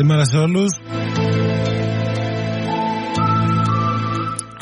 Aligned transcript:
Καλημέρα 0.00 0.24
σε 0.24 0.36
όλους. 0.36 0.80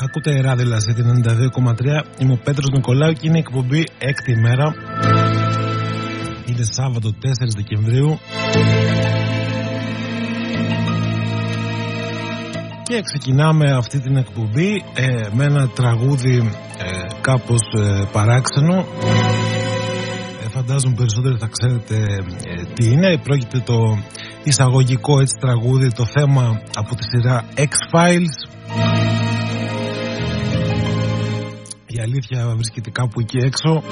Ακούτε 0.03 0.37
η 0.37 0.41
Ράδιλα 0.41 0.79
σε 0.79 0.93
την 0.93 1.23
92,3 1.25 2.03
Είμαι 2.17 2.33
ο 2.33 2.39
Πέτρος 2.43 2.69
Νικολάου 2.71 3.13
και 3.13 3.27
είναι 3.27 3.37
η 3.37 3.43
εκπομπή 3.47 3.83
έκτη 3.99 4.31
ημέρα 4.31 4.73
Είναι 6.45 6.63
Σάββατο 6.63 7.09
4 7.09 7.13
Δεκεμβρίου. 7.55 8.19
Και 12.83 13.01
ξεκινάμε 13.01 13.71
αυτή 13.71 13.99
την 13.99 14.15
εκπομπή 14.15 14.83
ε, 14.95 15.27
με 15.33 15.43
ένα 15.43 15.67
τραγούδι 15.67 16.49
ε, 16.77 17.21
κάπως 17.21 17.61
ε, 17.77 18.07
παράξενο. 18.11 18.85
Ε, 20.43 20.49
Φαντάζομαι 20.49 20.95
περισσότεροι 20.95 21.37
θα 21.39 21.49
ξέρετε 21.51 21.95
ε, 21.95 22.63
τι 22.73 22.91
είναι. 22.91 23.17
Πρόκειται 23.17 23.59
το 23.59 23.77
εισαγωγικό 24.49 25.19
έτσι 25.19 25.35
τραγούδι 25.39 25.91
το 25.91 26.05
θέμα 26.05 26.61
από 26.75 26.95
τη 26.95 27.03
σειρά 27.03 27.45
X-Files. 27.55 28.35
Η 31.87 31.99
αλήθεια 32.01 32.53
βρίσκεται 32.55 32.89
κάπου 32.89 33.19
εκεί 33.19 33.37
έξω. 33.37 33.83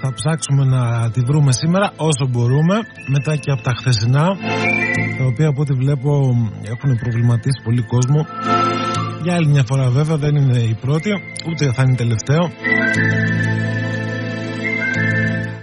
Θα 0.00 0.12
ψάξουμε 0.14 0.64
να 0.64 1.10
τη 1.10 1.20
βρούμε 1.20 1.52
σήμερα 1.52 1.92
όσο 1.96 2.26
μπορούμε 2.30 2.76
μετά 3.08 3.36
και 3.36 3.50
από 3.50 3.62
τα 3.62 3.72
χθεσινά 3.78 4.26
τα 5.18 5.24
οποία 5.24 5.48
από 5.48 5.60
ό,τι 5.60 5.72
βλέπω 5.72 6.10
έχουν 6.72 6.98
προβληματίσει 6.98 7.60
πολύ 7.64 7.82
κόσμο 7.82 8.26
για 9.24 9.34
άλλη 9.34 9.48
μια 9.48 9.64
φορά 9.66 9.88
βέβαια 9.90 10.16
δεν 10.16 10.34
είναι 10.36 10.58
η 10.58 10.76
πρώτη 10.80 11.10
ούτε 11.48 11.72
θα 11.72 11.82
είναι 11.82 11.92
η 11.92 11.96
τελευταίο 11.96 12.42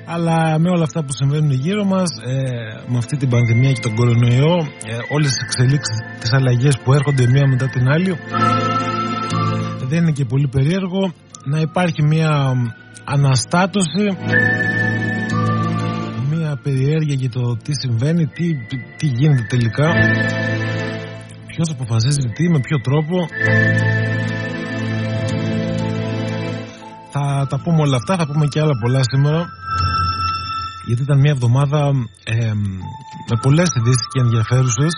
αλλά 0.05 0.59
με 0.59 0.69
όλα 0.69 0.83
αυτά 0.83 1.03
που 1.03 1.13
συμβαίνουν 1.13 1.51
γύρω 1.51 1.83
μας 1.85 2.09
ε, 2.25 2.37
με 2.91 2.97
αυτή 2.97 3.17
την 3.17 3.29
πανδημία 3.29 3.71
και 3.71 3.81
τον 3.81 3.95
κορονοϊό 3.95 4.55
ε, 4.85 4.97
όλες 5.09 5.29
τις 5.29 5.41
εξελίξεις 5.41 5.97
τις 6.19 6.33
αλλαγές 6.33 6.77
που 6.83 6.93
έρχονται 6.93 7.27
μία 7.27 7.47
μετά 7.47 7.67
την 7.67 7.87
άλλη 7.87 8.15
δεν 9.89 10.01
είναι 10.01 10.11
και 10.11 10.25
πολύ 10.25 10.47
περίεργο 10.47 11.13
να 11.43 11.59
υπάρχει 11.59 12.03
μία 12.03 12.53
αναστάτωση 13.03 14.17
μία 16.31 16.59
περιέργεια 16.63 17.15
για 17.15 17.29
το 17.29 17.57
τι 17.63 17.71
συμβαίνει 17.73 18.25
τι, 18.25 18.45
τι 18.97 19.07
γίνεται 19.07 19.45
τελικά 19.49 19.87
ποιος 21.53 21.69
αποφασίζει 21.69 22.27
τι, 22.35 22.49
με 22.49 22.59
ποιο 22.59 22.77
τρόπο. 22.87 23.15
Θα 27.13 27.47
τα 27.49 27.57
πούμε 27.63 27.81
όλα 27.81 27.95
αυτά, 27.95 28.15
θα 28.17 28.25
πούμε 28.27 28.45
και 28.45 28.59
άλλα 28.61 28.75
πολλά 28.81 29.01
σήμερα. 29.03 29.49
Γιατί 30.85 31.01
ήταν 31.01 31.19
μια 31.19 31.31
εβδομάδα 31.31 31.91
ε, 32.23 32.51
με 33.29 33.35
πολλές 33.41 33.69
ειδήσεις 33.75 34.07
και 34.13 34.19
ενδιαφέρουσες 34.19 34.93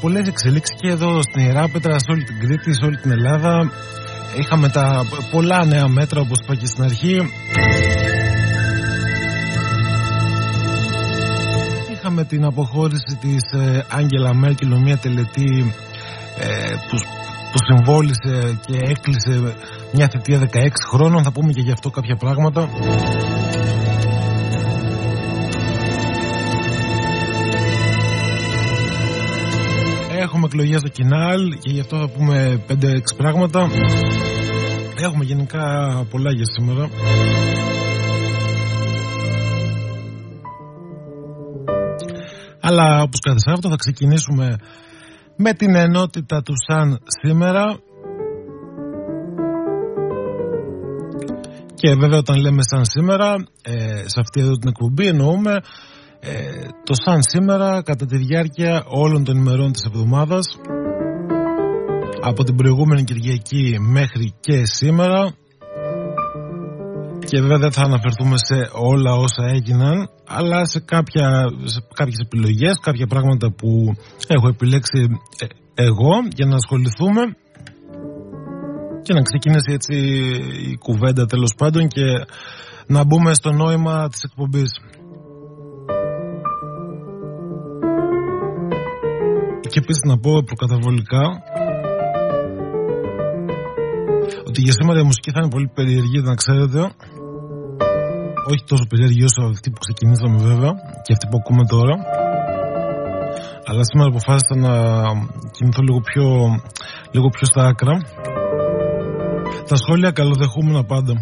πολλές 0.00 0.26
εξελίξεις 0.26 0.76
και 0.80 0.88
εδώ 0.88 1.22
στην 1.22 1.42
Ιεράπετρα, 1.44 1.98
σε 1.98 2.10
όλη 2.10 2.24
την 2.24 2.38
Κρήτη, 2.38 2.74
σε 2.74 2.84
όλη 2.84 2.96
την 2.96 3.10
Ελλάδα. 3.10 3.70
Είχαμε 4.38 4.68
τα 4.68 5.04
πολλά 5.30 5.64
νέα 5.64 5.88
μέτρα 5.88 6.20
όπως 6.20 6.38
είπα 6.42 6.54
και 6.54 6.66
στην 6.66 6.84
αρχή. 6.84 7.16
Είχαμε 11.92 12.24
την 12.24 12.44
αποχώρηση 12.44 13.18
της 13.20 13.60
ε, 13.60 13.84
Άγγελα 13.88 14.34
Μέρκελ 14.34 14.80
μια 14.80 14.96
τελετή 14.96 15.74
ε, 16.38 16.74
που, 16.90 16.96
που 17.52 17.58
συμβόλησε 17.68 18.58
και 18.66 18.76
έκλεισε 18.76 19.54
μια 19.92 20.08
θητεία 20.08 20.48
16 20.52 20.68
χρόνων. 20.92 21.22
Θα 21.22 21.32
πούμε 21.32 21.52
και 21.52 21.60
γι' 21.60 21.72
αυτό 21.72 21.90
κάποια 21.90 22.16
πράγματα. 22.16 22.68
Έχουμε 30.32 30.46
εκλογέ 30.46 30.76
στο 30.78 30.88
Κινάλ 30.88 31.58
και 31.58 31.70
γι' 31.70 31.80
αυτό 31.80 31.98
θα 31.98 32.08
πούμε 32.08 32.64
5-6 32.68 32.74
πράγματα. 33.16 33.68
Έχουμε 35.02 35.24
γενικά 35.24 35.64
πολλά 36.10 36.32
για 36.32 36.44
σήμερα. 36.44 36.88
Αλλά 42.60 43.02
όπως 43.02 43.20
κάθε 43.20 43.38
Σάββατο 43.38 43.68
θα 43.68 43.76
ξεκινήσουμε 43.76 44.56
με 45.36 45.52
την 45.52 45.74
ενότητα 45.74 46.42
του 46.42 46.52
σαν 46.66 46.98
σήμερα 47.22 47.78
και 51.74 51.94
βέβαια 51.94 52.18
όταν 52.18 52.40
λέμε 52.40 52.62
σαν 52.62 52.84
σήμερα 52.84 53.34
ε, 53.62 54.02
σε 54.06 54.20
αυτή 54.20 54.40
εδώ 54.40 54.52
την 54.52 54.68
εκπομπή 54.68 55.06
εννοούμε 55.06 55.56
ε, 56.20 56.66
το 56.84 56.94
σαν 57.04 57.22
σήμερα 57.22 57.82
κατά 57.82 58.06
τη 58.06 58.16
διάρκεια 58.16 58.84
όλων 58.86 59.24
των 59.24 59.36
ημερών 59.36 59.72
της 59.72 59.82
εβδομάδας 59.84 60.46
από 62.20 62.44
την 62.44 62.56
προηγούμενη 62.56 63.04
Κυριακή 63.04 63.76
μέχρι 63.80 64.34
και 64.40 64.64
σήμερα 64.64 65.34
και 67.18 67.40
βέβαια 67.40 67.58
δεν 67.58 67.72
θα 67.72 67.82
αναφερθούμε 67.82 68.36
σε 68.36 68.70
όλα 68.72 69.14
όσα 69.14 69.44
έγιναν 69.54 70.08
αλλά 70.26 70.64
σε, 70.64 70.80
κάποια, 70.80 71.44
σε 71.64 71.80
κάποιες 71.94 72.18
επιλογές 72.24 72.78
κάποια 72.82 73.06
πράγματα 73.06 73.52
που 73.52 73.94
έχω 74.26 74.48
επιλέξει 74.48 75.08
ε, 75.38 75.46
εγώ 75.74 76.12
για 76.34 76.46
να 76.46 76.54
ασχοληθούμε 76.54 77.22
και 79.02 79.12
να 79.14 79.22
ξεκινήσει 79.22 79.72
έτσι 79.72 79.94
η 80.70 80.76
κουβέντα 80.76 81.26
τέλος 81.26 81.54
πάντων 81.56 81.88
και 81.88 82.04
να 82.86 83.04
μπούμε 83.04 83.34
στο 83.34 83.52
νόημα 83.52 84.08
της 84.08 84.22
εκπομπής. 84.22 84.70
Και 89.70 89.78
επίσης 89.82 90.02
να 90.10 90.16
πω 90.18 90.32
προκαταβολικά 90.50 91.22
ότι 94.48 94.60
για 94.60 94.72
σήμερα 94.72 94.98
η 95.00 95.02
μουσική 95.02 95.30
θα 95.30 95.38
είναι 95.40 95.50
πολύ 95.50 95.68
περίεργη, 95.74 96.18
να 96.30 96.34
ξέρετε. 96.34 96.80
Όχι 98.50 98.62
τόσο 98.66 98.84
περίεργη 98.88 99.22
όσο 99.24 99.40
αυτή 99.54 99.70
που 99.70 99.80
ξεκινήσαμε 99.84 100.36
βέβαια 100.48 100.72
και 101.04 101.12
αυτή 101.12 101.26
που 101.30 101.36
ακούμε 101.40 101.64
τώρα. 101.74 101.94
Αλλά 103.68 103.82
σήμερα 103.90 104.08
αποφάσισα 104.12 104.54
να 104.66 104.72
κινηθώ 105.54 105.82
λίγο 105.82 106.00
πιο, 106.00 106.26
λίγο 107.14 107.28
πιο 107.34 107.46
στα 107.46 107.62
άκρα. 107.70 107.94
Τα 109.68 109.76
σχόλια 109.76 110.10
καλοδεχούμενα 110.10 110.84
πάντα. 110.84 111.14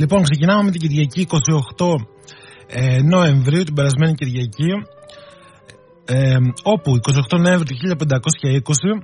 Λοιπόν, 0.00 0.22
ξεκινάμε 0.22 0.62
με 0.62 0.70
την 0.70 0.80
Κυριακή 0.80 1.26
28 1.76 1.94
ε, 2.66 3.02
Νοεμβρίου, 3.02 3.62
την 3.62 3.74
περασμένη 3.74 4.14
Κυριακή, 4.14 4.70
ε, 6.04 6.36
όπου 6.62 6.90
28 7.30 7.38
Νοεμβρίου 7.38 7.64
του 7.64 7.76
1520 7.76 9.02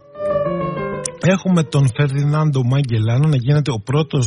έχουμε 1.20 1.62
τον 1.62 1.88
Φερδινάντο 1.96 2.62
Μαγκελάνο 2.64 3.28
να 3.28 3.36
γίνεται 3.36 3.70
ο 3.70 3.80
πρώτος 3.84 4.26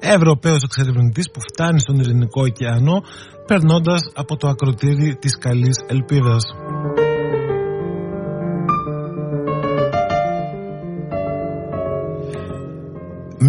Ευρωπαίος 0.00 0.62
εξερευνητής 0.62 1.30
που 1.30 1.40
φτάνει 1.40 1.80
στον 1.80 1.98
Ειρηνικό 1.98 2.42
ωκεανό 2.42 3.02
περνώντας 3.46 4.00
από 4.14 4.36
το 4.36 4.48
ακροτήρι 4.48 5.16
της 5.20 5.38
Καλής 5.38 5.76
Ελπίδας. 5.86 6.42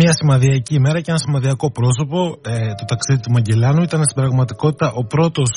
Μια 0.01 0.13
σημαδιακή 0.19 0.73
ημέρα 0.81 0.99
και 1.01 1.11
ένα 1.13 1.23
σημαδιακό 1.25 1.67
πρόσωπο 1.77 2.19
ε, 2.53 2.73
το 2.79 2.85
ταξίδι 2.91 3.19
του 3.23 3.31
Μαγκελάνου 3.31 3.81
ήταν 3.89 4.01
στην 4.03 4.17
πραγματικότητα 4.21 4.87
ο 5.01 5.03
πρώτος 5.13 5.51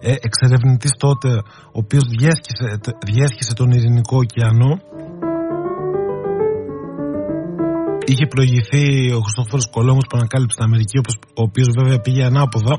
ε, 0.00 0.14
εξερευνητής 0.28 0.92
τότε 1.04 1.30
ο 1.76 1.78
οποίος 1.82 2.04
διέσχισε, 2.14 2.68
διέσχισε 3.10 3.52
τον 3.54 3.68
Ειρηνικό 3.70 4.16
ωκεανό. 4.24 4.72
Είχε 8.10 8.26
προηγηθεί 8.26 8.84
ο 9.18 9.20
Χριστόφορος 9.24 9.66
Κολόμος 9.74 10.06
που 10.08 10.16
ανακάλυψε 10.20 10.56
την 10.56 10.66
Αμερική 10.68 10.98
ο 11.40 11.42
οποίος 11.48 11.68
βέβαια 11.78 11.98
πήγε 12.04 12.24
ανάποδα 12.24 12.74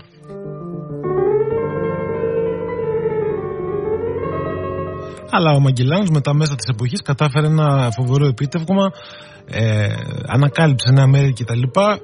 Αλλά 5.36 5.52
ο 5.52 5.60
Μαγκελάνος 5.60 6.10
μετά 6.10 6.34
μέσα 6.34 6.56
της 6.56 6.66
εποχής 6.74 7.02
κατάφερε 7.02 7.48
ένα 7.48 7.92
φοβερό 7.92 8.26
επίτευγμα 8.26 8.92
ε, 9.46 9.88
ανακάλυψε 10.28 10.92
Νέα 10.92 11.04
Αμέρικη 11.04 11.44
κτλ. 11.44 11.62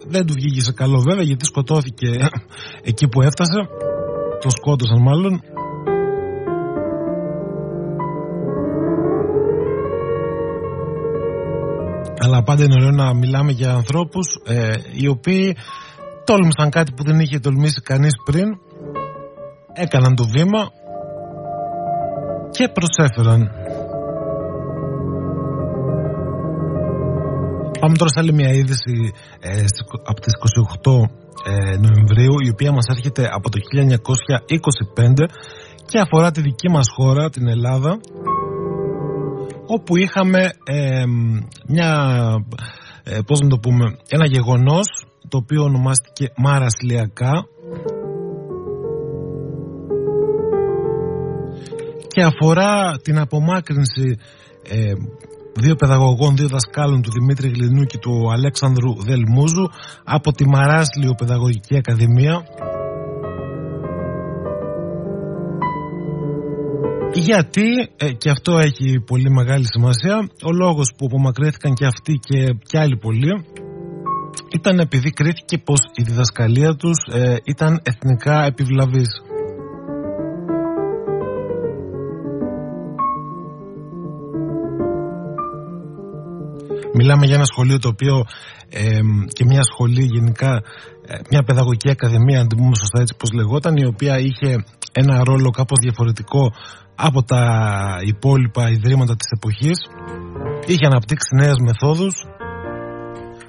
Δεν 0.08 0.26
του 0.26 0.34
βγήκε 0.34 0.62
σε 0.62 0.72
καλό 0.72 1.00
βέβαια 1.00 1.24
γιατί 1.24 1.46
σκοτώθηκε 1.46 2.10
εκεί 2.90 3.08
που 3.08 3.22
έφτασε. 3.22 3.60
Το 4.42 4.50
σκότωσαν 4.50 5.02
μάλλον. 5.02 5.42
Αλλά 12.24 12.44
πάντα 12.44 12.64
είναι 12.64 12.76
ωραίο 12.78 12.92
να 12.92 13.14
μιλάμε 13.14 13.52
για 13.52 13.74
ανθρώπους 13.74 14.28
ε, 14.46 14.74
οι 14.92 15.08
οποίοι 15.08 15.56
τόλμησαν 16.26 16.70
κάτι 16.70 16.92
που 16.92 17.04
δεν 17.04 17.20
είχε 17.20 17.40
τολμήσει 17.40 17.82
κανείς 17.82 18.14
πριν 18.26 18.48
έκαναν 19.74 20.16
το 20.16 20.28
βήμα 20.28 20.72
και 22.52 22.68
προσέφεραν 22.68 23.50
Πάμε 27.82 27.96
τώρα 27.98 28.10
σε 28.10 28.20
άλλη 28.20 28.34
μια 28.34 28.50
είδηση 28.50 29.14
ε, 29.40 29.64
από 30.04 30.20
τις 30.22 30.34
28 30.84 31.10
ε, 31.46 31.78
Νοεμβρίου 31.78 32.36
η 32.46 32.50
οποία 32.50 32.72
μας 32.72 32.86
έρχεται 32.90 33.30
από 33.32 33.50
το 33.50 33.60
1925 34.98 35.26
και 35.86 36.00
αφορά 36.00 36.32
τη 36.32 36.42
δική 36.42 36.70
μας 36.70 36.88
χώρα, 36.96 37.30
την 37.30 37.48
Ελλάδα 37.48 38.00
όπου 39.66 39.98
είχαμε 39.98 40.42
ε, 40.64 41.04
μια, 41.68 41.92
ε, 43.04 43.20
πώς 43.26 43.40
να 43.40 43.48
το 43.48 43.58
πούμε, 43.58 43.98
ένα 44.10 44.26
γεγονός 44.26 44.88
το 45.28 45.38
οποίο 45.38 45.64
ονομάστηκε 45.64 46.32
Μαρασλιακά 46.38 47.46
και 52.22 52.28
αφορά 52.28 52.98
την 53.04 53.20
απομάκρυνση 53.20 54.18
ε, 54.70 54.94
δύο 55.54 55.76
παιδαγωγών, 55.76 56.36
δύο 56.36 56.48
δασκάλων 56.48 57.02
του 57.02 57.12
Δημήτρη 57.12 57.48
Γλινού 57.50 57.84
και 57.84 57.98
του 57.98 58.32
Αλέξανδρου 58.32 58.94
Δελμούζου 59.04 59.66
από 60.04 60.32
τη 60.32 60.48
Μαράσλιο 60.48 61.14
Παιδαγωγική 61.18 61.78
Ακαδημία 61.78 62.44
Γιατί, 67.14 67.90
ε, 67.98 68.12
και 68.12 68.30
αυτό 68.30 68.58
έχει 68.58 69.00
πολύ 69.06 69.30
μεγάλη 69.30 69.66
σημασία, 69.66 70.16
ο 70.44 70.52
λόγος 70.52 70.94
που 70.98 71.06
απομακρύνθηκαν 71.06 71.74
και 71.74 71.86
αυτοί 71.86 72.14
και, 72.14 72.46
και 72.70 72.80
άλλοι 72.80 72.98
πολλοί 72.98 73.46
ήταν 74.54 74.80
επειδή 74.80 75.10
κρίθηκε 75.10 75.58
πως 75.58 75.80
η 75.96 76.04
διδασκαλία 76.04 76.76
τους 76.76 76.98
ε, 77.14 77.36
ήταν 77.44 77.82
εθνικά 77.84 78.44
επιβλαβής. 78.46 79.10
Μιλάμε 86.94 87.26
για 87.26 87.36
ένα 87.36 87.46
σχολείο 87.46 87.80
το 87.80 87.88
οποίο 87.88 88.26
ε, 88.70 89.00
και 89.28 89.46
μια 89.46 89.64
σχολή 89.64 90.04
γενικά, 90.04 90.62
ε, 91.06 91.18
μια 91.30 91.44
παιδαγωγική 91.44 91.90
ακαδημία, 91.90 92.40
αν 92.40 92.48
την 92.48 92.58
πούμε 92.58 92.76
σωστά 92.76 93.02
έτσι 93.02 93.16
πως 93.18 93.32
λεγόταν, 93.32 93.76
η 93.78 93.86
οποία 93.86 94.20
είχε 94.20 94.66
ένα 94.92 95.24
ρόλο 95.24 95.50
κάπως 95.50 95.80
διαφορετικό 95.82 96.54
από 96.96 97.24
τα 97.24 97.44
υπόλοιπα 98.06 98.70
ιδρύματα 98.70 99.16
της 99.16 99.28
εποχής. 99.38 99.78
Είχε 100.66 100.86
αναπτύξει 100.86 101.36
νέες 101.36 101.58
μεθόδους, 101.66 102.26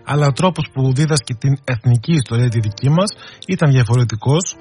αλλά 0.05 0.27
ο 0.27 0.33
τρόπος 0.33 0.69
που 0.73 0.93
δίδασκε 0.95 1.35
την 1.35 1.57
εθνική 1.65 2.13
ιστορία 2.13 2.49
τη 2.49 2.61
δική 2.61 2.91
μας 2.91 3.11
ήταν 3.47 3.71
διαφορετικός. 3.71 4.57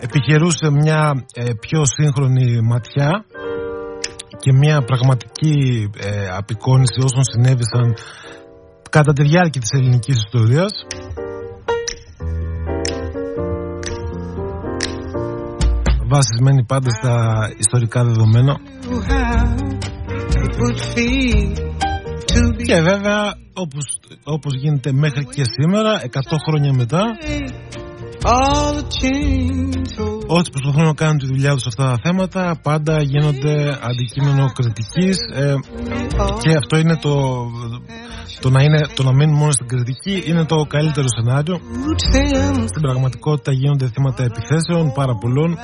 Επιχειρούσε 0.00 0.70
μια 0.70 1.24
ε, 1.34 1.44
πιο 1.60 1.82
σύγχρονη 1.84 2.60
ματιά 2.62 3.24
και 4.42 4.52
μια 4.52 4.82
πραγματική 4.82 5.90
ε, 5.98 6.28
απεικόνηση 6.28 6.98
όσων 7.04 7.24
συνέβησαν 7.32 7.94
κατά 8.90 9.12
τη 9.12 9.22
διάρκεια 9.22 9.60
της 9.60 9.70
ελληνικής 9.70 10.16
ιστορίας. 10.16 10.72
Βασισμένη 16.08 16.64
πάντα 16.64 16.90
στα 16.90 17.14
ιστορικά 17.58 18.04
δεδομένα. 18.04 18.56
Και 22.66 22.80
βέβαια 22.80 23.34
όπως, 23.52 23.84
όπως 24.24 24.54
γίνεται 24.54 24.92
μέχρι 24.92 25.24
και 25.24 25.44
σήμερα 25.44 26.00
100 26.00 26.06
χρόνια 26.46 26.72
μετά 26.72 27.02
Όσοι 30.36 30.50
προσπαθούν 30.50 30.84
να 30.84 30.94
κάνουν 30.94 31.18
τη 31.18 31.26
δουλειά 31.26 31.52
τους 31.52 31.62
σε 31.62 31.68
αυτά 31.68 31.84
τα 31.90 31.98
θέματα 32.04 32.58
πάντα 32.62 33.02
γίνονται 33.02 33.54
αντικείμενο 33.90 34.52
κριτικής 34.52 35.16
ε, 35.34 35.54
και 36.42 36.50
αυτό 36.56 36.76
είναι 36.78 36.96
το, 36.96 37.14
το 38.40 38.50
να, 38.50 38.62
είναι, 38.62 38.80
το 38.96 39.02
να 39.02 39.12
μείνουν 39.12 39.36
μόνο 39.36 39.50
στην 39.50 39.66
κριτική 39.66 40.22
είναι 40.26 40.44
το 40.44 40.56
καλύτερο 40.68 41.06
σενάριο. 41.16 41.60
Στην 42.64 42.82
πραγματικότητα 42.82 43.52
γίνονται 43.52 43.90
θύματα 43.94 44.22
επιθέσεων 44.24 44.92
πάρα 44.92 45.14
πολλών. 45.14 45.56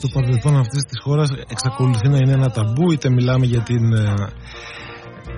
Το 0.00 0.08
παρελθόν 0.14 0.56
αυτής 0.56 0.82
της 0.88 0.98
χώρας 1.04 1.28
εξακολουθεί 1.48 2.08
να 2.08 2.16
είναι 2.16 2.32
ένα 2.32 2.50
ταμπού, 2.50 2.92
είτε 2.92 3.10
μιλάμε 3.10 3.46
για 3.46 3.60
την 3.60 3.92
ε, 3.92 4.14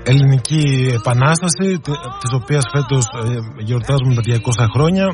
ελληνική 0.04 0.90
επανάσταση 0.94 1.80
της 2.20 2.32
οποίας 2.32 2.64
φέτος 2.72 3.04
ε, 3.04 3.62
γιορτάζουμε 3.64 4.14
τα 4.14 4.22
200 4.26 4.66
χρόνια. 4.74 5.06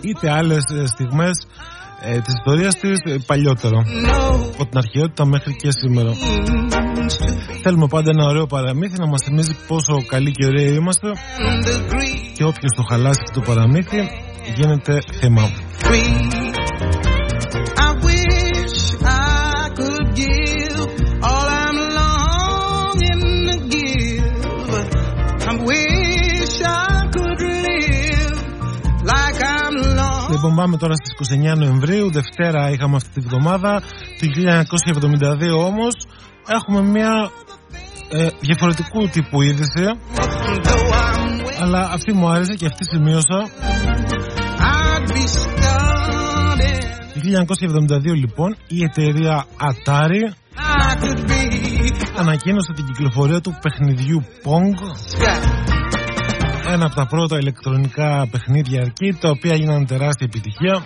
Είτε 0.00 0.30
άλλες 0.30 0.62
ε, 0.74 0.86
στιγμές 0.86 1.46
ε, 2.06 2.20
της 2.20 2.34
ιστορίας 2.34 2.74
της 2.74 2.98
ε, 3.04 3.16
παλιότερο. 3.26 3.78
Από 4.52 4.66
την 4.66 4.78
αρχαιότητα 4.78 5.26
μέχρι 5.26 5.56
και 5.56 5.68
σήμερα. 5.70 6.12
Θέλουμε 7.62 7.86
πάντα 7.86 8.10
ένα 8.10 8.24
ωραίο 8.24 8.46
παραμύθι 8.46 8.98
να 8.98 9.06
μας 9.06 9.22
θυμίζει 9.24 9.56
πόσο 9.66 10.04
καλοί 10.06 10.30
και 10.30 10.46
ωραίοι 10.46 10.74
είμαστε. 10.74 11.08
Και 12.36 12.44
όποιος 12.44 12.72
το 12.76 12.82
χαλάσει 12.88 13.24
το 13.32 13.40
παραμύθι 13.40 14.08
γίνεται 14.56 14.98
θέμα 15.20 15.42
Λοιπόν 30.44 30.62
πάμε 30.62 30.76
τώρα 30.76 30.94
στις 30.94 31.36
29 31.54 31.56
Νοεμβρίου 31.56 32.10
Δευτέρα 32.10 32.70
είχαμε 32.70 32.96
αυτή 32.96 33.08
τη 33.08 33.20
βδομάδα 33.20 33.82
Το 34.20 34.26
1972 35.56 35.66
όμως 35.66 35.94
Έχουμε 36.46 36.82
μια 36.82 37.30
ε, 38.10 38.28
διαφορετικού 38.40 39.08
τύπου 39.08 39.42
είδηση. 39.42 39.84
Αλλά 41.60 41.90
αυτή 41.92 42.12
μου 42.12 42.28
άρεσε 42.28 42.54
και 42.54 42.66
αυτή 42.66 42.84
σημείωσα. 42.84 43.48
Το 47.14 47.20
1972 48.10 48.14
λοιπόν 48.14 48.56
η 48.68 48.82
εταιρεία 48.82 49.46
Atari 49.60 50.32
ανακοίνωσε 52.16 52.72
την 52.74 52.84
κυκλοφορία 52.84 53.40
του 53.40 53.58
παιχνιδιού 53.62 54.24
Pong 54.44 54.76
ένα 56.74 56.84
από 56.84 56.94
τα 56.94 57.06
πρώτα 57.06 57.38
ηλεκτρονικά 57.38 58.28
παιχνίδια 58.30 58.80
αρκεί 58.80 59.18
τα 59.20 59.30
οποία 59.30 59.52
έγιναν 59.52 59.86
τεράστια 59.86 60.26
επιτυχία. 60.30 60.84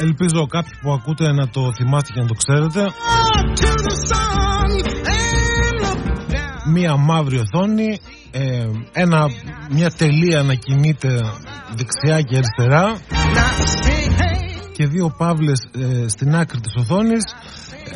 Ελπίζω 0.00 0.46
κάποιοι 0.46 0.72
που 0.82 0.92
ακούτε 0.92 1.32
να 1.32 1.48
το 1.48 1.60
θυμάστε 1.76 2.12
και 2.12 2.20
να 2.20 2.26
το 2.26 2.34
ξέρετε. 2.34 2.90
Μία 6.72 6.96
μαύρη 6.96 7.38
οθόνη 7.38 7.98
ε, 8.30 8.66
ένα, 8.92 9.26
Μια 9.70 9.90
τελεία 9.90 10.42
να 10.42 10.54
κινείται 10.54 11.08
δεξιά 11.76 12.20
και 12.22 12.36
αριστερά 12.36 12.98
Και 14.76 14.86
δύο 14.86 15.14
παύλες 15.16 15.60
ε, 15.78 16.08
στην 16.08 16.34
άκρη 16.34 16.60
της 16.60 16.74
οθόνης 16.76 17.24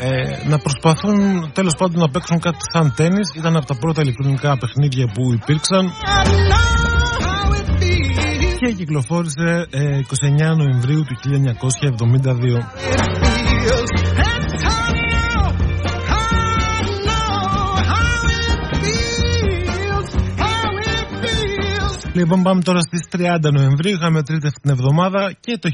ε, 0.00 0.48
να 0.48 0.58
προσπαθούν 0.58 1.50
τέλος 1.52 1.74
πάντων 1.78 2.00
να 2.00 2.08
παίξουν 2.08 2.40
κάτι 2.40 2.58
σαν 2.72 2.94
τέννις 2.96 3.32
ήταν 3.36 3.56
από 3.56 3.66
τα 3.66 3.74
πρώτα 3.74 4.02
ηλεκτρονικά 4.02 4.58
παιχνίδια 4.58 5.06
που 5.06 5.32
υπήρξαν. 5.32 5.92
Και 8.58 8.72
κυκλοφόρησε 8.72 9.66
29 9.70 10.40
ε, 10.40 10.54
Νοεμβρίου 10.54 11.04
του 11.04 11.16
1972 14.22 14.27
Λοιπόν 22.18 22.42
πάμε 22.42 22.62
τώρα 22.62 22.80
στις 22.80 23.02
30 23.12 23.52
Νοεμβρίου 23.52 23.94
Είχαμε 23.96 24.22
τρίτη 24.22 24.46
αυτή 24.46 24.60
την 24.60 24.70
εβδομάδα 24.70 25.32
Και 25.40 25.58
το 25.58 25.68
1786 25.68 25.72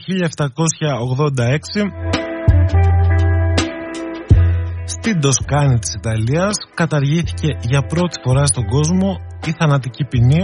στην 4.84 5.20
Τοσκάνη 5.20 5.78
της 5.78 5.94
Ιταλίας 5.94 6.54
καταργήθηκε 6.74 7.48
για 7.60 7.80
πρώτη 7.82 8.16
φορά 8.24 8.46
στον 8.46 8.64
κόσμο 8.64 9.16
η 9.46 9.52
θανατική 9.58 10.04
ποινή 10.04 10.42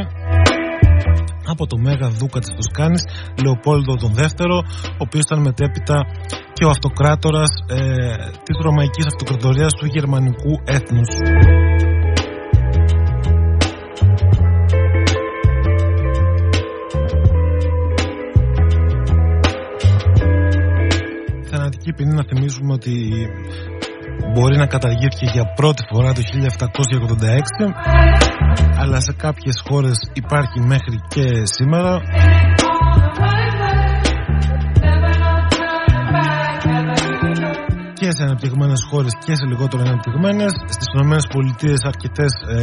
από 1.46 1.66
το 1.66 1.76
Μέγα 1.76 2.08
Δούκα 2.08 2.38
της 2.40 2.54
Τοσκάνης 2.56 3.02
Λεοπόλδο 3.42 3.96
τον 3.96 4.12
δεύτερο 4.12 4.56
ο 5.00 5.02
οποίος 5.06 5.24
ήταν 5.24 5.40
μετέπειτα 5.40 6.06
και 6.52 6.64
ο 6.64 6.68
αυτοκράτορας 6.68 7.50
ε, 7.68 7.76
της 8.44 8.56
Ρωμαϊκής 8.62 9.06
Αυτοκρατορίας 9.06 9.72
του 9.72 9.86
Γερμανικού 9.86 10.52
έθνους. 10.64 11.08
Θανατική 21.80 21.92
ποινή 21.92 22.14
να 22.14 22.24
θυμίσουμε 22.28 22.72
ότι 22.72 22.94
μπορεί 24.32 24.56
να 24.56 24.66
καταργήθηκε 24.66 25.26
για 25.32 25.44
πρώτη 25.54 25.82
φορά 25.92 26.12
το 26.12 26.20
1786 26.30 27.74
αλλά 28.80 29.00
σε 29.00 29.12
κάποιες 29.12 29.62
χώρες 29.68 29.96
υπάρχει 30.12 30.60
μέχρι 30.60 30.96
και 31.08 31.26
σήμερα 31.44 32.00
και 37.94 38.10
σε 38.10 38.22
αναπτυγμένες 38.22 38.82
χώρες 38.90 39.12
και 39.24 39.34
σε 39.34 39.44
λιγότερο 39.46 39.82
αναπτυγμένες. 39.86 40.52
Στις 40.66 40.86
Ηνωμένες 40.94 41.26
Πολιτείες, 41.32 41.80
αρκετές 41.84 42.32
ε, 42.48 42.62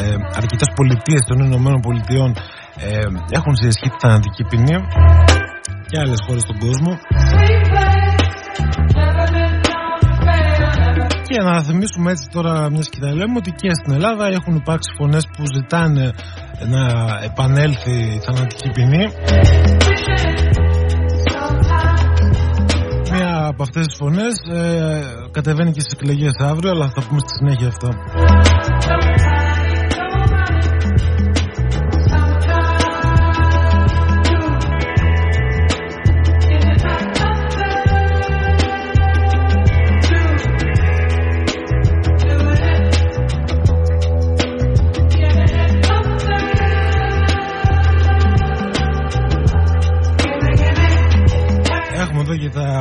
ε, 0.00 0.14
αρκετές 0.40 0.70
πολιτείες 0.74 1.22
των 1.28 1.38
Ηνωμένων 1.38 1.80
Πολιτειών 1.80 2.30
ε, 2.76 2.98
έχουν 3.38 3.54
σε 3.56 3.66
ισχύ 3.66 3.88
τη 3.88 3.98
θανατική 3.98 4.42
ποινή 4.50 4.76
και 5.88 5.98
άλλες 6.02 6.20
χώρες 6.26 6.42
στον 6.42 6.58
κόσμο. 6.58 6.92
Και 11.28 11.42
να 11.42 11.62
θυμίσουμε 11.62 12.10
έτσι 12.10 12.28
τώρα, 12.32 12.70
μιας 12.70 12.88
και 12.88 13.00
τα 13.00 13.14
λέμε, 13.14 13.34
ότι 13.36 13.50
και 13.50 13.70
στην 13.74 13.92
Ελλάδα 13.92 14.26
έχουν 14.26 14.54
υπάρξει 14.54 14.90
φωνές 14.98 15.26
που 15.26 15.44
ζητάνε 15.54 16.12
να 16.68 16.82
επανέλθει 17.24 17.90
η 17.90 18.20
θανατική 18.24 18.70
ποινή. 18.70 19.06
Μία 23.12 23.46
από 23.46 23.62
αυτές 23.62 23.86
τις 23.86 23.96
φωνές 23.96 24.34
ε, 24.52 25.00
κατεβαίνει 25.30 25.70
και 25.72 25.80
στις 25.80 25.92
εκλογές 25.92 26.32
αύριο, 26.38 26.70
αλλά 26.70 26.88
θα 26.88 27.02
πούμε 27.08 27.20
στη 27.20 27.30
συνέχεια 27.38 27.66
αυτά. 27.66 27.88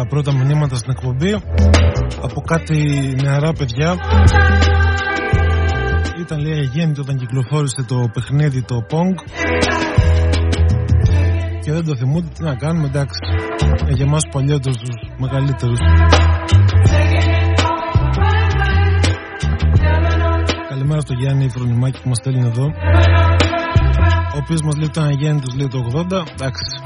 Πρώτα 0.06 0.34
μηνύματα 0.34 0.76
στην 0.76 0.92
εκπομπή. 0.92 1.34
Από 2.22 2.42
κάτι 2.42 2.78
νεαρά 3.24 3.54
παιδιά. 3.54 3.96
Ήταν 6.20 6.40
λέει 6.40 6.60
αγέννητο 6.60 7.02
όταν 7.02 7.18
κυκλοφόρησε 7.18 7.84
το 7.88 8.10
παιχνίδι 8.14 8.62
το 8.62 8.86
Pong. 8.92 9.14
Και 11.64 11.72
δεν 11.72 11.86
το 11.86 11.96
θυμούνται. 11.96 12.28
Τι 12.34 12.44
να 12.44 12.56
κάνουμε 12.56 12.88
εντάξει. 12.88 13.20
Ε, 13.88 13.94
για 13.94 14.06
εμάς 14.06 14.22
παλιότερους 14.32 14.78
τους 14.78 14.96
μεγαλύτερους. 15.18 15.80
Καλημέρα 20.70 21.02
στο 21.02 21.14
Γιάννη 21.14 21.50
Φρονιμάκη 21.50 22.02
που 22.02 22.10
μας 22.10 22.18
στέλνει 22.18 22.46
εδώ. 22.46 22.66
Ο 24.34 24.38
οποίος 24.38 24.62
μας 24.62 24.76
λέει 24.76 24.88
ήταν 24.88 25.06
αγέννητος 25.06 25.56
λέει 25.56 25.68
το 25.68 25.78
80 25.78 26.24
εντάξει 26.34 26.85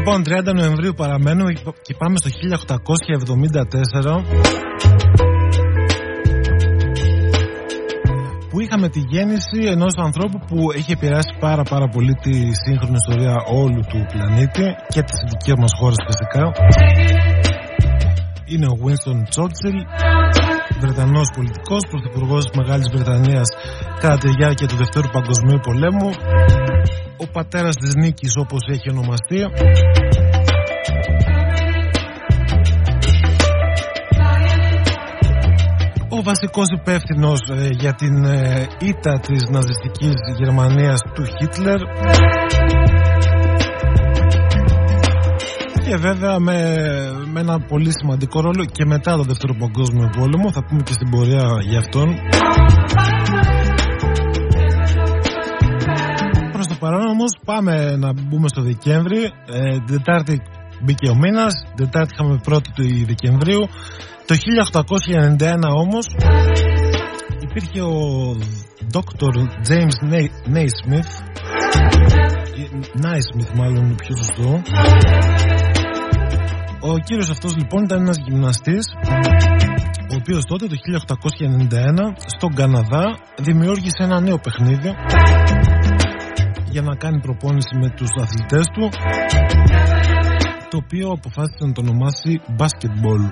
Λοιπόν, 0.00 0.22
30 0.24 0.54
Νοεμβρίου 0.54 0.94
παραμένουμε 0.96 1.52
και 1.82 1.94
πάμε 1.98 2.16
στο 2.16 2.30
1874 2.30 4.24
που 8.50 8.60
είχαμε 8.60 8.88
τη 8.88 9.00
γέννηση 9.00 9.58
ενός 9.64 9.92
ανθρώπου 9.96 10.38
που 10.46 10.70
έχει 10.74 10.92
επηρεάσει 10.92 11.36
πάρα 11.40 11.62
πάρα 11.62 11.88
πολύ 11.88 12.14
τη 12.14 12.34
σύγχρονη 12.64 12.96
ιστορία 13.06 13.34
όλου 13.46 13.80
του 13.88 14.06
πλανήτη 14.12 14.64
και 14.88 15.02
της 15.02 15.18
δικής 15.28 15.54
μας 15.58 15.70
χώρας 15.78 15.96
φυσικά. 16.06 16.52
Είναι 18.44 18.66
ο 18.66 18.76
Winston 18.84 19.18
Churchill 19.34 19.78
Βρετανός 20.80 21.28
πολιτικός, 21.36 21.82
πρωθυπουργός 21.90 22.44
της 22.44 22.56
Μεγάλης 22.60 22.88
Βρετανίας 22.94 23.48
κατά 24.00 24.18
τη 24.18 24.28
διάρκεια 24.28 24.66
του 24.68 24.76
Δευτέρου 24.76 25.08
Παγκοσμίου 25.16 25.60
Πολέμου. 25.62 26.10
Ο 27.16 27.26
πατέρας 27.32 27.76
της 27.76 27.94
νίκης 27.94 28.32
όπως 28.36 28.60
έχει 28.74 28.90
ονομαστεί. 28.90 29.38
Ο 36.16 36.22
βασικός 36.22 36.66
υπεύθυνος 36.78 37.40
ε, 37.50 37.68
για 37.70 37.92
την 37.94 38.24
ε, 38.24 38.66
ήττα 38.80 39.18
της 39.18 39.42
ναζιστικής 39.50 40.14
Γερμανίας 40.38 41.00
του 41.14 41.24
Χίτλερ 41.24 41.80
και 45.90 45.96
βέβαια 45.96 46.38
με, 46.38 46.56
με 47.32 47.40
ένα 47.40 47.60
πολύ 47.60 47.90
σημαντικό 47.92 48.40
ρόλο 48.40 48.64
και 48.64 48.84
μετά 48.84 49.16
το 49.16 49.22
δεύτερο 49.22 49.54
παγκόσμιο 49.54 50.08
πόλεμο 50.18 50.52
θα 50.52 50.64
πούμε 50.64 50.82
και 50.82 50.92
στην 50.92 51.10
πορεία 51.10 51.44
για 51.68 51.78
αυτόν 51.78 52.08
παρόν 56.80 57.06
όμως 57.06 57.38
πάμε 57.44 57.96
να 57.96 58.12
μπούμε 58.12 58.48
στο 58.48 58.62
Δεκέμβρη. 58.62 59.22
Ε, 59.46 59.78
την 59.86 59.86
Τετάρτη 59.86 60.40
μπήκε 60.82 61.08
ο 61.08 61.14
μήνας, 61.14 61.52
την 61.74 61.84
Τετάρτη 61.84 62.10
είχαμε 62.12 62.40
πρώτη 62.42 62.70
του 62.72 62.84
Δεκεμβρίου. 63.06 63.60
Το 64.26 64.34
1891 64.34 65.54
όμως 65.76 66.06
υπήρχε 67.40 67.80
ο 67.80 67.96
Dr. 68.94 69.34
James 69.68 69.96
Naismith. 70.54 71.10
Naismith 73.04 73.54
μάλλον 73.54 73.94
πιο 73.96 74.16
σωστό. 74.16 74.62
Ο 76.82 76.98
κύριος 76.98 77.30
αυτός 77.30 77.56
λοιπόν 77.56 77.84
ήταν 77.84 78.00
ένας 78.00 78.16
γυμναστής 78.26 78.84
ο 80.12 80.14
οποίος 80.14 80.44
τότε 80.44 80.66
το 80.66 80.74
1891 80.74 82.22
στον 82.26 82.54
Καναδά 82.54 83.18
δημιούργησε 83.38 84.02
ένα 84.02 84.20
νέο 84.20 84.38
παιχνίδι 84.38 84.94
για 86.70 86.82
να 86.82 86.96
κάνει 86.96 87.20
προπόνηση 87.20 87.76
με 87.76 87.88
τους 87.96 88.08
αθλητές 88.20 88.64
του 88.72 88.88
το 90.70 90.76
οποίο 90.76 91.10
αποφάσισε 91.10 91.64
να 91.66 91.72
το 91.72 91.80
ονομάσει 91.80 92.40
basketball 92.58 93.22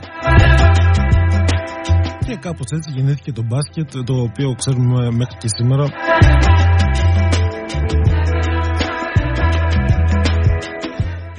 και 2.26 2.36
κάπως 2.40 2.66
έτσι 2.70 2.90
γεννήθηκε 2.94 3.32
το 3.32 3.42
μπάσκετ 3.42 3.90
το 4.04 4.14
οποίο 4.14 4.54
ξέρουμε 4.54 5.10
μέχρι 5.10 5.36
και 5.38 5.48
σήμερα 5.48 5.84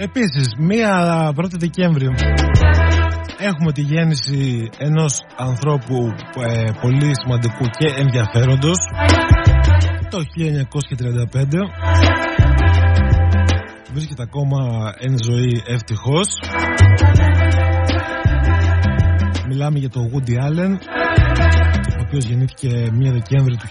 Επίσης, 0.01 0.47
μία 0.57 0.93
1η 1.35 1.57
Δεκέμβριο 1.59 2.13
έχουμε 3.37 3.71
τη 3.71 3.81
γέννηση 3.81 4.69
ενός 4.77 5.19
ανθρώπου 5.37 5.95
ε, 6.47 6.71
πολύ 6.81 7.11
σημαντικού 7.21 7.65
και 7.77 7.87
ενδιαφέροντος. 7.97 8.77
Το 10.09 10.17
1935 10.17 11.43
βρίσκεται 13.93 14.23
ακόμα 14.23 14.91
εν 14.99 15.15
ζωή 15.23 15.63
ευτυχώς. 15.67 16.27
Μιλάμε 19.47 19.79
για 19.79 19.89
τον 19.89 20.11
Woody 20.13 20.31
Allen 20.31 20.77
ο 21.97 22.01
οποίος 22.05 22.25
γεννήθηκε 22.25 22.69
1 22.69 23.11
Δεκέμβρη 23.11 23.55
του 23.55 23.67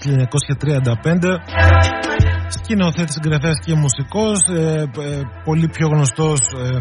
1935 1.04 2.17
σκηνοθέτης, 2.48 3.14
συγγραφέας 3.14 3.58
και 3.64 3.74
μουσικός 3.74 4.38
ε, 4.48 4.80
ε, 4.80 5.20
πολύ 5.44 5.68
πιο 5.68 5.88
γνωστός 5.88 6.40
ε, 6.40 6.78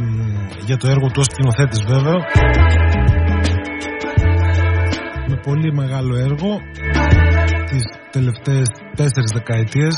για 0.65 0.77
το 0.77 0.87
έργο 0.89 1.07
του 1.07 1.19
ως 1.23 1.25
σκηνοθέτης 1.25 1.83
βέβαια. 1.87 2.17
Με 5.29 5.35
πολύ 5.43 5.73
μεγάλο 5.73 6.15
έργο 6.15 6.49
τις 7.69 7.83
τελευταίες 8.11 8.67
τέσσερις 8.95 9.31
δεκαετίες 9.33 9.95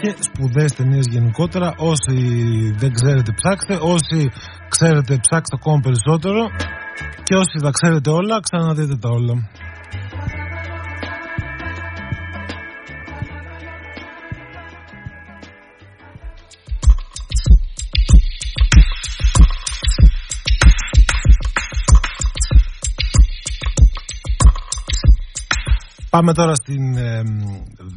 και 0.00 0.14
σπουδαίες 0.18 0.72
ταινίες 0.74 1.06
γενικότερα. 1.10 1.74
Όσοι 1.76 2.16
δεν 2.76 2.92
ξέρετε 2.92 3.32
ψάξτε. 3.34 3.78
Όσοι 3.80 4.30
ξέρετε 4.68 5.18
ψάξτε 5.20 5.56
ακόμα 5.60 5.80
περισσότερο. 5.82 6.42
Και 7.22 7.34
όσοι 7.34 7.58
τα 7.62 7.70
ξέρετε 7.70 8.10
όλα 8.10 8.40
ξαναδείτε 8.40 8.96
τα 8.96 9.08
όλα 9.08 9.34
Πάμε 26.14 26.32
τώρα 26.32 26.54
στην 26.54 26.96
ε, 26.96 27.22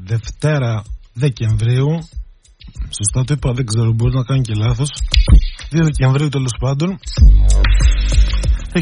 Δευτέρα 0.03 0.83
Δεκεμβρίου. 1.13 2.09
Σωστά 2.97 3.24
το 3.25 3.33
είπα, 3.33 3.51
δεν 3.53 3.65
ξέρω, 3.65 3.91
μπορεί 3.91 4.15
να 4.15 4.24
κάνω 4.24 4.41
και 4.41 4.53
λάθος. 4.53 4.89
2 5.71 5.79
Δεκεμβρίου 5.83 6.29
τέλος 6.29 6.55
πάντων. 6.59 7.00
Το 8.74 8.79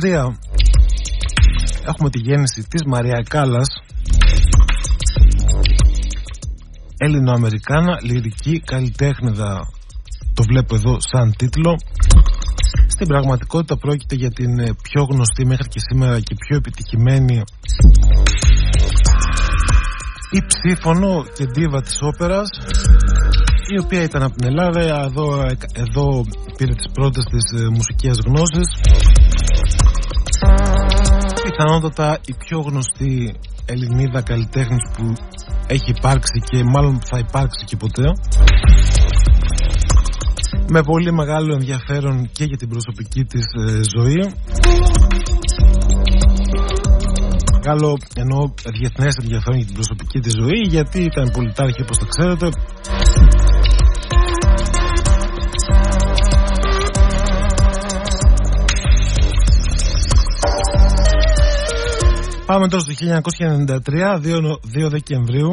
1923 0.00 0.26
έχουμε 1.86 2.10
τη 2.10 2.18
γέννηση 2.18 2.66
της 2.68 2.82
Μαρία 2.86 3.22
Κάλλας 3.28 3.68
Έλληνο-Αμερικάνα, 6.96 7.98
λυρική 8.02 8.60
καλλιτέχνηδα 8.60 9.68
το 10.34 10.42
βλέπω 10.42 10.74
εδώ 10.74 10.96
σαν 11.00 11.34
τίτλο 11.36 11.76
στην 12.88 13.06
πραγματικότητα 13.06 13.76
πρόκειται 13.76 14.14
για 14.14 14.30
την 14.30 14.58
ε, 14.58 14.74
πιο 14.82 15.02
γνωστή 15.10 15.46
μέχρι 15.46 15.68
και 15.68 15.80
σήμερα 15.88 16.20
και 16.20 16.34
πιο 16.34 16.56
επιτυχημένη 16.56 17.42
η 20.30 20.40
ψήφωνο 20.46 21.24
και 21.36 21.44
ντίβα 21.44 21.82
της 21.82 21.98
όπερας 22.00 22.48
η 23.74 23.78
οποία 23.78 24.02
ήταν 24.02 24.22
από 24.22 24.34
την 24.36 24.46
Ελλάδα 24.46 24.80
εδώ, 25.04 25.46
εδώ 25.72 26.24
πήρε 26.56 26.74
τις 26.74 26.90
πρώτες 26.92 27.24
της 27.24 27.60
ε, 27.60 27.68
μουσικές 27.68 28.18
γνώσεις. 28.26 28.68
Πιθανότατα 31.42 32.18
η 32.26 32.34
πιο 32.34 32.60
γνωστή 32.60 33.34
Ελληνίδα 33.64 34.22
καλλιτέχνης 34.22 34.90
που 34.96 35.12
έχει 35.66 35.90
υπάρξει 35.90 36.40
και 36.50 36.62
μάλλον 36.64 37.00
θα 37.04 37.18
υπάρξει 37.18 37.64
και 37.64 37.76
ποτέ. 37.76 38.12
Με 40.70 40.82
πολύ 40.82 41.12
μεγάλο 41.12 41.52
ενδιαφέρον 41.52 42.30
και 42.32 42.44
για 42.44 42.56
την 42.56 42.68
προσωπική 42.68 43.24
της 43.24 43.44
ε, 43.66 43.80
ζωή 43.96 44.34
μεγάλο 47.68 47.96
ενώ 48.14 48.54
διεθνές 48.78 49.14
ενδιαφέρον 49.22 49.56
για 49.56 49.66
την 49.66 49.74
προσωπική 49.74 50.20
της 50.20 50.32
ζωή 50.32 50.60
γιατί 50.68 51.02
ήταν 51.02 51.30
πολιτάρχη 51.30 51.82
όπως 51.82 51.98
το 51.98 52.06
ξέρετε 52.06 52.48
Πάμε 62.46 62.68
τώρα 62.68 62.82
στο 62.82 62.92
1993, 63.68 64.20
2, 64.24 64.84
2 64.84 64.90
Δεκεμβρίου. 64.90 65.50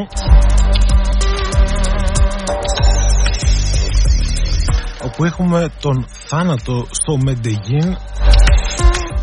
όπου 5.03 5.25
έχουμε 5.25 5.69
τον 5.79 6.05
θάνατο 6.27 6.85
στο 6.91 7.17
Μεντεγίν. 7.17 7.97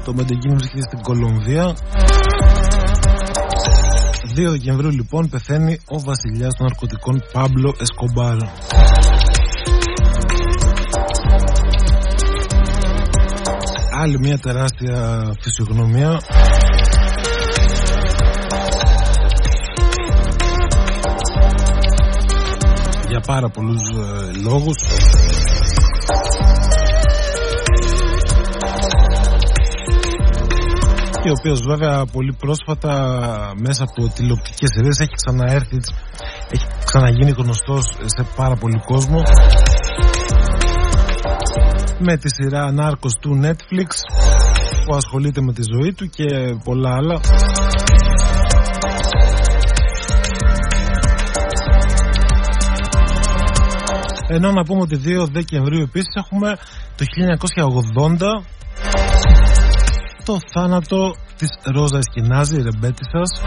Το 0.05 0.15
Μεντεγίν 0.15 0.59
βρίσκεται 0.59 0.83
στην 0.83 1.01
Κολομβία. 1.01 1.75
2 4.37 4.51
Δεκεμβρίου 4.51 4.91
λοιπόν 4.91 5.29
πεθαίνει 5.29 5.79
ο 5.87 6.01
βασιλιάς 6.01 6.55
των 6.57 6.67
ναρκωτικών 6.67 7.23
Πάμπλο 7.33 7.75
Εσκομπάρ. 7.81 8.37
Άλλη 14.01 14.19
μια 14.19 14.39
τεράστια 14.39 15.23
φυσιογνωμία 15.41 16.21
για 23.09 23.21
πάρα 23.21 23.49
πολλούς 23.49 23.81
ε, 23.81 24.41
λόγους 24.43 24.77
και 31.23 31.29
ο 31.29 31.35
οποίος 31.39 31.61
βέβαια 31.61 32.05
πολύ 32.13 32.33
πρόσφατα 32.39 32.93
μέσα 33.57 33.85
από 33.85 34.09
τηλεοπτικές 34.15 34.69
σειρές 34.75 34.99
έχει 34.99 35.15
ξαναέρθει 35.15 35.79
έχει 36.51 36.67
ξαναγίνει 36.85 37.31
γνωστός 37.31 37.85
σε 38.05 38.27
πάρα 38.37 38.57
πολύ 38.57 38.81
κόσμο. 38.85 39.23
Με 41.99 42.17
τη 42.17 42.29
σειρά 42.29 42.73
Νάρκος 42.73 43.13
του 43.21 43.41
Netflix 43.45 43.89
που 44.87 44.95
ασχολείται 44.95 45.41
με 45.41 45.53
τη 45.53 45.63
ζωή 45.75 45.93
του 45.93 46.07
και 46.07 46.27
πολλά 46.65 46.95
άλλα. 46.95 47.21
Ενώ 54.29 54.53
να 54.53 54.63
πούμε 54.63 54.81
ότι 54.81 55.01
2 55.05 55.27
Δεκεμβρίου 55.33 55.83
επίσης 55.83 56.15
έχουμε 56.15 56.57
το 56.97 57.05
1980 58.41 58.62
το 60.25 60.39
θάνατο 60.53 61.17
της 61.37 61.49
Ρόζα 61.65 61.99
Εσκινάζη, 61.99 62.57
η 62.57 62.63
ρεμπέτη 62.63 63.05
σας. 63.13 63.43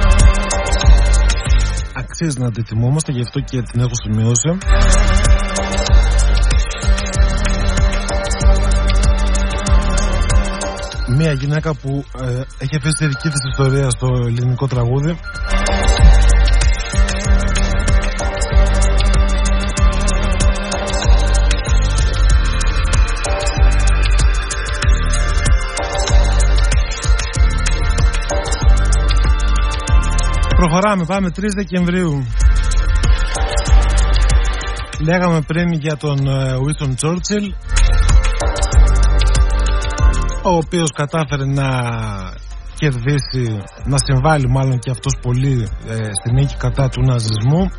Αξίζει 1.93 2.39
να 2.39 2.51
τη 2.51 2.63
θυμόμαστε, 2.63 3.11
γι' 3.11 3.21
αυτό 3.21 3.39
και 3.39 3.61
την 3.61 3.79
έχω 3.79 3.95
σημειώσει. 4.03 4.57
Μια 11.07 11.31
γυναίκα 11.31 11.73
που 11.73 12.03
ε, 12.21 12.41
έχει 12.57 12.75
αφήσει 12.75 12.97
τη 12.97 13.07
δική 13.07 13.29
της 13.29 13.43
ιστορία 13.51 13.89
στο 13.89 14.07
ελληνικό 14.07 14.67
τραγούδι 14.67 15.19
Προχωράμε, 30.67 31.05
πάμε 31.05 31.31
3 31.35 31.41
Δεκεμβρίου. 31.55 32.25
Λέγαμε 34.99 35.41
πριν 35.41 35.71
για 35.71 35.97
τον 35.97 36.27
ε, 36.27 36.53
Winston 36.53 36.89
Churchill 37.01 37.53
ο 40.43 40.49
οποίος 40.49 40.91
κατάφερε 40.91 41.45
να 41.45 41.69
κερδίσει, 42.75 43.61
να 43.83 43.97
συμβάλλει 43.97 44.47
μάλλον 44.49 44.79
και 44.79 44.89
αυτός 44.89 45.13
πολύ 45.21 45.67
ε, 45.87 45.95
στη 45.95 46.33
νίκη 46.33 46.55
κατά 46.57 46.89
του 46.89 47.01
ναζισμού 47.01 47.69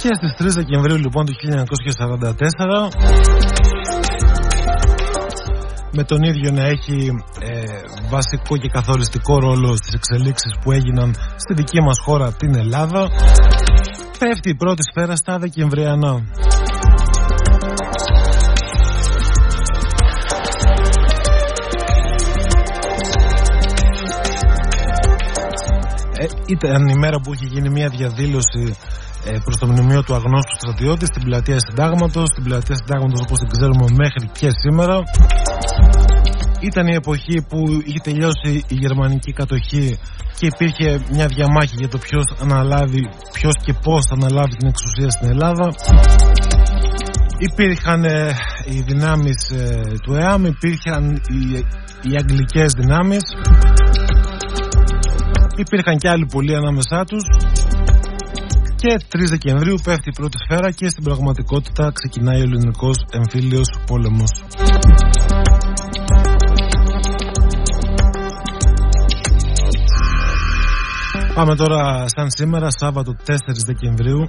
και 0.00 0.10
στις 0.14 0.34
3 0.38 0.54
Δεκεμβρίου 0.54 0.96
λοιπόν 0.96 1.26
του 1.26 1.32
1944 3.52 3.57
με 5.98 6.04
τον 6.04 6.22
ίδιο 6.22 6.50
να 6.50 6.62
έχει 6.62 7.24
ε, 7.40 7.64
βασικό 8.08 8.56
και 8.56 8.68
καθοριστικό 8.68 9.38
ρόλο 9.38 9.76
στις 9.76 9.94
εξελίξεις 9.94 10.52
που 10.62 10.72
έγιναν 10.72 11.14
στη 11.36 11.54
δική 11.54 11.80
μας 11.80 11.98
χώρα 12.04 12.32
την 12.32 12.54
Ελλάδα 12.54 13.08
πέφτει 14.18 14.48
η 14.50 14.54
πρώτη 14.54 14.82
σφαίρα 14.90 15.16
στα 15.16 15.38
Δεκεμβριανά 15.38 16.12
ε, 26.18 26.26
ήταν 26.46 26.88
η 26.88 26.98
μέρα 26.98 27.20
που 27.20 27.34
είχε 27.34 27.46
γίνει 27.46 27.68
μια 27.68 27.88
διαδήλωση 27.88 28.76
ε, 29.24 29.38
προς 29.44 29.56
το 29.58 29.66
μνημείο 29.66 30.02
του 30.02 30.14
αγνώστου 30.14 30.54
στρατιώτη 30.60 31.06
στην 31.06 31.22
πλατεία 31.22 31.58
Συντάγματος. 31.58 32.24
Στην 32.32 32.44
πλατεία 32.44 32.74
Συντάγματος, 32.74 33.20
όπως 33.20 33.38
την 33.38 33.48
ξέρουμε 33.48 33.84
μέχρι 34.02 34.30
και 34.38 34.48
σήμερα. 34.50 35.02
Ήταν 36.60 36.86
η 36.86 36.94
εποχή 36.94 37.42
που 37.48 37.58
είχε 37.84 37.98
τελειώσει 38.02 38.64
η 38.68 38.74
γερμανική 38.74 39.32
κατοχή 39.32 39.98
και 40.38 40.46
υπήρχε 40.46 41.00
μια 41.10 41.26
διαμάχη 41.26 41.74
για 41.78 41.88
το 41.88 41.98
ποιος 41.98 42.24
αναλάβει, 42.40 43.08
ποιος 43.32 43.54
και 43.64 43.72
πώς 43.82 44.04
θα 44.08 44.14
αναλάβει 44.14 44.56
την 44.56 44.68
εξουσία 44.68 45.10
στην 45.10 45.28
Ελλάδα. 45.30 45.74
Υπήρχαν 47.38 48.04
ε, 48.04 48.36
οι 48.64 48.80
δυνάμεις 48.80 49.50
ε, 49.50 49.82
του 50.02 50.14
ΕΑΜ, 50.14 50.44
υπήρχαν 50.44 51.04
οι, 51.10 51.40
οι 52.02 52.16
αγγλικές 52.16 52.72
δυνάμεις, 52.72 53.22
υπήρχαν 55.56 55.96
και 55.98 56.08
άλλοι 56.08 56.26
πολλοί 56.26 56.54
ανάμεσά 56.56 57.04
τους 57.04 57.24
και 58.76 58.96
3 59.16 59.26
Δεκεμβρίου 59.28 59.76
πέφτει 59.84 60.08
η 60.08 60.12
πρώτη 60.12 60.36
σφαίρα 60.38 60.70
και 60.70 60.88
στην 60.88 61.04
πραγματικότητα 61.04 61.92
ξεκινάει 61.92 62.40
ο 62.40 62.42
ελληνικός 62.42 62.96
εμφύλιος 63.10 63.68
πόλεμος. 63.86 64.30
Πάμε 71.38 71.54
τώρα 71.56 72.04
σαν 72.06 72.30
σήμερα, 72.30 72.68
Σάββατο 72.70 73.16
4 73.26 73.34
Δεκεμβρίου. 73.66 74.28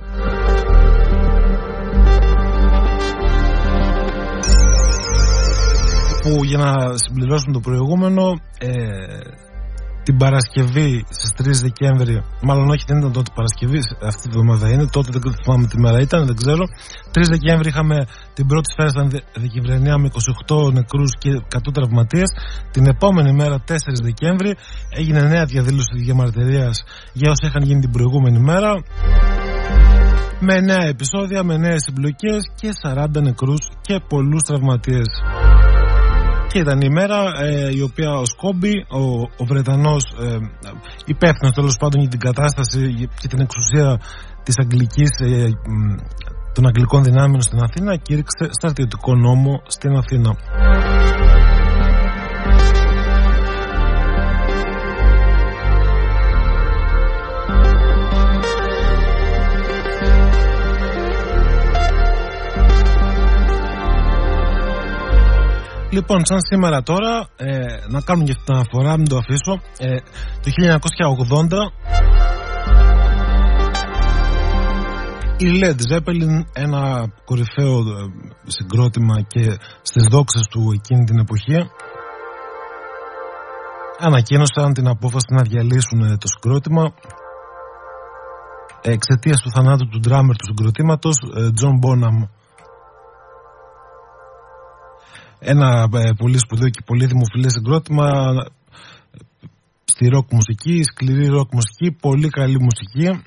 Που 6.22 6.44
για 6.44 6.58
να 6.58 6.98
συμπληρώσουμε 6.98 7.54
το 7.54 7.60
προηγούμενο, 7.60 8.40
ε, 8.60 8.70
την 10.10 10.18
Παρασκευή 10.18 11.06
στις 11.10 11.32
3 11.38 11.62
Δεκέμβρη, 11.68 12.24
μάλλον 12.42 12.70
όχι 12.70 12.84
δεν 12.88 12.98
ήταν 12.98 13.12
τότε 13.12 13.32
Παρασκευή, 13.36 13.80
αυτή 14.12 14.22
τη 14.22 14.30
βδομάδα 14.30 14.70
είναι, 14.74 14.86
τότε 14.96 15.10
δεν 15.14 15.34
θυμάμαι 15.44 15.66
τι 15.68 15.80
μέρα 15.80 16.00
ήταν, 16.00 16.26
δεν 16.26 16.36
ξέρω. 16.36 16.64
3 17.14 17.28
Δεκέμβρη 17.30 17.70
είχαμε 17.70 17.98
την 18.34 18.46
πρώτη 18.48 18.68
σφαίρα 18.72 18.90
στα 18.90 19.04
Δεκεμβριανία 19.44 19.98
με 19.98 20.08
28 20.48 20.74
νεκρούς 20.74 21.12
και 21.18 21.32
100 21.32 21.72
τραυματίες. 21.74 22.30
Την 22.72 22.86
επόμενη 22.86 23.32
μέρα, 23.34 23.56
4 23.68 23.76
Δεκέμβρη, 24.02 24.56
έγινε 24.90 25.22
νέα 25.22 25.46
διαδήλωση 25.46 25.94
διαμαρτυρίας 26.06 26.84
για 27.14 27.30
όσα 27.32 27.48
είχαν 27.48 27.64
γίνει 27.64 27.80
την 27.80 27.92
προηγούμενη 27.92 28.40
μέρα. 28.40 28.72
Με 30.40 30.60
νέα 30.60 30.86
επεισόδια, 30.94 31.44
με 31.44 31.58
νέες 31.58 31.82
συμπλοκές 31.86 32.42
και 32.60 32.70
40 32.84 33.22
νεκρούς 33.22 33.72
και 33.82 33.96
πολλούς 34.08 34.42
τραυματίες. 34.42 35.10
Και 36.52 36.60
ήταν 36.60 36.82
η 36.82 36.90
μέρα 36.90 37.18
ε, 37.42 37.70
η 37.76 37.82
οποία 37.82 38.12
ο 38.12 38.26
Σκόμπι, 38.26 38.74
ο, 38.90 39.04
ο 39.38 39.46
Βρετανός 39.46 40.04
ε, 40.22 40.38
υπεύθυνος 41.06 41.54
τέλος 41.54 41.78
πάντων 41.78 42.02
για 42.02 42.10
την 42.10 42.20
κατάσταση 42.20 43.10
και 43.22 43.28
την 43.28 43.40
εξουσία 43.40 44.00
της 44.44 44.58
Αγγλικής 44.58 45.10
ε, 45.20 45.50
των 46.54 46.68
Αγγλικών 46.68 47.04
δυνάμεων 47.04 47.42
στην 47.42 47.60
Αθήνα 47.60 47.96
κήρυξε 47.96 48.48
στρατιωτικό 48.52 49.16
νόμο 49.16 49.62
στην 49.68 49.96
Αθήνα. 49.96 50.36
Λοιπόν, 65.92 66.26
σαν 66.26 66.40
σήμερα 66.40 66.82
τώρα, 66.82 67.28
ε, 67.36 67.48
να 67.88 68.02
κάνουμε 68.02 68.26
και 68.26 68.32
αυτή 68.32 68.44
την 68.46 68.54
αναφορά, 68.54 68.98
μην 68.98 69.08
το 69.08 69.18
αφήσω. 69.18 69.54
Ε, 69.78 69.96
το 70.42 70.50
1980 70.50 71.72
η 75.38 75.62
Led 75.62 75.80
Zeppelin, 75.92 76.46
ένα 76.54 77.12
κορυφαίο 77.26 77.78
ε, 77.80 77.84
συγκρότημα 78.44 79.22
και 79.22 79.58
στις 79.82 80.04
δόξες 80.12 80.46
του 80.48 80.72
εκείνη 80.74 81.04
την 81.04 81.20
εποχή, 81.20 81.70
ανακοίνωσαν 84.00 84.74
την 84.74 84.88
απόφαση 84.88 85.28
να 85.30 85.42
διαλύσουν 85.42 86.18
το 86.18 86.28
συγκρότημα 86.28 86.94
εξαιτίας 88.82 89.42
του 89.42 89.52
θανάτου 89.52 89.88
του 89.88 90.00
ντράμερ 90.00 90.36
του 90.36 90.46
συγκροτήματος, 90.46 91.16
John 91.36 91.76
Bonham 91.84 92.39
ένα 95.40 95.90
ε, 95.94 96.12
πολύ 96.18 96.38
σπουδαίο 96.38 96.70
και 96.70 96.82
πολύ 96.86 97.06
δημοφιλές 97.06 97.52
συγκρότημα 97.52 98.08
στη 99.84 100.08
ροκ 100.08 100.32
μουσική, 100.32 100.84
σκληρή 100.84 101.28
ροκ 101.28 101.50
μουσική, 101.54 101.98
πολύ 102.02 102.30
καλή 102.30 102.60
μουσική. 102.60 103.24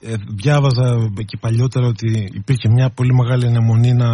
Ε, 0.00 0.14
διάβαζα 0.42 0.86
και 1.24 1.36
παλιότερα 1.40 1.86
ότι 1.86 2.30
υπήρχε 2.32 2.68
μια 2.68 2.90
πολύ 2.90 3.14
μεγάλη 3.14 3.46
ανεμονή 3.46 3.92
να 3.92 4.10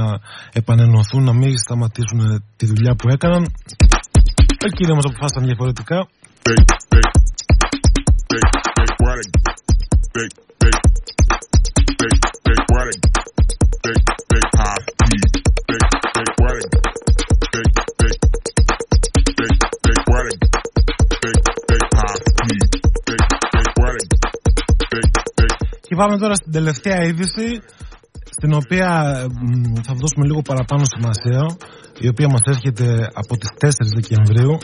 επανενωθούν, 0.53 1.25
να 1.25 1.33
μην 1.33 1.59
σταματήσουν 1.59 2.45
τη 2.57 2.67
δουλειά 2.67 2.95
που 2.95 3.09
έκαναν. 3.09 3.43
Εκεί 4.67 4.91
όμως 4.93 5.05
αποφάσισαν 5.05 5.45
διαφορετικά. 5.45 6.09
Πάμε 26.01 26.19
τώρα 26.19 26.35
στην 26.35 26.53
τελευταία 26.53 27.01
είδηση 27.05 27.49
στην 28.37 28.53
οποία 28.53 28.89
θα 29.87 29.95
δώσουμε 30.01 30.25
λίγο 30.27 30.43
παραπάνω 30.43 30.85
σημασία 30.95 31.43
η 31.99 32.09
οποία 32.09 32.29
μας 32.29 32.41
έρχεται 32.45 32.87
από 33.15 33.37
τις 33.37 33.51
4 33.65 33.69
Δεκεμβρίου. 33.95 34.59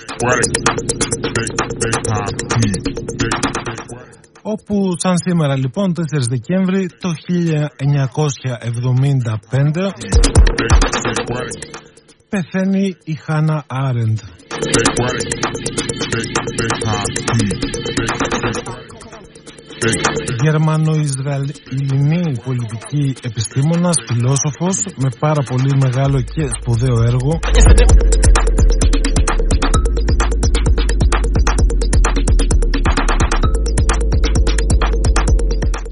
Όπου 4.42 4.74
σαν 5.02 5.16
σήμερα 5.26 5.56
λοιπόν 5.56 5.92
4 5.92 6.02
Δεκέμβρη 6.28 6.88
το 7.00 7.10
1975 9.78 9.90
πεθαίνει 12.28 12.96
η 13.04 13.14
Χάνα 13.14 13.64
Άρεντ 13.66 14.18
Γερμανο-Ισραηλινή 20.42 22.38
πολιτική 22.44 23.14
επιστήμονας, 23.22 23.96
φιλόσοφος 24.06 24.76
με 24.96 25.08
πάρα 25.18 25.42
πολύ 25.42 25.76
μεγάλο 25.80 26.20
και 26.20 26.48
σπουδαίο 26.60 27.02
έργο. 27.02 27.38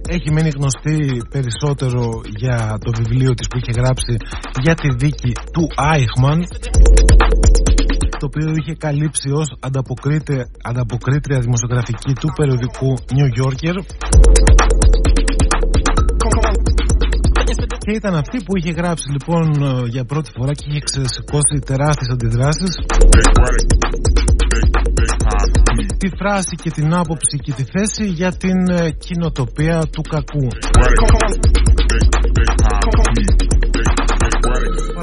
Έχει 0.08 0.30
μείνει 0.32 0.50
γνωστή 0.56 1.22
περισσότερο 1.30 2.20
για 2.36 2.78
το 2.84 2.90
βιβλίο 2.96 3.34
της 3.34 3.46
που 3.48 3.58
είχε 3.58 3.80
γράψει 3.80 4.16
για 4.62 4.74
τη 4.74 4.88
δίκη 4.94 5.32
του 5.52 5.66
Άιχμαν 5.76 6.46
το 8.24 8.30
οποίο 8.32 8.54
είχε 8.60 8.74
καλύψει 8.74 9.28
ως 9.30 9.48
ανταποκρίτρια 10.70 11.38
δημοσιογραφική 11.40 12.12
του 12.20 12.28
περιοδικού 12.36 12.94
New 13.16 13.28
Yorker. 13.40 13.76
Και 17.78 17.92
ήταν 17.92 18.14
αυτή 18.14 18.36
που 18.44 18.56
είχε 18.56 18.70
γράψει 18.70 19.10
λοιπόν 19.10 19.44
για 19.88 20.04
πρώτη 20.04 20.30
φορά 20.36 20.52
και 20.52 20.64
είχε 20.68 20.80
ξεσηκώσει 20.80 21.56
τεράστιες 21.66 22.08
αντιδράσεις. 22.12 22.72
Τη 25.98 26.08
φράση 26.18 26.56
και 26.62 26.70
την 26.70 26.94
άποψη 26.94 27.36
και 27.44 27.52
τη 27.52 27.64
θέση 27.64 28.04
για 28.06 28.32
την 28.36 28.68
ε, 28.68 28.90
κοινοτοπία 28.90 29.78
του 29.92 30.02
κακού 30.02 30.48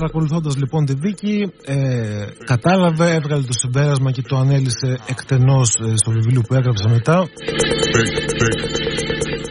Παρακολουθώντας 0.01 0.57
λοιπόν 0.57 0.85
τη 0.85 0.93
δίκη 0.93 1.51
ε, 1.65 2.25
κατάλαβε, 2.45 3.13
έβγαλε 3.13 3.41
το 3.41 3.53
συμπέρασμα 3.53 4.11
και 4.11 4.21
το 4.21 4.37
ανέλησε 4.37 4.99
εκτενώς 5.05 5.69
ε, 5.79 5.95
στο 5.95 6.11
βιβλίο 6.11 6.41
που 6.41 6.53
έγραψε 6.53 6.87
μετά. 6.89 7.27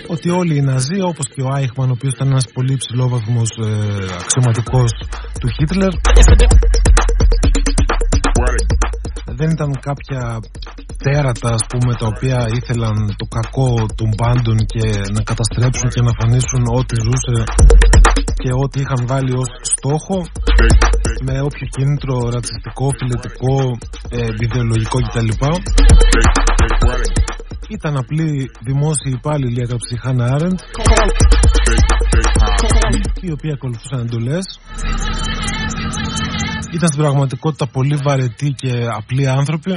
Ότι 0.07 0.31
όλοι 0.31 0.57
οι 0.57 0.61
Ναζί 0.61 1.01
όπως 1.01 1.27
και 1.35 1.43
ο 1.43 1.49
Άιχμαν 1.53 1.89
ο 1.89 1.93
οποίος 1.93 2.13
ήταν 2.13 2.29
ένας 2.29 2.47
πολύ 2.55 2.77
ψηλόβαθμος 2.77 3.51
ε, 3.59 3.69
αξιωματικός 4.21 4.91
του 5.41 5.49
Χίτλερ 5.57 5.93
δεν 9.41 9.51
ήταν 9.51 9.71
κάποια 9.81 10.41
τέρατα 11.05 11.49
ας 11.59 11.65
πούμε 11.69 11.95
τα 11.95 12.07
οποία 12.07 12.49
ήθελαν 12.59 13.15
το 13.17 13.27
κακό 13.37 13.87
των 13.95 14.11
πάντων 14.17 14.57
και 14.57 14.85
να 15.15 15.23
καταστρέψουν 15.23 15.89
και 15.95 16.01
να 16.01 16.13
φανίσουν 16.19 16.63
ό,τι 16.79 16.95
ζούσε 17.07 17.37
και 18.43 18.51
ό,τι 18.63 18.81
είχαν 18.81 19.07
βάλει 19.07 19.33
ως 19.33 19.49
στόχο 19.63 20.17
με 21.27 21.41
όποιο 21.41 21.67
κίνητρο 21.77 22.15
ρατσιστικό, 22.35 22.87
φιλετικό, 22.99 23.57
ε, 24.09 24.27
ιδεολογικό 24.45 24.99
κτλ. 25.07 25.31
Ήταν 27.69 27.97
απλή 27.97 28.51
δημόσιοι 28.67 29.13
υπάλληλοι 29.19 29.61
έγραψε 29.61 29.95
η 29.95 29.99
Χάνα 30.03 30.25
Άρεντ 30.35 30.59
οι 33.21 33.33
οποίοι 33.33 33.53
ακολουθούσαν 33.53 34.01
εντολές 34.01 34.45
ήταν 36.73 36.89
στην 36.89 37.01
πραγματικότητα 37.01 37.67
πολύ 37.67 37.97
βαρετοί 38.05 38.49
και 38.51 38.87
απλοί 38.97 39.29
άνθρωποι 39.29 39.73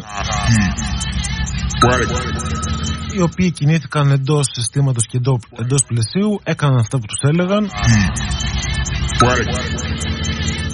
οι 3.15 3.21
οποίοι 3.21 3.51
κινήθηκαν 3.51 4.11
εντός 4.11 4.45
συστήματος 4.51 5.07
και 5.07 5.19
εντός 5.59 5.83
πλαισίου 5.87 6.39
έκαναν 6.43 6.77
αυτά 6.79 6.99
που 6.99 7.05
τους 7.05 7.29
έλεγαν 7.29 7.69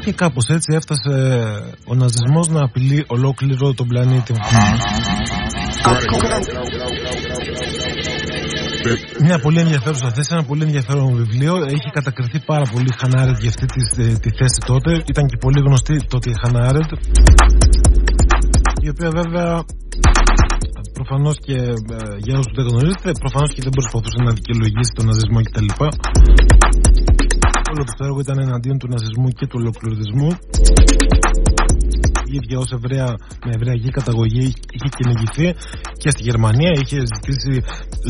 και 0.04 0.13
κάπως 0.13 0.47
έτσι 0.47 0.73
έφτασε 0.75 1.13
ο 1.86 1.95
ναζισμός 1.95 2.47
να 2.47 2.63
απειλεί 2.63 3.06
ολόκληρο 3.08 3.73
τον 3.73 3.88
πλανήτη 3.88 4.34
μια 9.21 9.39
πολύ 9.39 9.60
ενδιαφέρουσα 9.60 10.12
θέση, 10.12 10.30
ένα 10.32 10.43
πολύ 10.43 10.63
ενδιαφέρον 10.63 11.15
βιβλίο. 11.15 11.56
Έχει 11.56 11.89
κατακριθεί 11.93 12.39
πάρα 12.39 12.65
πολύ 12.71 12.88
η 12.93 12.95
Χανάρετ 12.97 13.38
για 13.39 13.49
αυτή 13.49 13.65
τη, 13.65 14.04
ε, 14.04 14.06
τη, 14.06 14.30
θέση 14.30 14.60
τότε. 14.65 15.04
Ήταν 15.06 15.25
και 15.25 15.38
πολύ 15.39 15.60
γνωστή 15.60 16.06
τότε 16.08 16.30
η 16.30 16.34
Χανάρετ. 16.43 16.89
Η 18.82 18.89
οποία 18.89 19.10
βέβαια 19.10 19.63
προφανώς 21.10 21.38
και 21.48 21.58
ε, 21.98 22.00
για 22.26 22.36
όσους 22.41 22.54
δεν 22.58 22.65
γνωρίζετε, 22.69 23.10
προφανώς 23.24 23.50
και 23.54 23.62
δεν 23.65 23.74
προσπαθούσε 23.78 24.19
να 24.28 24.32
δικαιολογήσει 24.38 24.91
τον 24.98 25.06
ναζισμό 25.10 25.39
κτλ. 25.48 25.69
Όλο 27.72 27.84
το 27.98 28.04
έργο 28.08 28.19
ήταν 28.26 28.38
εναντίον 28.48 28.78
του 28.82 28.88
ναζισμού 28.93 29.28
και 29.38 29.45
του 29.50 29.58
ολοκληρωτισμού. 29.62 30.30
η 32.32 32.34
ίδια 32.39 32.58
ως 32.63 32.72
Εβραία 32.78 33.10
με 33.45 33.52
εβραϊκή 33.58 33.89
καταγωγή 33.98 34.45
είχε 34.76 34.89
κυνηγηθεί 34.98 35.48
και 36.02 36.10
στη 36.13 36.22
Γερμανία, 36.28 36.72
είχε 36.82 36.98
ζητήσει, 37.13 37.54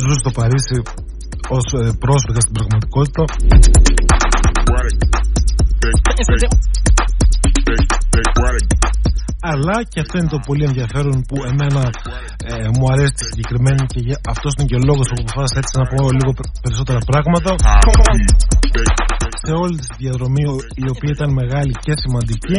ζούσε 0.01 0.19
στο 0.23 0.31
Παρίσι 0.37 0.79
ως 1.57 1.65
ε, 1.73 1.91
πρόσφυγα 2.03 2.41
στην 2.45 2.53
πραγματικότητα. 2.57 3.23
Αλλά 9.41 9.83
και 9.91 9.99
αυτό 9.99 10.17
είναι 10.17 10.27
το 10.27 10.39
πολύ 10.47 10.63
ενδιαφέρον 10.63 11.23
που 11.27 11.35
εμένα 11.51 11.83
ε, 11.83 12.38
μου 12.77 12.85
αρέσει 12.93 13.13
τη 13.19 13.25
συγκεκριμένη 13.31 13.83
και 13.93 14.01
αυτός 14.33 14.51
είναι 14.55 14.67
και 14.69 14.77
ο 14.81 14.83
λόγος 14.89 15.07
που 15.09 15.17
αποφάσισα 15.23 15.59
έτσι 15.61 15.73
να 15.79 15.85
πω 15.91 15.97
λίγο 16.19 16.31
περισσότερα 16.63 16.99
πράγματα. 17.11 17.49
Σε 19.45 19.51
όλη 19.63 19.75
τη 19.83 19.87
διαδρομή, 20.01 20.43
η 20.85 20.87
οποία 20.93 21.11
ήταν 21.15 21.29
μεγάλη 21.41 21.73
και 21.85 21.93
σημαντική, 22.03 22.57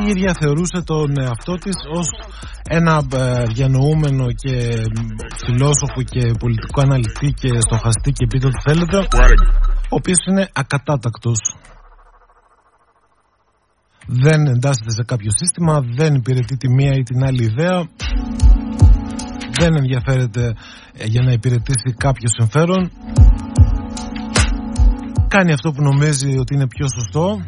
η 0.00 0.08
ίδια 0.12 0.32
θεωρούσε 0.40 0.78
τον 0.90 1.08
εαυτό 1.24 1.54
της 1.54 1.76
ως 1.98 2.08
ένα 2.78 2.94
ε, 3.14 3.44
διανοούμενο 3.54 4.26
και 4.42 4.54
φιλόσοφο 5.44 6.00
και 6.12 6.22
πολιτικό 6.38 6.80
αναλυτή 6.80 7.28
και 7.40 7.50
στοχαστή 7.66 8.10
και 8.12 8.26
πείτε 8.30 8.46
ό,τι 8.46 8.60
θέλετε 8.66 8.96
ο 9.92 9.96
οποίος 10.00 10.18
είναι 10.28 10.48
ακατάτακτος 10.52 11.38
δεν 14.12 14.46
εντάσσεται 14.46 14.90
σε 14.90 15.02
κάποιο 15.06 15.30
σύστημα 15.30 15.80
δεν 15.96 16.14
υπηρετεί 16.14 16.56
τη 16.56 16.68
μία 16.68 16.92
ή 16.92 17.02
την 17.02 17.24
άλλη 17.24 17.42
ιδέα. 17.42 17.88
Δεν 19.60 19.76
ενδιαφέρεται 19.76 20.54
ε, 20.96 21.04
για 21.06 21.22
να 21.22 21.32
υπηρετήσει 21.32 21.94
κάποιο 21.96 22.28
συμφέρον. 22.38 22.90
Κάνει 25.28 25.52
αυτό 25.52 25.72
που 25.72 25.82
νομίζει 25.82 26.38
ότι 26.38 26.54
είναι 26.54 26.66
πιο 26.66 26.86
σωστό. 26.88 27.40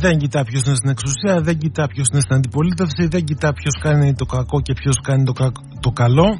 Δεν 0.00 0.18
κοιτά 0.18 0.44
ποιος 0.44 0.62
είναι 0.66 0.76
στην 0.76 0.90
εξουσία, 0.90 1.40
δεν 1.40 1.58
κοιτά 1.58 1.86
ποιος 1.86 2.06
είναι 2.12 2.20
στην 2.20 2.34
αντιπολίτευση, 2.36 3.06
δεν 3.06 3.24
κοιτά 3.24 3.52
ποιος 3.52 3.78
κάνει 3.82 4.14
το 4.14 4.24
κακό 4.24 4.60
και 4.60 4.72
ποιος 4.72 4.96
κάνει 5.02 5.24
το, 5.24 5.32
το 5.80 5.90
καλό. 5.90 6.38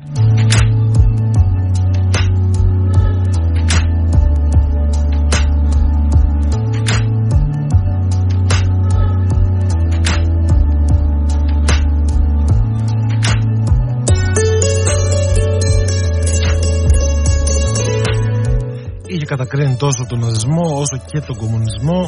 Κατακρίνει 19.33 19.77
τόσο 19.85 20.03
τον 20.09 20.19
ναζισμό 20.19 20.67
όσο 20.83 20.97
και 21.11 21.21
τον 21.27 21.37
κομμουνισμό. 21.37 21.99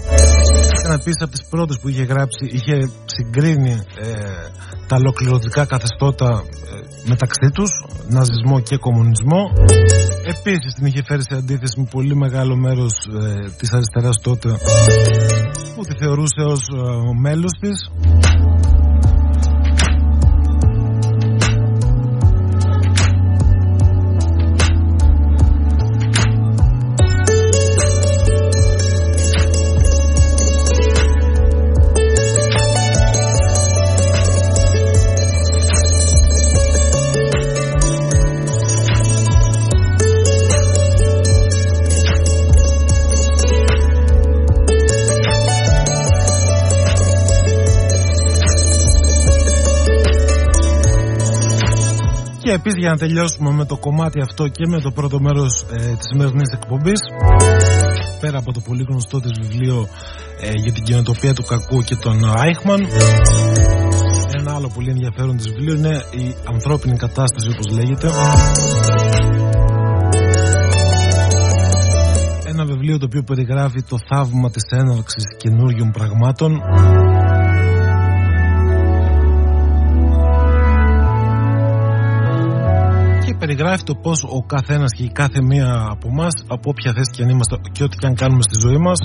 Ήταν 0.81 0.93
επίση 1.01 1.19
από 1.27 1.33
τις 1.37 1.45
πρώτες 1.53 1.77
που 1.81 1.89
είχε 1.89 2.05
γράψει, 2.13 2.45
είχε 2.57 2.77
συγκρίνει 3.15 3.75
ε, 4.05 4.11
τα 4.89 4.97
ολοκληρωτικά 4.97 5.63
καθεστώτα 5.65 6.31
ε, 6.33 6.81
μεταξύ 7.13 7.49
τους, 7.55 7.71
ναζισμό 8.09 8.61
και 8.61 8.77
κομμουνισμό. 8.77 9.43
Επίσης 10.35 10.75
την 10.75 10.87
είχε 10.87 11.03
φέρει 11.09 11.23
σε 11.23 11.35
αντίθεση 11.35 11.81
με 11.81 11.87
πολύ 11.91 12.15
μεγάλο 12.17 12.57
μέρος 12.57 12.93
ε, 13.23 13.51
της 13.59 13.73
αριστεράς 13.73 14.17
τότε 14.23 14.49
που 15.75 15.83
τη 15.87 15.95
θεωρούσε 16.01 16.43
ως 16.55 16.63
ε, 16.75 16.81
μέλος 17.21 17.53
της. 17.61 17.79
Επίσης 52.61 52.79
για 52.81 52.91
να 52.91 52.97
τελειώσουμε 52.97 53.51
με 53.51 53.65
το 53.65 53.77
κομμάτι 53.77 54.21
αυτό 54.21 54.49
και 54.49 54.67
με 54.67 54.81
το 54.81 54.91
πρώτο 54.91 55.21
μέρος 55.21 55.65
ε, 55.71 55.77
της 55.77 56.07
σημερινής 56.11 56.51
εκπομπής, 56.53 57.01
πέρα 58.21 58.39
από 58.39 58.53
το 58.53 58.61
πολύ 58.61 58.85
γνωστό 58.89 59.21
της 59.21 59.31
βιβλίο 59.41 59.89
ε, 60.41 60.53
για 60.55 60.73
την 60.73 60.83
κοινοτοπία 60.83 61.35
του 61.35 61.43
κακού 61.43 61.83
και 61.83 61.97
τον 61.97 62.17
Άιχμαν, 62.37 62.87
ένα 64.39 64.55
άλλο 64.55 64.71
πολύ 64.75 64.91
ενδιαφέρον 64.91 65.37
της 65.37 65.49
βιβλίο 65.49 65.75
είναι 65.75 66.05
η 66.11 66.35
ανθρώπινη 66.53 66.97
κατάσταση 66.97 67.49
όπως 67.55 67.67
λέγεται. 67.77 68.11
Ένα 72.47 72.65
βιβλίο 72.65 72.99
το 72.99 73.05
οποίο 73.05 73.23
περιγράφει 73.23 73.83
το 73.83 73.97
θαύμα 74.09 74.51
της 74.51 74.63
έναρξης 74.71 75.25
καινούριων 75.37 75.91
πραγμάτων 75.91 76.61
περιγράφει 83.51 83.83
το 83.83 83.95
πώς 83.95 84.25
ο 84.25 84.43
καθένας 84.47 84.93
και 84.97 85.03
η 85.03 85.11
κάθε 85.13 85.43
μία 85.43 85.87
από 85.91 86.09
εμά, 86.13 86.29
από 86.49 86.71
όποια 86.71 86.93
θέση 86.93 87.11
και 87.15 87.23
αν 87.23 87.29
είμαστε 87.29 87.57
και 87.73 87.83
ό,τι 87.83 87.97
και 87.97 88.07
αν 88.07 88.15
κάνουμε 88.15 88.43
στη 88.43 88.57
ζωή 88.65 88.79
μας, 88.79 88.99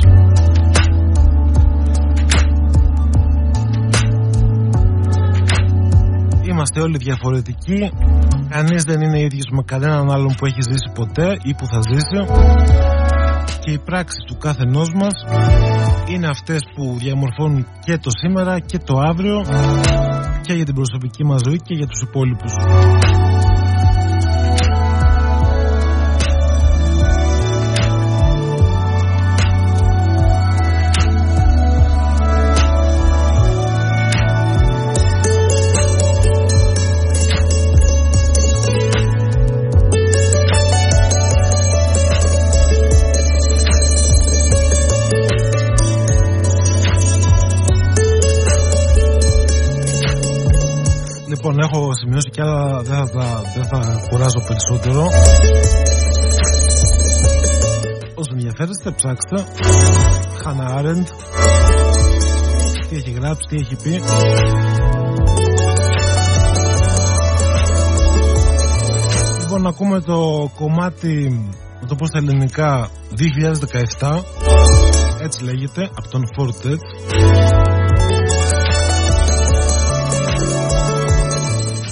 είμαστε 6.49 6.81
όλοι 6.81 6.97
διαφορετικοί. 6.97 7.91
Κανείς 8.49 8.83
δεν 8.83 9.01
είναι 9.01 9.19
ίδιος 9.19 9.47
με 9.51 9.63
κανέναν 9.65 10.11
άλλον 10.11 10.35
που 10.37 10.45
έχει 10.45 10.61
ζήσει 10.61 10.91
ποτέ 10.93 11.27
ή 11.43 11.53
που 11.53 11.65
θα 11.65 11.79
ζήσει. 11.89 12.19
Και 13.59 13.71
οι 13.71 13.79
πράξεις 13.79 14.23
του 14.27 14.37
κάθε 14.37 14.65
μας 14.65 15.15
είναι 16.09 16.27
αυτές 16.27 16.59
που 16.75 16.95
διαμορφώνουν 16.97 17.67
και 17.85 17.97
το 17.97 18.09
σήμερα 18.21 18.59
και 18.59 18.77
το 18.77 18.97
αύριο 19.09 19.41
και 20.41 20.53
για 20.53 20.65
την 20.65 20.75
προσωπική 20.75 21.23
μας 21.25 21.41
ζωή 21.45 21.57
και 21.57 21.73
για 21.73 21.87
τους 21.87 22.01
υπόλοιπους. 22.01 22.53
Λοιπόν, 51.47 51.63
έχω 51.63 51.89
σημειώσει 51.93 52.29
και 52.29 52.41
άλλα, 52.41 52.81
δεν 52.81 53.07
θα, 53.07 53.41
δεν 53.55 53.65
θα 53.65 54.01
κουράζω 54.09 54.43
περισσότερο. 54.47 55.07
Όσο 58.15 58.31
ενδιαφέρεστε, 58.31 58.91
ψάξτε. 58.91 59.45
Χάνα 60.43 60.65
Άρεντ. 60.65 61.07
Τι 62.89 62.95
έχει 62.95 63.11
γράψει, 63.11 63.47
τι 63.49 63.55
έχει 63.55 63.75
πει. 63.83 64.01
Λοιπόν, 69.39 69.61
να 69.61 69.69
ακούμε 69.69 70.01
το 70.01 70.49
κομμάτι, 70.55 71.29
να 71.81 71.87
το 71.87 71.95
πω 71.95 72.05
στα 72.05 72.17
ελληνικά, 72.17 72.89
2017. 73.99 74.23
Έτσι 75.21 75.43
λέγεται, 75.43 75.89
από 75.95 76.09
τον 76.09 76.21
Fortet. 76.37 76.79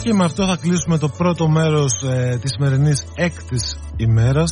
Και 0.04 0.14
με 0.14 0.24
αυτό 0.24 0.46
θα 0.46 0.58
κλείσουμε 0.62 0.98
το 0.98 1.10
πρώτο 1.10 1.48
μέρος 1.48 2.04
ε, 2.04 2.38
της 2.42 2.52
σημερινής 2.52 3.06
έκτης 3.16 3.80
ημέρας 3.96 4.52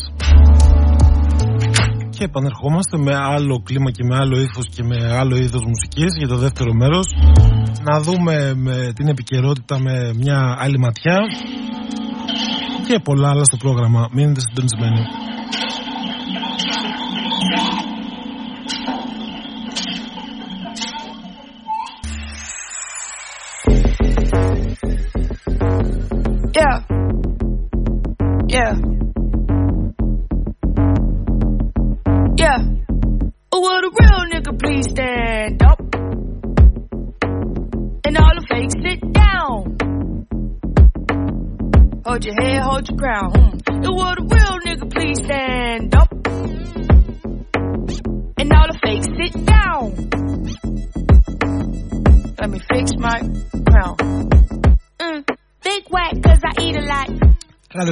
και 2.10 2.24
επανερχόμαστε 2.24 2.98
με 2.98 3.16
άλλο 3.16 3.62
κλίμα 3.64 3.92
και 3.92 4.04
με 4.04 4.16
άλλο 4.16 4.40
ύφος 4.40 4.66
και 4.76 4.84
με 4.84 5.18
άλλο 5.18 5.36
είδος 5.36 5.64
μουσικής 5.66 6.18
για 6.18 6.28
το 6.28 6.38
δεύτερο 6.38 6.74
μέρος 6.74 7.08
να 7.84 8.02
δούμε 8.02 8.54
με 8.56 8.92
την 8.96 9.08
επικαιρότητα 9.08 9.80
με 9.80 10.14
μια 10.16 10.56
άλλη 10.60 10.80
ματιά 10.80 11.20
και 12.88 13.00
πολλά 13.04 13.30
άλλα 13.30 13.44
στο 13.44 13.58
πρόγραμμα. 13.58 14.08
Μείνετε 14.12 14.40
συντονισμένοι. 14.40 15.02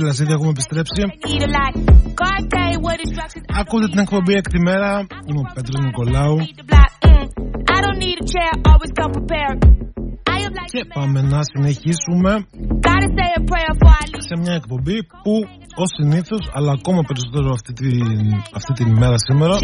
Άντε 0.10 0.18
Λασίδη, 0.18 0.34
έχουμε 0.38 0.54
επιστρέψει. 0.58 1.02
Ακούτε 3.62 3.88
την 3.88 4.00
εκπομπή 4.06 4.34
έκτη 4.34 4.60
μέρα. 4.70 4.90
Είμαι 5.28 5.40
ο 5.44 5.48
Πέτρος 5.54 5.78
Νικολάου. 5.86 6.38
Και 10.74 10.86
πάμε 10.94 11.22
να 11.22 11.40
συνεχίσουμε 11.52 12.32
σε 14.28 14.36
μια 14.42 14.54
εκπομπή 14.54 14.98
που 15.24 15.34
ως 15.76 15.90
συνήθως, 15.98 16.44
αλλά 16.54 16.72
ακόμα 16.72 17.02
περισσότερο 17.08 17.50
αυτή 17.58 17.74
την, 17.74 17.98
αυτή 18.54 18.74
την 18.74 18.88
ημέρα 18.96 19.16
σήμερα, 19.28 19.56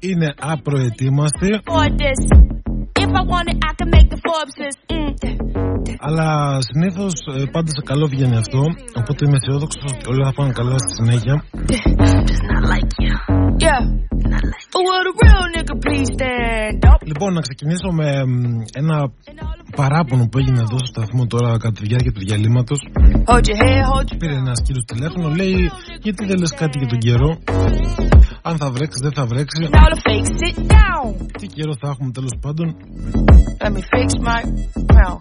είναι 0.00 0.28
απροετοίμαστη. 0.52 1.48
Αλλά 6.06 6.58
συνήθως 6.68 7.12
ε, 7.36 7.44
πάντα 7.54 7.70
σε 7.76 7.82
καλό 7.84 8.06
βγαίνει 8.06 8.36
αυτό. 8.36 8.60
Οπότε 9.00 9.20
είμαι 9.24 9.36
αισιόδοξος 9.40 9.84
ότι 9.92 10.04
όλα 10.12 10.24
θα 10.28 10.32
πάνε 10.32 10.52
καλά 10.52 10.76
στη 10.78 10.92
συνέχεια. 10.98 11.34
Λοιπόν, 17.04 17.32
να 17.32 17.40
ξεκινήσω 17.40 17.88
με 17.90 18.08
ένα 18.82 18.96
παράπονο 19.76 20.24
που 20.30 20.38
έγινε 20.38 20.60
εδώ 20.66 20.78
στο 20.78 20.90
σταθμό 20.92 21.26
τώρα 21.26 21.50
κατά 21.58 21.72
τη 21.72 21.82
διάρκεια 21.86 22.12
του 22.12 22.20
διαλύματος. 22.20 22.80
Πήρε 24.18 24.34
ένα 24.34 24.52
κύριο 24.64 24.82
τηλέφωνο, 24.92 25.28
λέει 25.28 25.70
γιατί 26.02 26.26
δεν 26.26 26.38
λες 26.38 26.52
κάτι 26.54 26.78
για 26.78 26.88
τον 26.88 26.98
καιρό; 26.98 27.30
Αν 28.42 28.56
θα 28.56 28.70
βρέξεις, 28.70 29.00
δεν 29.02 29.12
θα 29.12 29.26
βρέξεις. 29.26 29.68
Τι 31.38 31.46
καιρό 31.46 31.72
θα 31.80 31.88
έχουμε 31.88 32.10
τέλος 32.10 32.34
πάντων. 32.40 32.76
Let 33.62 33.72
me 33.76 33.82
fix 33.92 34.08
my 34.28 34.40
crown. 34.90 35.18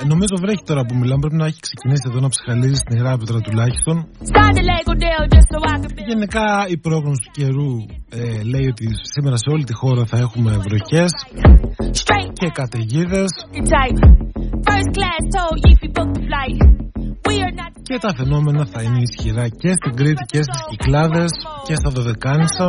Ε, 0.00 0.04
νομίζω 0.12 0.34
βρέχει 0.44 0.64
τώρα 0.70 0.82
που 0.86 0.94
μιλάμε. 1.00 1.20
Πρέπει 1.24 1.40
να 1.42 1.46
έχει 1.50 1.60
ξεκινήσει 1.66 2.04
εδώ 2.10 2.18
να 2.26 2.28
ψυχαλίζει 2.34 2.78
στην 2.84 2.94
Ιράπετρα 3.02 3.38
τουλάχιστον. 3.46 3.96
Γενικά 6.10 6.46
η 6.74 6.76
πρόγνωση 6.86 7.20
του 7.24 7.30
καιρού 7.38 7.70
ε, 8.10 8.42
λέει 8.52 8.66
ότι 8.72 8.86
σήμερα 9.14 9.36
σε 9.36 9.48
όλη 9.54 9.64
τη 9.64 9.74
χώρα 9.74 10.04
θα 10.04 10.18
έχουμε 10.18 10.50
βροχές 10.66 11.10
και 12.32 12.48
καταιγίδες. 12.52 13.30
Και 17.82 17.98
τα 17.98 18.14
φαινόμενα 18.14 18.66
θα 18.72 18.82
είναι 18.82 19.00
ισχυρά 19.08 19.48
και 19.48 19.70
στην 19.78 19.92
Κρήτη 19.96 20.24
και 20.32 20.42
στις 20.42 20.60
Κυκλάδες 20.70 21.30
και 21.66 21.74
στα 21.74 21.90
Δωδεκάνησα 21.90 22.68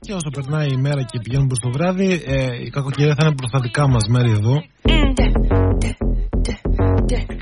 Και 0.00 0.12
όσο 0.12 0.30
περνάει 0.36 0.68
η 0.68 0.76
μέρα 0.76 1.02
και 1.02 1.18
πηγαίνουμε 1.22 1.48
προς 1.52 1.62
το 1.64 1.70
βράδυ 1.76 2.10
ε, 2.26 2.46
Η 2.66 2.70
κακοκαιρία 2.70 3.14
θα 3.18 3.24
είναι 3.26 3.34
προς 3.34 3.50
τα 3.50 3.60
δικά 3.60 3.88
μας 3.88 4.04
μέρη 4.08 4.30
εδώ 4.30 4.54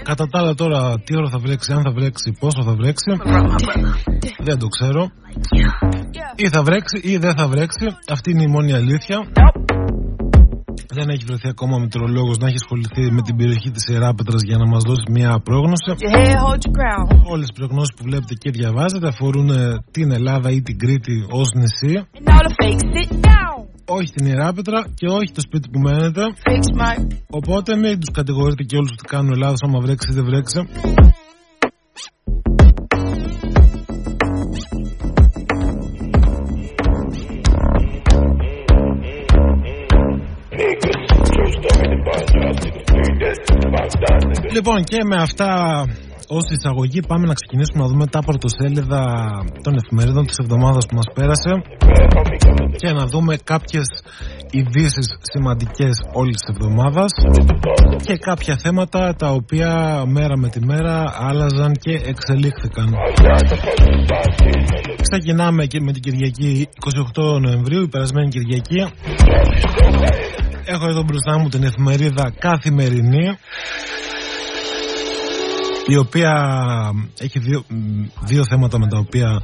Κατά 0.02 0.26
τα 0.26 0.38
άλλα 0.38 0.54
τώρα 0.54 1.00
τι 1.04 1.16
ώρα 1.16 1.28
θα 1.30 1.38
βρέξει, 1.38 1.72
αν 1.72 1.82
θα 1.82 1.90
βρέξει, 1.90 2.36
πόσο 2.40 2.62
θα 2.62 2.74
βρέξει 2.74 3.10
Δεν 4.38 4.58
το 4.58 4.66
ξέρω 4.66 5.10
Ή 6.36 6.48
θα 6.48 6.62
βρέξει 6.62 7.00
ή 7.02 7.16
δεν 7.16 7.34
θα 7.34 7.48
βρέξει 7.48 7.86
Αυτή 8.08 8.30
είναι 8.30 8.42
η 8.42 8.48
μόνη 8.48 8.72
αλήθεια 8.72 9.18
δεν 10.98 11.08
έχει 11.08 11.24
βρεθεί 11.24 11.48
ακόμα 11.48 11.78
μετρολόγος 11.78 12.38
να 12.38 12.46
έχει 12.46 12.58
ασχοληθεί 12.62 13.12
με 13.16 13.22
την 13.22 13.36
περιοχή 13.36 13.70
της 13.70 13.84
Ιεράπετρας 13.92 14.42
για 14.42 14.56
να 14.56 14.66
μας 14.66 14.82
δώσει 14.82 15.06
μια 15.10 15.40
πρόγνωση. 15.44 15.90
Όλες 17.32 17.46
οι 17.50 17.52
προγνώσεις 17.52 17.94
που 17.96 18.02
βλέπετε 18.08 18.34
και 18.34 18.50
διαβάζετε 18.50 19.06
αφορούν 19.08 19.48
ε, 19.50 19.78
την 19.90 20.12
Ελλάδα 20.12 20.50
ή 20.50 20.60
την 20.62 20.78
Κρήτη 20.78 21.26
ως 21.30 21.48
νησί. 21.54 21.94
Όχι 23.96 24.10
την 24.12 24.26
Ιεράπετρα 24.26 24.86
και 24.94 25.06
όχι 25.06 25.32
το 25.32 25.40
σπίτι 25.40 25.68
που 25.68 25.78
μένετε. 25.78 26.22
Οπότε 27.30 27.76
μην 27.76 28.00
τους 28.00 28.10
κατηγορείτε 28.12 28.62
και 28.62 28.76
όλους 28.76 28.90
ότι 28.90 29.04
κάνουν 29.06 29.32
Ελλάδα 29.32 29.56
άμα 29.66 29.80
βρέξει 29.80 30.08
ή 30.12 30.14
δεν 30.14 30.24
βρέξει. 30.24 30.68
Λοιπόν 44.52 44.84
και 44.84 44.98
με 45.04 45.16
αυτά 45.16 45.84
ως 46.36 46.44
εισαγωγή 46.56 47.00
πάμε 47.10 47.26
να 47.26 47.34
ξεκινήσουμε 47.34 47.82
να 47.82 47.88
δούμε 47.88 48.06
τα 48.06 48.20
πρωτοσέλιδα 48.28 49.02
των 49.62 49.74
εφημερίδων 49.80 50.26
της 50.26 50.36
εβδομάδας 50.38 50.86
που 50.86 50.94
μας 50.94 51.08
πέρασε 51.14 51.52
και 52.76 52.90
να 52.92 53.04
δούμε 53.06 53.36
κάποιες 53.44 53.88
ειδήσεις 54.50 55.06
σημαντικές 55.32 55.94
όλης 56.12 56.36
της 56.36 56.48
εβδομάδας 56.54 57.10
και 58.06 58.16
κάποια 58.16 58.56
θέματα 58.62 59.14
τα 59.14 59.28
οποία 59.30 60.02
μέρα 60.06 60.36
με 60.36 60.48
τη 60.48 60.60
μέρα 60.64 61.14
άλλαζαν 61.28 61.72
και 61.72 62.00
εξελίχθηκαν. 62.04 62.94
Ξεκινάμε 65.02 65.66
και 65.66 65.80
με 65.80 65.92
την 65.92 66.02
Κυριακή 66.02 66.68
28 67.16 67.40
Νοεμβρίου, 67.40 67.82
η 67.82 67.88
περασμένη 67.88 68.28
Κυριακή. 68.28 68.80
Έχω 70.64 70.88
εδώ 70.88 71.02
μπροστά 71.02 71.38
μου 71.38 71.48
την 71.48 71.62
εφημερίδα 71.62 72.32
Καθημερινή 72.38 73.38
η 75.86 75.96
οποία 75.96 76.32
έχει 77.18 77.38
δύο, 77.38 77.64
δύο 78.24 78.44
θέματα 78.50 78.78
με 78.78 78.86
τα 78.86 78.98
οποία 78.98 79.40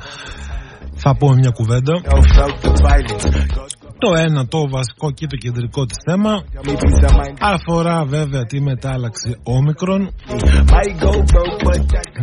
θα 0.97 1.17
πω 1.17 1.33
μια 1.33 1.51
κουβέντα. 1.51 1.93
Το 3.99 4.15
ένα, 4.15 4.47
το 4.47 4.69
βασικό 4.69 5.11
και 5.11 5.27
το 5.27 5.37
κεντρικό 5.37 5.85
της 5.85 5.97
θέμα 6.09 6.43
αφορά 7.41 8.05
βέβαια 8.05 8.43
τη 8.45 8.61
μετάλλαξη 8.61 9.37
όμικρον 9.43 10.11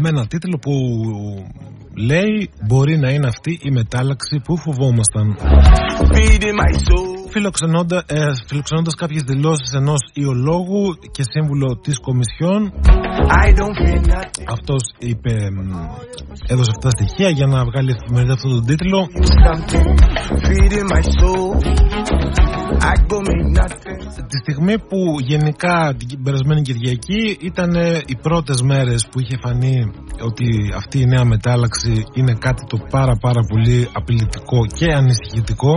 με 0.01 0.09
ένα 0.09 0.27
τίτλο 0.27 0.57
που 0.57 0.71
λέει 1.95 2.49
μπορεί 2.67 2.97
να 2.97 3.09
είναι 3.09 3.27
αυτή 3.27 3.59
η 3.61 3.71
μετάλλαξη 3.71 4.41
που 4.43 4.57
φοβόμασταν 4.57 5.37
φιλοξενώντα, 7.33 8.03
ε, 8.07 8.19
φιλοξενώντας 8.47 8.95
κάποιες 8.95 9.23
δηλώσεις 9.23 9.71
ενός 9.73 10.01
ιολόγου 10.13 10.83
και 11.11 11.23
σύμβουλο 11.33 11.79
της 11.83 11.99
Κομισιόν. 11.99 12.61
Αυτός 14.55 14.81
είπε 14.99 15.33
έδωσε 16.47 16.71
αυτά 16.75 16.89
τα 16.89 16.93
στοιχεία 16.97 17.29
για 17.29 17.47
να 17.47 17.63
βγάλει 17.69 17.91
εφημερίδα 17.97 18.33
αυτόν 18.33 18.51
τον 18.51 18.65
τίτλο. 18.65 19.07
Τη 24.31 24.37
στιγμή 24.43 24.79
που 24.79 24.99
γενικά 25.19 25.95
την 25.97 26.23
περασμένη 26.23 26.61
Κυριακή 26.61 27.37
ήταν 27.41 27.71
οι 28.05 28.15
πρώτες 28.21 28.61
μέρες 28.61 29.07
που 29.11 29.19
είχε 29.19 29.37
φανεί 29.43 29.91
ότι 30.21 30.47
αυτή 30.75 30.99
η 30.99 31.05
νέα 31.05 31.25
μετάλλαξη 31.25 32.03
είναι 32.13 32.33
κάτι 32.39 32.63
το 32.67 32.77
πάρα 32.89 33.15
πάρα 33.21 33.41
πολύ 33.49 33.89
απειλητικό 33.93 34.65
και 34.77 34.93
ανησυχητικό 34.93 35.73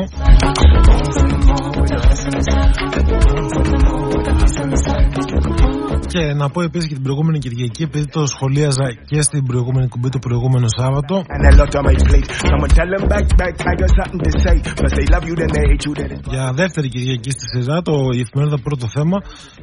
more 1.46 1.70
with 1.80 1.92
a 1.92 2.00
hustle 2.06 2.34
inside. 2.34 2.74
Got 2.76 3.06
the 3.06 3.16
room 3.26 3.48
for 3.50 3.62
more 3.86 4.08
with 4.08 4.26
hustle 4.34 4.64
inside. 4.64 5.14
Just 5.14 5.75
και 6.12 6.22
να 6.40 6.48
πω 6.50 6.62
επίσης 6.62 6.88
και 6.88 6.94
την 6.94 7.02
προηγούμενη 7.02 7.38
Κυριακή, 7.38 7.82
επειδή 7.82 8.06
το 8.16 8.26
σχολίαζα 8.26 8.86
και 9.10 9.22
στην 9.22 9.46
προηγούμενη 9.46 9.88
κουμπί 9.88 10.08
το 10.08 10.18
προηγούμενο 10.18 10.66
Σάββατο. 10.78 11.14
Για 16.30 16.52
δεύτερη 16.52 16.88
Κυριακή 16.88 17.30
στη 17.30 17.44
σειρά, 17.52 17.82
το 17.82 17.92
η 18.12 18.20
εφημερίδα 18.20 18.58
πρώτο 18.62 18.86
θέμα 18.96 19.16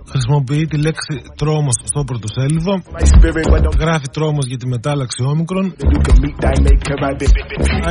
χρησιμοποιεί 0.09 0.65
τη 0.65 0.77
λέξη 0.77 1.13
τρόμος 1.37 1.75
στο 1.83 2.03
πρωτοσέλιδο. 2.03 2.73
Γράφει 3.79 4.07
τρόμος 4.11 4.45
για 4.45 4.57
τη 4.57 4.67
μετάλλαξη 4.67 5.23
όμικρον. 5.23 5.65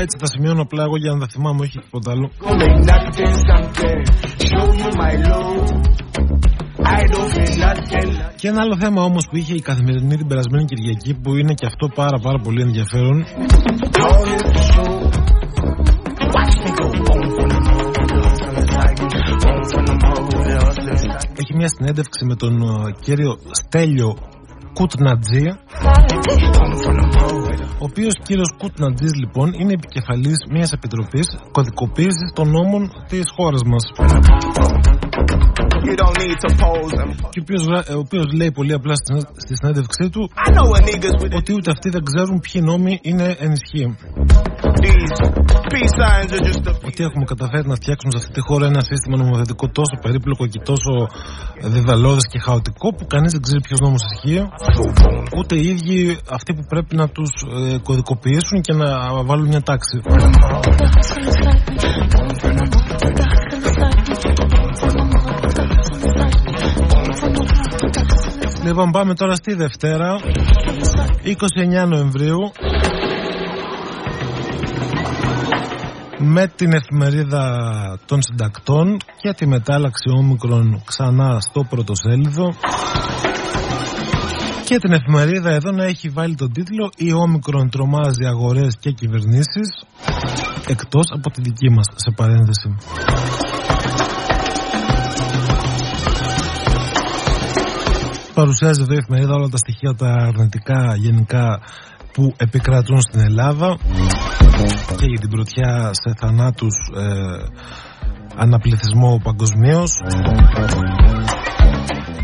Έτσι 0.02 0.16
τα 0.18 0.26
σημειώνω 0.26 0.62
απλά 0.62 0.82
εγώ 0.82 0.96
για 0.96 1.12
να 1.12 1.18
τα 1.18 1.26
θυμάμαι, 1.32 1.60
όχι 1.60 1.78
τίποτα 1.78 2.10
άλλο. 2.10 2.30
Και 8.36 8.48
ένα 8.48 8.60
άλλο 8.60 8.76
θέμα 8.76 9.02
όμως 9.02 9.28
που 9.28 9.36
είχε 9.36 9.54
η 9.54 9.60
καθημερινή 9.60 10.16
την 10.16 10.26
περασμένη 10.26 10.64
Κυριακή 10.64 11.14
που 11.14 11.36
είναι 11.36 11.54
και 11.54 11.66
αυτό 11.66 11.88
πάρα 11.94 12.18
πάρα 12.18 12.38
πολύ 12.38 12.60
ενδιαφέρον. 12.62 13.24
Έχει 21.36 21.54
μια 21.54 21.68
συνέντευξη 21.68 22.24
με 22.24 22.36
τον 22.36 22.62
ε, 22.62 22.92
κύριο 23.00 23.38
Στέλιο 23.50 24.16
Κουτνατζή 24.72 25.46
ο 27.82 27.84
οποίος 27.84 28.14
κύριος 28.22 28.54
Κουτνατζής 28.58 29.14
λοιπόν 29.14 29.52
είναι 29.60 29.72
επικεφαλής 29.72 30.38
μιας 30.50 30.72
επιτροπής 30.72 31.26
κωδικοποίησης 31.52 32.32
των 32.34 32.50
νόμων 32.50 32.82
της 33.08 33.24
χώρας 33.36 33.62
μας. 33.64 33.84
You 35.86 35.94
don't 36.02 36.16
need 36.22 36.38
to 36.44 36.50
pose 36.62 36.94
and... 37.02 37.12
Και 37.30 37.40
ο 37.94 37.98
οποίος 37.98 38.26
λέει 38.32 38.52
πολύ 38.52 38.72
απλά 38.72 38.94
στη 39.44 39.54
συνέντευξή 39.60 40.10
του 40.10 40.30
ότι 41.36 41.52
ούτε 41.52 41.70
αυτοί 41.70 41.88
δεν 41.90 42.02
ξέρουν 42.04 42.40
ποιοι 42.40 42.62
νόμοι 42.64 42.98
είναι 43.02 43.36
ενισχύοι. 43.38 43.96
Ότι 46.88 47.00
έχουμε 47.08 47.24
καταφέρει 47.24 47.68
να 47.68 47.74
φτιάξουμε 47.74 48.12
σε 48.12 48.18
αυτή 48.18 48.32
τη 48.32 48.40
χώρα 48.40 48.66
ένα 48.66 48.80
σύστημα 48.80 49.16
νομοθετικό 49.16 49.68
τόσο 49.68 49.94
περίπλοκο 50.02 50.46
και 50.46 50.60
τόσο 50.70 50.92
διδαλώδες 51.74 52.26
και 52.32 52.38
χαοτικό 52.38 52.88
που 52.96 53.04
κανείς 53.06 53.32
δεν 53.32 53.42
ξέρει 53.42 53.60
ποιος 53.60 53.80
νόμος 53.80 54.02
ισχύει 54.10 54.42
ούτε 55.36 55.54
οι 55.54 55.68
ίδιοι 55.68 56.18
αυτοί 56.30 56.54
που 56.54 56.64
πρέπει 56.68 56.96
να 56.96 57.08
τους 57.08 57.30
ε, 57.72 57.78
κωδικοποιήσουν 57.78 58.60
και 58.60 58.72
να 58.72 59.22
βάλουν 59.22 59.48
μια 59.48 59.62
τάξη. 59.62 60.00
Λοιπόν 68.64 68.90
πάμε 68.90 69.14
τώρα 69.14 69.34
στη 69.34 69.54
Δευτέρα 69.54 70.16
29 71.84 71.88
Νοεμβρίου. 71.88 72.38
Με 76.18 76.46
την 76.46 76.72
εφημερίδα 76.72 77.44
των 78.06 78.22
συντακτών 78.22 78.96
και 79.16 79.32
τη 79.32 79.46
μετάλλαξη 79.46 80.08
όμικρον 80.18 80.82
ξανά 80.86 81.40
στο 81.40 81.64
πρωτοσέλιδο 81.68 82.54
και 84.64 84.78
την 84.78 84.92
εφημερίδα 84.92 85.50
εδώ 85.50 85.70
να 85.70 85.84
έχει 85.84 86.08
βάλει 86.08 86.34
τον 86.34 86.52
τίτλο 86.52 86.90
«Η 86.96 87.12
όμικρον 87.12 87.70
τρομάζει 87.70 88.24
αγορές 88.26 88.76
και 88.80 88.90
κυβερνήσεις» 88.90 89.68
εκτός 90.68 91.04
από 91.14 91.30
τη 91.30 91.40
δική 91.40 91.70
μας 91.70 91.86
σε 91.94 92.10
παρένθεση. 92.16 92.76
Παρουσιάζει 98.34 98.80
εδώ 98.82 98.94
η 98.94 98.96
εφημερίδα 98.96 99.34
όλα 99.34 99.48
τα 99.48 99.56
στοιχεία 99.56 99.94
τα 99.94 100.08
αρνητικά 100.08 100.94
γενικά 100.96 101.60
που 102.12 102.34
επικρατούν 102.36 103.00
στην 103.00 103.20
Ελλάδα 103.20 103.76
και 104.96 105.06
για 105.06 105.20
την 105.20 105.30
πρωτιά 105.30 105.90
σε 105.92 106.14
θανάτους 106.18 106.74
ε, 106.96 107.06
αναπληθισμό 108.36 109.20
παγκοσμίως. 109.22 109.92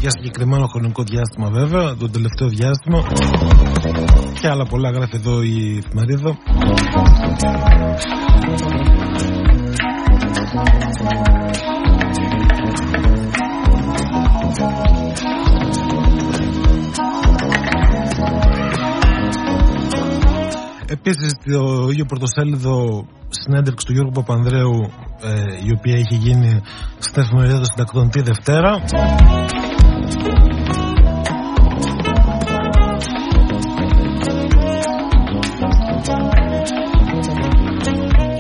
Για 0.01 0.11
συγκεκριμένο 0.11 0.67
χρονικό 0.67 1.03
διάστημα 1.03 1.51
βέβαια, 1.51 1.97
το 1.97 2.11
τελευταίο 2.11 2.49
διάστημα 2.49 3.03
και 4.41 4.49
άλλα 4.49 4.65
πολλά 4.65 4.91
γράφει 4.91 5.17
εδώ 5.17 5.43
η 5.43 5.77
εφημερίδα. 5.77 6.37
Επίσης, 20.87 21.33
το 21.45 21.89
ίδιο 21.91 22.05
πρωτοσέλιδο 22.05 23.07
συνέντευξη 23.29 23.87
του 23.87 23.93
Γιώργου 23.93 24.13
Παπανδρέου, 24.13 24.81
ε, 25.23 25.67
η 25.67 25.73
οποία 25.77 25.95
έχει 25.95 26.15
γίνει 26.15 26.61
στην 26.99 27.23
εφημερίδα 27.23 27.55
των 27.55 27.65
συντακτών 27.65 28.11
τη 28.11 28.21
Δευτέρα. 28.21 28.81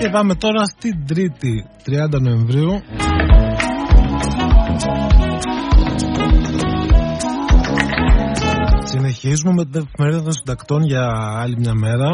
Και 0.09 0.15
πάμε 0.15 0.35
τώρα 0.35 0.65
στην 0.65 1.07
Τρίτη 1.07 1.65
30 1.87 2.21
Νοεμβρίου 2.21 2.83
Συνεχίζουμε 8.85 9.53
με 9.53 9.65
την 9.65 9.87
εφημερίδα 9.87 10.23
των 10.23 10.33
συντακτών 10.33 10.83
για 10.83 11.07
άλλη 11.39 11.57
μια 11.59 11.75
μέρα. 11.75 12.13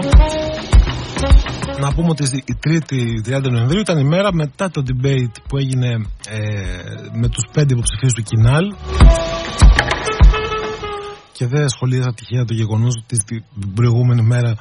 Να 1.80 1.92
πούμε 1.94 2.08
ότι 2.08 2.24
η 2.44 2.54
Τρίτη 2.60 3.22
30 3.26 3.50
Νοεμβρίου 3.50 3.80
ήταν 3.80 3.98
η 3.98 4.04
μέρα 4.04 4.34
μετά 4.34 4.70
το 4.70 4.82
debate 4.86 5.36
που 5.48 5.56
έγινε 5.56 5.90
ε, 6.28 6.40
με 7.12 7.28
τους 7.28 7.44
πέντε 7.52 7.74
υποψηφίους 7.74 8.12
του 8.12 8.22
Κινάλ 8.22 8.74
και 11.32 11.46
δεν 11.46 11.68
σχολίασα 11.68 12.14
τυχαία 12.14 12.44
το 12.44 12.54
γεγονός 12.54 12.94
ότι 13.02 13.16
την 13.24 13.72
προηγούμενη 13.74 14.22
μέρα 14.22 14.54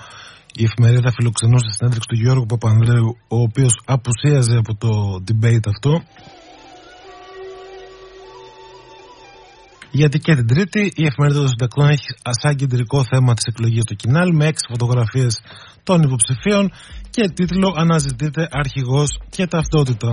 η 0.55 0.63
εφημερίδα 0.63 1.11
φιλοξενούσε 1.11 1.69
στην 1.73 1.87
έντευξη 1.87 2.07
του 2.07 2.19
Γιώργου 2.21 2.45
Παπανδρέου, 2.45 3.17
ο 3.27 3.37
οποίος 3.47 3.73
απουσίαζε 3.85 4.57
από 4.57 4.75
το 4.75 4.91
debate 5.27 5.67
αυτό. 5.75 6.01
Γιατί 9.91 10.19
και 10.19 10.35
την 10.35 10.47
Τρίτη 10.47 10.91
η 10.95 11.05
εφημερίδα 11.05 11.39
των 11.39 11.47
συντακτών 11.47 11.89
έχει 11.89 12.09
σαν 12.41 12.55
κεντρικό 12.55 13.03
θέμα 13.03 13.33
της 13.33 13.43
εκλογής 13.45 13.83
του 13.83 13.95
Κινάλ 13.95 14.35
με 14.35 14.45
έξι 14.45 14.65
φωτογραφίες 14.69 15.41
των 15.83 16.01
υποψηφίων 16.01 16.71
και 17.09 17.29
τίτλο 17.29 17.73
Αναζητείται 17.77 18.47
αρχηγός 18.51 19.19
και 19.29 19.47
ταυτότητα. 19.47 20.09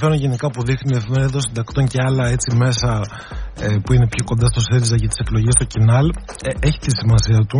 Ενδιαφέρον 0.00 0.26
γενικά 0.26 0.50
που 0.50 0.62
δείχνει 0.68 0.92
η 0.94 0.96
εφημερίδα 0.96 1.40
συντακτών 1.40 1.86
και 1.86 1.98
άλλα 2.06 2.24
έτσι 2.34 2.56
μέσα 2.56 2.90
ε, 3.60 3.76
που 3.84 3.92
είναι 3.92 4.06
πιο 4.14 4.24
κοντά 4.24 4.46
στο 4.52 4.60
ΣΕΡΙΖΑ 4.60 4.96
για 4.96 5.08
τις 5.08 5.18
εκλογές 5.24 5.54
στο 5.58 5.64
Κινάλ 5.72 6.06
ε, 6.48 6.50
έχει 6.68 6.78
τη 6.78 6.90
σημασία 7.00 7.40
του. 7.48 7.58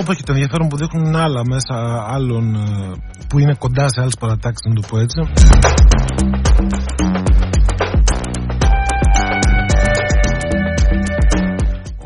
Όπως 0.00 0.16
και 0.16 0.22
το 0.22 0.32
ενδιαφέρον 0.32 0.68
που 0.68 0.76
δείχνουν 0.76 1.16
άλλα 1.16 1.42
μέσα 1.52 1.76
άλλων 2.16 2.54
ε, 2.54 2.92
που 3.28 3.38
είναι 3.38 3.54
κοντά 3.54 3.88
σε 3.88 4.00
άλλες 4.00 4.16
παρατάξεις, 4.20 4.66
να 4.68 4.74
το 4.74 4.82
πω 4.88 4.98
έτσι. 4.98 5.20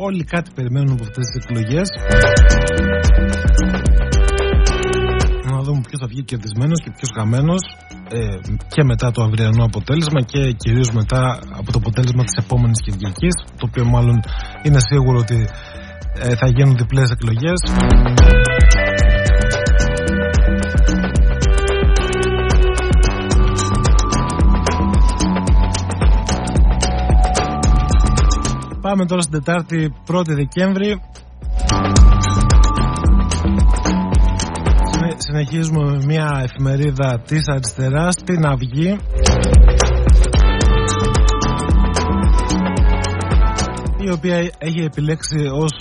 Όλοι 0.07 0.25
κάτι 0.25 0.51
περιμένουν 0.55 0.93
από 0.93 1.03
αυτές 1.03 1.25
τις 1.27 1.45
εκλογές 1.45 1.89
να 5.51 5.63
δούμε 5.63 5.81
ποιος 5.89 6.01
θα 6.01 6.07
βγει 6.07 6.23
κερδισμένος 6.23 6.81
και 6.83 6.91
ποιος 6.97 7.11
γαμμένος 7.17 7.63
ε, 8.09 8.39
και 8.69 8.85
μετά 8.85 9.11
το 9.11 9.23
αυριανό 9.23 9.65
αποτέλεσμα 9.65 10.21
και 10.21 10.53
κυρίως 10.53 10.91
μετά 10.91 11.39
από 11.59 11.73
το 11.73 11.79
αποτέλεσμα 11.79 12.25
της 12.25 12.37
επόμενης 12.45 12.81
Κυριακής 12.85 13.35
το 13.59 13.67
οποίο 13.69 13.85
μάλλον 13.85 14.23
είναι 14.63 14.81
σίγουρο 14.81 15.19
ότι 15.19 15.49
ε, 16.21 16.35
θα 16.35 16.47
γίνουν 16.47 16.77
διπλές 16.77 17.11
εκλογές. 17.11 17.61
Πάμε 28.81 29.07
τώρα 29.07 29.23
στην 29.23 29.43
Τετάρτη 29.43 29.93
1η 30.07 30.29
Δεκέμβρη 30.29 31.01
συνεχίζουμε 35.37 35.91
με 35.91 35.99
μια 36.07 36.41
εφημερίδα 36.43 37.20
της 37.26 37.49
αριστεράς, 37.49 38.14
την 38.16 38.47
Αυγή. 38.47 38.97
η 43.99 44.11
οποία 44.11 44.37
έχει 44.59 44.80
επιλέξει 44.80 45.49
ως 45.53 45.72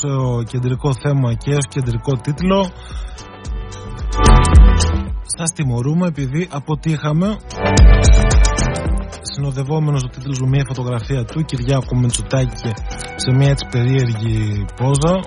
κεντρικό 0.49 0.91
θέμα 1.03 1.33
και 1.33 1.49
ως 1.49 1.67
κεντρικό 1.69 2.11
τίτλο. 2.15 2.69
Σας 5.37 5.51
τιμωρούμε 5.55 6.07
επειδή 6.07 6.47
αποτύχαμε. 6.51 7.37
Συνοδευόμενος 9.21 10.03
ο 10.03 10.07
τίτλος 10.07 10.39
με 10.39 10.47
μια 10.47 10.63
φωτογραφία 10.67 11.23
του 11.25 11.41
Κυριάκου 11.45 11.97
Μητσοτάκη 11.99 12.71
σε 13.15 13.31
μια 13.35 13.49
έτσι 13.49 13.65
περίεργη 13.71 14.65
πόζα 14.75 15.19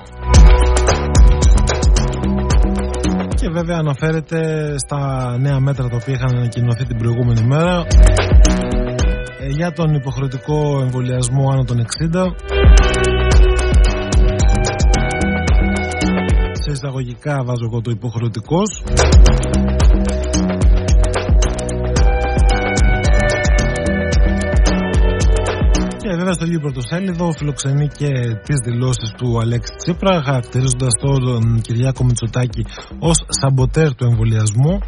και 3.47 3.53
βέβαια 3.53 3.79
αναφέρεται 3.79 4.75
στα 4.79 5.01
νέα 5.39 5.61
μέτρα 5.61 5.89
τα 5.89 5.97
οποία 6.01 6.15
είχαν 6.15 6.37
ανακοινωθεί 6.37 6.85
την 6.85 6.97
προηγούμενη 6.97 7.47
μέρα 7.47 7.87
ε, 9.41 9.47
για 9.49 9.73
τον 9.73 9.95
υποχρεωτικό 9.95 10.81
εμβολιασμό 10.81 11.51
άνω 11.51 11.65
των 11.65 11.77
60 11.79 11.85
σε 16.53 16.71
εισαγωγικά 16.71 17.43
βάζω 17.45 17.65
εγώ 17.71 17.81
το 17.81 17.91
υποχρεωτικός 17.91 18.83
βέβαια 26.27 26.45
στο 26.45 26.47
ίδιο 26.47 26.61
πρωτοσέλιδο 26.61 27.33
φιλοξενεί 27.39 27.89
και 27.89 28.11
τις 28.47 28.59
δηλώσεις 28.65 29.11
του 29.17 29.39
Αλέξη 29.41 29.73
Τσίπρα, 29.77 30.23
χαρακτηρίζοντας 30.23 30.93
τον 31.01 31.61
Κυριάκο 31.61 32.05
Μητσοτάκη 32.05 32.65
ως 32.99 33.17
σαμποτέρ 33.41 33.95
του 33.95 34.05
εμβολιασμού 34.05 34.79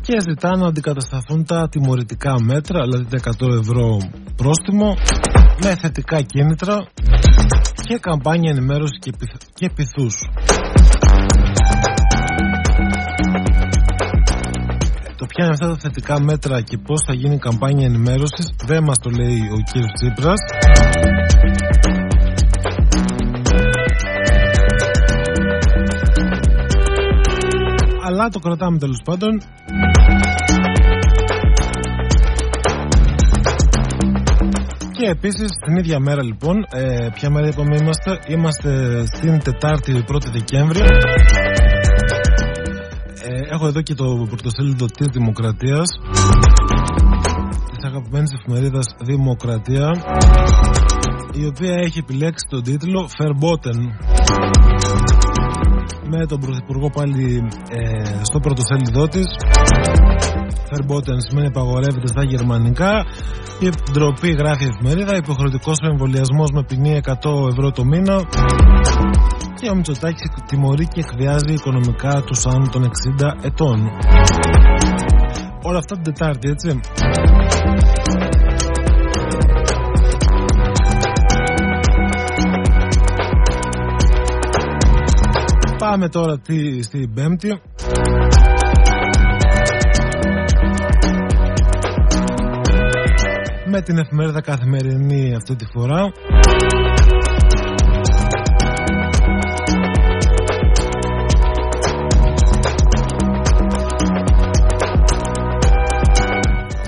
και 0.00 0.14
ζητά 0.28 0.56
να 0.56 0.66
αντικατασταθούν 0.66 1.44
τα 1.44 1.68
τιμωρητικά 1.68 2.34
μέτρα, 2.42 2.78
δηλαδή 2.84 3.04
τα 3.04 3.18
100 3.46 3.58
ευρώ 3.60 3.98
πρόστιμο, 4.36 4.96
με 5.62 5.76
θετικά 5.76 6.20
κίνητρα 6.20 6.76
και 7.86 7.98
καμπάνια 8.00 8.50
ενημέρωσης 8.50 8.98
και, 9.00 9.12
πυθ, 9.18 9.32
και 9.54 9.70
πυθούς. 9.74 10.14
Ποια 15.34 15.44
είναι 15.44 15.54
αυτά 15.54 15.66
τα 15.66 15.76
θετικά 15.78 16.20
μέτρα 16.20 16.60
και 16.60 16.78
πώς 16.78 17.00
θα 17.06 17.14
γίνει 17.14 17.34
η 17.34 17.38
καμπάνια 17.38 17.86
ενημέρωσης 17.86 18.54
δεν 18.66 18.82
μας 18.82 18.98
το 18.98 19.10
λέει 19.10 19.38
ο 19.56 19.58
κύριος 19.72 19.92
Τσίπρας. 19.92 20.40
Αλλά 28.06 28.28
το 28.28 28.38
κρατάμε 28.38 28.78
τέλος 28.78 29.00
πάντων 29.04 29.40
Και 34.92 35.06
επίσης 35.10 35.48
την 35.64 35.76
ίδια 35.76 35.98
μέρα 35.98 36.22
λοιπόν, 36.22 36.56
ε, 36.72 37.08
ποια 37.14 37.30
μέρα 37.30 37.46
είπαμε 37.46 37.76
είμαστε, 37.76 38.18
είμαστε 38.26 39.02
στην 39.06 39.38
Τετάρτη 39.38 40.04
1η 40.08 40.30
Δεκέμβρη. 40.32 40.80
Ε, 43.54 43.56
έχω 43.56 43.66
εδώ 43.66 43.82
και 43.82 43.94
το 43.94 44.26
πρωτοσέλιδο 44.28 44.86
της 44.86 45.06
Δημοκρατίας, 45.12 45.88
της 47.70 47.84
αγαπημένης 47.84 48.32
εφημερίδας 48.32 48.86
Δημοκρατία, 49.04 49.90
η 51.32 51.46
οποία 51.46 51.74
έχει 51.74 51.98
επιλέξει 51.98 52.46
τον 52.48 52.62
τίτλο 52.62 53.08
Verboten 53.18 53.78
με 56.10 56.26
τον 56.26 56.40
Πρωθυπουργό 56.40 56.90
πάλι 56.90 57.42
ε, 57.70 58.22
στο 58.22 58.40
πρωτοσέλιδό 58.40 59.08
της 59.08 59.24
Verboten 60.70 61.18
σημαίνει 61.28 61.46
απαγορεύεται 61.46 62.06
στα 62.06 62.24
γερμανικά. 62.24 63.04
Η 63.60 63.68
ντροπή 63.92 64.30
γράφει 64.30 64.64
η 64.64 64.68
εφημερίδα 64.72 65.16
υποχρεωτικός 65.16 65.78
εμβολιασμός 65.90 66.50
με 66.50 66.64
ποινή 66.64 67.00
100 67.04 67.12
ευρώ 67.50 67.70
το 67.70 67.84
μήνα. 67.84 68.22
Και 69.60 69.70
ο 69.70 69.74
Μητσοτάκης 69.74 70.30
τιμωρεί 70.46 70.86
και 70.86 71.00
εκβιάζει 71.00 71.52
οικονομικά 71.52 72.22
τους 72.26 72.46
άνω 72.46 72.66
των 72.72 72.90
60 73.18 73.32
ετών. 73.42 73.78
Όλα 75.62 75.78
αυτά 75.78 75.94
την 75.94 76.02
Τετάρτη 76.02 76.48
έτσι. 76.48 76.80
Πάμε 85.78 86.08
τώρα 86.08 86.38
τι, 86.38 86.82
στην 86.82 87.14
Πέμπτη. 87.14 87.60
Με 93.76 93.82
την 93.82 93.98
εφημερίδα 93.98 94.40
καθημερινή 94.40 95.34
αυτή 95.34 95.56
τη 95.56 95.64
φορά. 95.72 96.12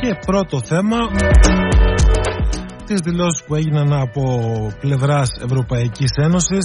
Και 0.00 0.18
πρώτο 0.26 0.60
θέμα 0.60 0.96
τις 2.84 3.00
δηλώσεις 3.00 3.44
που 3.46 3.54
έγιναν 3.54 3.92
από 3.92 4.22
πλευράς 4.80 5.28
Ευρωπαϊκής 5.44 6.10
Ένωσης 6.16 6.64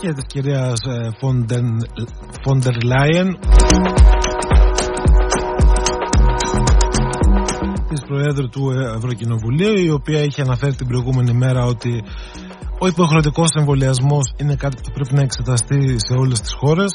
και 0.00 0.12
της 0.12 0.24
κυρίας 0.26 0.80
Φόντερ 2.42 2.82
Λάιεν 2.84 3.38
της 7.94 8.04
Προέδρου 8.06 8.48
του 8.48 8.70
Ευρωκοινοβουλίου 8.96 9.76
η 9.76 9.90
οποία 9.90 10.20
είχε 10.22 10.42
αναφέρει 10.42 10.74
την 10.74 10.86
προηγούμενη 10.86 11.32
μέρα 11.32 11.64
ότι 11.64 12.02
ο 12.78 12.86
υποχρεωτικός 12.86 13.48
εμβολιασμός 13.58 14.34
είναι 14.36 14.54
κάτι 14.54 14.76
που 14.82 14.90
πρέπει 14.94 15.14
να 15.14 15.20
εξεταστεί 15.20 15.96
σε 15.98 16.14
όλες 16.14 16.40
τις 16.40 16.52
χώρες 16.52 16.92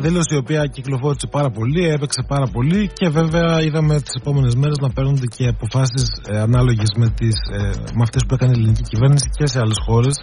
δήλωση 0.00 0.34
η 0.34 0.36
οποία 0.36 0.66
κυκλοφόρησε 0.66 1.26
πάρα 1.30 1.50
πολύ, 1.50 1.82
έπαιξε 1.88 2.22
πάρα 2.28 2.46
πολύ 2.54 2.90
και 2.98 3.08
βέβαια 3.08 3.62
είδαμε 3.62 4.00
τις 4.00 4.14
επόμενες 4.20 4.54
μέρες 4.54 4.78
να 4.80 4.90
παίρνονται 4.90 5.26
και 5.36 5.46
αποφάσεις 5.46 6.04
ε, 6.28 6.40
ανάλογες 6.40 6.90
με, 6.96 7.08
τις, 7.08 7.36
ε, 7.52 7.70
με 7.96 8.02
αυτές 8.02 8.22
που 8.26 8.34
έκανε 8.34 8.52
η 8.52 8.56
ελληνική 8.58 8.82
κυβέρνηση 8.82 9.28
και 9.36 9.46
σε 9.46 9.58
άλλες 9.60 9.76
χώρες. 9.86 10.14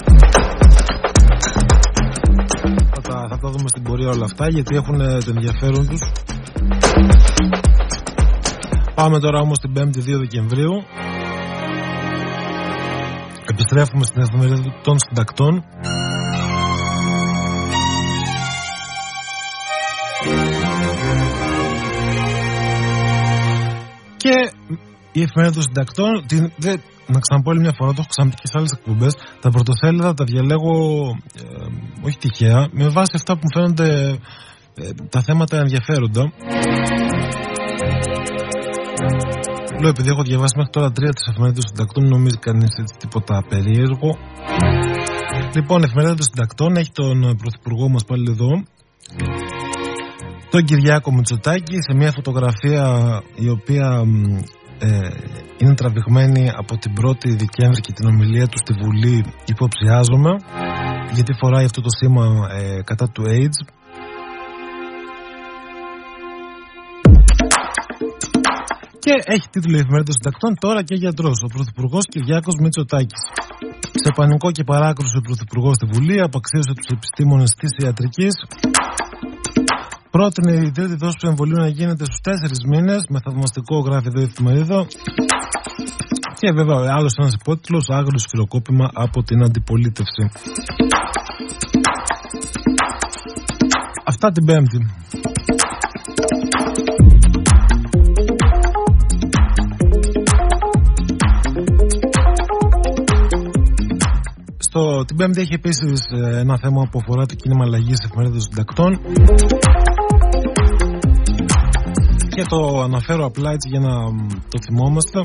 Θα 2.94 3.02
τα, 3.02 3.28
θα 3.30 3.38
τα 3.42 3.50
δούμε 3.50 3.68
στην 3.68 3.84
πορεία 3.84 4.10
όλα 4.10 4.26
αυτά 4.26 4.50
γιατί 4.50 4.76
έχουν 4.76 5.00
ε, 5.02 5.18
το 5.18 5.30
ενδιαφέρον 5.36 5.88
τους. 5.88 6.02
Πάμε 8.96 9.20
τώρα 9.20 9.40
όμως 9.40 9.60
την 9.60 9.72
5η 9.76 9.98
2 9.98 10.18
Δεκεμβρίου 10.20 10.74
Επιστρέφουμε 13.52 14.04
στην 14.04 14.22
εφημερίδα 14.22 14.82
των 14.84 15.00
συντακτών 15.00 15.64
η 25.20 25.22
εφημερίδα 25.22 25.53
των 25.53 25.63
συντακτών, 25.68 26.11
την, 26.28 26.51
δε, 26.57 26.72
να 27.13 27.20
ξαναπώ 27.20 27.51
άλλη 27.51 27.59
μια 27.59 27.74
φορά, 27.78 27.89
το 27.91 27.99
έχω 27.99 28.09
ξαναπεί 28.13 28.36
και 28.36 28.47
σε 28.51 28.55
άλλες 28.57 28.72
εκπομπές. 28.78 29.13
Τα 29.41 29.49
πρωτοσέλιδα 29.49 30.13
τα 30.13 30.24
διαλέγω 30.24 30.76
ε, 31.41 31.45
όχι 32.07 32.18
τυχαία, 32.18 32.68
με 32.72 32.88
βάση 32.97 33.13
αυτά 33.15 33.32
που 33.34 33.43
μου 33.43 33.51
φαίνονται 33.55 33.89
ε, 34.82 34.89
τα 35.09 35.22
θέματα 35.22 35.57
ενδιαφέροντα. 35.57 36.24
Λέω 39.82 39.89
επειδή 39.89 40.09
έχω 40.09 40.24
διαβάσει 40.24 40.53
μέχρι 40.57 40.72
τώρα 40.72 40.91
τρία 40.91 41.13
της 41.13 41.28
εφημερίδα 41.30 41.59
των 41.59 41.68
συντακτών, 41.70 42.03
νομίζει 42.07 42.38
κανείς 42.38 42.74
τίποτα 42.97 43.43
περίεργο. 43.49 44.09
Λοιπόν, 45.55 45.80
η 45.82 45.84
εφημερίδα 45.88 46.15
των 46.15 46.26
συντακτών 46.30 46.76
έχει 46.76 46.91
τον 46.91 47.36
πρωθυπουργό 47.41 47.89
μας 47.89 48.03
πάλι 48.05 48.30
εδώ, 48.30 48.51
τον 50.49 50.63
Κυριάκο 50.63 51.13
Μητσοτάκη 51.13 51.76
σε 51.88 51.93
μια 51.95 52.11
φωτογραφία 52.11 52.86
η 53.36 53.49
οποία 53.49 54.03
ε, 54.80 55.10
είναι 55.58 55.76
τραβηγμένη 55.76 56.50
από 56.56 56.78
την 56.78 56.92
1η 57.02 57.30
Δεκέμβρη 57.38 57.82
και 57.82 57.94
την 57.94 58.08
ομιλία 58.08 58.48
τους 58.48 58.60
στη 58.60 58.74
Βουλή 58.74 59.26
υποψιάζομαι 59.46 60.32
γιατί 61.14 61.34
φοράει 61.34 61.66
αυτό 61.66 61.82
το 61.82 61.90
σήμα 62.00 62.26
ε, 62.52 62.82
κατά 62.84 63.10
του 63.10 63.24
AIDS 63.24 63.60
και 69.08 69.14
έχει 69.36 69.48
τίτλο 69.50 69.76
η 69.78 69.80
εφημερίδα 69.84 70.10
των 70.10 70.18
συντακτών 70.20 70.52
τώρα 70.66 70.82
και 70.84 70.96
γιατρός, 70.96 71.38
ο 71.46 71.48
Πρωθυπουργός 71.56 72.06
Κυριάκος 72.14 72.56
Μητσοτάκης. 72.62 73.22
Σε 74.04 74.12
πανικό 74.16 74.52
και 74.52 74.64
παράκρουση 74.64 75.18
ο 75.18 75.24
Πρωθυπουργός 75.28 75.76
στη 75.76 75.86
Βουλή 75.94 76.18
απαξίωσε 76.28 76.74
τους 76.78 76.90
επιστήμονες 76.96 77.52
της 77.60 77.72
ιατρικής 77.84 78.34
Πρότεινε 80.18 80.51
η 80.51 80.72
τρίτη 80.72 80.95
δόση 80.95 81.18
του 81.20 81.28
εμβολίου 81.28 81.57
να 81.57 81.68
γίνεται 81.68 82.05
στους 82.05 82.20
τέσσερις 82.22 82.59
μήνες 82.68 83.05
με 83.09 83.20
θαυμαστικό 83.24 83.80
γράφει 83.80 84.07
εδώ 84.07 84.20
η 84.20 84.24
εφημερίδα. 84.24 84.86
Και 86.39 86.51
βέβαια 86.51 86.93
άλλος 86.97 87.13
ένας 87.20 87.34
υπότιτλος 87.34 87.89
Άγριο 87.89 88.20
σφυροκόπημα 88.20 88.89
από 88.93 89.24
την 89.24 89.43
αντιπολίτευση. 89.43 90.30
Αυτά 94.05 94.32
την 94.32 94.45
Πέμπτη. 94.45 94.80
Στο, 104.57 105.05
την 105.05 105.15
Πέμπτη 105.18 105.41
έχει 105.41 105.53
επίσης 105.53 105.99
ε, 106.11 106.39
ένα 106.39 106.57
θέμα 106.57 106.88
που 106.91 106.99
αφορά 107.01 107.26
το 107.26 107.36
κίνημα 107.36 107.63
αλλαγής 107.65 107.97
εφημερίδας 108.05 108.43
των 108.43 108.51
συντακτών 108.51 108.99
και 112.38 112.46
το 112.54 112.82
αναφέρω 112.82 113.26
απλά 113.26 113.50
έτσι 113.52 113.68
για 113.74 113.80
να 113.80 113.94
το 114.52 114.58
θυμόμαστε. 114.66 115.20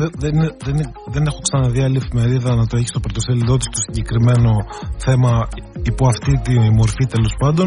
Δεν, 0.00 0.10
δεν, 0.22 0.34
δεν, 0.64 0.76
δεν 1.14 1.26
έχω 1.26 1.40
ξαναδεί 1.46 1.80
άλλη 1.82 1.96
εφημερίδα 1.96 2.54
να 2.54 2.66
το 2.66 2.76
έχει 2.76 2.86
στο 2.86 3.00
πρωτοσέλιδό 3.00 3.56
της 3.56 3.68
το 3.74 3.80
συγκεκριμένο 3.86 4.52
θέμα 4.96 5.48
υπό 5.82 6.06
αυτή 6.06 6.32
τη 6.44 6.54
μορφή 6.78 7.04
τέλος 7.14 7.34
πάντων. 7.38 7.66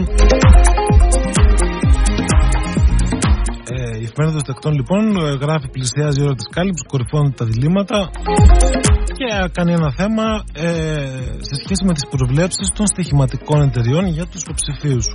Ε, 3.73 3.97
η 4.01 4.03
εφημερίδα 4.07 4.37
των 4.39 4.47
τεκτών 4.49 4.73
λοιπόν 4.73 5.03
γράφει 5.43 5.67
πλησιάζει 5.75 6.19
η 6.21 6.23
ώρα 6.23 6.35
της 6.35 6.47
κάλυψης, 6.55 6.85
κορυφώνουν 6.87 7.33
τα 7.33 7.45
διλήμματα 7.45 8.09
και 9.17 9.49
κάνει 9.51 9.71
ένα 9.73 9.91
θέμα 9.99 10.43
ε, 10.53 10.67
σε 11.47 11.55
σχέση 11.63 11.83
με 11.85 11.93
τις 11.93 12.05
προβλέψεις 12.09 12.67
των 12.75 12.85
στοιχηματικών 12.87 13.61
εταιριών 13.61 14.05
για 14.07 14.25
τους 14.25 14.41
υποψηφίους. 14.41 15.07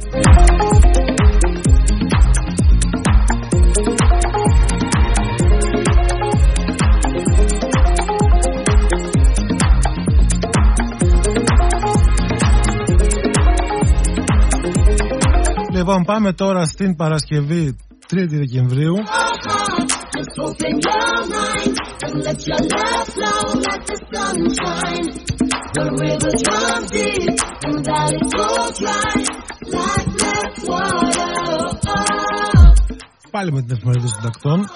Λοιπόν, 15.86 16.04
πάμε 16.04 16.32
τώρα 16.32 16.64
στην 16.64 16.96
Παρασκευή 16.96 17.76
3η 18.10 18.28
Δεκεμβρίου. 18.28 18.94
Πάλι 33.30 33.52
με 33.52 33.62
την 33.62 33.76
εφημερίδα 33.76 34.06
των 34.06 34.08
συντακτών. 34.08 34.66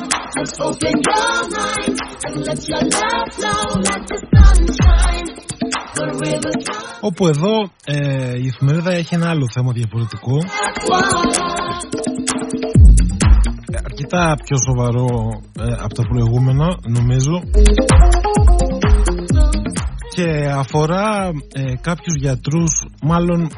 Όπου 7.00 7.26
εδώ 7.26 7.70
ε, 7.84 8.38
η 8.38 8.46
εφημερίδα 8.46 8.92
έχει 8.92 9.14
ένα 9.14 9.28
άλλο 9.30 9.46
θέμα 9.54 9.72
διαφορετικό. 9.72 10.36
Ε, 13.72 13.78
Αρκετά 13.84 14.36
πιο 14.44 14.56
σοβαρό 14.66 15.06
ε, 15.61 15.72
από 15.84 15.94
τα 15.94 16.02
προηγούμενα 16.02 16.76
νομίζω. 16.88 17.42
Και 20.14 20.50
αφορά 20.56 21.30
ε, 21.52 21.72
κάποιους 21.80 22.14
γιατρούς 22.14 22.72
μάλλον 23.02 23.48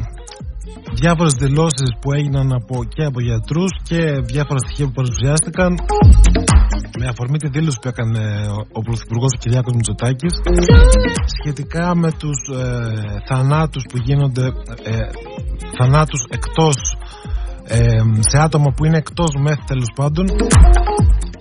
διάφορες 1.01 1.35
δηλώσεις 1.43 1.91
που 2.01 2.12
έγιναν 2.12 2.53
από, 2.53 2.85
και 2.85 3.05
από 3.05 3.21
γιατρούς 3.21 3.73
και 3.83 4.01
διάφορα 4.33 4.59
στοιχεία 4.59 4.87
που 4.87 4.93
παρουσιάστηκαν. 4.93 5.71
Με 6.99 7.07
αφορμή 7.07 7.39
τη 7.39 7.49
δήλωση 7.49 7.79
που 7.81 7.89
έκανε 7.89 8.23
ο 8.73 8.81
Πρωθυπουργός 8.81 9.33
ο 9.37 9.39
Κυριάκος 9.39 9.75
Μητσοτάκης 9.75 10.35
σχετικά 11.39 11.95
με 11.95 12.11
τους 12.12 12.39
ε, 12.59 12.64
θανάτους 13.29 13.85
που 13.91 13.99
γίνονται 14.05 14.47
ε, 14.83 14.97
θανάτους 15.79 16.21
εκτός 16.31 16.77
ε, 17.64 17.79
σε 18.31 18.39
άτομα 18.39 18.73
που 18.77 18.85
είναι 18.85 18.97
εκτός 18.97 19.31
μεθ 19.39 19.59
τέλος 19.66 19.93
πάντων 19.95 20.27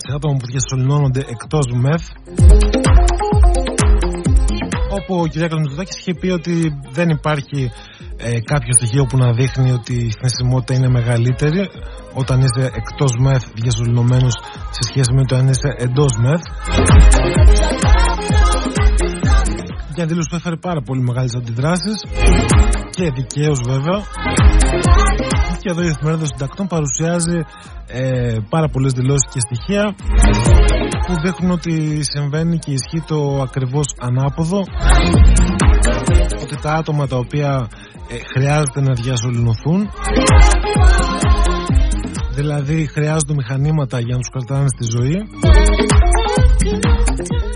σε 0.04 0.16
άτομα 0.16 0.36
που 0.40 0.46
διασωληνώνονται 0.46 1.20
εκτός 1.20 1.66
μεθ 1.74 2.04
όπου 5.00 5.14
ο 5.22 5.28
Κυριάκος 5.28 5.60
Μητσοτάκης 5.60 5.98
είχε 6.00 6.14
πει 6.20 6.30
ότι 6.30 6.54
δεν 6.92 7.10
υπάρχει 7.10 7.72
ε, 8.18 8.40
κάποιο 8.52 8.74
στοιχείο 8.78 9.06
που 9.06 9.18
να 9.18 9.34
δείχνει 9.34 9.72
ότι 9.72 9.94
η 9.94 10.12
θνησιμότητα 10.20 10.74
είναι 10.74 10.90
μεγαλύτερη 10.90 11.70
όταν 12.14 12.40
είσαι 12.40 12.72
εκτός 12.80 13.12
μεθ 13.20 13.44
διασωληνωμένος 13.54 14.34
σε 14.70 14.84
σχέση 14.90 15.12
με 15.14 15.26
το 15.26 15.36
αν 15.36 15.48
είσαι 15.48 15.70
εντός 15.78 16.12
μεθ. 16.24 16.44
Μια 19.96 20.06
δήλωση 20.06 20.30
που 20.30 20.36
έφερε 20.36 20.56
πάρα 20.56 20.82
πολύ 20.82 21.02
μεγάλες 21.02 21.36
αντιδράσεις 21.36 21.98
και 22.90 23.12
δικαίως 23.16 23.60
βέβαια. 23.66 24.00
Και 25.62 25.70
εδώ 25.70 25.82
η 25.82 25.88
εφημερίδα 25.88 26.24
των 26.24 26.28
συντακτών 26.34 26.68
παρουσιάζει 26.68 27.40
ε, 27.88 28.36
πάρα 28.50 28.68
πολλές 28.68 28.94
δηλώσεις 28.94 29.30
και 29.34 29.40
στοιχεία 29.40 29.96
που 31.10 31.22
δείχνουν 31.22 31.52
ότι 31.52 32.04
συμβαίνει 32.04 32.58
και 32.58 32.72
ισχύει 32.72 33.04
το 33.08 33.42
ακριβώς 33.42 33.86
ανάποδο. 34.00 34.60
Ότι 36.44 36.56
τα 36.62 36.74
άτομα 36.74 37.08
τα 37.08 37.18
οποία 37.18 37.68
ε, 38.10 38.16
χρειάζεται 38.34 38.82
να 38.82 38.94
διασωληνωθούν. 38.94 39.90
Δηλαδή 42.36 42.88
χρειάζονται 42.88 43.34
μηχανήματα 43.34 44.00
για 44.00 44.16
να 44.16 44.20
τους 44.20 44.30
κρατάνε 44.30 44.68
στη 44.68 44.86
ζωή. 44.96 45.18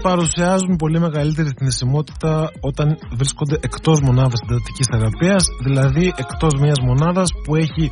Παρουσιάζουν 0.01 0.75
πολύ 0.75 0.99
μεγαλύτερη 0.99 1.49
θνησιμότητα 1.57 2.51
όταν 2.59 2.97
βρίσκονται 3.15 3.57
εκτός 3.61 3.99
μονάδας 4.01 4.39
συντατικής 4.43 4.87
θεραπείας 4.91 5.43
δηλαδή 5.63 6.13
εκτός 6.15 6.53
μιας 6.59 6.79
μονάδας 6.79 7.29
που 7.43 7.55
έχει 7.55 7.91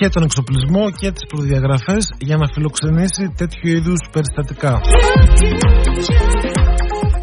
και 0.00 0.08
τον 0.08 0.22
εξοπλισμό 0.22 0.90
και 0.90 1.10
τις 1.12 1.26
προδιαγραφές 1.28 2.04
για 2.18 2.36
να 2.36 2.46
φιλοξενήσει 2.52 3.32
τέτοιου 3.36 3.68
είδους 3.68 4.00
περιστατικά. 4.12 4.80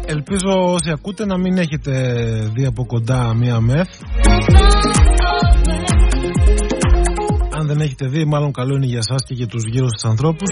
Ελπίζω 0.06 0.50
όσοι 0.72 0.90
ακούτε 0.90 1.26
να 1.26 1.38
μην 1.38 1.58
έχετε 1.58 1.92
δει 2.54 2.64
από 2.66 2.86
κοντά 2.86 3.34
μία 3.34 3.60
μεθ. 3.60 3.88
Αν 7.58 7.66
δεν 7.66 7.80
έχετε 7.80 8.06
δει, 8.06 8.24
μάλλον 8.24 8.52
καλό 8.52 8.74
είναι 8.74 8.86
για 8.86 9.02
σας 9.02 9.22
και 9.26 9.34
για 9.34 9.46
τους 9.46 9.62
γύρω 9.64 9.86
σας 9.88 10.10
ανθρώπους. 10.10 10.48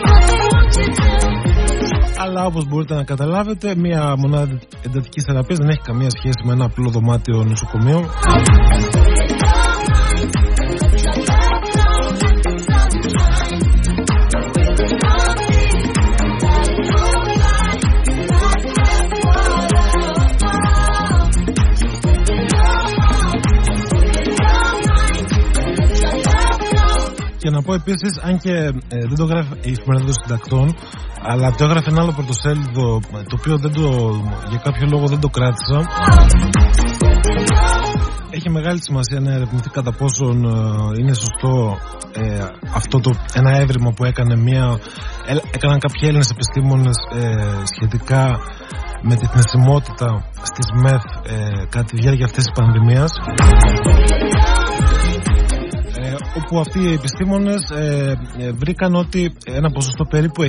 Αλλά 2.17 2.45
όπως 2.45 2.65
μπορείτε 2.69 2.95
να 2.95 3.05
καταλάβετε, 3.05 3.75
μία 3.77 4.15
μονάδα 4.19 4.59
εντατικής 4.83 5.25
θεραπείας 5.25 5.59
δεν 5.59 5.69
έχει 5.69 5.83
καμία 5.85 6.11
σχέση 6.11 6.41
με 6.45 6.53
ένα 6.53 6.65
απλό 6.65 6.91
δωμάτιο 6.91 7.45
νοσοκομείο. 7.45 8.09
Και 27.47 27.53
να 27.53 27.63
πω 27.63 27.75
επίσης, 27.75 28.13
αν 28.23 28.39
και 28.39 28.55
ε, 28.95 28.99
δεν 29.11 29.17
το 29.17 29.25
γράφει 29.25 29.53
η 29.69 29.71
εφημερίδα 29.77 30.05
των 30.11 30.17
συντακτών, 30.21 30.67
αλλά 31.23 31.51
το 31.51 31.65
έγραφε 31.65 31.91
ένα 31.91 32.01
άλλο 32.01 32.13
πρωτοσέλιδο, 32.13 33.01
το 33.31 33.35
οποίο 33.39 33.57
δεν 33.59 33.73
το, 33.73 33.87
για 34.51 34.61
κάποιο 34.65 34.87
λόγο 34.93 35.07
δεν 35.07 35.21
το 35.21 35.29
κράτησα. 35.29 35.79
Έχει 38.31 38.51
μεγάλη 38.51 38.83
σημασία 38.83 39.21
να 39.21 39.31
ερευνηθεί 39.33 39.71
κατά 39.71 39.93
πόσον 39.93 40.45
ε, 40.45 40.99
είναι 40.99 41.15
σωστό 41.15 41.79
ε, 42.13 42.45
αυτό 42.75 43.01
το 43.01 43.11
ένα 43.35 43.59
έβριμα 43.61 43.91
που 43.97 44.05
έκανε 44.05 44.37
μια, 44.37 44.79
έκαναν 45.57 45.79
κάποιοι 45.79 46.03
Έλληνες 46.03 46.31
επιστήμονες 46.31 46.97
σχετικά 47.75 48.25
με 49.03 49.15
τη 49.15 49.27
θνησιμότητα 49.27 50.09
στις 50.43 50.67
ΜΕΘ 50.83 51.03
κατά 51.69 51.85
τη 51.85 51.97
διάρκεια 51.97 52.25
αυτής 52.25 52.45
της 52.45 52.53
πανδημίας 52.59 53.11
όπου 56.37 56.59
αυτοί 56.59 56.79
οι 56.83 56.93
επιστήμονες 56.93 57.71
ε, 57.71 58.19
ε, 58.39 58.53
βρήκαν 58.53 58.95
ότι 58.95 59.33
ένα 59.45 59.71
ποσοστό 59.71 60.05
περίπου 60.05 60.43
60% 60.43 60.47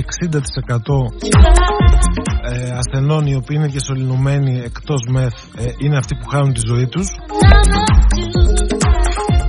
ε, 2.50 2.70
ασθενών 2.70 3.26
οι 3.26 3.34
οποίοι 3.34 3.56
είναι 3.58 3.66
διασωληνωμένοι 3.66 4.58
εκτός 4.64 5.00
μεθ 5.08 5.34
ε, 5.56 5.64
είναι 5.78 5.96
αυτοί 5.96 6.14
που 6.14 6.28
χάνουν 6.28 6.52
τη 6.52 6.60
ζωή 6.66 6.86
τους. 6.86 7.08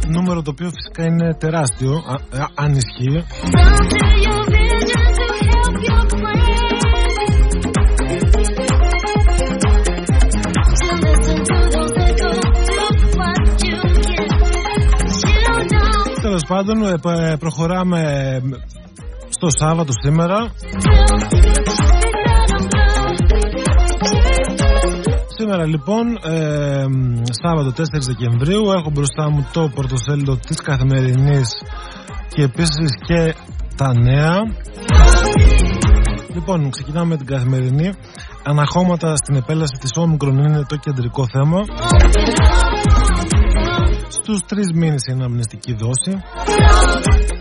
Νούμερο 0.08 0.42
το 0.42 0.52
οποίο 0.52 0.70
φυσικά 0.70 1.04
είναι 1.06 1.34
τεράστιο 1.34 2.04
αν 2.56 2.72
ισχύει 2.72 3.26
Τέλος 16.40 16.66
πάντων, 16.66 16.84
ε, 17.20 17.36
προχωράμε 17.38 18.02
στο 19.30 19.48
Σάββατο 19.50 19.92
σήμερα. 20.04 20.52
Σήμερα 25.38 25.66
λοιπόν, 25.66 26.08
ε, 26.24 26.86
Σάββατο 27.42 27.72
4 27.72 28.06
Δεκεμβρίου, 28.06 28.72
έχω 28.72 28.90
μπροστά 28.94 29.30
μου 29.30 29.48
το 29.54 29.72
πρωτοσέλιδο 29.76 30.36
της 30.36 30.62
Καθημερινής 30.62 31.50
και 32.30 32.44
επίσης 32.44 32.90
και 33.08 33.36
τα 33.76 33.94
νέα. 33.94 34.36
Λοιπόν, 36.34 36.70
ξεκινάμε 36.70 37.06
με 37.06 37.18
την 37.18 37.26
Καθημερινή. 37.26 37.94
Αναχώματα 38.44 39.16
στην 39.16 39.36
επέλαση 39.36 39.78
της 39.80 39.92
Όμικρον 39.96 40.38
είναι 40.38 40.66
το 40.68 40.76
κεντρικό 40.76 41.26
θέμα. 41.32 41.60
Στους 44.10 44.40
τρεις 44.46 44.72
μήνες 44.74 45.04
η 45.10 45.12
αναμνηστική 45.12 45.74
δόση 45.74 46.14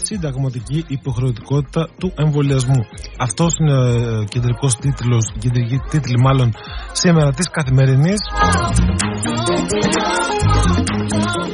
συνταγματική 0.03 0.85
υποχρεωτικότητα 0.89 1.89
του 1.99 2.13
εμβολιασμού. 2.17 2.83
Αυτός 3.19 3.53
είναι 3.61 3.75
ο 3.75 4.25
κεντρικός 4.25 4.77
τίτλος, 4.77 5.25
κεντρική 5.39 5.79
τίτλη 5.91 6.19
μάλλον 6.19 6.55
σήμερα 6.93 7.31
της 7.31 7.51
καθημερινής. 7.51 8.21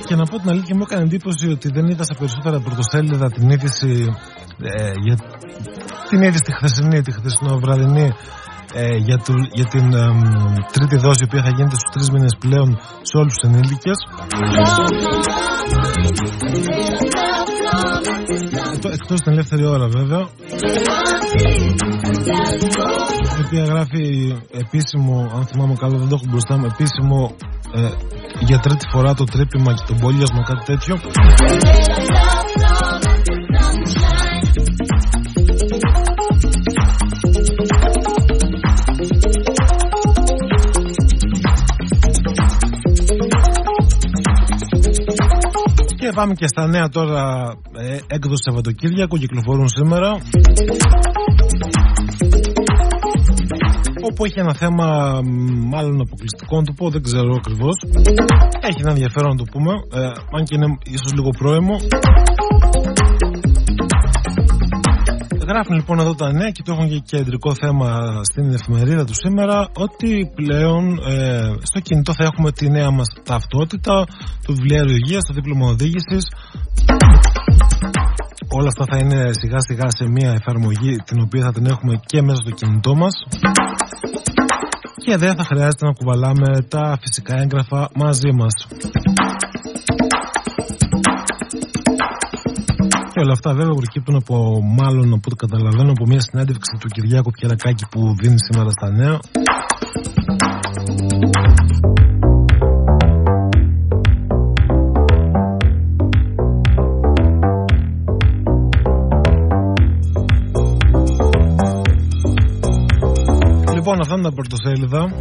Και 0.07 0.15
να 0.15 0.25
πω 0.25 0.39
την 0.39 0.51
αλήθεια 0.51 0.75
μου 0.77 0.83
έκανε 0.87 1.03
εντύπωση 1.03 1.49
ότι 1.49 1.69
δεν 1.69 1.87
είδα 1.87 2.05
σε 2.05 2.15
περισσότερα 2.19 2.61
πρωτοσέλιδα 2.61 3.31
την 3.31 3.51
είδηση 3.51 4.09
ε, 4.63 4.93
για 5.05 5.17
την 6.09 6.23
είδηση 6.23 6.43
τη 6.43 6.53
χθεσινή, 6.53 7.03
τη 7.03 7.13
χθεσινοβραδινή 7.13 8.09
ε, 8.75 8.97
για, 8.97 9.19
του, 9.19 9.35
για 9.53 9.65
την 9.65 9.95
ε, 9.95 10.07
τρίτη 10.73 10.97
δόση 10.97 11.21
η 11.23 11.27
οποία 11.29 11.43
θα 11.43 11.51
γίνεται 11.57 11.77
στους 11.77 11.93
τρεις 11.93 12.11
μήνες 12.11 12.37
πλέον 12.39 12.79
σε 13.03 13.17
όλους 13.17 13.35
τους 13.35 13.49
ενήλικες. 13.51 13.99
Εκτός 18.93 19.21
την 19.21 19.33
ελεύθερη 19.33 19.65
ώρα 19.65 19.87
βέβαια. 19.89 20.29
Η 23.39 23.43
οποία 23.47 23.65
γράφει 23.65 24.37
επίσημο 24.51 25.31
αν 25.37 25.47
θυμάμαι 25.47 25.75
καλά 25.75 25.99
δεν 25.99 26.09
το 26.09 26.15
έχω 26.15 26.25
μπροστά 26.31 26.57
μου 26.59 26.65
επίσημο 26.65 27.37
ε, 27.75 27.91
για 28.41 28.59
τρίτη 28.59 28.87
φορά 28.93 29.15
το 29.15 29.25
τρύπημα 29.25 29.75
και 29.75 29.85
τον 29.87 29.99
πόλιασμα 29.99 30.43
κάτι 30.43 30.65
τέτοιο 30.65 30.95
πάμε 46.15 46.35
και 46.35 46.47
στα 46.47 46.67
νέα 46.67 46.89
τώρα 46.89 47.53
ε, 47.73 47.99
έκδοση 48.07 48.43
Σαββατοκύριακο 48.45 49.17
κυκλοφορούν 49.19 49.69
σήμερα 49.69 50.11
όπου 54.09 54.25
έχει 54.25 54.39
ένα 54.39 54.55
θέμα 54.55 54.87
μάλλον 55.73 56.01
αποκλειστικό 56.01 56.57
να 56.57 56.63
το 56.63 56.73
πω 56.77 56.91
δεν 56.91 57.03
ξέρω 57.03 57.35
ακριβώς. 57.35 57.77
έχει 58.61 58.81
ένα 58.81 58.91
ενδιαφέρον 58.91 59.31
να 59.31 59.37
το 59.37 59.45
πούμε 59.53 59.73
ε, 59.93 60.07
αν 60.37 60.45
και 60.45 60.55
είναι 60.55 60.79
ίσως 60.85 61.13
λίγο 61.13 61.31
πρόημο 61.39 61.77
Γράφουν 65.49 65.77
λοιπόν 65.77 65.99
εδώ 65.99 66.15
τα 66.15 66.33
νέα 66.33 66.51
και 66.51 66.63
το 66.63 66.73
έχουν 66.73 66.89
και 66.89 66.99
κεντρικό 66.99 67.55
θέμα 67.55 68.21
στην 68.23 68.53
εφημερίδα 68.53 69.05
τους 69.05 69.17
σήμερα 69.17 69.69
ότι 69.75 70.31
πλέον 70.35 70.99
ε, 71.09 71.53
στο 71.63 71.81
κινητό 71.81 72.13
θα 72.15 72.25
έχουμε 72.25 72.53
τη 72.53 72.71
νέα 72.71 72.91
μας 72.91 73.07
ταυτότητα, 73.25 74.05
το 74.47 74.53
βιβλιάριο 74.53 74.97
υγείας, 74.97 75.25
το 75.27 75.35
δίπλωμα 75.35 75.67
οδήγησης. 75.67 76.25
Όλα 78.49 78.69
αυτά 78.69 78.85
θα 78.91 78.97
είναι 78.97 79.33
σιγά 79.33 79.61
σιγά 79.61 79.91
σε 79.91 80.09
μια 80.09 80.31
εφαρμογή 80.33 80.97
την 80.97 81.21
οποία 81.21 81.43
θα 81.45 81.53
την 81.53 81.67
έχουμε 81.67 82.01
και 82.07 82.23
μέσα 82.23 82.41
στο 82.45 82.51
κινητό 82.51 82.95
μας 82.95 83.15
και 85.05 85.17
δεν 85.17 85.35
θα 85.37 85.45
χρειάζεται 85.45 85.87
να 85.87 85.93
κουβαλάμε 85.93 86.63
τα 86.69 86.99
φυσικά 87.01 87.39
έγγραφα 87.39 87.89
μαζί 87.95 88.33
μας. 88.33 88.55
Όλα 93.21 93.33
αυτά 93.33 93.55
βέβαια 93.55 93.75
προκύπτουν 93.75 94.15
από 94.17 94.35
μάλλον 94.63 95.07
από 95.13 95.27
ό,τι 95.27 95.37
καταλαβαίνω 95.37 95.91
από 95.91 96.05
μια 96.07 96.21
συνέντευξη 96.21 96.77
του 96.81 96.89
Κυριάκου 96.89 97.31
Πιερακάκη 97.31 97.85
που 97.91 98.15
δίνει 98.21 98.37
σήμερα 98.39 98.71
στα 98.71 98.91
νέα. 98.91 99.19
Λοιπόν, 113.75 114.01
αυτά 114.01 114.15
είναι 114.15 114.23
τα 114.23 114.33
πρωτοσέλιδα. 114.33 115.13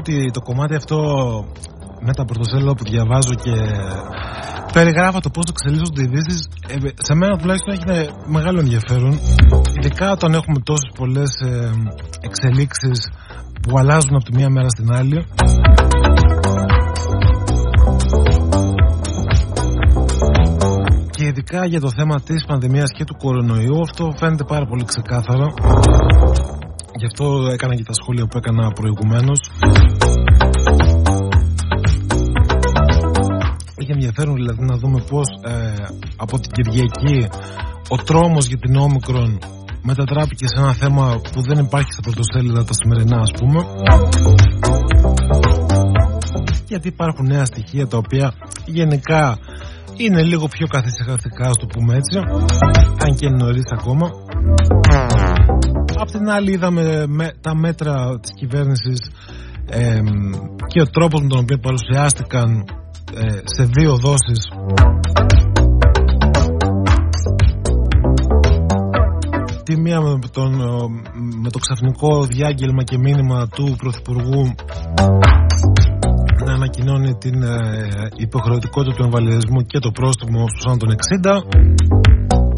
Ότι 0.00 0.30
το 0.30 0.40
κομμάτι 0.40 0.74
αυτό 0.74 0.98
με 2.00 2.12
τα 2.12 2.24
πρωτοσέλιδα 2.24 2.74
που 2.74 2.84
διαβάζω 2.84 3.34
και 3.44 3.54
περιγράφω 4.72 5.20
το 5.20 5.30
πώς 5.30 5.44
το 5.44 5.52
εξελίσσονται 5.56 6.00
οι 6.00 6.04
ειδήσεις, 6.08 6.48
ε, 6.68 6.74
σε 7.06 7.14
μένα 7.14 7.36
τουλάχιστον 7.38 7.72
έχει 7.74 8.10
μεγάλο 8.26 8.58
ενδιαφέρον. 8.58 9.12
Ειδικά 9.78 10.12
όταν 10.12 10.32
έχουμε 10.32 10.58
τόσες 10.64 10.90
πολλές 10.94 11.30
ε, 11.44 11.70
εξελίξεις 12.20 12.98
που 13.62 13.78
αλλάζουν 13.78 14.14
από 14.14 14.24
τη 14.24 14.34
μία 14.36 14.50
μέρα 14.50 14.68
στην 14.68 14.92
άλλη. 14.92 15.26
Και 21.10 21.24
ειδικά 21.26 21.66
για 21.66 21.80
το 21.80 21.90
θέμα 21.90 22.20
της 22.20 22.44
πανδημίας 22.46 22.90
και 22.96 23.04
του 23.04 23.16
κορονοϊού 23.16 23.80
αυτό 23.80 24.12
φαίνεται 24.16 24.44
πάρα 24.44 24.66
πολύ 24.66 24.84
ξεκάθαρα 24.84 25.46
Γι' 27.00 27.06
αυτό 27.06 27.26
έκανα 27.52 27.74
και 27.74 27.82
τα 27.82 27.92
σχόλια 27.92 28.26
που 28.26 28.38
έκανα 28.38 28.70
προηγουμένως. 28.70 29.40
Ενδιαφέρον 34.20 34.34
δηλαδή 34.34 34.64
να 34.64 34.76
δούμε 34.76 35.00
πώς 35.10 35.26
ε, 35.42 35.74
από 36.16 36.38
την 36.40 36.50
Κυριακή 36.52 37.28
ο 37.88 37.96
τρόμος 37.96 38.46
για 38.46 38.58
την 38.58 38.76
όμικρον 38.76 39.38
μετατράπηκε 39.82 40.46
σε 40.46 40.60
ένα 40.60 40.72
θέμα 40.72 41.20
που 41.32 41.42
δεν 41.42 41.58
υπάρχει 41.58 41.92
στα 41.92 42.02
πρωτοσέλιδα 42.02 42.64
τα 42.64 42.72
σημερινά 42.72 43.16
ας 43.16 43.30
πούμε 43.38 43.64
γιατί 46.68 46.88
υπάρχουν 46.88 47.26
νέα 47.26 47.44
στοιχεία 47.44 47.86
τα 47.86 47.96
οποία 47.96 48.32
γενικά 48.66 49.38
είναι 49.96 50.22
λίγο 50.22 50.46
πιο 50.48 50.66
καθησυχαστικά, 50.66 51.46
ας 51.46 51.56
το 51.56 51.66
πούμε 51.66 51.94
έτσι, 51.94 52.18
αν 53.04 53.14
και 53.16 53.26
είναι 53.26 53.36
νωρίς 53.44 53.64
ακόμα. 53.72 54.10
Απ' 55.96 56.10
την 56.10 56.28
άλλη 56.28 56.52
είδαμε 56.52 57.04
με, 57.06 57.32
τα 57.40 57.54
μέτρα 57.54 58.18
της 58.20 58.30
κυβέρνησης 58.34 59.10
και 60.66 60.80
ο 60.80 60.86
τρόπος 60.86 61.20
με 61.20 61.28
τον 61.28 61.38
οποίο 61.38 61.58
παρουσιάστηκαν 61.58 62.64
ε, 63.14 63.40
σε 63.44 63.64
δύο 63.64 63.96
δόσεις. 63.96 64.40
Τη 69.64 69.80
μία 69.80 70.00
με, 70.00 70.18
τον, 70.32 70.54
με 71.42 71.50
το 71.50 71.58
ξαφνικό 71.58 72.24
διάγγελμα 72.24 72.82
και 72.82 72.98
μήνυμα 72.98 73.48
του 73.48 73.74
Πρωθυπουργού 73.78 74.54
να 76.44 76.52
ανακοινώνει 76.52 77.14
την 77.14 77.42
ε, 77.42 78.08
υποχρεωτικότητα 78.16 78.94
του 78.96 79.02
εμβαλιασμού 79.02 79.60
και 79.60 79.78
το 79.78 79.90
πρόστιμο 79.90 80.48
στους 80.48 80.66
άνω 80.66 80.76
των 80.76 80.88
60 80.88 81.60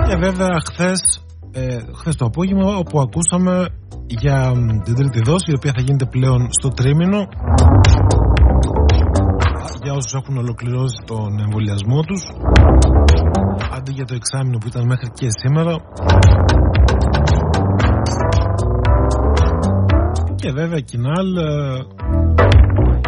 και 0.06 0.16
βέβαια 0.16 0.60
χθες 0.66 1.22
ε, 1.52 1.76
χθες 1.98 2.16
το 2.16 2.24
απόγευμα 2.24 2.76
όπου 2.76 3.00
ακούσαμε 3.00 3.66
για 4.06 4.52
την 4.84 4.94
τρίτη 4.94 5.20
δόση 5.24 5.50
η 5.50 5.54
οποία 5.56 5.72
θα 5.76 5.82
γίνεται 5.82 6.06
πλέον 6.06 6.48
στο 6.50 6.68
τρίμηνο 6.68 7.28
για 9.82 9.92
όσους 9.92 10.12
έχουν 10.12 10.36
ολοκληρώσει 10.36 11.02
τον 11.06 11.40
εμβολιασμό 11.44 12.00
τους. 12.00 12.22
Αντί 13.76 13.92
για 13.92 14.04
το 14.04 14.14
εξάμεινο 14.14 14.58
που 14.58 14.66
ήταν 14.66 14.86
μέχρι 14.86 15.10
και 15.14 15.26
σήμερα. 15.30 15.74
Και 20.34 20.50
βέβαια 20.50 20.80
κοινάλ 20.80 21.36
ε, 21.36 21.78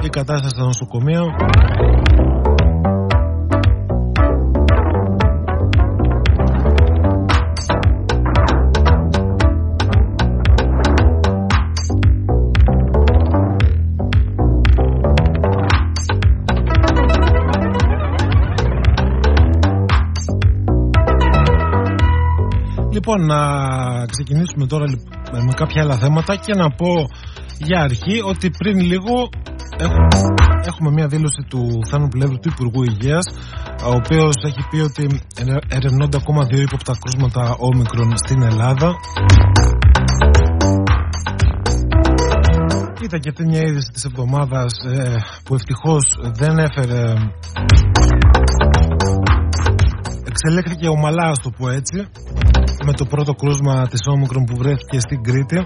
η 0.03 0.09
κατάσταση 0.09 0.55
στα 0.57 0.65
νοσοκομεία 0.65 1.21
Λοιπόν, 23.07 23.27
να 23.27 23.41
ξεκινήσουμε 24.07 24.67
τώρα 24.67 24.85
με 25.47 25.53
κάποια 25.57 25.83
άλλα 25.83 25.97
θέματα 25.97 26.37
και 26.37 26.55
να 26.55 26.71
πω 26.71 26.93
για 27.59 27.81
αρχή 27.81 28.21
ότι 28.25 28.51
πριν 28.51 28.79
λίγο 28.79 29.29
έχουμε 30.67 30.91
μια 30.91 31.07
δήλωση 31.07 31.43
του 31.49 31.81
Θάνου 31.91 32.09
Πλεύρου 32.09 32.39
του 32.39 32.51
Υπουργού 32.53 32.83
Υγείας 32.83 33.25
ο 33.85 33.91
οποίος 33.91 34.35
έχει 34.45 34.63
πει 34.71 34.79
ότι 34.81 35.21
ερευνώνται 35.69 36.17
ακόμα 36.17 36.45
δύο 36.51 36.61
ύποπτα 36.61 36.93
κρούσματα 37.01 37.55
όμικρον 37.59 38.17
στην 38.17 38.43
Ελλάδα. 38.43 38.95
Ήταν 43.03 43.21
και 43.21 43.29
αυτή 43.29 43.45
μια 43.45 43.61
είδηση 43.61 43.91
της 43.93 44.05
εβδομάδας 44.05 44.73
ε, 44.93 45.15
που 45.45 45.55
ευτυχώς 45.55 46.05
δεν 46.41 46.59
έφερε 46.59 47.15
εξελέχθηκε 50.35 50.89
ομαλά, 50.89 51.27
α 51.27 51.33
το 51.43 51.51
πω 51.59 51.69
έτσι, 51.71 51.99
με 52.85 52.93
το 52.93 53.05
πρώτο 53.05 53.33
κρούσμα 53.33 53.87
της 53.89 54.01
Όμικρον 54.07 54.45
που 54.45 54.57
βρέθηκε 54.57 55.01
στην 55.01 55.23
Κρήτη. 55.23 55.65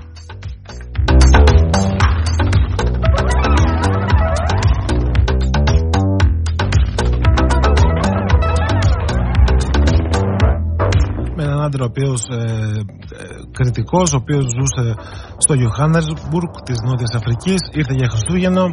Με 11.36 11.42
έναν 11.42 11.60
άντρα 11.62 11.84
ο 11.84 11.86
οποίος 11.86 12.22
ε, 12.30 12.36
ε, 12.36 13.26
κριτικός, 13.52 14.12
ο 14.12 14.16
οποίος 14.16 14.44
ζούσε 14.44 14.94
στο 15.38 15.54
Johannesburg 15.54 16.52
της 16.64 16.78
Νότιας 16.80 17.14
Αφρικής, 17.14 17.60
ήρθε 17.72 17.94
για 17.94 18.08
Χριστούγεννα, 18.08 18.64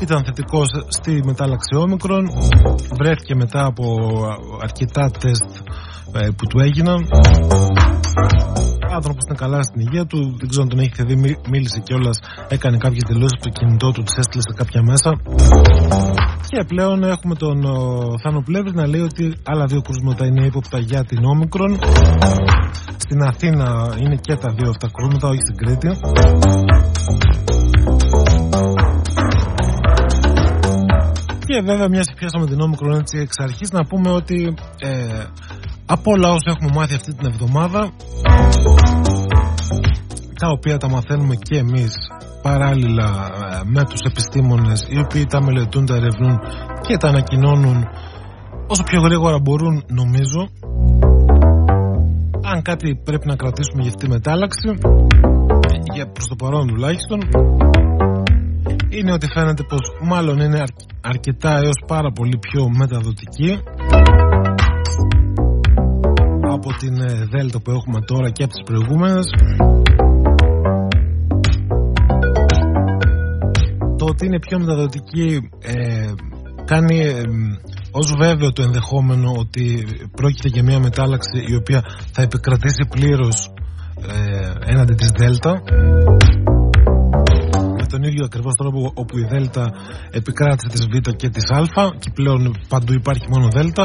ήταν 0.00 0.24
θετικός 0.24 0.66
στη 0.88 1.22
μετάλλαξη 1.24 1.74
Όμικρον, 1.76 2.30
βρέθηκε 2.98 3.34
μετά 3.34 3.64
από 3.64 3.84
αρκετά 4.62 5.10
τεστ 5.10 5.44
ε, 5.44 5.65
που 6.36 6.46
του 6.46 6.58
έγιναν. 6.66 6.98
Άνθρωπος 8.98 9.22
είναι 9.26 9.38
καλά 9.44 9.62
στην 9.62 9.80
υγεία 9.80 10.04
του, 10.06 10.18
δεν 10.38 10.48
ξέρω 10.48 10.62
αν 10.62 10.68
τον 10.68 10.78
έχετε 10.78 11.02
δει, 11.08 11.14
μίλησε 11.52 11.80
κιόλας, 11.86 12.18
έκανε 12.48 12.76
κάποιες 12.76 13.02
δηλώσεις 13.06 13.34
από 13.38 13.44
το 13.48 13.50
κινητό 13.58 13.90
του, 13.90 14.02
τις 14.02 14.16
έστειλε 14.16 14.42
σε 14.42 14.52
κάποια 14.60 14.82
μέσα. 14.82 15.10
Και 16.50 16.64
πλέον 16.66 17.02
έχουμε 17.02 17.34
τον 17.34 17.58
Θάνο 18.22 18.40
Πλεύρης 18.44 18.72
να 18.72 18.86
λέει 18.86 19.00
ότι 19.00 19.34
άλλα 19.44 19.66
δύο 19.66 19.80
κρούσματα 19.80 20.26
είναι 20.26 20.46
ύποπτα 20.46 20.78
για 20.78 21.04
την 21.04 21.24
Όμικρον. 21.24 21.78
Στην 22.96 23.22
Αθήνα 23.22 23.94
είναι 23.98 24.16
και 24.20 24.34
τα 24.36 24.50
δύο 24.56 24.68
αυτά 24.68 24.88
κρούσματα, 24.92 25.28
όχι 25.28 25.40
στην 25.46 25.56
Κρήτη. 25.56 25.90
Και 31.46 31.60
βέβαια, 31.64 31.88
μιας 31.88 32.06
και 32.06 32.14
πιάσαμε 32.18 32.46
την 32.46 32.60
Όμικρον 32.60 32.98
έτσι 32.98 33.18
εξ 33.18 33.38
αρχής, 33.38 33.70
να 33.70 33.84
πούμε 33.86 34.10
ότι 34.10 34.54
ε, 34.78 35.24
από 35.86 36.10
όλα 36.12 36.28
όσα 36.30 36.50
έχουμε 36.54 36.70
μάθει 36.74 36.94
αυτή 36.94 37.14
την 37.14 37.26
εβδομάδα, 37.26 37.90
τα 40.40 40.48
οποία 40.48 40.76
τα 40.76 40.88
μαθαίνουμε 40.88 41.34
και 41.34 41.56
εμείς 41.56 41.94
παράλληλα 42.42 43.30
ε, 43.52 43.60
με 43.64 43.84
τους 43.84 44.00
επιστήμονες 44.00 44.86
οι 44.90 44.98
οποίοι 44.98 45.24
τα 45.24 45.42
μελετούν, 45.42 45.86
τα 45.86 45.94
ερευνούν 45.94 46.38
και 46.80 46.96
τα 46.96 47.08
ανακοινώνουν 47.08 47.88
όσο 48.66 48.82
πιο 48.82 49.00
γρήγορα 49.00 49.38
μπορούν 49.38 49.84
νομίζω. 49.86 50.48
Αν 52.42 52.62
κάτι 52.62 53.00
πρέπει 53.04 53.26
να 53.26 53.36
κρατήσουμε 53.36 53.82
για 53.82 53.90
αυτή 53.90 54.04
τη 54.04 54.10
μετάλλαξη 54.10 54.68
για 55.94 56.06
προς 56.12 56.26
το 56.28 56.34
παρόν 56.36 56.66
τουλάχιστον 56.66 57.18
είναι 58.88 59.12
ότι 59.12 59.26
φαίνεται 59.34 59.62
πως 59.62 59.80
μάλλον 60.02 60.38
είναι 60.38 60.62
αρκετά 61.00 61.52
έως 61.54 61.82
πάρα 61.86 62.12
πολύ 62.12 62.38
πιο 62.38 62.68
μεταδοτική 62.68 63.58
από 66.68 66.78
την 66.78 67.00
ε, 67.00 67.26
Δέλτα 67.30 67.60
που 67.60 67.70
έχουμε 67.70 68.00
τώρα 68.00 68.30
και 68.30 68.42
από 68.42 68.52
τις 68.52 68.62
προηγούμενες. 68.64 69.26
Το 73.98 74.04
ότι 74.04 74.26
είναι 74.26 74.38
πιο 74.38 74.58
μεταδοτική 74.58 75.50
ε, 75.60 76.10
κάνει 76.64 76.98
ε, 77.00 77.22
ως 77.90 78.14
βέβαιο 78.18 78.52
το 78.52 78.62
ενδεχόμενο 78.62 79.32
ότι 79.38 79.86
πρόκειται 80.16 80.48
για 80.48 80.62
μια 80.62 80.78
μετάλλαξη 80.78 81.38
η 81.48 81.54
οποία 81.54 81.80
θα 82.12 82.22
επικρατήσει 82.22 82.84
πλήρως 82.90 83.50
ε, 84.00 84.70
έναντι 84.72 84.94
της 84.94 85.10
Δέλτα. 85.18 85.62
Με 87.78 87.86
τον 87.88 88.02
ίδιο 88.02 88.24
ακριβώς 88.24 88.54
τρόπο 88.54 88.92
όπου 88.94 89.18
η 89.18 89.26
Δέλτα 89.30 89.72
επικράτησε 90.10 90.68
της 90.68 90.86
Β 90.86 91.10
και 91.16 91.28
της 91.28 91.50
Α 91.50 91.62
και 91.98 92.10
πλέον 92.14 92.56
παντού 92.68 92.92
υπάρχει 92.92 93.26
μόνο 93.30 93.48
Δέλτα 93.56 93.84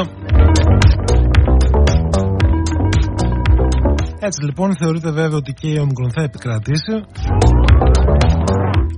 έτσι 4.26 4.44
λοιπόν 4.44 4.76
θεωρείται 4.76 5.10
βέβαια 5.10 5.36
ότι 5.36 5.52
και 5.52 5.68
η 5.68 5.76
Omicron 5.84 6.10
θα 6.14 6.22
επικρατήσει 6.22 6.94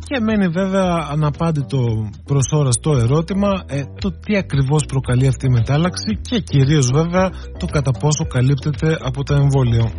και 0.06 0.20
μένει 0.20 0.48
βέβαια 0.48 1.06
αναπάντητο 1.10 1.78
προς 2.24 2.46
ώρα 2.52 2.70
στο 2.70 2.90
ερώτημα 2.96 3.50
ε, 3.66 3.82
το 4.00 4.10
τι 4.10 4.36
ακριβώς 4.36 4.84
προκαλεί 4.86 5.26
αυτή 5.26 5.46
η 5.46 5.50
μετάλλαξη 5.50 6.18
και 6.20 6.40
κυρίως 6.40 6.90
βέβαια 6.92 7.30
το 7.58 7.66
κατά 7.66 7.90
πόσο 7.90 8.24
καλύπτεται 8.24 8.96
από 9.00 9.22
τα 9.22 9.34
εμβόλια. 9.34 9.92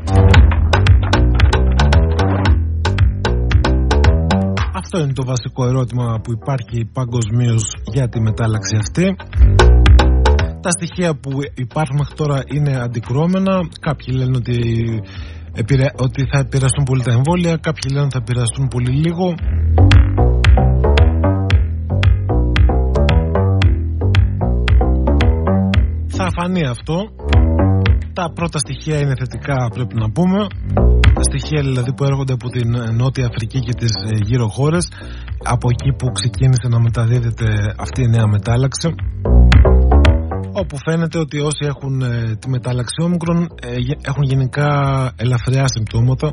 Αυτό 4.73 4.99
είναι 4.99 5.13
το 5.13 5.25
βασικό 5.25 5.65
ερώτημα 5.65 6.19
που 6.23 6.31
υπάρχει 6.31 6.89
παγκοσμίως 6.93 7.63
για 7.93 8.09
τη 8.09 8.21
μετάλλαξη 8.21 8.75
αυτή. 8.79 9.15
Τα 10.65 10.71
στοιχεία 10.71 11.15
που 11.15 11.31
υπάρχουν 11.55 11.97
μέχρι 11.97 12.15
τώρα 12.15 12.39
είναι 12.53 12.77
αντικρώμενα. 12.81 13.53
Κάποιοι 13.79 14.07
λένε 14.17 14.37
ότι, 14.37 14.57
ότι 15.95 16.21
θα 16.31 16.39
επηρεαστούν 16.39 16.83
πολύ 16.83 17.03
τα 17.03 17.11
εμβόλια, 17.11 17.57
κάποιοι 17.57 17.91
λένε 17.93 18.05
ότι 18.05 18.13
θα 18.17 18.21
επηρεαστούν 18.25 18.67
πολύ 18.67 18.91
λίγο. 19.03 19.25
Θα 26.07 26.27
φανεί 26.37 26.65
αυτό. 26.65 26.97
Τα 28.13 28.31
πρώτα 28.33 28.57
στοιχεία 28.57 28.97
είναι 28.99 29.13
θετικά 29.19 29.69
πρέπει 29.73 29.95
να 29.95 30.11
πούμε. 30.11 30.47
Τα 31.13 31.23
στοιχεία 31.29 31.61
δηλαδή 31.61 31.93
που 31.93 32.03
έρχονται 32.03 32.33
από 32.33 32.49
την 32.49 32.69
Νότια 32.99 33.25
Αφρική 33.25 33.59
και 33.59 33.73
τις 33.73 33.91
ε, 33.91 34.15
γύρω 34.23 34.47
χώρες 34.47 34.87
από 35.43 35.67
εκεί 35.69 35.91
που 35.97 36.11
ξεκίνησε 36.11 36.67
να 36.69 36.79
μεταδίδεται 36.79 37.47
αυτή 37.77 38.01
η 38.01 38.07
νέα 38.07 38.27
μετάλλαξη 38.27 38.95
όπου 40.61 40.77
φαίνεται 40.85 41.17
ότι 41.19 41.39
όσοι 41.39 41.63
έχουν 41.65 42.01
ε, 42.01 42.35
τη 42.39 42.49
μετάλλαξη 42.49 43.01
όμικρον 43.01 43.37
ε, 43.61 43.75
έχουν 44.01 44.23
γενικά 44.23 44.67
ελαφριά 45.15 45.67
συμπτώματα. 45.67 46.27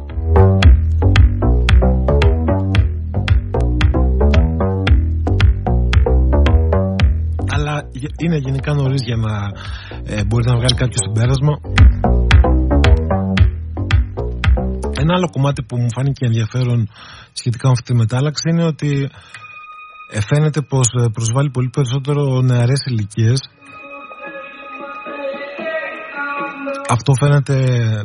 Αλλά 7.55 7.83
είναι 8.23 8.37
γενικά 8.37 8.73
νωρίς 8.75 9.03
για 9.05 9.17
να 9.17 9.33
ε, 10.05 10.25
μπορεί 10.25 10.45
να 10.47 10.57
βγάλει 10.57 10.75
κάποιο 10.75 10.99
συμπέρασμα. 11.07 11.55
Ένα 15.01 15.15
άλλο 15.15 15.29
κομμάτι 15.31 15.63
που 15.63 15.77
μου 15.77 15.91
φάνηκε 15.95 16.25
ενδιαφέρον 16.25 16.89
σχετικά 17.33 17.67
με 17.67 17.73
αυτή 17.73 17.93
τη 17.93 17.99
μετάλλαξη 17.99 18.49
είναι 18.51 18.65
ότι 18.65 19.11
ε, 20.13 20.21
φαίνεται 20.21 20.61
πως 20.61 20.89
προσβάλλει 21.13 21.51
πολύ 21.51 21.69
περισσότερο 21.69 22.41
νεαρές 22.41 22.81
ηλικίες 22.87 23.41
Αυτό 26.97 27.13
φαίνεται 27.21 27.57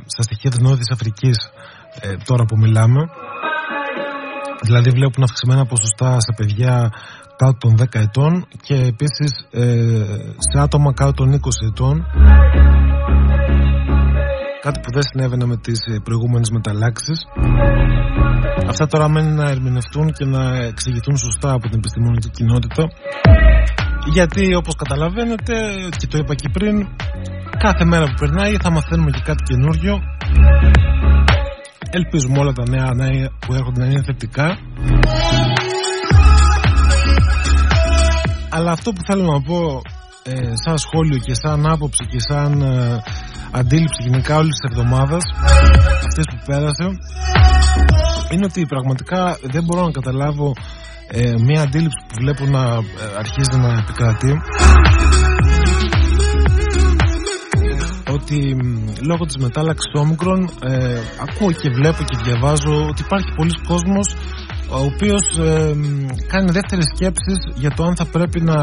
στα 0.05 0.23
στοιχεία 0.23 0.49
της 0.49 0.59
Νότιας 0.59 0.89
Αφρικής 0.91 1.37
ε, 2.01 2.15
τώρα 2.25 2.43
που 2.45 2.57
μιλάμε. 2.57 3.01
Δηλαδή 4.61 4.89
βλέπουν 4.89 5.23
αυξημένα 5.23 5.65
ποσοστά 5.65 6.19
σε 6.19 6.31
παιδιά 6.37 6.91
κάτω 7.35 7.57
των 7.57 7.75
10 7.79 7.83
ετών 7.91 8.47
και 8.61 8.75
επίσης 8.75 9.31
ε, 9.51 9.63
σε 10.37 10.59
άτομα 10.59 10.93
κάτω 10.93 11.11
των 11.11 11.33
20 11.33 11.37
ετών. 11.71 12.05
Κάτι 14.61 14.79
που 14.79 14.91
δεν 14.91 15.01
συνέβαινε 15.01 15.45
με 15.45 15.57
τις 15.57 15.79
ε, 15.85 15.99
προηγούμενες 16.03 16.49
μεταλλάξεις. 16.49 17.19
Αυτά 18.67 18.87
τώρα 18.87 19.07
μένει 19.09 19.31
να 19.31 19.49
ερμηνευτούν 19.49 20.11
και 20.11 20.25
να 20.25 20.55
εξηγηθούν 20.55 21.17
σωστά 21.17 21.51
από 21.51 21.67
την 21.69 21.77
επιστημονική 21.77 22.29
κοινότητα 22.29 22.83
γιατί 24.11 24.55
όπως 24.55 24.75
καταλαβαίνετε 24.75 25.53
και 25.97 26.07
το 26.07 26.17
είπα 26.17 26.35
και 26.35 26.49
πριν 26.49 26.87
κάθε 27.57 27.85
μέρα 27.85 28.05
που 28.05 28.13
περνάει 28.19 28.55
θα 28.61 28.71
μαθαίνουμε 28.71 29.11
και 29.11 29.21
κάτι 29.23 29.43
καινούριο. 29.43 29.99
Ελπίζουμε 31.91 32.39
όλα 32.39 32.51
τα 32.51 32.63
νέα, 32.69 32.93
νέα 32.95 33.29
που 33.39 33.53
έρχονται 33.53 33.79
να 33.79 33.85
είναι 33.85 34.03
θετικά. 34.05 34.57
Αλλά 38.49 38.71
αυτό 38.71 38.93
που 38.93 39.01
θέλω 39.05 39.23
να 39.23 39.41
πω 39.41 39.81
ε, 40.23 40.51
σαν 40.65 40.77
σχόλιο 40.77 41.17
και 41.17 41.33
σαν 41.33 41.65
άποψη 41.65 42.05
και 42.05 42.19
σαν 42.19 42.61
ε, 42.61 43.03
αντίληψη 43.51 44.03
γενικά 44.03 44.37
όλης 44.37 44.55
της 44.59 44.69
εβδομάδας, 44.71 45.23
αυτές 46.07 46.25
που 46.29 46.39
πέρασε 46.45 46.85
είναι 48.31 48.45
ότι 48.45 48.65
πραγματικά 48.65 49.37
δεν 49.41 49.63
μπορώ 49.63 49.85
να 49.85 49.91
καταλάβω 49.91 50.53
ε, 51.11 51.33
μια 51.45 51.61
αντίληψη 51.61 52.05
που 52.07 52.15
βλέπω 52.19 52.45
να 52.45 52.63
αρχίζει 53.17 53.57
να 53.57 53.69
επικρατεί. 53.81 54.31
Ότι 58.11 58.37
λόγω 59.07 59.25
της 59.25 59.37
μετάλλαξης 59.37 59.91
όμικρον 59.93 60.49
ε, 60.63 60.99
ακούω 61.25 61.51
και 61.51 61.69
βλέπω 61.69 62.03
και 62.03 62.17
διαβάζω 62.23 62.85
ότι 62.89 63.01
υπάρχει 63.01 63.29
πολλοί 63.35 63.53
κόσμος 63.67 64.15
ο 64.69 64.79
οποίος 64.79 65.37
ε, 65.37 65.75
κάνει 66.27 66.51
δεύτερες 66.51 66.85
σκέψεις 66.95 67.37
για 67.55 67.71
το 67.71 67.83
αν 67.83 67.95
θα 67.95 68.05
πρέπει 68.05 68.41
να 68.41 68.57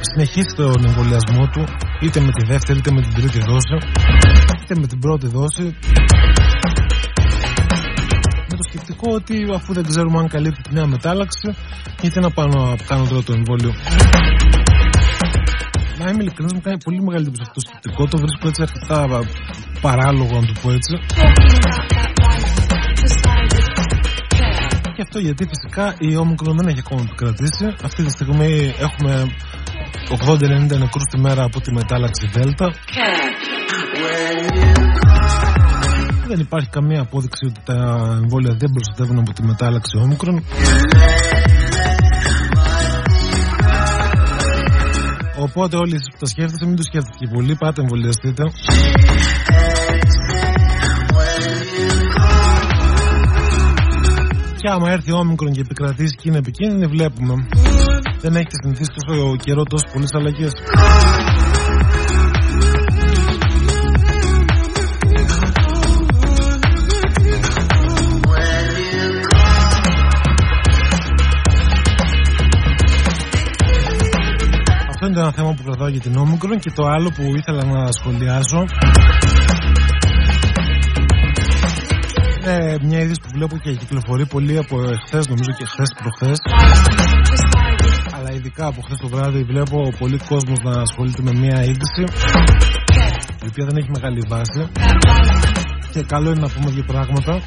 συνεχίσει 0.00 0.54
τον 0.56 0.84
εμβολιασμό 0.84 1.46
του 1.52 1.64
είτε 2.00 2.20
με 2.20 2.32
τη 2.32 2.44
δεύτερη 2.46 2.78
είτε 2.78 2.90
με 2.92 3.00
την 3.00 3.14
τρίτη 3.14 3.38
δόση 3.38 3.76
είτε 4.62 4.74
με 4.80 4.86
την 4.86 4.98
πρώτη 4.98 5.26
δόση 5.26 5.76
με 8.92 8.98
το 8.98 9.10
σκεπτικό 9.10 9.14
ότι 9.14 9.54
αφού 9.54 9.72
δεν 9.72 9.84
ξέρουμε 9.86 10.18
αν 10.18 10.28
καλύπτει 10.28 10.62
τη 10.62 10.74
νέα 10.74 10.86
μετάλλαξη 10.86 11.54
γιατί 12.00 12.20
να 12.20 12.30
πάω 12.30 12.46
να 12.46 12.76
κάνω 12.86 13.06
τώρα 13.08 13.22
το 13.22 13.32
εμβόλιο 13.32 13.72
να 15.98 16.10
είμαι 16.10 16.22
ειλικρινής 16.22 16.52
μου 16.52 16.60
κάνει 16.60 16.78
πολύ 16.84 17.02
μεγάλη 17.02 17.22
εντύπωση 17.22 17.42
αυτό 17.42 17.54
το 17.54 17.60
σκεπτικό 17.60 18.06
το 18.06 18.18
βρίσκω 18.18 18.48
έτσι 18.48 18.62
αρκετά 18.62 19.20
παράλογο 19.80 20.40
να 20.40 20.46
το 20.46 20.54
πω 20.62 20.70
έτσι 20.70 20.94
και 24.94 25.02
αυτό 25.02 25.18
γιατί 25.18 25.48
φυσικά 25.52 25.94
η 25.98 26.16
όμικρον 26.16 26.56
δεν 26.56 26.68
έχει 26.68 26.78
ακόμα 26.78 27.02
επικρατήσει. 27.06 27.74
Αυτή 27.84 28.04
τη 28.04 28.10
στιγμή 28.10 28.74
έχουμε 28.78 29.26
80-90 30.26 30.78
νεκρούς 30.78 31.04
τη 31.10 31.18
μέρα 31.20 31.42
από 31.44 31.60
τη 31.60 31.72
μετάλλαξη 31.72 32.26
Δέλτα. 32.32 32.66
Δεν 36.32 36.40
υπάρχει 36.40 36.68
καμία 36.68 37.00
απόδειξη 37.00 37.44
ότι 37.46 37.60
τα 37.64 37.74
εμβόλια 38.22 38.54
δεν 38.58 38.70
προστατεύουν 38.70 39.18
από 39.18 39.32
τη 39.32 39.42
μετάλλαξη 39.42 39.96
όμικρον. 39.96 40.44
Οπότε 45.38 45.76
όλοι 45.76 45.94
εσείς 45.94 46.10
που 46.10 46.16
τα 46.18 46.26
σκέφτεστε 46.26 46.66
μην 46.66 46.76
το 46.76 46.82
σκέφτεστε 46.82 47.24
και 47.24 47.30
πολύ, 47.34 47.56
πάτε 47.56 47.80
εμβολιαστείτε. 47.80 48.42
Και 54.56 54.68
άμα 54.70 54.90
έρθει 54.90 55.12
ο 55.12 55.16
όμικρον 55.16 55.52
και 55.52 55.60
επικρατήσει 55.60 56.14
και 56.14 56.28
είναι 56.28 56.38
επικίνδυνη, 56.38 56.86
βλέπουμε. 56.86 57.34
Δεν 58.20 58.34
έχετε 58.34 58.56
συνηθίσει 58.62 58.90
τόσο 58.94 59.36
καιρό 59.36 59.62
τόσο 59.62 59.84
πολλές 59.92 60.10
αλλαγές. 60.12 60.52
Κρατάω 75.72 75.92
για 75.96 76.00
την 76.00 76.16
όμικρον 76.16 76.58
και 76.58 76.70
το 76.70 76.84
άλλο 76.86 77.10
που 77.16 77.22
ήθελα 77.36 77.64
να 77.64 77.92
σχολιάσω 77.92 78.64
είναι 82.42 82.78
μια 82.82 83.00
είδηση 83.00 83.20
που 83.20 83.28
βλέπω 83.34 83.56
και 83.56 83.72
κυκλοφορεί 83.74 84.26
πολύ 84.26 84.58
από 84.58 84.76
χθε, 85.06 85.20
νομίζω 85.28 85.50
και 85.58 85.64
χθες 85.64 85.92
προχθές. 85.98 86.38
Αλλά 88.14 88.32
ειδικά 88.32 88.66
από 88.66 88.80
χθες 88.82 88.98
το 88.98 89.08
βράδυ 89.08 89.42
βλέπω 89.42 89.92
πολύ 89.98 90.18
κόσμος 90.28 90.58
να 90.62 90.80
ασχολείται 90.80 91.22
με 91.22 91.32
μια 91.32 91.62
είδηση 91.62 92.02
η 93.42 93.46
οποία 93.48 93.64
δεν 93.64 93.76
έχει 93.76 93.90
μεγάλη 93.90 94.22
βάση. 94.28 94.68
Και 95.92 96.02
καλό 96.02 96.30
είναι 96.30 96.40
να 96.40 96.48
πούμε 96.48 96.70
δύο 96.70 96.84
πράγματα. 96.86 97.40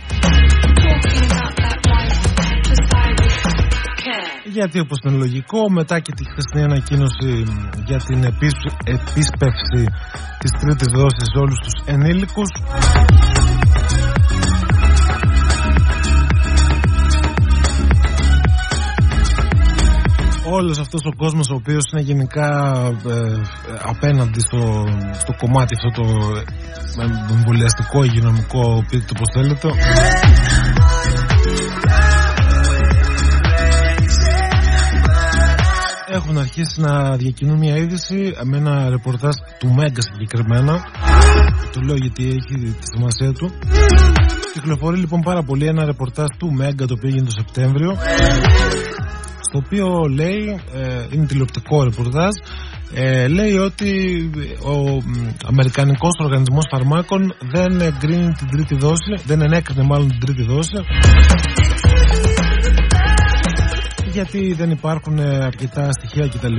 Γιατί 4.58 4.80
όπως 4.80 5.00
είναι 5.04 5.18
λογικό 5.18 5.70
μετά 5.70 6.00
και 6.00 6.12
τη 6.12 6.24
χθεσινή 6.30 6.64
ανακοίνωση 6.64 7.44
για 7.86 7.98
την 7.98 8.24
επίσπευση 8.96 9.84
της 10.40 10.52
τρίτης 10.60 10.88
δόσης 10.88 11.28
σε 11.32 11.38
όλους 11.40 11.60
τους 11.60 11.76
ενήλικους. 11.86 12.50
Όλος 20.50 20.80
αυτός 20.80 21.02
ο 21.06 21.16
κόσμος 21.18 21.50
ο 21.50 21.56
οποίος 21.56 21.84
είναι 21.92 22.02
γενικά 22.02 22.50
ε, 23.08 23.42
απέναντι 23.84 24.40
στο, 24.40 24.84
στο 25.14 25.34
κομμάτι 25.42 25.76
αυτό 25.76 26.02
το 26.02 26.08
ε, 27.02 27.34
εμβολιαστικό, 27.34 28.04
υγειονομικό, 28.04 28.86
πείτε 28.90 29.06
το 29.08 29.14
πως 29.14 29.30
θέλετε 29.34 29.68
έχουν 36.26 36.38
αρχίσει 36.38 36.82
να 36.82 37.16
διακινούν 37.16 37.58
μια 37.58 37.78
είδηση 37.78 38.34
με 38.44 38.58
ένα 38.58 38.90
ρεπορτάζ 38.90 39.34
του 39.60 39.74
Μέγκα 39.74 40.02
συγκεκριμένα. 40.02 40.84
Το 41.74 41.82
λέω 41.82 41.96
γιατί 41.96 42.24
έχει 42.28 42.56
τη 42.80 42.86
σημασία 42.96 43.32
του. 43.32 43.52
Κυκλοφορεί 44.54 44.98
λοιπόν 44.98 45.22
πάρα 45.22 45.44
πολύ 45.44 45.66
ένα 45.66 45.86
ρεπορτάζ 45.86 46.28
του 46.38 46.52
Μέγκα 46.52 46.86
το 46.86 46.94
οποίο 46.98 47.10
έγινε 47.10 47.26
το 47.26 47.32
Σεπτέμβριο 47.32 47.98
το 49.52 49.62
οποίο 49.66 49.88
λέει, 50.14 50.60
ε, 50.74 51.06
είναι 51.12 51.26
τηλεοπτικό 51.26 51.84
ρεπορτάζ, 51.84 52.34
ε, 52.94 53.28
λέει 53.28 53.54
ότι 53.54 53.92
ο 54.64 55.02
Αμερικανικός 55.46 56.12
Οργανισμός 56.20 56.66
Φαρμάκων 56.72 57.36
δεν 57.54 57.82
εγκρίνει 57.82 58.32
την 58.32 58.48
τρίτη 58.50 58.76
δόση, 58.76 59.14
δεν 59.26 59.42
ενέκρινε 59.42 59.84
μάλλον 59.84 60.08
την 60.08 60.20
τρίτη 60.20 60.44
δόση 60.44 60.78
γιατί 64.16 64.54
δεν 64.54 64.70
υπάρχουν 64.72 65.20
αρκετά 65.20 65.92
στοιχεία 65.92 66.28
κτλ. 66.28 66.56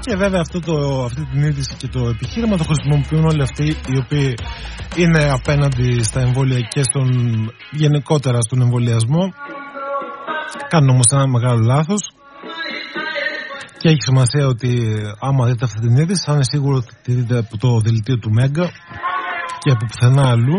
Και 0.00 0.16
βέβαια 0.16 0.40
αυτό 0.40 0.60
το, 0.60 1.04
αυτή 1.04 1.24
την 1.24 1.42
είδηση 1.42 1.74
και 1.76 1.86
το 1.86 2.08
επιχείρημα 2.08 2.56
το 2.56 2.64
χρησιμοποιούν 2.64 3.24
όλοι 3.24 3.42
αυτοί 3.42 3.64
οι 3.64 3.96
οποίοι 3.96 4.34
είναι 4.96 5.30
απέναντι 5.30 6.02
στα 6.02 6.20
εμβόλια 6.20 6.60
και 6.60 6.82
στον, 6.82 7.08
γενικότερα 7.70 8.40
στον 8.40 8.60
εμβολιασμό. 8.60 9.32
Κάνουν 10.68 10.88
όμως 10.88 11.06
ένα 11.12 11.26
μεγάλο 11.26 11.60
λάθος. 11.60 12.10
Και 13.78 13.88
έχει 13.88 14.02
σημασία 14.02 14.46
ότι 14.46 14.92
άμα 15.20 15.46
δείτε 15.46 15.64
αυτή 15.64 15.80
την 15.80 15.96
είδηση 15.96 16.22
θα 16.26 16.32
είναι 16.32 16.44
σίγουρο 16.44 16.76
ότι 16.76 16.94
τη 17.02 17.12
δείτε 17.12 17.38
από 17.38 17.58
το 17.58 17.80
δελτίο 17.80 18.18
του 18.18 18.30
Μέγκα 18.30 18.70
και 19.58 19.70
από 19.70 19.86
πουθενά 19.86 20.28
αλλού. 20.30 20.58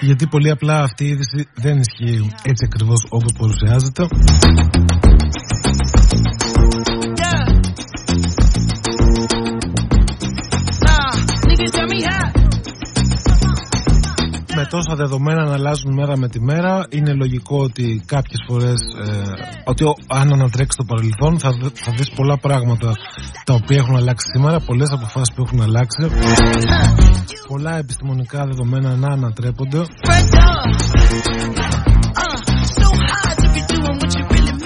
Γιατί 0.00 0.26
πολύ 0.26 0.50
απλά 0.50 0.82
αυτή 0.82 1.04
η 1.04 1.08
είδηση 1.08 1.48
δεν 1.54 1.78
ισχύει 1.78 2.30
έτσι 2.42 2.68
ακριβώς 2.72 3.06
όπως 3.08 3.32
παρουσιάζεται 3.38 4.06
τόσα 14.70 14.94
δεδομένα 14.96 15.44
να 15.44 15.52
αλλάζουν 15.52 15.92
μέρα 15.94 16.16
με 16.16 16.28
τη 16.28 16.40
μέρα. 16.40 16.86
Είναι 16.90 17.12
λογικό 17.12 17.58
ότι 17.62 18.02
κάποιες 18.06 18.38
φορές 18.48 18.80
ε, 19.06 19.12
ότι 19.64 19.84
αν 20.06 20.32
ανατρέξει 20.32 20.76
το 20.78 20.84
παρελθόν 20.84 21.38
θα, 21.38 21.50
θα 21.74 21.92
δεις 21.96 22.10
πολλά 22.10 22.38
πράγματα 22.38 22.92
τα 23.44 23.54
οποία 23.54 23.76
έχουν 23.76 23.96
αλλάξει 23.96 24.26
σήμερα 24.34 24.60
πολλές 24.60 24.90
αποφάσεις 24.90 25.34
που 25.34 25.42
έχουν 25.46 25.60
αλλάξει. 25.60 26.08
Πολλά 27.48 27.78
επιστημονικά 27.78 28.44
δεδομένα 28.44 28.96
να 28.96 29.08
ανατρέπονται. 29.08 29.82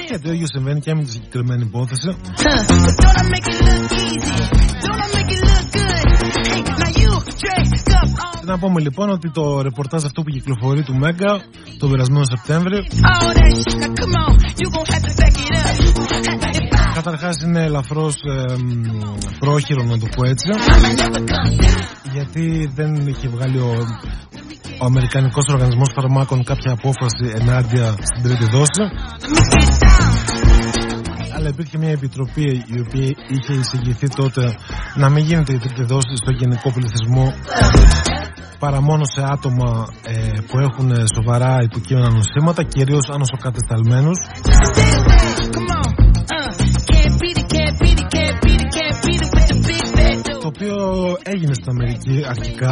Και 0.08 0.18
το 0.18 0.32
ίδιο 0.32 0.46
συμβαίνει 0.46 0.80
και 0.80 0.94
με 0.94 1.02
τη 1.02 1.10
συγκεκριμένη 1.10 1.62
υπόθεση 1.62 2.16
να 8.44 8.58
πούμε 8.58 8.80
λοιπόν 8.80 9.10
ότι 9.10 9.30
το 9.30 9.62
ρεπορτάζ 9.62 10.04
αυτό 10.04 10.22
που 10.22 10.30
κυκλοφορεί 10.30 10.82
του 10.82 10.94
Μέγκα 10.94 11.40
το 11.78 11.88
περασμένο 11.88 12.24
Σεπτέμβριο 12.24 12.80
Καταρχάς 16.94 17.42
είναι 17.42 17.62
ελαφρώς 17.64 18.14
ε, 18.14 18.56
πρόχειρο 19.38 19.82
να 19.82 19.98
το 19.98 20.06
πω 20.16 20.24
έτσι 20.24 20.48
γιατί 22.12 22.70
δεν 22.74 23.06
είχε 23.06 23.28
βγάλει 23.28 23.58
ο, 23.58 23.72
ο 24.80 24.84
Αμερικανικός 24.84 25.46
Οργανισμός 25.48 25.90
Φαρμάκων 25.94 26.44
κάποια 26.44 26.72
απόφαση 26.72 27.32
ενάντια 27.40 27.94
στην 28.02 28.22
τρίτη 28.22 28.44
δόση 28.44 28.82
αλλά 31.42 31.50
υπήρχε 31.50 31.78
μια 31.78 31.90
επιτροπή 31.90 32.64
η 32.74 32.80
οποία 32.86 33.06
είχε 33.34 33.52
εισηγηθεί 33.52 34.08
τότε 34.08 34.56
να 34.94 35.10
μην 35.10 35.24
γίνεται 35.24 35.52
η 35.52 35.58
τρίτη 35.58 35.84
δόση 35.84 36.16
στο 36.22 36.30
γενικό 36.30 36.72
πληθυσμό 36.72 37.34
παρά 38.58 38.80
μόνο 38.80 39.04
σε 39.04 39.22
άτομα 39.34 39.86
ε, 40.02 40.14
που 40.48 40.58
έχουν 40.58 40.92
σοβαρά 41.14 41.58
υποκείμενα 41.62 42.10
νοσήματα, 42.10 42.62
κυρίως 42.62 43.08
οποίο 50.54 51.16
έγινε 51.22 51.54
στην 51.54 51.70
Αμερική 51.70 52.24
αρχικά. 52.28 52.70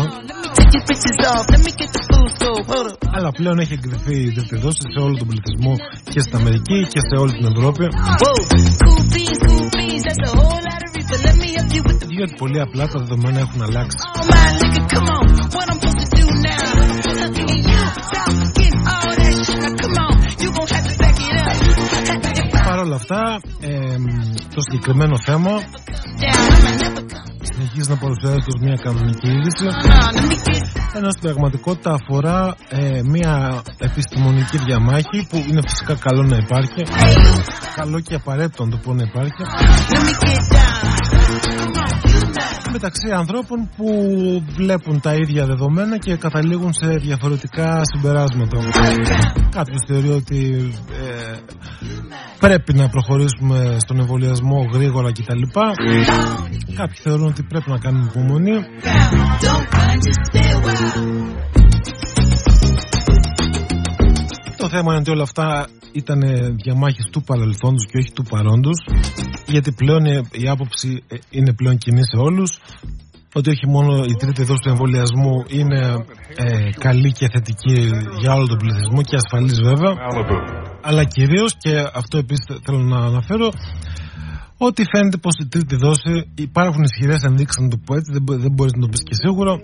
Αλλά 3.17 3.31
πλέον 3.39 3.59
έχει 3.59 3.73
εγκριθεί 3.73 4.17
η 4.29 4.33
τρίτη 4.33 4.57
δόση 4.65 4.85
σε 4.95 5.01
όλο 5.05 5.15
τον 5.17 5.29
πληθυσμό 5.31 5.75
και 6.13 6.21
στην 6.21 6.37
Αμερική 6.41 6.79
και 6.93 7.01
σε 7.09 7.15
όλη 7.23 7.33
την 7.39 7.47
Ευρώπη. 7.53 7.85
Διότι 12.17 12.35
πολύ 12.39 12.61
απλά 12.61 12.85
τα 12.89 12.99
δεδομένα 12.99 13.39
έχουν 13.39 13.63
αλλάξει. 13.63 13.97
Όλα 22.81 22.97
αυτά, 22.97 23.41
ε, 23.61 23.97
το 24.55 24.61
συγκεκριμένο 24.61 25.17
θέμα 25.27 25.51
συνεχίζει 27.41 27.91
να 27.91 27.97
παρουσιάζεται 27.97 28.51
ως 28.55 28.61
μια 28.67 28.77
κανονική 28.83 29.29
είδηση. 29.29 29.67
Ενώ 30.95 31.11
στην 31.11 31.23
πραγματικότητα 31.23 31.91
αφορά 31.99 32.57
ε, 32.69 33.01
μια 33.05 33.63
επιστημονική 33.79 34.59
διαμάχη 34.59 35.27
που 35.29 35.37
είναι 35.49 35.63
φυσικά 35.69 35.95
καλό 35.95 36.23
να 36.23 36.37
υπάρχει. 36.37 36.83
Καλό 37.75 38.01
και 38.01 38.15
απαραίτητο 38.15 38.65
να 38.65 38.71
το 38.71 38.77
πω 38.77 38.95
να 38.95 39.03
υπάρχει 39.03 39.43
μεταξύ 42.73 43.11
ανθρώπων 43.11 43.69
που 43.77 43.89
βλέπουν 44.57 45.01
τα 45.01 45.15
ίδια 45.15 45.47
δεδομένα 45.47 45.99
και 45.99 46.17
καταλήγουν 46.17 46.73
σε 46.73 46.87
διαφορετικά 46.87 47.81
συμπεράσματα. 47.83 48.59
Κάποιος 49.51 49.85
θεωρεί 49.87 50.11
ότι 50.11 50.71
ε, 50.91 51.37
πρέπει 52.41 52.75
να 52.75 52.89
προχωρήσουμε 52.89 53.77
στον 53.79 53.99
εμβολιασμό 53.99 54.67
γρήγορα 54.73 55.13
κτλ. 55.13 55.43
Κάποιοι 56.77 56.99
θεωρούν 57.03 57.27
ότι 57.27 57.43
πρέπει 57.43 57.71
να 57.71 57.79
κάνουμε 57.79 58.11
υπομονή. 58.15 58.57
Θέμα 64.71 64.91
είναι 64.91 65.01
ότι 65.01 65.11
όλα 65.11 65.23
αυτά 65.23 65.69
ήταν 65.93 66.21
διαμάχες 66.63 67.07
του 67.13 67.23
παρελθόντος 67.23 67.87
και 67.87 67.99
όχι 67.99 68.13
του 68.13 68.25
παρόντος 68.33 68.79
γιατί 69.47 69.73
πλέον 69.73 70.05
η 70.43 70.49
άποψη 70.49 71.03
είναι 71.31 71.53
πλέον 71.55 71.77
κοινή 71.79 72.05
σε 72.11 72.17
όλους 72.17 72.59
ότι 73.35 73.51
όχι 73.51 73.67
μόνο 73.67 74.05
η 74.05 74.15
τρίτη 74.21 74.43
δόση 74.45 74.61
του 74.63 74.69
εμβολιασμού 74.69 75.35
είναι 75.49 75.81
ε, 76.37 76.71
καλή 76.79 77.13
και 77.13 77.29
θετική 77.33 77.79
για 78.21 78.33
όλο 78.35 78.47
τον 78.47 78.59
πληθυσμό 78.59 79.03
και 79.03 79.17
ασφαλής 79.17 79.61
βέβαια 79.61 79.93
αλλά 80.83 81.05
κυρίως 81.05 81.57
και 81.59 81.73
αυτό 81.95 82.19
επίσης 82.19 82.45
θέλω 82.65 82.79
να 82.79 82.97
αναφέρω 82.97 83.49
ότι 84.57 84.85
φαίνεται 84.93 85.17
πως 85.17 85.35
η 85.45 85.47
τρίτη 85.49 85.77
δόση 85.77 86.31
υπάρχουν 86.35 86.83
ισχυρές 86.83 87.23
ενδείξεις 87.23 87.63
να 87.63 87.69
το 87.69 87.79
πω 87.85 87.95
έτσι 87.95 88.13
δεν, 88.13 88.41
δεν 88.41 88.53
μπορείς 88.53 88.73
να 88.73 88.81
το 88.81 88.89
πεις 88.89 89.03
και 89.03 89.15
σίγουρο 89.15 89.61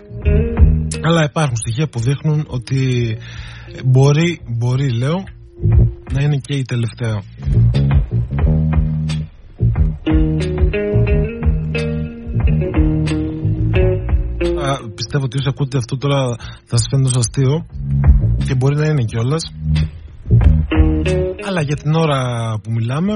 αλλά 1.03 1.25
υπάρχουν 1.25 1.57
στοιχεία 1.57 1.89
που 1.89 2.01
δείχνουν 2.01 2.45
ότι 2.49 2.81
μπορεί, 3.85 4.41
μπορεί 4.59 4.91
λέω 4.93 5.25
να 6.13 6.23
είναι 6.23 6.37
και 6.37 6.55
η 6.55 6.63
τελευταία. 6.63 7.23
Α, 14.67 14.91
πιστεύω 14.95 15.25
ότι 15.25 15.37
όσοι 15.39 15.49
ακούτε 15.49 15.79
αυτό 15.79 15.97
τώρα 15.97 16.37
θα 16.65 16.77
σας 16.77 16.87
φαίνεται 16.91 17.19
αστείο 17.19 17.67
και 18.45 18.55
μπορεί 18.55 18.77
να 18.77 18.87
είναι 18.87 19.05
κιόλας. 19.05 19.43
Αλλά 21.47 21.63
για 21.63 21.77
την 21.77 21.95
ώρα 21.95 22.21
που 22.63 22.73
μιλάμε 22.73 23.13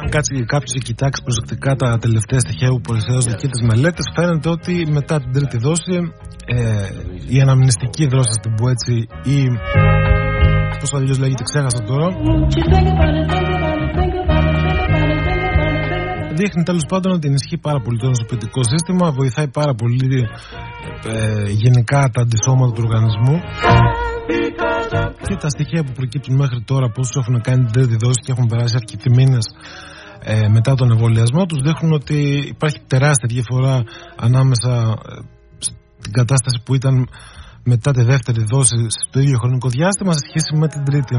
αν 0.00 0.08
κάτσει 0.08 0.44
κάποιος 0.44 0.72
και 0.72 0.78
κοιτάξει 0.78 1.22
προσεκτικά 1.22 1.74
τα 1.76 1.98
τελευταία 1.98 2.38
στοιχεία 2.38 2.68
που 2.68 2.80
παρουσιάζονται 2.80 3.36
και 3.40 3.48
τις 3.48 3.62
μελέτες 3.68 4.06
φαίνεται 4.14 4.48
ότι 4.48 4.86
μετά 4.90 5.20
την 5.20 5.32
τρίτη 5.32 5.58
δόση 5.58 5.96
ε, 6.46 6.88
η 7.34 7.40
αναμνηστική 7.40 8.06
δρόση 8.06 8.32
στην 8.32 8.54
πω 8.54 8.68
έτσι 8.68 8.92
ή 9.34 9.38
πώς 10.80 10.92
αλλιώς 10.94 11.18
λέγεται 11.18 11.42
ξέχασα 11.42 11.80
τώρα 11.90 12.08
δείχνει 16.40 16.62
τέλος 16.62 16.84
πάντων 16.88 17.12
ότι 17.12 17.26
ενισχύει 17.28 17.58
πάρα 17.58 17.80
πολύ 17.80 17.98
το 17.98 18.06
νοσοποιητικό 18.06 18.60
σύστημα 18.64 19.10
βοηθάει 19.10 19.48
πάρα 19.48 19.74
πολύ 19.74 20.28
ε, 21.12 21.50
γενικά 21.62 22.10
τα 22.12 22.20
αντισώματα 22.22 22.72
του 22.72 22.82
οργανισμού 22.86 23.36
και 25.26 25.36
τα 25.36 25.48
στοιχεία 25.48 25.84
που 25.84 25.92
προκύπτουν 25.92 26.36
μέχρι 26.36 26.62
τώρα 26.64 26.90
πόσους 26.90 27.16
έχουν 27.16 27.40
κάνει 27.40 27.64
την 27.64 27.72
τρίτη 27.72 27.96
δόση 28.04 28.20
και 28.24 28.32
έχουν 28.32 28.46
περάσει 28.46 28.74
αρκετοί 28.76 29.10
μήνες 29.10 29.46
ε, 30.24 30.48
μετά 30.48 30.74
τον 30.74 30.90
εμβολιασμό 30.90 31.46
τους 31.46 31.62
δείχνουν 31.62 31.92
ότι 31.92 32.44
υπάρχει 32.54 32.80
τεράστια 32.86 33.28
διαφορά 33.28 33.84
ανάμεσα 34.16 34.72
ε, 35.08 35.14
την 36.02 36.12
κατάσταση 36.12 36.62
που 36.64 36.74
ήταν 36.74 37.08
μετά 37.64 37.90
τη 37.92 38.02
δεύτερη 38.02 38.44
δόση 38.44 38.86
στο 38.88 39.20
ίδιο 39.20 39.38
χρονικό 39.38 39.68
διάστημα 39.68 40.12
σε 40.12 40.18
σχέση 40.28 40.56
με 40.56 40.68
την 40.68 40.84
τρίτη. 40.84 41.16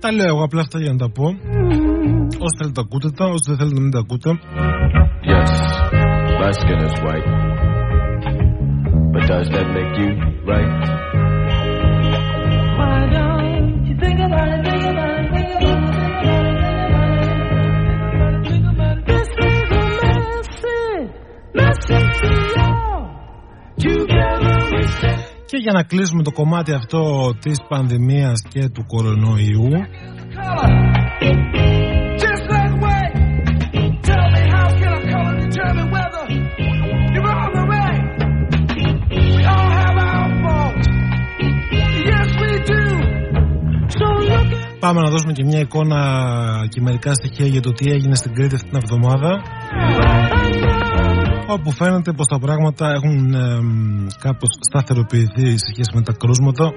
Τα 0.00 0.12
λέω 0.12 0.26
εγώ 0.26 0.44
απλά 0.44 0.60
αυτά 0.60 0.78
για 0.80 0.92
να 0.92 0.98
τα 0.98 1.10
πω. 1.10 1.24
Όσοι 2.44 2.56
θέλετε 2.58 2.74
τα 2.74 2.80
ακούτε 2.80 3.10
τα, 3.10 3.24
όσοι 3.24 3.44
δεν 3.46 3.56
θέλετε 3.56 3.74
να 3.74 3.80
μην 3.80 3.90
τα 3.90 3.98
ακούτε. 3.98 4.30
Yes, 5.32 5.52
my 6.40 6.52
skin 6.58 6.80
is 6.86 6.96
white. 7.04 7.69
Και 25.46 25.56
για 25.56 25.72
να 25.72 25.82
κλείσουμε 25.82 26.22
το 26.22 26.32
κομμάτι 26.32 26.72
αυτό 26.72 27.30
της 27.40 27.58
πανδημίας 27.68 28.42
και 28.48 28.68
του 28.68 28.84
κορονοϊού. 28.86 29.68
Πάμε 44.90 45.02
να 45.02 45.10
δώσουμε 45.10 45.32
και 45.32 45.44
μια 45.44 45.60
εικόνα 45.60 46.00
και 46.68 46.80
μερικά 46.80 47.14
στοιχεία 47.14 47.46
για 47.46 47.60
το 47.60 47.72
τι 47.72 47.90
έγινε 47.90 48.14
στην 48.14 48.34
Κρήτη 48.34 48.54
αυτή 48.54 48.68
την 48.68 48.78
εβδομάδα 48.82 49.42
όπου 51.46 51.72
φαίνεται 51.72 52.12
πως 52.12 52.26
τα 52.26 52.38
πράγματα 52.38 52.90
έχουν 52.90 53.34
ε, 53.34 53.60
κάπως 54.18 54.48
σταθεροποιηθεί 54.60 55.50
σε 55.50 55.66
σχέση 55.72 55.90
με 55.94 56.02
τα 56.02 56.12
κρούσματα 56.12 56.72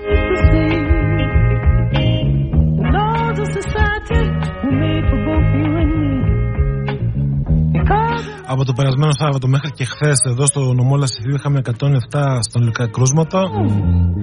Από 8.54 8.66
το 8.66 8.74
περασμένο 8.74 9.14
Σάββατο 9.22 9.48
μέχρι 9.48 9.72
και 9.78 9.86
χθες 9.86 10.20
εδώ 10.32 10.46
στο 10.46 10.62
νομό 10.80 10.96
Λασιθίου 10.96 11.36
είχαμε 11.36 11.62
107 11.66 12.40
στονικά 12.48 12.88
κρούσματα. 12.88 13.40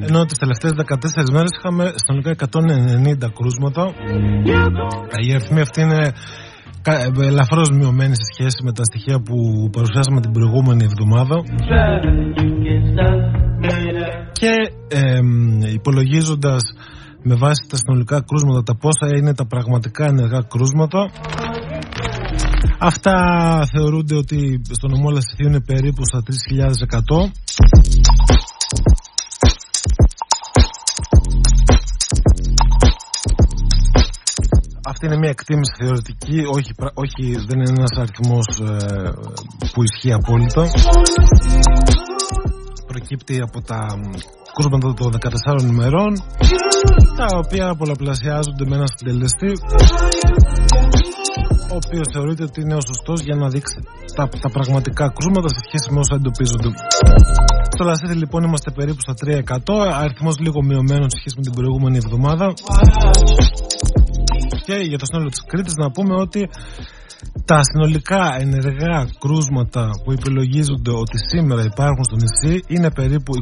Ενώ 0.08 0.24
τις 0.24 0.38
τελευταίες 0.38 0.72
14 0.72 1.30
μέρες 1.32 1.50
είχαμε 1.58 1.84
στονικά 2.02 2.30
190 2.30 3.30
κρούσματα. 3.38 3.82
Η 5.26 5.32
αριθμή 5.34 5.60
αυτή 5.60 5.80
είναι 5.80 6.12
ελαφρώς 7.30 7.70
μειωμένη 7.70 8.14
σε 8.14 8.26
σχέση 8.32 8.58
με 8.64 8.72
τα 8.72 8.84
στοιχεία 8.84 9.18
που 9.26 9.36
παρουσιάσαμε 9.72 10.20
την 10.20 10.32
προηγούμενη 10.32 10.84
εβδομάδα. 10.90 11.36
Και 14.32 14.52
ε, 14.88 15.20
υπολογίζοντας 15.72 16.62
με 17.22 17.34
βάση 17.34 17.62
τα 17.70 17.76
συνολικά 17.76 18.24
κρούσματα 18.28 18.62
τα 18.62 18.74
πόσα 18.82 19.16
είναι 19.16 19.34
τα 19.34 19.46
πραγματικά 19.46 20.04
ενεργά 20.04 20.40
κρούσματα 20.52 21.00
αυτά 22.78 23.14
θεωρούνται 23.72 24.16
ότι 24.16 24.60
στο 24.70 24.88
νομό 24.88 25.10
Λασιθίου 25.10 25.46
είναι 25.46 25.60
περίπου 25.60 26.02
στα 26.04 26.22
3.100 26.22 27.30
Αυτή 34.90 35.06
είναι 35.06 35.16
μια 35.16 35.30
εκτίμηση 35.30 35.72
θεωρητική, 35.82 36.38
όχι, 36.56 36.72
όχι 36.94 37.24
δεν 37.48 37.60
είναι 37.60 37.72
ένας 37.78 37.94
αριθμός 38.02 38.46
ε, 38.60 39.10
που 39.72 39.82
ισχύει 39.82 40.12
απόλυτα. 40.12 40.64
Προκύπτει 42.86 43.40
από 43.40 43.60
τα 43.62 43.86
κρούσματα 44.54 44.94
των 44.94 45.12
14 45.58 45.62
ημερών, 45.62 46.12
τα 47.16 47.26
οποία 47.36 47.74
πολλαπλασιάζονται 47.74 48.64
με 48.66 48.76
ένα 48.76 48.86
συντελεστή, 48.96 49.52
ο 51.74 51.76
οποίος 51.84 52.06
θεωρείται 52.14 52.42
ότι 52.42 52.60
είναι 52.60 52.74
ο 52.74 52.82
σωστός 52.90 53.18
για 53.20 53.36
να 53.42 53.48
δείξει 53.48 53.78
τα, 54.16 54.28
τα 54.44 54.50
πραγματικά 54.56 55.04
κρούσματα 55.16 55.48
σε 55.48 55.60
σχέση 55.66 55.92
με 55.92 55.98
όσα 55.98 56.14
εντοπίζονται. 56.14 56.70
Στο 57.74 57.84
Λασίδη 57.84 58.14
λοιπόν 58.14 58.42
είμαστε 58.42 58.70
περίπου 58.70 59.00
στα 59.06 59.14
3%, 59.24 59.92
αριθμός 60.02 60.38
λίγο 60.38 60.62
μειωμένος 60.62 61.08
σε 61.12 61.18
σχέση 61.20 61.36
με 61.38 61.42
την 61.42 61.52
προηγούμενη 61.58 61.96
εβδομάδα 61.96 62.46
και 64.66 64.74
για 64.90 64.98
το 64.98 65.06
σύνολο 65.10 65.28
της 65.28 65.42
Κρήτης 65.46 65.74
να 65.82 65.90
πούμε 65.90 66.14
ότι 66.14 66.48
τα 67.44 67.60
συνολικά 67.62 68.36
ενεργά 68.40 69.08
κρούσματα 69.18 69.90
που 70.04 70.12
υπολογίζονται 70.12 70.90
ότι 70.90 71.16
σήμερα 71.30 71.62
υπάρχουν 71.62 72.04
στο 72.04 72.16
νησί 72.16 72.64
είναι 72.66 72.90
περίπου 72.90 73.32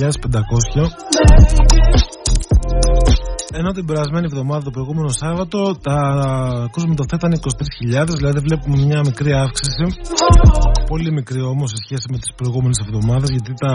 23.500 0.00 0.90
ενώ 3.52 3.72
την 3.72 3.84
περασμένη 3.86 4.26
εβδομάδα 4.30 4.62
το 4.62 4.70
προηγούμενο 4.70 5.08
Σάββατο 5.08 5.58
τα 5.86 5.96
κρούσματα 6.72 7.02
αυτά 7.04 7.16
ήταν 7.20 7.32
23.000 8.02 8.16
δηλαδή 8.16 8.38
βλέπουμε 8.38 8.76
μια 8.84 9.00
μικρή 9.00 9.32
αύξηση. 9.32 9.84
Πολύ 10.86 11.12
μικρή 11.12 11.42
όμως 11.42 11.70
σε 11.70 11.76
σχέση 11.84 12.06
με 12.12 12.18
τις 12.18 12.30
προηγούμενες 12.36 12.78
εβδομάδες 12.84 13.30
γιατί 13.30 13.52
τα, 13.62 13.72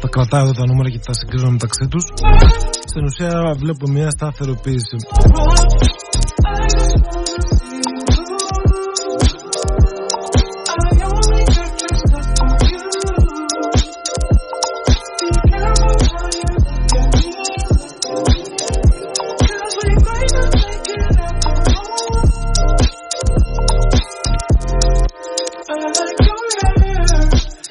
τα 0.00 0.08
κρατάω 0.08 0.42
εδώ 0.44 0.52
τα 0.52 0.66
νούμερα 0.66 0.90
και 0.90 1.00
τα 1.06 1.12
συγκρίνω 1.12 1.50
μεταξύ 1.50 1.86
τους. 1.90 2.04
Στην 2.90 3.04
ουσία 3.04 3.54
βλέπουμε 3.62 3.92
μια 3.98 4.10
σταθεροποίηση 4.10 4.96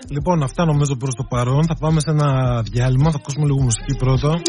Λοιπόν, 0.10 0.44
αυτά 0.44 0.65
νομίζω 0.65 0.95
προς 0.95 1.15
το 1.15 1.23
παρόν. 1.30 1.65
Θα 1.65 1.76
πάμε 1.80 1.99
σε 1.99 2.10
ένα 2.10 2.61
διάλειμμα. 2.61 3.11
Θα 3.11 3.18
ακούσουμε 3.22 3.45
λίγο 3.45 3.61
μουσική 3.61 3.95
πρώτα. 3.98 4.41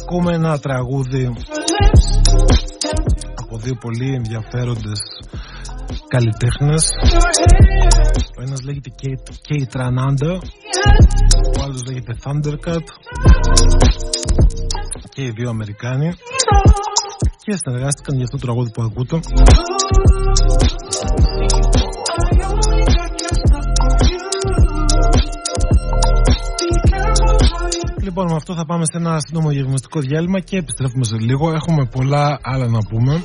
Ακούμε 0.00 0.34
ένα 0.34 0.58
τραγούδι 0.58 1.32
από 3.34 3.58
δύο 3.58 3.74
πολύ 3.74 4.14
ενδιαφέροντες 4.14 5.00
καλλιτέχνες 6.08 6.84
Ο 8.38 8.42
ένας 8.42 8.62
λέγεται 8.62 8.90
Kate 9.48 9.76
Rananda 9.80 10.38
Ο 11.58 11.62
άλλος 11.62 11.84
λέγεται 11.86 12.16
Thundercat 12.24 12.84
και 15.14 15.22
οι 15.22 15.30
δύο 15.30 15.48
Αμερικάνοι 15.48 16.12
και 17.44 17.56
συνεργάστηκαν 17.56 18.14
για 18.16 18.24
αυτό 18.24 18.36
το 18.36 18.44
τραγούδι 18.46 18.70
που 18.70 18.82
ακούτε. 18.82 19.20
Λοιπόν, 28.02 28.26
με 28.26 28.36
αυτό 28.36 28.54
θα 28.54 28.64
πάμε 28.64 28.84
σε 28.84 28.98
ένα 28.98 29.20
σύντομο 29.20 29.50
γευματικό 29.50 30.00
διάλειμμα 30.00 30.40
και 30.40 30.56
επιστρέφουμε 30.56 31.04
σε 31.04 31.16
λίγο. 31.16 31.52
Έχουμε 31.52 31.86
πολλά 31.86 32.38
άλλα 32.42 32.66
να 32.66 32.78
πούμε. 32.78 33.22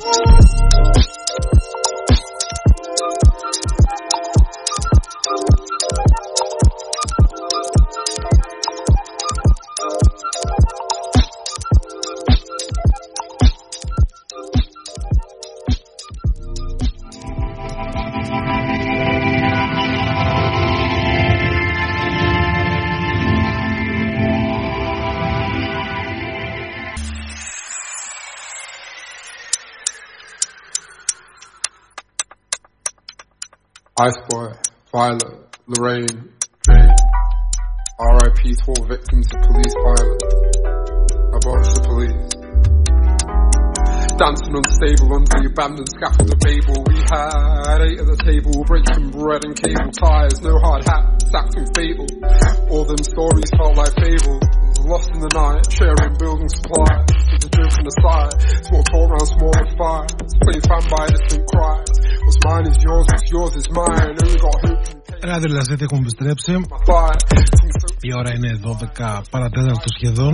Ice 34.08 34.16
Violet, 34.90 35.36
Lorraine, 35.66 36.32
Jane. 36.64 36.96
RIP 38.00 38.40
to 38.40 38.64
all 38.72 38.88
victims 38.88 39.28
of 39.36 39.42
police 39.44 39.74
violence. 39.84 40.24
Abolish 41.36 41.68
the 41.76 41.84
police. 41.84 42.32
Dancing 44.16 44.56
unstable 44.56 45.12
under 45.12 45.28
the 45.28 45.52
abandoned 45.52 45.92
scaffold 45.92 46.32
of 46.32 46.40
Babel. 46.40 46.88
We 46.88 46.96
had 47.04 47.84
eight 47.84 48.00
at 48.00 48.08
the 48.08 48.16
table, 48.24 48.64
breaking 48.64 49.12
bread 49.12 49.44
and 49.44 49.52
cable 49.52 49.92
ties. 49.92 50.40
No 50.40 50.56
hard 50.56 50.88
hat, 50.88 51.04
acting 51.36 51.68
fatal. 51.76 52.08
All 52.72 52.88
them 52.88 53.04
stories 53.04 53.52
felt 53.60 53.76
like 53.76 53.92
fables 53.92 54.67
Lost 54.87 55.09
in 55.15 55.19
the 55.23 55.31
night, 55.31 55.63
sharing 55.71 56.13
building 56.19 56.51
supplies. 56.57 57.07
With 57.31 57.47
a 57.47 57.51
joke 57.55 57.73
on 57.79 57.85
the 57.87 57.95
side, 58.03 58.33
small 58.67 58.83
talk 58.91 59.07
around 59.09 59.29
smaller 59.35 59.65
fires. 59.79 60.11
Playing 60.43 60.65
fan 60.67 60.83
by 60.91 61.03
distant 61.07 61.43
cries. 61.51 61.91
What's 62.25 62.39
mine 62.43 62.65
is 62.71 62.77
yours, 62.83 63.05
what's 63.11 63.27
yours 63.31 63.53
is 63.61 63.67
mine. 63.71 64.11
Only 64.19 64.37
got 64.43 64.57
hope. 64.65 65.03
Ράδιο 65.31 65.49
δηλαδή 65.49 65.83
έχουμε 65.83 65.99
επιστρέψει. 65.99 66.51
Η 68.01 68.13
ώρα 68.19 68.31
είναι 68.35 68.51
12 68.63 69.21
παρατέταρτο 69.29 69.89
σχεδόν. 69.97 70.33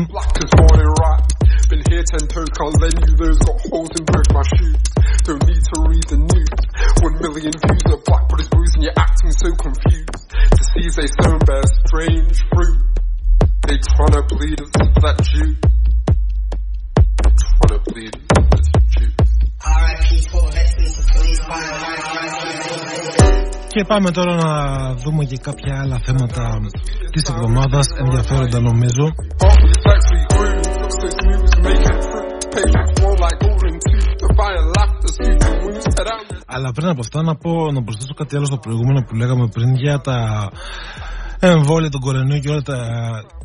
Been 1.69 1.83
here 1.91 2.05
ten 2.11 2.25
toes, 2.33 2.49
can't 2.57 2.75
lend 2.81 2.97
you 3.05 3.13
those 3.21 3.37
got 3.47 3.57
holes 3.69 3.91
in 3.97 4.03
both 4.11 4.29
my 4.37 4.45
shoes. 4.53 4.81
Don't 5.27 5.43
need 5.49 5.63
to 5.71 5.77
read 5.91 6.05
the 6.13 6.19
news. 6.31 6.59
One 7.05 7.15
million 7.25 7.53
views 7.63 7.85
of 7.93 7.99
black 8.07 8.23
brothers 8.29 8.49
bruised 8.53 8.75
and 8.77 8.83
you're 8.85 8.99
acting 9.05 9.31
so 9.43 9.49
confused. 9.65 10.21
To 10.57 10.63
see 10.71 10.85
they 10.97 11.07
stone 11.15 11.41
bear 11.49 11.65
strange 11.85 12.35
fruit. 12.51 12.79
Και 23.68 23.84
πάμε 23.84 24.10
τώρα 24.10 24.34
να 24.34 24.52
δούμε 24.94 25.24
και 25.24 25.36
κάποια 25.36 25.80
άλλα 25.82 25.98
θέματα 26.04 26.60
της 27.12 27.22
εβδομάδας 27.28 27.86
ενδιαφέροντα 27.98 28.60
νομίζω. 28.60 29.04
Αλλά 36.46 36.72
πριν 36.72 36.88
από 36.88 37.00
αυτά 37.00 37.22
να 37.22 37.34
πω 37.36 37.70
να 37.72 37.82
προσθέσω 37.82 38.14
κάτι 38.14 38.36
άλλο 38.36 38.44
στο 38.44 38.58
προηγούμενο 38.58 39.00
που 39.06 39.14
λέγαμε 39.14 39.48
πριν 39.48 39.74
για 39.74 40.00
τα 40.00 40.48
εμβόλια 41.40 41.90
των 41.90 42.00
κορονοϊού 42.00 42.40
και 42.40 42.50
όλα 42.50 42.62
τα, 42.62 42.78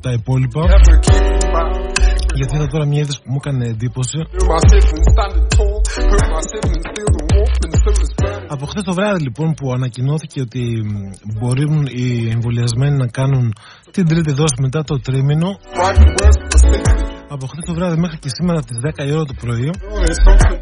τα 0.01 0.11
υπόλοιπα. 0.11 0.61
Never 0.61 0.99
keep 1.05 1.43
back. 1.53 1.89
Γιατί 2.35 2.55
είδα 2.55 2.67
τώρα 2.67 2.85
μια 2.85 2.99
είδηση 3.01 3.19
που 3.23 3.29
μου 3.31 3.39
έκανε 3.43 3.65
εντύπωση. 3.65 4.17
Feel 4.31 4.47
my 4.53 4.59
siblings 4.69 5.07
standing 5.15 5.47
tall, 5.55 5.75
hurt 6.11 6.29
my 6.35 6.43
siblings 6.51 6.85
feel 6.93 7.09
the 7.17 7.23
warmth 7.31 7.63
and 7.65 7.73
so 7.83 7.89
is 8.05 8.11
burning. 8.19 8.47
Από 8.53 8.65
χθες 8.65 8.83
το 8.83 8.93
βράδυ 8.93 9.21
λοιπόν 9.21 9.53
που 9.53 9.71
ανακοινώθηκε 9.73 10.41
ότι 10.41 10.61
μ, 10.85 10.93
μπορούν 11.39 11.85
οι 11.85 12.29
εμβολιασμένοι 12.29 12.97
να 12.97 13.07
κάνουν 13.07 13.53
την 13.91 14.07
τρίτη 14.07 14.31
δόση 14.31 14.55
μετά 14.61 14.83
το 14.83 14.99
τρίμηνο. 14.99 15.49
Writing 15.49 16.11
words 16.19 16.37
for 16.49 16.59
simply, 16.69 17.03
Από 17.29 17.45
χθες 17.47 17.63
το 17.65 17.73
βράδυ 17.73 17.97
μέχρι 17.99 18.17
και 18.17 18.29
σήμερα 18.29 18.59
τις 18.63 18.77
10 19.03 19.07
η 19.07 19.11
ώρα 19.11 19.25
το 19.25 19.33
πρωί 19.41 19.69
there's 20.05 20.21
something. 20.27 20.59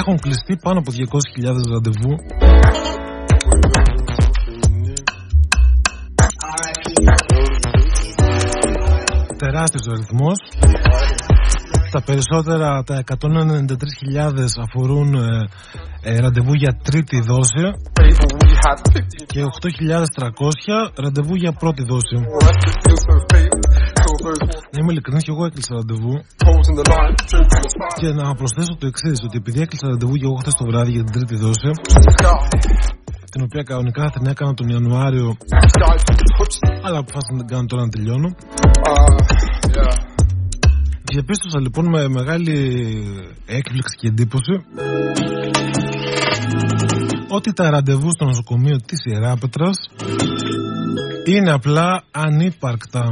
έχουν 0.00 0.16
κλειστεί 0.20 0.56
πάνω 0.62 0.78
από 0.78 0.90
200.000 0.92 1.72
ραντεβού. 1.72 2.12
Τεράστιος 9.38 9.86
ο 9.88 9.92
αριθμός. 9.92 10.38
Τα 11.90 12.02
περισσότερα, 12.02 12.82
τα 12.82 13.04
193.000 13.06 14.34
αφορούν 14.64 15.14
ε, 15.14 15.48
ε, 16.02 16.18
ραντεβού 16.20 16.54
για 16.54 16.72
τρίτη 16.82 17.20
δόση 17.20 17.64
Fable 18.00 18.32
we 18.42 18.50
had 18.64 18.78
15 18.92 19.00
και 19.26 19.40
8.300 20.18 21.02
ραντεβού 21.04 21.34
για 21.34 21.52
πρώτη 21.52 21.82
δόση. 21.82 22.16
more 22.16 22.40
left, 22.46 22.64
it 22.70 22.76
feels 22.84 23.02
so 23.08 23.16
fake. 23.32 23.52
Till 24.00 24.16
those 24.22 24.40
more 24.42 24.64
Να 24.72 24.78
είμαι 24.80 24.92
ειλικρινής 24.92 25.22
και 25.24 25.30
εγώ 25.34 25.44
έκλεισα 25.44 25.74
ραντεβού 25.74 26.12
holes 26.46 26.66
in 26.70 26.76
the 26.80 26.86
line, 26.92 27.14
joke 27.32 27.52
on 27.56 27.62
the 27.64 27.70
side. 27.76 28.00
και 28.00 28.08
να 28.20 28.34
προσθέσω 28.34 28.76
το 28.80 28.86
εξής 28.86 29.18
ότι 29.26 29.36
επειδή 29.42 29.60
έκλεισα 29.60 29.86
ραντεβού 29.88 30.14
και 30.20 30.26
εγώ 30.28 30.34
χθες 30.34 30.54
το 30.54 30.64
βράδυ 30.70 30.90
για 30.90 31.04
την 31.04 31.12
τρίτη 31.16 31.36
δόση, 31.44 31.70
Sky, 31.92 33.05
την 33.30 33.42
οποία 33.42 33.62
κανονικά 33.62 34.02
θα 34.02 34.18
την 34.18 34.26
έκανα 34.26 34.54
τον 34.54 34.68
Ιανουάριο, 34.68 35.36
sky 35.74 35.96
to 36.08 36.12
touch. 36.12 36.54
αλλά 36.82 36.98
αποφάσισα 36.98 37.32
να 37.32 37.38
την 37.38 37.46
κάνω 37.46 37.66
τώρα 37.66 37.82
να 37.82 37.88
τελειώνω. 37.88 38.28
Uh, 38.28 39.14
yeah. 39.76 40.16
Διαπίστωσα 41.12 41.60
λοιπόν 41.60 41.88
με 41.88 42.08
μεγάλη 42.08 42.56
έκπληξη 43.46 43.96
και 43.96 44.06
εντύπωση 44.06 44.64
ότι 47.28 47.52
τα 47.52 47.70
ραντεβού 47.70 48.10
στο 48.10 48.24
νοσοκομείο 48.24 48.76
της 48.76 49.04
Ιεράπετρας 49.04 49.76
είναι 51.24 51.52
απλά 51.52 52.02
ανύπαρκτα. 52.10 53.02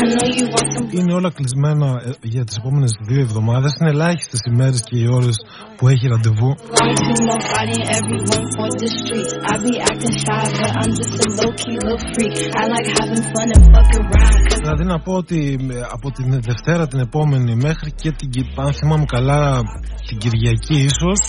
I 0.00 0.02
know 0.14 0.26
you 0.38 0.44
want 0.54 0.68
some 0.76 0.88
Είναι 0.98 1.12
όλα 1.18 1.30
κλεισμένα 1.36 1.86
ε, 2.06 2.10
για 2.22 2.44
τις 2.44 2.56
επόμενες 2.56 2.90
δύο 3.08 3.20
εβδομάδες. 3.20 3.72
Είναι 3.80 3.90
ελάχιστες 3.90 4.40
οι 4.46 4.50
μέρες 4.56 4.80
και 4.88 4.96
οι 4.98 5.06
ώρες 5.18 5.36
που 5.76 5.88
έχει 5.88 6.06
ραντεβού. 6.08 6.50
belong 6.56 7.00
to 7.08 7.14
nobody, 7.32 7.78
everyone 7.98 8.46
for 8.56 8.68
the 8.80 8.88
streets. 8.98 9.32
I 9.52 9.54
be 9.66 9.72
acting 9.90 10.16
shy, 10.24 10.44
but 10.60 10.72
I'm 10.80 10.90
just 11.00 11.14
a 11.24 11.28
low 11.38 11.50
key 11.60 11.72
little 11.78 12.00
freak. 12.12 12.34
I 12.60 12.64
like 12.74 12.88
having 12.98 13.22
fun 13.32 13.46
and 13.56 13.64
fuck 13.74 13.88
around. 13.98 14.34
Cause 14.50 14.60
Δηλαδή 14.62 14.84
να 14.84 14.98
πω 15.00 15.12
ότι 15.12 15.38
ε, 15.70 15.80
από 15.96 16.10
την 16.10 16.40
Δευτέρα 16.48 16.86
την 16.88 16.98
επόμενη 17.00 17.54
μέχρι 17.54 17.90
και 18.02 18.10
την, 18.18 18.30
Ки- 18.30 18.52
αν 18.56 18.72
θυμάμαι 18.72 19.04
καλά 19.04 19.60
την 20.08 20.18
Κυριακή 20.18 20.74
ίσως 20.90 21.20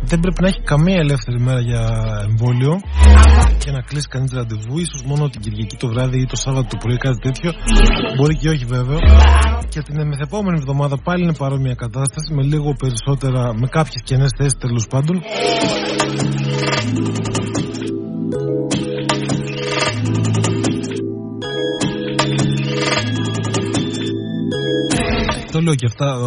δεν 0.00 0.20
πρέπει 0.20 0.42
να 0.42 0.48
έχει 0.48 0.60
καμία 0.60 0.98
ελεύθερη 0.98 1.40
μέρα 1.40 1.60
για 1.60 1.82
εμβόλιο 2.28 2.80
και 3.58 3.70
να 3.70 3.80
κλείσει 3.80 4.08
κανείς 4.08 4.32
ραντεβού 4.32 4.78
ίσως 4.78 5.02
μόνο 5.02 5.28
την 5.28 5.40
Κυριακή 5.40 5.76
το 5.76 5.88
βράδυ 5.88 6.20
ή 6.20 6.26
το 6.26 6.36
Σάββατο 6.36 6.66
το 6.68 6.76
πρωί 6.76 6.96
κάτι 6.96 7.18
τέτοιο. 7.18 7.52
Μπορεί 8.16 8.36
και 8.36 8.48
όχι 8.48 8.64
βέβαια. 8.64 8.98
Και 9.68 9.80
την 9.80 10.06
μεθεπόμενη 10.06 10.58
εβδομάδα 10.58 10.98
πάλι 10.98 11.22
είναι 11.22 11.34
παρόμοια 11.34 11.74
κατάσταση 11.74 12.34
με 12.34 12.42
λίγο 12.42 12.74
περισσότερα 12.78 13.54
με 13.54 13.66
κάποιες 13.66 14.02
κενές 14.04 14.30
θέσεις 14.36 14.58
τέλος 14.58 14.86
πάντων. 14.86 15.22
Το 25.52 25.62
λέω 25.62 25.74
και 25.74 25.86
αυτά 25.86 26.18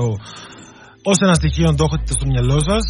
Ω 1.04 1.12
ένα 1.26 1.34
στοιχείο, 1.34 1.68
αν 1.70 1.76
το 1.76 1.84
έχετε 1.88 2.14
στο 2.18 2.26
μυαλό 2.32 2.58
σας, 2.70 2.84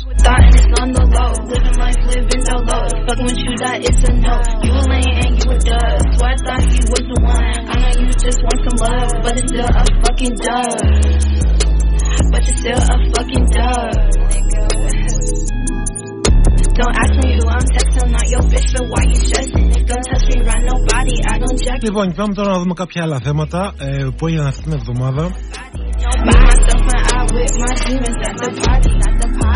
Λοιπόν, 21.87 22.05
πάμε 22.19 22.33
τώρα 22.33 22.49
να 22.51 22.59
δούμε 22.61 22.73
κάποια 22.73 23.03
άλλα 23.03 23.19
θέματα 23.19 23.73
ε, 23.77 24.07
που 24.15 24.27
έγιναν 24.27 24.47
αυτήν 24.47 24.63
την 24.63 24.73
εβδομάδα. 24.79 25.23
With 27.29 27.53
my 27.61 27.73
demons 27.85 28.17
at 28.25 28.35
the 28.41 28.49
party. 28.65 28.99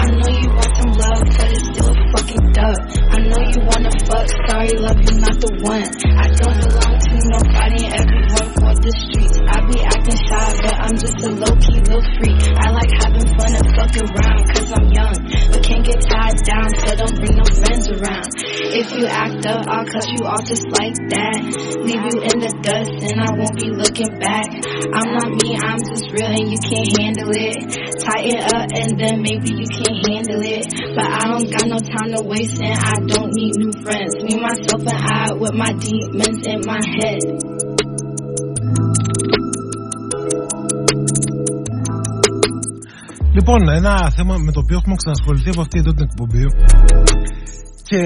I 0.03 0.11
know 0.11 0.29
you 0.35 0.49
want 0.51 0.73
some 0.75 0.93
love, 0.99 1.23
but 1.25 1.47
it's 1.47 1.63
still 1.63 1.93
fucking 2.11 2.45
dub. 2.53 2.77
I 3.07 3.17
know 3.23 3.39
you 3.39 3.59
wanna 3.65 3.93
fuck, 4.03 4.27
sorry, 4.45 4.73
love 4.77 4.99
you're 4.99 5.21
not 5.23 5.37
the 5.39 5.51
one. 5.63 5.87
I 6.17 6.27
don't 6.33 6.59
belong 6.59 6.95
to 6.99 7.15
nobody, 7.33 7.81
everyone 7.87 8.49
for 8.59 8.73
the 8.83 8.91
streets. 8.93 9.37
I 9.47 9.57
be 9.63 9.79
acting 9.79 10.19
shy, 10.21 10.49
but 10.59 10.75
I'm 10.75 10.95
just 10.99 11.17
a 11.23 11.29
low 11.33 11.53
key 11.61 11.79
little 11.87 12.03
freak. 12.19 12.41
I 12.57 12.67
like 12.73 12.91
having 12.99 13.27
fun 13.37 13.51
and 13.55 13.67
fuck 13.73 13.93
around, 13.95 14.41
cause 14.53 14.69
I'm 14.75 14.87
young. 14.91 15.17
But 15.49 15.61
can't 15.63 15.85
get 15.87 15.99
tied 16.03 16.37
down, 16.43 16.69
so 16.83 16.87
don't 16.99 17.15
bring 17.15 17.35
no 17.39 17.47
friends 17.47 17.85
around. 17.89 18.29
If 18.75 18.87
you 18.97 19.05
act 19.07 19.45
up, 19.47 19.63
I'll 19.71 19.87
cut 19.87 20.05
you 20.11 20.21
off 20.27 20.43
just 20.45 20.67
like 20.77 20.99
that. 21.15 21.37
Leave 21.79 22.03
you 22.11 22.17
in 22.27 22.37
the 22.43 22.51
dust, 22.59 22.97
and 23.07 23.17
I 23.23 23.29
won't 23.33 23.55
be 23.55 23.71
looking 23.71 24.11
back. 24.19 24.51
I'm 24.93 25.09
not 25.15 25.31
me, 25.31 25.55
I'm 25.57 25.79
just 25.79 26.11
real, 26.11 26.27
and 26.27 26.49
you 26.51 26.59
can't 26.59 26.91
handle 26.97 27.31
it. 27.31 27.62
Tighten 28.05 28.39
up, 28.55 28.67
and 28.79 28.91
then 28.99 29.15
maybe 29.27 29.49
you 29.59 29.67
can 29.77 29.93
handle 30.07 30.41
it. 30.57 30.63
But 30.95 31.07
I 31.19 31.23
don't 31.31 31.47
got 31.55 31.65
no 31.73 31.79
time 31.93 32.09
to 32.15 32.21
waste, 32.31 32.59
and 32.67 32.77
I 32.91 32.95
don't 33.11 33.31
need 33.39 33.53
new 33.63 33.73
friends. 33.83 34.11
Me, 34.25 34.33
myself, 34.47 34.81
and 34.93 35.01
I 35.17 35.33
with 35.41 35.55
my 35.63 35.71
demons 35.83 36.41
in 36.51 36.59
my 36.71 36.81
head. 36.97 37.21
Λοιπόν, 43.33 43.69
ένα 43.69 44.11
θέμα 44.15 44.35
με 44.37 44.51
το 44.51 44.59
οποίο 44.59 44.77
έχουμε 44.77 44.95
ξανασχοληθεί 44.95 45.49
από 45.49 45.61
αυτή 45.61 45.77
εδώ 45.79 45.93
την 45.93 46.07
εκπομπή 46.09 46.45
και 47.83 48.01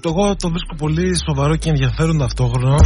το 0.00 0.08
εγώ 0.08 0.36
το 0.36 0.48
βρίσκω 0.48 0.74
πολύ 0.78 1.08
σοβαρό 1.26 1.56
και 1.56 1.68
ενδιαφέρον 1.68 2.18
ταυτόχρονα 2.18 2.76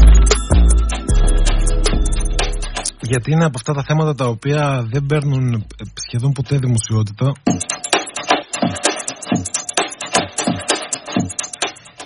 γιατί 3.02 3.32
είναι 3.32 3.44
από 3.44 3.58
αυτά 3.58 3.72
τα 3.72 3.82
θέματα 3.82 4.14
τα 4.14 4.24
οποία 4.26 4.86
δεν 4.90 5.06
παίρνουν 5.06 5.66
σχεδόν 6.06 6.32
ποτέ 6.32 6.58
δημοσιότητα. 6.58 7.32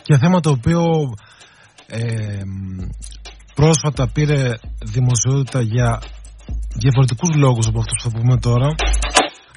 Και 0.03 0.17
θέμα 0.17 0.41
το 0.41 0.51
οποίο 0.51 0.83
ε, 1.87 2.41
πρόσφατα 3.55 4.09
πήρε 4.09 4.51
δημοσιότητα 4.85 5.61
για 5.61 6.03
διαφορετικούς 6.75 7.35
λόγους 7.35 7.67
από 7.67 7.79
αυτούς 7.79 8.03
που 8.03 8.11
θα 8.11 8.19
πούμε 8.19 8.37
τώρα. 8.39 8.69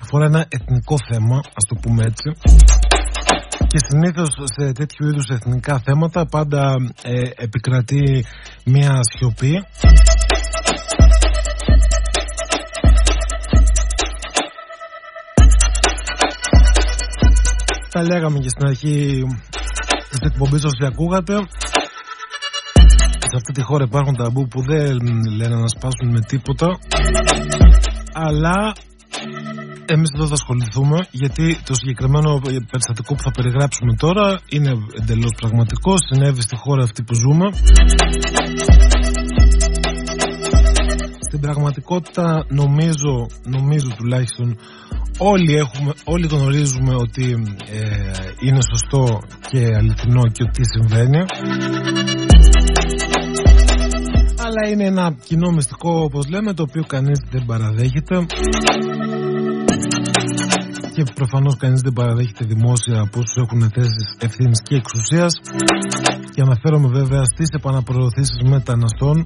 Αφορά 0.02 0.26
ένα 0.26 0.46
εθνικό 0.50 0.96
θέμα, 1.12 1.38
ας 1.38 1.66
το 1.68 1.76
πούμε 1.82 2.04
έτσι. 2.04 2.30
Και 3.68 3.78
συνήθως 3.90 4.30
σε 4.58 4.72
τέτοιου 4.72 5.08
είδους 5.08 5.30
εθνικά 5.30 5.80
θέματα 5.80 6.26
πάντα 6.26 6.76
ε, 7.04 7.22
επικρατεί 7.36 8.26
μια 8.66 9.00
σιωπή 9.02 9.64
Τα 17.92 18.04
λέγαμε 18.04 18.40
και 18.40 18.50
στην 18.50 18.66
αρχή 18.66 19.24
της 20.10 20.20
εκπομπής 20.22 20.64
όσοι 20.64 20.86
ακούγατε. 20.86 21.34
Σε 23.32 23.36
αυτή 23.36 23.52
τη 23.54 23.62
χώρα 23.62 23.84
υπάρχουν 23.84 24.16
ταμπού 24.16 24.48
που 24.48 24.62
δεν 24.62 24.98
λένε 25.38 25.56
να 25.56 25.68
σπάσουν 25.68 26.10
με 26.12 26.20
τίποτα. 26.20 26.80
Αλλά 28.14 28.74
εμείς 29.86 30.10
εδώ 30.16 30.28
θα 30.28 30.34
ασχοληθούμε 30.34 30.98
γιατί 31.12 31.58
το 31.66 31.74
συγκεκριμένο 31.74 32.42
περιστατικό 32.72 33.16
που 33.16 33.22
θα 33.22 33.32
περιγράψουμε 33.32 33.94
τώρα 33.96 34.40
είναι 34.50 34.72
εντελώς 35.00 35.32
πραγματικό. 35.42 35.94
Συνέβη 35.98 36.42
στη 36.42 36.56
χώρα 36.56 36.84
αυτή 36.84 37.04
που 37.04 37.14
ζούμε 37.14 37.46
στην 41.30 41.42
πραγματικότητα 41.42 42.46
νομίζω, 42.50 43.14
νομίζω 43.44 43.88
τουλάχιστον 43.98 44.58
όλοι, 45.18 45.56
έχουμε, 45.56 45.94
όλοι 46.04 46.28
γνωρίζουμε 46.28 46.94
ότι 46.96 47.26
ε, 47.72 47.88
είναι 48.46 48.62
σωστό 48.72 49.20
και 49.50 49.76
αληθινό 49.76 50.24
και 50.32 50.44
ότι 50.48 50.62
συμβαίνει. 50.74 51.22
Αλλά 54.46 54.62
είναι 54.72 54.86
ένα 54.86 55.16
κοινό 55.28 55.52
μυστικό 55.52 55.92
όπως 56.04 56.30
λέμε 56.30 56.54
το 56.54 56.64
οποίο 56.70 56.84
κανείς 56.88 57.20
δεν 57.32 57.46
παραδέχεται. 57.46 58.26
Και 60.94 61.04
προφανώς 61.16 61.58
κανείς 61.58 61.82
δεν 61.82 61.94
παραδέχεται 61.94 62.46
δημόσια 62.46 63.00
από 63.00 63.20
όσους 63.20 63.36
έχουν 63.44 63.62
θέσεις 63.74 64.16
ευθύνης 64.20 64.62
και 64.62 64.76
εξουσίας. 64.76 65.34
Και 66.34 66.42
αναφέρομαι 66.42 66.88
βέβαια 66.88 67.24
στις 67.24 67.50
επαναπροωθήσεις 67.50 68.42
μεταναστών 68.44 69.26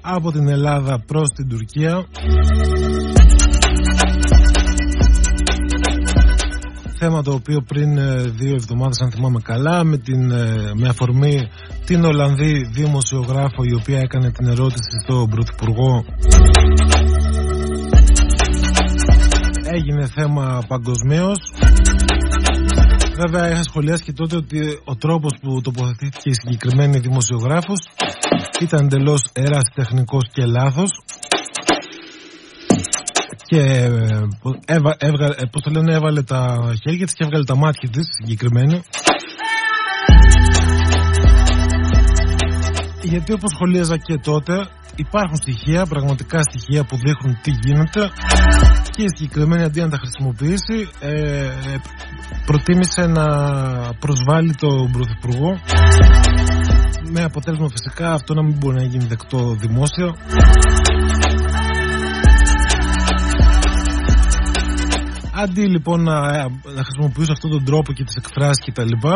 από 0.00 0.32
την 0.32 0.48
Ελλάδα 0.48 1.02
προς 1.06 1.28
την 1.28 1.48
Τουρκία 1.48 2.06
θέμα 6.98 7.22
το 7.22 7.32
οποίο 7.32 7.60
πριν 7.60 7.98
ε, 7.98 8.22
δύο 8.22 8.54
εβδομάδες 8.54 9.00
αν 9.00 9.10
θυμάμαι 9.10 9.40
καλά 9.42 9.84
με, 9.84 9.98
την, 9.98 10.30
ε, 10.30 10.72
με 10.74 10.88
αφορμή 10.88 11.48
την 11.86 12.04
Ολλανδή 12.04 12.70
δημοσιογράφο 12.72 13.62
η 13.62 13.74
οποία 13.74 13.98
έκανε 13.98 14.30
την 14.30 14.46
ερώτηση 14.46 15.00
στον 15.04 15.28
Πρωθυπουργό 15.28 16.04
έγινε 19.72 20.06
θέμα 20.06 20.64
παγκοσμίως. 20.68 21.38
Βέβαια 23.16 23.50
είχα 23.50 23.62
σχολιάσει 23.62 24.04
και 24.04 24.12
τότε 24.12 24.36
ότι 24.36 24.80
ο 24.84 24.96
τρόπος 24.96 25.32
που 25.42 25.60
τοποθετήθηκε 25.60 26.28
η 26.28 26.34
συγκεκριμένη 26.34 26.98
δημοσιογράφος 26.98 27.80
ήταν 28.64 28.84
εντελώς 28.84 29.22
ερασιτεχνικός 29.32 30.28
και 30.32 30.44
λάθος. 30.44 30.90
Και 33.46 33.60
ε, 33.60 33.88
έβα, 34.64 34.96
έβγα, 34.98 35.26
ε, 35.26 35.44
πώς 35.50 35.62
το 35.62 35.70
λένε, 35.70 35.94
έβαλε 35.94 36.22
τα 36.22 36.72
χέρια 36.82 37.04
της 37.04 37.14
και 37.14 37.24
έβγαλε 37.24 37.44
τα 37.44 37.56
μάτια 37.56 37.88
της 37.88 38.06
συγκεκριμένη 38.20 38.82
γιατί 43.10 43.32
όπως 43.32 43.50
σχολίαζα 43.54 43.96
και 43.96 44.16
τότε 44.18 44.66
υπάρχουν 44.96 45.36
στοιχεία, 45.36 45.86
πραγματικά 45.86 46.38
στοιχεία 46.42 46.84
που 46.84 46.96
δείχνουν 46.96 47.38
τι 47.42 47.50
γίνεται. 47.62 48.10
Και 48.90 49.02
η 49.02 49.08
συγκεκριμένη 49.16 49.62
αντί 49.62 49.80
να 49.80 49.88
τα 49.88 49.98
χρησιμοποιήσει 50.02 50.88
ε, 51.00 51.48
προτίμησε 52.46 53.06
να 53.06 53.26
προσβάλλει 53.98 54.54
τον 54.54 54.90
Πρωθυπουργό 54.92 55.58
με 57.12 57.22
αποτέλεσμα 57.22 57.68
φυσικά 57.68 58.12
αυτό 58.12 58.34
να 58.34 58.42
μην 58.42 58.56
μπορεί 58.58 58.76
να 58.76 58.82
γίνει 58.82 59.04
δεκτό 59.04 59.54
δημόσιο 59.54 60.14
Αντί 65.42 65.64
λοιπόν 65.66 66.02
να, 66.02 66.20
να 66.76 66.82
χρησιμοποιήσω 66.86 67.32
αυτόν 67.32 67.50
τον 67.50 67.64
τρόπο 67.64 67.92
και 67.92 68.04
τις 68.04 68.14
εκφράσεις 68.14 68.64
και 68.64 68.72
τα 68.72 68.84
λοιπά 68.84 69.14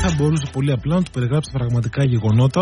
θα 0.00 0.08
θα 0.08 0.14
μπορούσε 0.16 0.46
πολύ 0.52 0.72
απλά 0.72 0.94
να 0.94 1.02
του 1.02 1.10
περιγράψει 1.10 1.50
πραγματικά 1.52 2.04
γεγονότα 2.04 2.60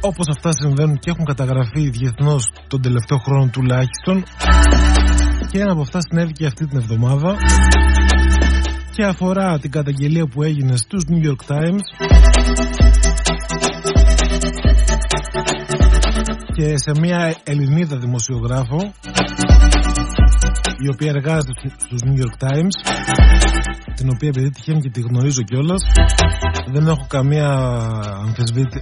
όπως 0.00 0.26
αυτά 0.28 0.50
συμβαίνουν 0.52 0.98
και 0.98 1.10
έχουν 1.10 1.24
καταγραφεί 1.24 1.88
διεθνώς 1.90 2.52
τον 2.68 2.82
τελευταίο 2.82 3.18
χρόνο 3.18 3.50
τουλάχιστον. 3.52 4.22
Και 5.50 5.60
ένα 5.60 5.72
από 5.72 5.80
αυτά 5.80 5.98
συνέβη 6.00 6.32
και 6.32 6.46
αυτή 6.46 6.66
την 6.66 6.78
εβδομάδα 6.78 7.34
και 8.94 9.04
αφορά 9.04 9.58
την 9.58 9.70
καταγγελία 9.70 10.26
που 10.26 10.42
έγινε 10.42 10.76
στους 10.76 11.02
New 11.10 11.22
York 11.28 11.42
Times 11.52 11.84
και 16.56 16.76
σε 16.78 16.90
μια 17.00 17.36
Ελληνίδα 17.44 17.96
δημοσιογράφο 17.96 18.92
η 20.84 20.88
οποία 20.88 21.10
εργάζεται 21.10 21.52
στους 21.78 22.00
New 22.04 22.16
York 22.22 22.36
Times 22.46 22.74
την 23.94 24.08
οποία 24.14 24.28
επειδή 24.28 24.50
τυχαίνει 24.50 24.80
και 24.80 24.90
τη 24.90 25.00
γνωρίζω 25.00 25.42
κιόλας 25.42 25.82
δεν 26.72 26.86
έχω 26.86 27.06
καμία 27.08 27.48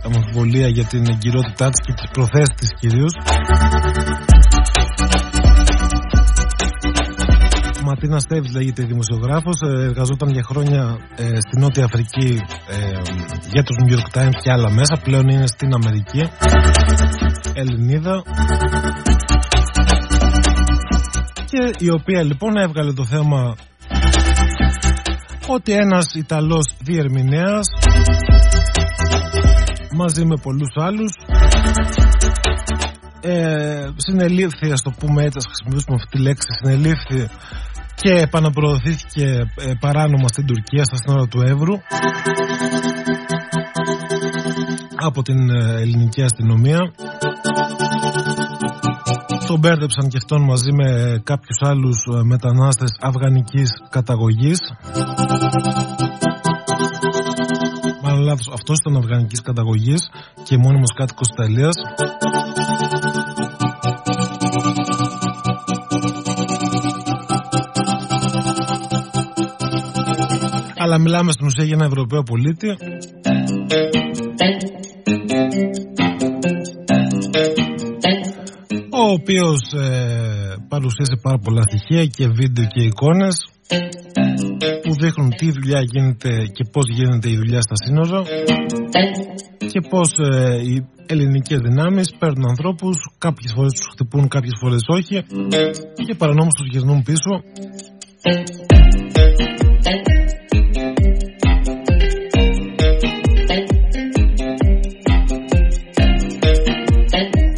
αμφιβολία 0.05 0.69
για 0.69 0.85
την 0.85 1.03
εγκυρότητά 1.11 1.71
της 1.71 1.81
και 1.87 1.93
τις 1.93 2.11
προθέσεις 2.13 2.55
της 2.61 2.69
κυρίως 2.81 3.13
Ματίνα 8.05 8.23
Στέβη 8.23 8.51
λέγεται 8.57 8.83
δημοσιογράφος. 8.83 9.61
Ε, 9.61 9.83
εργαζόταν 9.83 10.29
για 10.29 10.43
χρόνια 10.43 10.99
ε, 11.17 11.25
στη 11.25 11.61
Νότια 11.61 11.85
Αφρική 11.85 12.39
ε, 12.69 13.01
για 13.53 13.63
τους 13.63 13.77
New 13.81 13.93
York 13.95 14.19
Times 14.19 14.39
και 14.43 14.51
άλλα 14.51 14.71
μέσα. 14.71 15.01
Πλέον 15.03 15.29
είναι 15.29 15.47
στην 15.47 15.75
Αμερική. 15.75 16.23
Ελληνίδα. 17.55 18.23
Και 21.45 21.71
η 21.79 21.91
οποία 21.91 22.23
λοιπόν 22.23 22.57
έβγαλε 22.57 22.93
το 22.93 23.05
θέμα 23.05 23.55
ότι 25.47 25.73
ένας 25.73 26.15
Ιταλός 26.15 26.75
διερμηνέας 26.81 27.67
μαζί 29.97 30.25
με 30.25 30.37
πολλούς 30.43 30.73
άλλους 30.75 31.13
ε, 33.25 33.89
συνελήφθη, 33.97 34.73
ας 34.73 34.83
το 34.83 34.91
πούμε 34.99 35.23
έτσι, 35.23 35.39
ας 35.41 35.47
χρησιμοποιήσουμε 35.47 35.97
αυτή 35.97 36.17
τη 36.17 36.23
λέξη, 36.23 36.49
συνελήφθη 36.61 37.29
και 37.95 38.13
επαναπροωθήθηκε 38.13 39.25
ε, 39.57 39.73
παράνομα 39.81 40.29
στην 40.29 40.47
Τουρκία 40.47 40.85
στα 40.85 40.97
σύνορα 40.97 41.27
του 41.27 41.41
Εύρου 41.41 41.75
από 44.97 45.23
την 45.23 45.51
ε, 45.51 45.81
ελληνική 45.81 46.23
αστυνομία. 46.23 46.79
Τον 49.47 49.59
μπέρδεψαν 49.59 50.09
και 50.09 50.17
αυτόν 50.17 50.43
μαζί 50.43 50.73
με 50.73 51.21
κάποιους 51.25 51.59
άλλους 51.61 52.07
ε, 52.15 52.23
μετανάστες 52.23 52.97
αφγανικής 53.01 53.71
καταγωγής 53.91 54.59
Μάλλον 58.25 58.39
λάθος, 58.39 58.55
αυτός 58.55 58.79
ήταν 58.79 58.97
αφγανικής 58.97 59.41
καταγωγής 59.41 60.11
και 60.45 60.57
μόνιμος 60.57 60.93
κάτοικος 60.95 61.29
Ιταλίας. 61.29 61.75
Αλλά 70.77 70.99
μιλάμε 70.99 71.33
στην 71.33 71.47
ουσία 71.47 71.65
για 71.65 71.75
ένα 71.75 71.85
Ευρωπαίο 71.85 72.23
πολίτη. 72.23 72.69
Ο 78.91 79.11
οποίος 79.11 79.73
ε, 79.73 80.55
παρουσίασε 80.69 81.17
πάρα 81.23 81.39
πολλά 81.39 81.63
στοιχεία 81.63 82.07
και 82.07 82.29
βίντεο 82.29 82.67
και 82.67 82.83
εικόνες 82.83 83.47
που 84.83 84.93
δείχνουν 85.01 85.31
τι 85.31 85.51
δουλειά 85.51 85.81
γίνεται 85.81 86.31
και 86.53 86.65
πώς 86.73 86.85
γίνεται 86.97 87.31
η 87.31 87.37
δουλειά 87.37 87.61
στα 87.61 87.75
σύνορα 87.85 88.23
και 89.73 89.81
πώς 89.91 90.09
ε, 90.19 90.61
οι 90.69 90.87
ελληνικές 91.07 91.59
δυνάμεις 91.61 92.15
παίρνουν 92.19 92.49
ανθρώπους 92.49 92.97
κάποιες 93.19 93.53
φορές 93.55 93.73
τους 93.73 93.89
χτυπούν, 93.93 94.29
κάποιες 94.29 94.57
φορές 94.61 94.83
όχι 94.87 95.23
και 96.07 96.15
παρανόμως 96.15 96.55
τους 96.55 96.67
γυρνούν 96.71 97.03
πίσω 97.03 97.43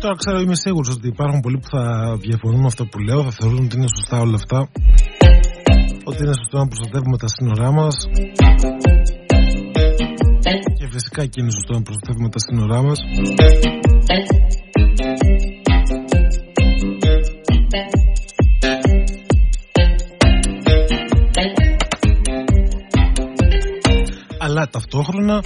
Τώρα 0.00 0.18
ξέρω, 0.18 0.40
είμαι 0.40 0.54
σίγουρος 0.54 0.94
ότι 0.94 1.08
υπάρχουν 1.08 1.40
πολλοί 1.40 1.58
που 1.58 1.68
θα 1.68 2.16
διαφωνούν 2.20 2.60
με 2.60 2.66
αυτό 2.66 2.84
που 2.84 2.98
λέω, 2.98 3.22
θα 3.22 3.30
θεωρούν 3.30 3.64
ότι 3.64 3.76
είναι 3.76 3.86
σωστά 3.96 4.20
όλα 4.20 4.34
αυτά. 4.34 4.68
Ότι 6.08 6.22
είναι 6.22 6.34
σωστό 6.38 6.58
να 6.58 6.66
προστατεύουμε 6.66 7.16
τα 7.16 7.28
σύνορά 7.28 7.70
μας. 7.72 7.96
Και 10.78 10.88
φυσικά 10.90 11.26
και 11.26 11.40
είναι 11.40 11.50
σωστό 11.50 11.72
να 11.72 11.82
προστατεύουμε 11.82 12.28
τα 12.28 12.38
σύνορά 12.38 12.82
μας. 12.82 12.98
Αλλά 24.38 24.68
ταυτόχρονα 24.68 25.40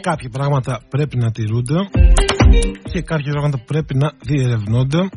κάποια 0.00 0.28
πράγματα 0.28 0.80
πρέπει 0.88 1.16
να 1.16 1.30
τηρούνται 1.30 1.74
και 2.92 3.02
κάποια 3.02 3.30
πράγματα 3.30 3.58
πρέπει 3.66 3.94
να 3.94 4.12
διερευνώνται 4.22 5.08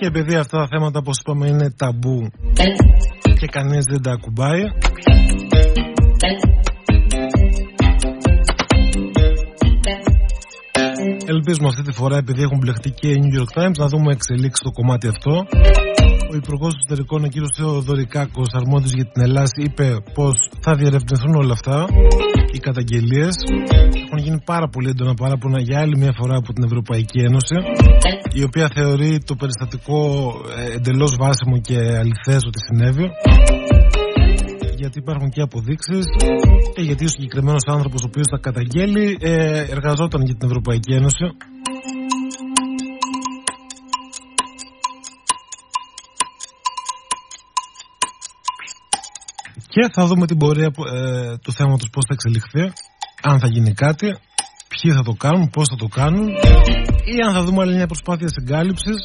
και 0.00 0.06
επειδή 0.06 0.34
αυτά 0.34 0.58
τα 0.58 0.66
θέματα 0.66 0.98
όπως 0.98 1.18
είπαμε 1.18 1.46
είναι 1.48 1.70
ταμπού 1.70 2.30
και 3.40 3.46
κανείς 3.46 3.84
δεν 3.84 4.02
τα 4.02 4.12
ακουμπάει 4.12 4.62
Ελπίζουμε 11.26 11.68
αυτή 11.68 11.82
τη 11.82 11.92
φορά 11.92 12.16
επειδή 12.16 12.42
έχουν 12.42 12.58
μπλεχτεί 12.58 12.90
και 12.90 13.08
οι 13.08 13.18
New 13.22 13.40
York 13.40 13.62
Times 13.62 13.76
να 13.78 13.86
δούμε 13.86 14.12
εξελίξει 14.12 14.62
το 14.62 14.70
κομμάτι 14.70 15.06
αυτό 15.08 15.46
ο 16.32 16.36
Υπουργός 16.36 16.72
Εσωτερικών, 16.76 17.24
ο 17.24 17.28
κ. 17.28 17.36
Θεοδωρικάκος, 17.56 18.48
αρμόδιος 18.52 18.92
για 18.92 19.06
την 19.12 19.22
Ελλάδα, 19.22 19.50
είπε 19.64 19.86
πως 20.14 20.34
θα 20.60 20.74
διερευνηθούν 20.74 21.34
όλα 21.34 21.52
αυτά. 21.52 21.86
Οι 22.52 22.58
καταγγελίες 22.58 23.34
έχουν 24.04 24.18
γίνει 24.18 24.40
πάρα 24.44 24.68
πολύ 24.68 24.88
έντονα 24.88 25.14
παράπονα 25.14 25.60
για 25.60 25.80
άλλη 25.80 25.96
μια 25.96 26.12
φορά 26.18 26.36
από 26.36 26.52
την 26.52 26.64
Ευρωπαϊκή 26.64 27.18
Ένωση, 27.28 27.56
η 28.32 28.42
οποία 28.42 28.70
θεωρεί 28.74 29.18
το 29.24 29.34
περιστατικό 29.34 30.00
ε, 30.56 30.74
εντελώς 30.76 31.16
βάσιμο 31.20 31.60
και 31.60 31.76
αληθές 32.02 32.42
ότι 32.46 32.58
συνέβη. 32.66 33.06
Γιατί 34.76 34.98
υπάρχουν 34.98 35.28
και 35.28 35.40
αποδείξεις 35.40 36.04
και 36.74 36.82
γιατί 36.82 37.04
ο 37.04 37.08
συγκεκριμένος 37.08 37.64
άνθρωπος 37.66 38.02
ο 38.02 38.06
οποίος 38.06 38.26
τα 38.26 38.38
καταγγέλει 38.38 39.18
ε, 39.20 39.64
εργαζόταν 39.74 40.22
για 40.22 40.34
την 40.34 40.48
Ευρωπαϊκή 40.48 40.92
Ένωση 40.92 41.24
και 49.80 49.88
θα 49.92 50.06
δούμε 50.06 50.26
την 50.26 50.36
πορεία 50.36 50.70
ε, 50.94 51.36
του 51.42 51.52
θέματος 51.52 51.90
πώς 51.90 52.04
θα 52.08 52.14
εξελιχθεί 52.14 52.72
αν 53.22 53.38
θα 53.40 53.46
γίνει 53.46 53.72
κάτι 53.72 54.06
ποιοι 54.68 54.92
θα 54.92 55.02
το 55.02 55.12
κάνουν, 55.12 55.50
πώς 55.50 55.68
θα 55.70 55.76
το 55.76 55.86
κάνουν 55.86 56.28
ή 57.14 57.16
αν 57.26 57.32
θα 57.34 57.42
δούμε 57.42 57.62
άλλη 57.62 57.74
μια 57.74 57.86
προσπάθεια 57.86 58.28
συγκάλυψης. 58.28 58.98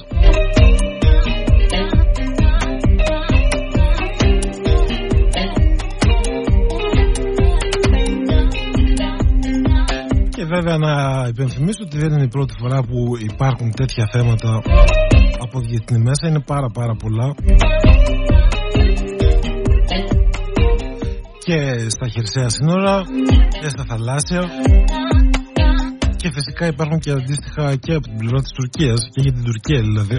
Και 10.30 10.46
βέβαια 10.46 10.78
να 10.78 11.26
υπενθυμίσω 11.28 11.84
ότι 11.84 11.98
δεν 11.98 12.12
είναι 12.12 12.24
η 12.24 12.28
πρώτη 12.28 12.54
φορά 12.60 12.82
που 12.82 13.18
υπάρχουν 13.20 13.72
τέτοια 13.72 14.10
θέματα 14.12 14.62
από 15.40 15.60
διεθνή 15.60 15.98
μέσα. 15.98 16.28
Είναι 16.28 16.42
πάρα 16.42 16.70
πάρα 16.74 16.96
πολλά 16.96 17.34
και 21.46 21.90
στα 21.90 22.08
χερσαία 22.08 22.50
σύνορα 22.50 23.04
και 23.62 23.70
στα 23.70 23.86
θαλάσσια. 23.88 24.42
Και 26.16 26.32
φυσικά 26.32 26.68
υπάρχουν 26.68 27.00
και 27.00 27.12
αντίστοιχα 27.12 27.76
και 27.76 27.94
από 27.94 28.08
την 28.08 28.18
πλευρά 28.18 28.42
της 28.42 28.52
Τουρκίας 28.52 29.00
και 29.12 29.22
για 29.22 29.32
την 29.32 29.44
Τουρκία 29.44 29.82
δηλαδή 29.82 30.18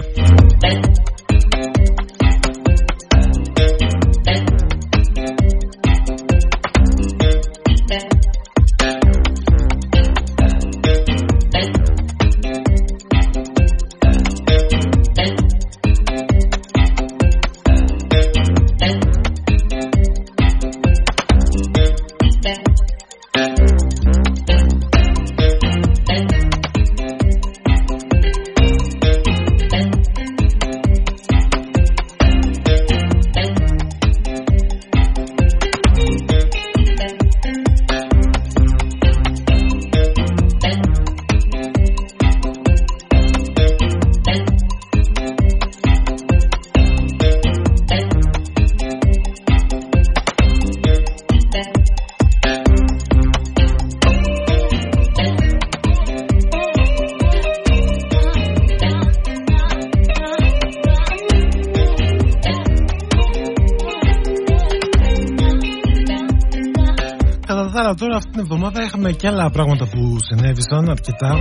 είχαμε 69.47 69.47
και 69.47 69.47
άλλα 69.47 69.49
πράγματα 69.49 69.85
που 69.87 70.17
συνέβησαν 70.27 70.89
αρκετά. 70.89 71.37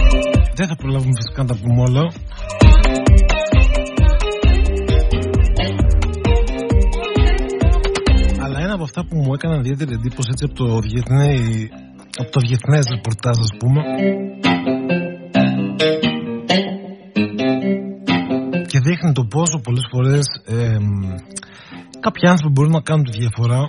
Δεν 0.55 0.67
θα 0.67 0.77
προλάβουμε 0.77 1.13
φυσικά 1.15 1.43
να 1.43 1.49
τα 1.49 1.57
πούμε 1.63 1.81
όλα. 1.89 2.13
Αλλά 8.45 8.59
ένα 8.61 8.75
από 8.75 8.83
αυτά 8.83 9.07
που 9.07 9.17
μου 9.17 9.35
έκαναν 9.35 9.59
ιδιαίτερη 9.59 9.93
εντύπωση 9.93 10.29
έτσι 10.33 10.45
από 10.45 10.55
το 10.55 10.79
διεθνέ, 10.79 11.29
από 12.19 12.31
το 12.31 12.41
διεθνές 12.47 12.85
ρεπορτάζ 12.95 13.37
ας 13.39 13.53
πούμε 13.59 13.81
και 18.67 18.79
δείχνει 18.81 19.13
το 19.13 19.25
πόσο 19.25 19.61
πολλές 19.63 19.87
φορές 19.93 20.27
ε, 20.45 20.79
κάποιοι 22.01 22.29
άνθρωποι 22.29 22.53
μπορούν 22.53 22.73
να 22.73 22.81
κάνουν 22.81 23.05
τη 23.05 23.19
διαφορά 23.19 23.61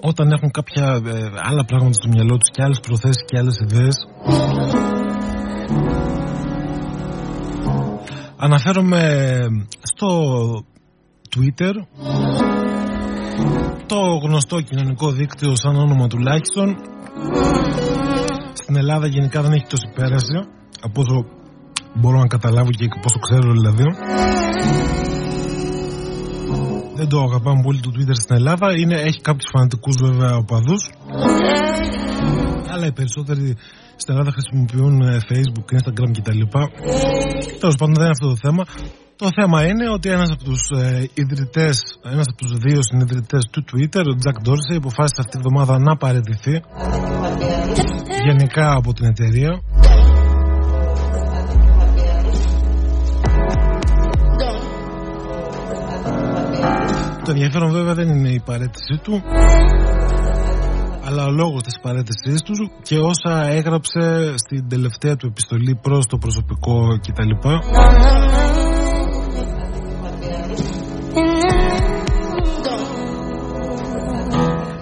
όταν 0.00 0.30
έχουν 0.30 0.50
κάποια 0.50 1.02
ε, 1.06 1.30
άλλα 1.42 1.64
πράγματα 1.64 1.92
στο 1.92 2.08
μυαλό 2.08 2.36
τους 2.36 2.50
και 2.50 2.62
άλλες 2.62 2.80
προθέσεις 2.80 3.24
και 3.26 3.38
άλλες 3.38 3.56
ιδέες. 3.60 3.96
Αναφέρομαι 8.36 9.02
στο 9.82 10.08
Twitter. 11.36 11.72
Το 13.86 13.98
γνωστό 14.22 14.60
κοινωνικό 14.60 15.10
δίκτυο 15.10 15.56
σαν 15.56 15.76
όνομα 15.76 16.06
τουλάχιστον. 16.06 16.76
Στην 18.52 18.76
Ελλάδα 18.76 19.06
γενικά 19.06 19.42
δεν 19.42 19.52
έχει 19.52 19.66
τόση 19.68 19.88
πέραση 19.94 20.36
από 20.80 21.00
όσο 21.00 21.26
μπορώ 21.94 22.18
να 22.18 22.26
καταλάβω 22.26 22.70
και 22.70 22.86
πόσο 23.02 23.18
ξέρω 23.18 23.52
δηλαδή 23.52 23.84
δεν 26.96 27.08
το 27.08 27.18
αγαπάμε 27.22 27.60
πολύ 27.62 27.80
το 27.80 27.90
Twitter 27.94 28.16
στην 28.24 28.36
Ελλάδα 28.36 28.66
είναι, 28.78 28.94
έχει 28.94 29.20
κάποιους 29.20 29.50
φανατικούς 29.52 29.96
βέβαια 30.02 30.36
οπαδούς 30.36 30.82
αλλά 32.72 32.86
οι 32.86 32.92
περισσότεροι 32.92 33.56
στην 33.96 34.10
Ελλάδα 34.14 34.30
χρησιμοποιούν 34.36 34.94
ε, 35.00 35.18
Facebook, 35.30 35.68
Instagram 35.78 36.10
κτλ. 36.16 36.42
Τέλος 37.60 37.76
πάντων 37.78 37.94
δεν 37.94 38.04
είναι 38.04 38.16
αυτό 38.16 38.28
το 38.28 38.38
θέμα. 38.44 38.64
Το 39.16 39.28
θέμα 39.38 39.66
είναι 39.66 39.90
ότι 39.90 40.08
ένας 40.10 40.30
από 40.30 40.44
τους 40.44 40.62
ε, 40.70 41.10
ιδρυτές, 41.14 41.76
ένας 42.12 42.26
από 42.30 42.38
τους 42.42 42.52
δύο 42.58 42.82
συνειδητές 42.82 43.44
του 43.52 43.64
Twitter, 43.70 44.04
ο 44.12 44.14
Jack 44.24 44.38
Dorsey, 44.48 44.76
αποφάσισε 44.76 45.20
αυτή 45.24 45.30
τη 45.36 45.38
βδομάδα 45.38 45.78
να 45.78 45.96
παραιτηθεί 45.96 46.62
γενικά 48.26 48.72
από 48.72 48.92
την 48.92 49.04
εταιρεία. 49.04 49.62
Το 57.26 57.32
ενδιαφέρον 57.32 57.70
βέβαια 57.70 57.94
δεν 57.94 58.08
είναι 58.08 58.28
η 58.28 58.40
παρέτησή 58.44 59.00
του 59.02 59.22
αλλά 61.06 61.24
ο 61.26 61.30
λόγος 61.30 61.62
της 61.62 61.80
παρέτησής 61.82 62.42
του 62.42 62.54
και 62.82 62.98
όσα 62.98 63.46
έγραψε 63.46 64.34
στην 64.36 64.68
τελευταία 64.68 65.16
του 65.16 65.26
επιστολή 65.26 65.78
προς 65.82 66.06
το 66.06 66.18
προσωπικό 66.18 66.98
κτλ. 67.06 67.30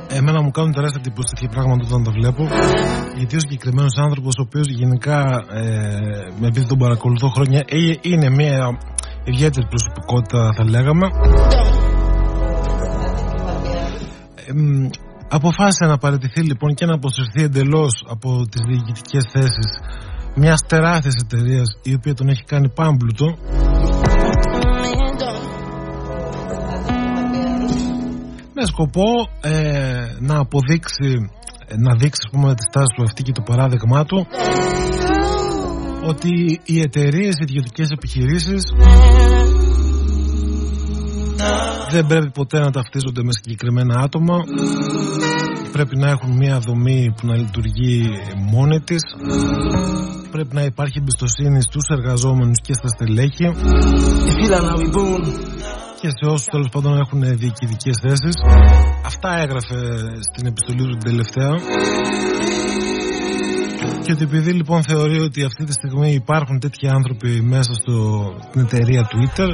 Εμένα 0.08 0.42
μου 0.42 0.50
κάνουν 0.50 0.72
τεράστια 0.72 1.00
εντύπωση 1.04 1.34
τέτοια 1.34 1.48
πράγματα 1.48 1.84
όταν 1.86 2.04
τα 2.04 2.10
βλέπω. 2.10 2.48
Γιατί 3.16 3.36
ο 3.36 3.40
συγκεκριμένος 3.40 3.96
άνθρωπος, 3.96 4.34
ο 4.38 4.42
οποίος 4.42 4.66
γενικά 4.68 5.20
ε, 5.52 5.62
με 6.40 6.46
επειδή 6.46 6.66
τον 6.66 6.78
παρακολουθώ 6.78 7.28
χρόνια, 7.28 7.62
ε, 7.66 7.76
είναι 8.00 8.30
μια 8.30 8.78
ιδιαίτερη 9.24 9.66
προσωπικότητα, 9.66 10.52
θα 10.56 10.64
λέγαμε. 10.64 11.06
Ε, 14.46 14.52
αποφάσισε 15.28 15.84
να 15.84 15.98
παραιτηθεί 15.98 16.40
λοιπόν 16.40 16.74
και 16.74 16.86
να 16.86 16.94
αποσυρθεί 16.94 17.42
εντελώς 17.42 18.04
από 18.08 18.46
τις 18.50 18.60
διοικητικές 18.68 19.24
θέσεις 19.32 19.78
μιας 20.34 20.60
τεράστιας 20.66 21.14
εταιρείας 21.24 21.78
η 21.82 21.94
οποία 21.94 22.14
τον 22.14 22.28
έχει 22.28 22.44
κάνει 22.44 22.68
πάμπλουτο. 22.68 23.36
Με 28.54 28.64
σκοπό 28.64 29.28
ε, 29.40 30.06
να 30.18 30.38
αποδείξει 30.38 31.30
να 31.76 31.94
δείξει 31.94 32.28
πούμε, 32.30 32.54
τη 32.54 32.62
στάση 32.62 32.94
του 32.96 33.02
αυτή 33.02 33.22
και 33.22 33.32
το 33.32 33.42
παράδειγμά 33.42 34.04
του 34.04 34.26
ότι 36.06 36.60
οι 36.64 36.80
εταιρείες, 36.80 37.34
οι 37.38 37.44
ιδιωτικές 37.48 37.90
επιχειρήσεις 37.90 38.62
δεν 41.90 42.06
πρέπει 42.06 42.30
ποτέ 42.30 42.58
να 42.58 42.70
ταυτίζονται 42.70 43.22
με 43.22 43.32
συγκεκριμένα 43.32 44.00
άτομα. 44.00 44.36
Πρέπει 45.72 45.96
να 45.96 46.08
έχουν 46.08 46.30
μια 46.36 46.58
δομή 46.58 47.14
που 47.16 47.26
να 47.26 47.36
λειτουργεί 47.36 48.08
μόνη 48.50 48.80
της. 48.80 49.02
Πρέπει 50.30 50.54
να 50.54 50.62
υπάρχει 50.62 50.98
εμπιστοσύνη 50.98 51.62
στους 51.62 51.84
εργαζόμενους 51.88 52.58
και 52.62 52.72
στα 52.72 52.88
στελέχη. 52.88 53.46
Και 56.00 56.08
σε 56.10 56.30
όσους 56.30 56.46
τέλος 56.46 56.68
πάντων 56.68 56.98
έχουν 56.98 57.20
διοικητικές 57.20 57.96
θέσεις. 58.02 58.34
Αυτά 59.04 59.38
έγραφε 59.38 59.78
στην 60.28 60.46
επιστολή 60.46 60.82
του 60.88 60.96
την 60.96 61.10
τελευταία. 61.10 61.52
Και 64.04 64.12
ότι 64.12 64.22
επειδή 64.22 64.52
λοιπόν 64.52 64.82
θεωρεί 64.82 65.18
ότι 65.18 65.44
αυτή 65.44 65.64
τη 65.64 65.72
στιγμή 65.72 66.12
υπάρχουν 66.12 66.60
τέτοιοι 66.60 66.88
άνθρωποι 66.88 67.40
μέσα 67.42 67.72
στην 67.74 68.60
εταιρεία 68.60 69.08
Twitter 69.12 69.48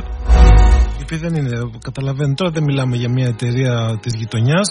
επειδή 1.13 1.29
δεν 1.29 1.45
είναι, 1.45 1.71
καταλαβαίνετε. 1.85 2.35
Τώρα 2.35 2.51
δεν 2.51 2.63
μιλάμε 2.63 2.97
για 2.97 3.09
μια 3.11 3.27
εταιρεία 3.27 3.99
της 4.03 4.15
γειτονιάς. 4.15 4.69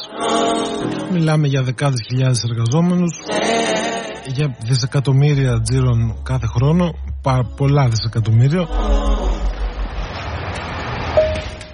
Μιλάμε 1.12 1.48
για 1.48 1.64
δεκάδες 1.64 2.00
χιλιάδες 2.08 2.44
εργαζόμενους 2.50 3.12
για 4.36 4.56
δισεκατομμύρια 4.60 5.62
τζίρων 5.62 6.16
κάθε 6.24 6.48
χρόνο. 6.48 6.94
Πολλά 7.56 7.88
δισεκατομμύρια. 7.88 8.68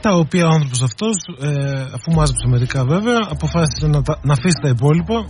Τα 0.02 0.12
οποία 0.12 0.46
ο 0.46 0.50
άνθρωπος 0.50 0.82
αυτός 0.82 1.16
ε, 1.42 1.82
αφού 1.82 2.12
μάζεψε 2.12 2.48
μερικά 2.48 2.86
βέβαια 2.86 3.28
αποφάσισε 3.30 3.88
να, 3.88 4.02
να 4.22 4.34
αφήσει 4.34 4.60
τα 4.62 4.70
υπόλοιπα 4.70 5.26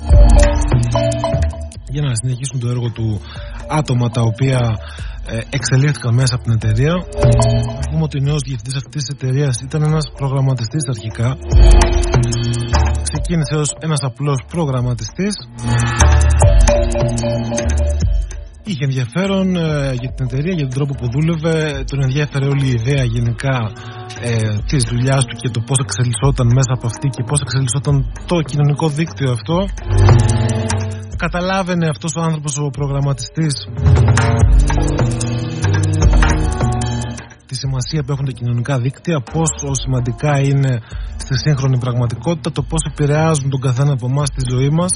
για 1.95 2.03
να 2.07 2.13
συνεχίσουν 2.19 2.59
το 2.59 2.67
έργο 2.73 2.89
του 2.97 3.07
άτομα 3.79 4.07
τα 4.09 4.21
οποία 4.21 4.59
ε, 5.25 5.39
εξελίχθηκαν 5.57 6.13
μέσα 6.13 6.35
από 6.35 6.43
την 6.43 6.53
εταιρεία. 6.59 6.93
Να 7.79 7.83
πούμε 7.89 8.03
ότι 8.07 8.17
ο 8.19 8.23
νέος 8.29 8.41
διευθυντής 8.47 8.75
αυτής 8.81 9.01
της 9.03 9.11
εταιρείας 9.15 9.61
ήταν 9.67 9.81
ένας 9.89 10.05
προγραμματιστής 10.19 10.83
αρχικά. 10.93 11.29
Ξεκίνησε 13.09 13.55
ως 13.63 13.69
ένας 13.79 14.01
απλός 14.09 14.39
προγραμματιστής. 14.53 15.35
Είχε 18.67 18.83
ενδιαφέρον 18.89 19.55
ε, 19.55 19.93
για 20.01 20.11
την 20.15 20.25
εταιρεία, 20.27 20.53
για 20.53 20.67
τον 20.67 20.75
τρόπο 20.77 20.93
που 20.99 21.07
δούλευε. 21.13 21.83
Τον 21.91 22.01
ενδιαφέρε 22.01 22.45
όλη 22.45 22.65
η 22.67 22.75
ιδέα 22.79 23.03
γενικά 23.03 23.57
ε, 24.21 24.57
της 24.69 24.83
δουλειάς 24.83 25.25
του 25.25 25.35
και 25.41 25.49
το 25.49 25.59
πώς 25.67 25.77
εξελισσόταν 25.85 26.47
μέσα 26.57 26.71
από 26.77 26.85
αυτή 26.87 27.07
και 27.15 27.23
πώς 27.29 27.39
εξελισσόταν 27.41 27.95
το 28.25 28.41
κοινωνικό 28.41 28.89
δίκτυο 28.89 29.31
αυτό. 29.31 29.57
Καταλάβαινε 31.17 31.87
αυτός 31.87 32.15
ο 32.15 32.21
άνθρωπος 32.21 32.57
ο 32.57 32.69
προγραμματιστής 32.69 33.53
τη 37.45 37.55
σημασία 37.55 38.03
που 38.03 38.11
έχουν 38.11 38.25
τα 38.25 38.31
κοινωνικά 38.31 38.79
δίκτυα, 38.79 39.21
πόσο 39.33 39.73
σημαντικά 39.73 40.39
είναι 40.39 40.81
στη 41.17 41.37
σύγχρονη 41.37 41.77
πραγματικότητα, 41.77 42.51
το 42.51 42.61
πώς 42.61 42.81
επηρεάζουν 42.91 43.49
τον 43.49 43.61
καθένα 43.61 43.91
από 43.91 44.07
εμάς 44.07 44.27
στη 44.27 44.41
ζωή 44.49 44.69
μας 44.69 44.91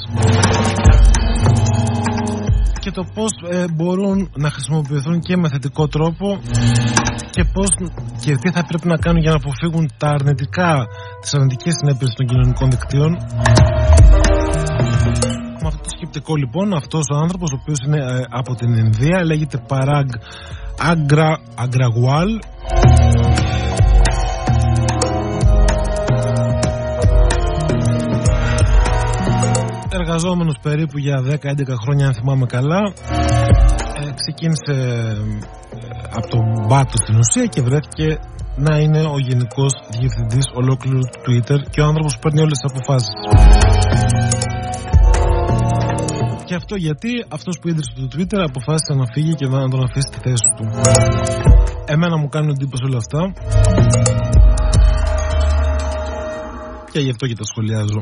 και 2.79 2.91
το 2.91 3.03
πώς 3.13 3.31
ε, 3.49 3.65
μπορούν 3.73 4.29
να 4.35 4.49
χρησιμοποιηθούν 4.49 5.19
και 5.19 5.37
με 5.37 5.49
θετικό 5.49 5.87
τρόπο 5.87 6.39
και 7.31 7.43
πώς 7.53 7.67
και 8.21 8.35
τι 8.35 8.51
θα 8.51 8.65
πρέπει 8.65 8.87
να 8.87 8.97
κάνουν 8.97 9.21
για 9.21 9.31
να 9.31 9.37
αποφύγουν 9.37 9.89
τα 9.97 10.09
αρνητικά, 10.09 10.87
τις 11.21 11.33
αρνητικές 11.33 11.73
συνέπειες 11.73 12.13
των 12.13 12.25
κοινωνικών 12.25 12.69
δικτύων 12.69 13.17
με 15.61 15.67
αυτό 15.67 15.81
το 15.81 15.89
σκεπτικό. 15.97 16.35
Λοιπόν 16.35 16.73
αυτός 16.73 17.05
ο 17.13 17.15
άνθρωπος 17.15 17.51
ο 17.51 17.57
οποίος 17.61 17.79
είναι 17.85 17.97
ε, 17.97 18.21
από 18.29 18.55
την 18.55 18.73
Ινδία 18.73 19.25
λέγεται 19.25 19.57
Παράγ 19.67 20.07
Αγκρα, 20.79 21.39
Αγκραγουάλ 21.55 22.29
εργαζόμενος 29.91 30.55
περίπου 30.61 30.97
για 30.97 31.23
10-11 31.25 31.33
χρόνια 31.83 32.05
αν 32.07 32.13
θυμάμαι 32.13 32.45
καλά. 32.45 32.93
Ε, 33.99 34.11
ξεκίνησε 34.15 34.73
ε, 34.73 35.17
από 36.17 36.27
τον 36.27 36.65
Μπάτο 36.67 36.97
στην 37.03 37.15
ουσία 37.17 37.45
και 37.45 37.61
βρέθηκε 37.61 38.19
να 38.55 38.77
είναι 38.79 39.01
ο 39.01 39.17
γενικός 39.27 39.73
διευθυντής 39.99 40.45
ολόκληρου 40.53 40.99
του 40.99 41.19
Twitter 41.25 41.59
και 41.69 41.81
ο 41.81 41.85
άνθρωπος 41.85 42.13
που 42.13 42.19
παίρνει 42.19 42.41
όλες 42.41 42.57
τις 42.59 42.71
αποφάσεις 42.71 43.13
και 46.49 46.55
αυτό 46.55 46.75
γιατί 46.75 47.09
αυτός 47.27 47.59
που 47.59 47.67
ίδρυσε 47.67 47.91
το 47.95 48.07
Twitter 48.13 48.41
αποφάσισε 48.49 48.93
να 48.93 49.05
φύγει 49.13 49.33
και 49.35 49.47
να 49.47 49.69
τον 49.69 49.83
αφήσει 49.83 50.09
τη 50.13 50.19
θέση 50.25 50.49
του. 50.57 50.65
Εμένα 51.85 52.17
μου 52.17 52.27
κάνουν 52.27 52.49
εντύπωση 52.49 52.83
όλα 52.85 52.97
αυτά. 52.97 53.33
Και 56.91 56.99
γι' 56.99 57.09
αυτό 57.09 57.27
και 57.27 57.35
τα 57.35 57.43
σχολιάζω. 57.43 58.01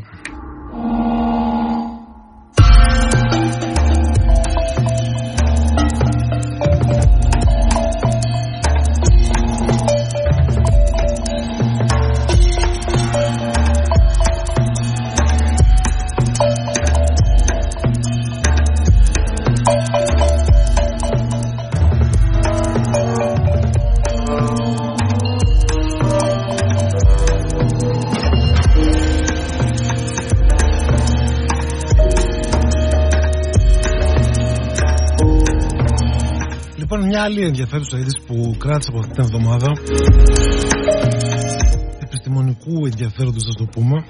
Ενδιαφέρουσα 37.48 37.98
είδηση 37.98 38.20
που 38.26 38.54
κράτησε 38.58 38.90
από 38.90 38.98
αυτή 38.98 39.12
την 39.12 39.22
εβδομάδα. 39.22 39.72
Επιστημονικού 42.02 42.86
ενδιαφέροντος, 42.86 43.44
θα 43.44 43.54
το 43.54 43.64
πούμε. 43.64 44.04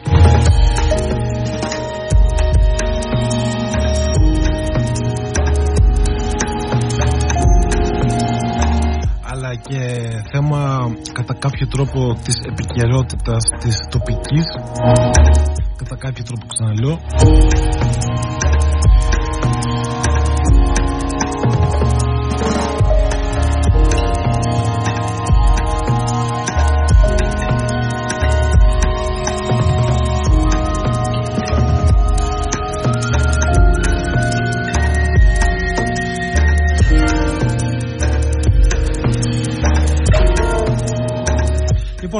αλλά 9.30 9.54
και 9.54 9.80
θέμα 10.32 10.90
κατά 11.12 11.34
κάποιο 11.34 11.66
τρόπο 11.66 12.18
της 12.24 12.36
επικαιρότητας 12.50 13.42
της 13.60 13.76
τοπικής 13.90 14.46
κατά 15.76 15.96
κάποιο 15.96 16.24
τρόπο 16.24 16.46
ξαναλέω 16.46 16.98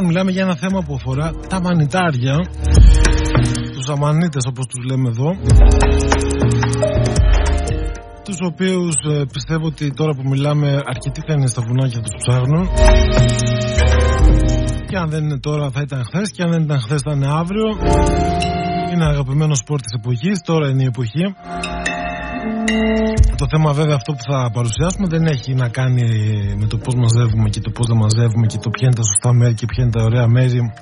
μιλάμε 0.09 0.31
για 0.31 0.43
ένα 0.43 0.57
θέμα 0.57 0.81
που 0.83 0.95
αφορά 0.95 1.31
τα 1.49 1.61
μανιτάρια, 1.61 2.37
τους 3.73 3.89
αμανίτες 3.89 4.45
όπως 4.51 4.67
τους 4.67 4.85
λέμε 4.85 5.09
εδώ, 5.09 5.31
τους 8.25 8.39
οποίους 8.51 8.95
ε, 9.11 9.25
πιστεύω 9.33 9.67
ότι 9.67 9.93
τώρα 9.93 10.13
που 10.15 10.29
μιλάμε 10.29 10.69
αρκετοί 10.93 11.21
θα 11.27 11.33
είναι 11.33 11.47
στα 11.47 11.63
βουνάκια 11.67 12.01
τους 12.01 12.15
ψάχνουν. 12.21 12.69
Και 14.89 14.97
αν 14.97 15.09
δεν 15.11 15.25
είναι 15.25 15.39
τώρα 15.39 15.71
θα 15.71 15.81
ήταν 15.81 16.05
χθες. 16.05 16.31
Και 16.31 16.43
αν 16.43 16.51
δεν 16.51 16.63
ήταν 16.63 16.81
χθες 16.81 17.01
θα 17.05 17.13
είναι 17.13 17.27
αύριο. 17.27 17.67
Είναι 18.93 19.05
αγαπημένος 19.05 19.59
σπορ 19.59 19.81
της 19.81 19.93
εποχής, 19.99 20.41
τώρα 20.45 20.69
είναι 20.69 20.83
η 20.83 20.87
εποχή 20.87 21.25
το 23.37 23.47
θέμα 23.51 23.73
βέβαια 23.73 23.95
αυτό 23.95 24.13
που 24.13 24.23
θα 24.31 24.51
παρουσιάσουμε 24.53 25.07
δεν 25.09 25.27
έχει 25.27 25.55
να 25.55 25.69
κάνει 25.69 26.05
με 26.61 26.67
το 26.67 26.77
πώς 26.79 26.95
μαζεύουμε 26.95 27.49
και 27.49 27.61
το 27.61 27.71
πώς 27.71 27.87
δεν 27.87 27.97
μαζεύουμε 27.97 28.47
και 28.47 28.59
το 28.59 28.71
ποια 28.71 28.87
είναι 28.87 28.97
τα 28.97 29.03
σωστά 29.03 29.33
μέρη 29.33 29.55
και 29.55 29.67
ποια 29.67 29.83
είναι 29.83 29.93
τα 29.93 30.03
ωραία 30.03 30.27
μέρη. 30.27 30.73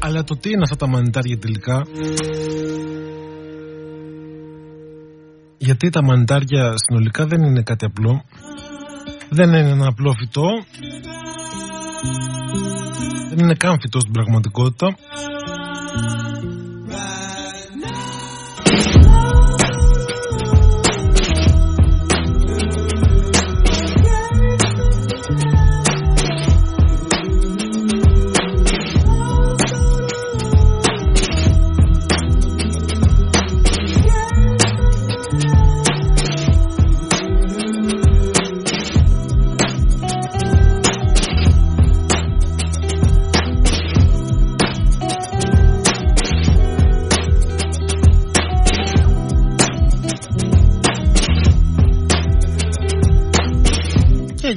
Αλλά 0.00 0.24
το 0.24 0.36
τι 0.36 0.50
είναι 0.50 0.62
αυτά 0.62 0.76
τα 0.76 0.88
μανιτάρια 0.88 1.38
τελικά; 1.38 1.82
Γιατί 5.58 5.90
τα 5.90 6.02
μανιτάρια 6.02 6.74
συνολικά 6.76 7.26
δεν 7.26 7.42
είναι 7.42 7.62
κάτι 7.62 7.84
απλό. 7.84 8.24
Δεν 9.30 9.48
είναι 9.48 9.70
ένα 9.70 9.86
απλό 9.86 10.12
φυτό. 10.12 10.48
Δεν 13.28 13.38
είναι 13.38 13.54
καν 13.54 13.80
φυτό 13.80 14.00
στην 14.00 14.12
πραγματικότητα. 14.12 14.96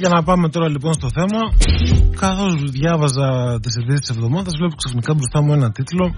Για 0.00 0.08
να 0.08 0.22
πάμε 0.22 0.48
τώρα 0.48 0.68
λοιπόν 0.68 0.92
στο 0.92 1.08
θέμα, 1.16 1.40
καθώς 2.20 2.70
διάβαζα 2.70 3.58
τις 3.62 3.74
ειδήσεις 3.76 4.00
της 4.00 4.10
εβδομάδας, 4.16 4.52
βλέπω 4.58 4.74
ξαφνικά 4.74 5.14
μπροστά 5.14 5.40
μου 5.42 5.52
ένα 5.52 5.70
τίτλο. 5.70 6.14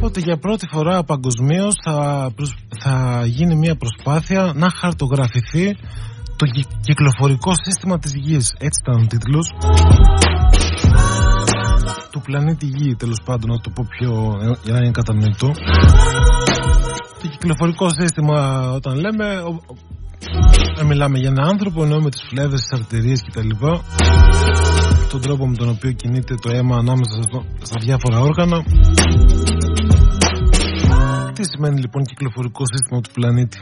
Ότι 0.00 0.20
για 0.20 0.38
πρώτη 0.38 0.66
φορά 0.72 1.04
παγκοσμίως 1.04 1.74
θα, 1.84 2.30
προσ... 2.36 2.54
θα 2.78 3.22
γίνει 3.26 3.54
μια 3.54 3.76
προσπάθεια 3.76 4.52
να 4.54 4.70
χαρτογραφηθεί 4.70 5.76
το 6.36 6.46
κυκλοφορικό 6.80 7.52
σύστημα 7.64 7.98
της 7.98 8.14
Γης. 8.14 8.54
Έτσι 8.58 8.80
ήταν 8.82 9.02
ο 9.02 9.06
τίτλος. 9.06 9.46
Του 12.10 12.20
πλανήτη 12.20 12.66
Γη, 12.66 12.94
τέλος 12.94 13.20
πάντων, 13.24 13.50
να 13.50 13.60
το 13.60 13.70
πω 13.70 13.86
πιο 13.88 14.12
για 14.64 14.72
να 14.72 14.78
είναι 14.78 14.90
κατανοητό. 14.90 15.52
Το 17.22 17.28
κυκλοφορικό 17.30 17.88
σύστημα, 17.88 18.70
όταν 18.70 18.94
λέμε, 18.94 19.42
δεν 20.76 20.86
μιλάμε 20.86 21.18
για 21.18 21.28
έναν 21.28 21.48
άνθρωπο, 21.48 21.82
εννοούμε 21.82 22.10
τις 22.10 22.22
φλέβες, 22.28 22.60
τις 22.60 22.72
αρτηρίες 22.72 23.22
κτλ. 23.22 23.50
Τον 25.10 25.20
τρόπο 25.20 25.48
με 25.48 25.56
τον 25.56 25.68
οποίο 25.68 25.92
κινείται 25.92 26.34
το 26.34 26.50
αίμα 26.50 26.76
ανάμεσα 26.76 27.22
στα 27.62 27.78
διάφορα 27.80 28.20
όργανα. 28.20 28.62
Τι 31.32 31.42
σημαίνει 31.44 31.80
λοιπόν 31.80 32.02
κυκλοφορικό 32.04 32.62
σύστημα 32.72 33.00
του 33.00 33.10
πλανήτη; 33.12 33.58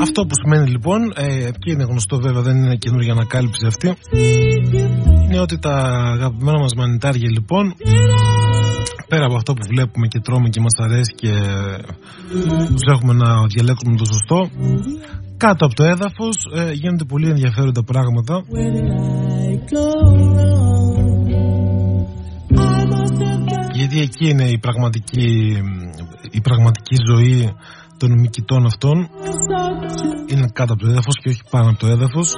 Αυτό 0.00 0.22
που 0.22 0.34
σημαίνει 0.42 0.70
λοιπόν, 0.70 1.12
ε, 1.16 1.50
και 1.58 1.70
είναι 1.70 1.84
γνωστό 1.84 2.18
βέβαια, 2.18 2.42
δεν 2.42 2.56
είναι 2.56 2.76
καινούργια 2.76 3.12
ανακάλυψη 3.12 3.66
αυτή, 3.66 3.94
είναι 5.24 5.40
ότι 5.40 5.58
τα 5.58 5.74
αγαπημένα 6.14 6.58
μας 6.58 6.74
μανιτάρια 6.74 7.28
λοιπόν 7.30 7.74
πέρα 9.08 9.24
από 9.24 9.36
αυτό 9.36 9.54
που 9.54 9.64
βλέπουμε 9.68 10.06
και 10.06 10.20
τρώμε 10.20 10.48
και 10.48 10.60
μας 10.60 10.76
αρέσει 10.84 11.14
και 11.14 11.32
τους 12.74 12.86
έχουμε 12.94 13.12
να 13.12 13.46
διαλέξουμε 13.46 13.96
το 13.96 14.04
σωστό 14.04 14.50
κάτω 15.44 15.66
από 15.66 15.74
το 15.74 15.84
έδαφος 15.84 16.36
ε, 16.54 16.72
γίνονται 16.72 17.04
πολύ 17.04 17.28
ενδιαφέροντα 17.28 17.82
πράγματα. 17.84 18.42
Γιατί 23.72 24.00
εκεί 24.00 24.28
είναι 24.28 24.48
η 24.48 24.58
πραγματική, 24.58 25.56
η 26.30 26.40
πραγματική 26.40 26.96
ζωή 27.10 27.54
των 27.96 28.20
μικητών 28.20 28.66
αυτών. 28.66 29.08
Είναι 30.26 30.48
κάτω 30.52 30.72
από 30.72 30.82
το 30.82 30.90
έδαφος 30.90 31.14
και 31.22 31.28
όχι 31.28 31.42
πάνω 31.50 31.68
από 31.68 31.78
το 31.78 31.86
έδαφος 31.86 32.34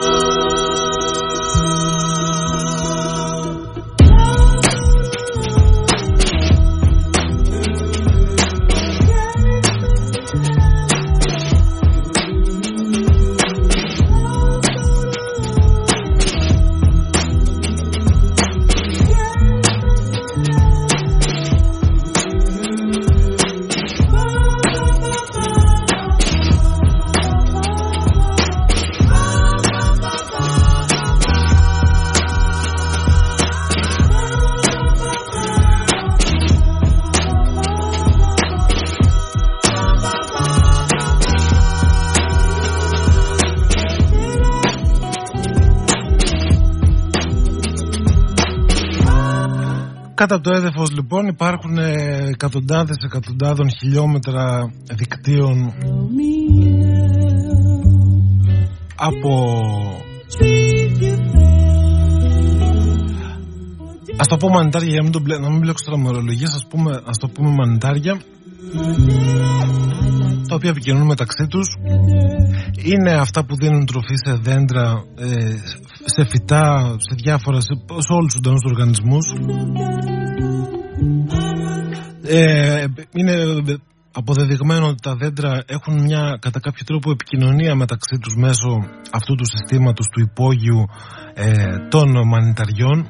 Κάτω 50.24 50.36
από 50.36 50.50
το 50.50 50.56
έδαφος 50.56 50.90
λοιπόν 50.90 51.26
υπάρχουν 51.26 51.78
εκατοντάδες 51.78 52.96
εκατοντάδων 53.04 53.70
χιλιόμετρα 53.70 54.72
δικτύων 54.94 55.72
από 58.94 59.60
Ας 64.16 64.28
το 64.28 64.36
πω 64.36 64.48
μανιτάρια 64.48 64.88
για 64.88 64.96
να 64.96 65.02
μην, 65.02 65.12
το 65.12 65.20
μπλε, 65.20 65.38
να 65.38 65.50
μην 65.50 65.58
μπλέξω 65.58 65.84
τώρα 65.84 65.98
με 65.98 66.08
ορολογίες 66.08 66.54
ας, 66.54 66.66
πούμε, 66.68 67.00
ας 67.04 67.18
το 67.18 67.28
πούμε 67.28 67.50
μανιτάρια 67.50 68.20
τα 70.48 70.54
οποία 70.54 70.70
επικοινωνούν 70.70 71.06
μεταξύ 71.06 71.46
τους. 71.46 71.66
Είναι 72.82 73.12
αυτά 73.12 73.44
που 73.44 73.56
δίνουν 73.56 73.86
τροφή 73.86 74.14
σε 74.24 74.34
δέντρα 74.42 75.04
ε, 75.18 75.56
σε 76.04 76.24
φυτά, 76.24 76.96
σε 76.98 77.14
διάφορα 77.14 77.60
σε, 77.60 77.74
σε 77.98 78.12
όλους 78.12 78.32
τους 78.32 78.40
ζωντανούς 78.42 78.64
οργανισμούς 78.64 79.32
Ε, 82.26 82.84
είναι 83.12 83.34
αποδεδειγμένο 84.12 84.86
ότι 84.86 85.02
τα 85.02 85.14
δέντρα 85.14 85.62
έχουν 85.66 86.02
μια 86.02 86.38
κατά 86.40 86.60
κάποιο 86.60 86.84
τρόπο 86.84 87.10
επικοινωνία 87.10 87.74
μεταξύ 87.74 88.18
τους 88.20 88.34
μέσω 88.36 88.68
αυτού 89.10 89.34
του 89.34 89.44
συστήματος 89.46 90.06
του 90.12 90.20
υπόγειου 90.20 90.84
ε, 91.34 91.76
των 91.88 92.28
μανιταριών. 92.28 93.06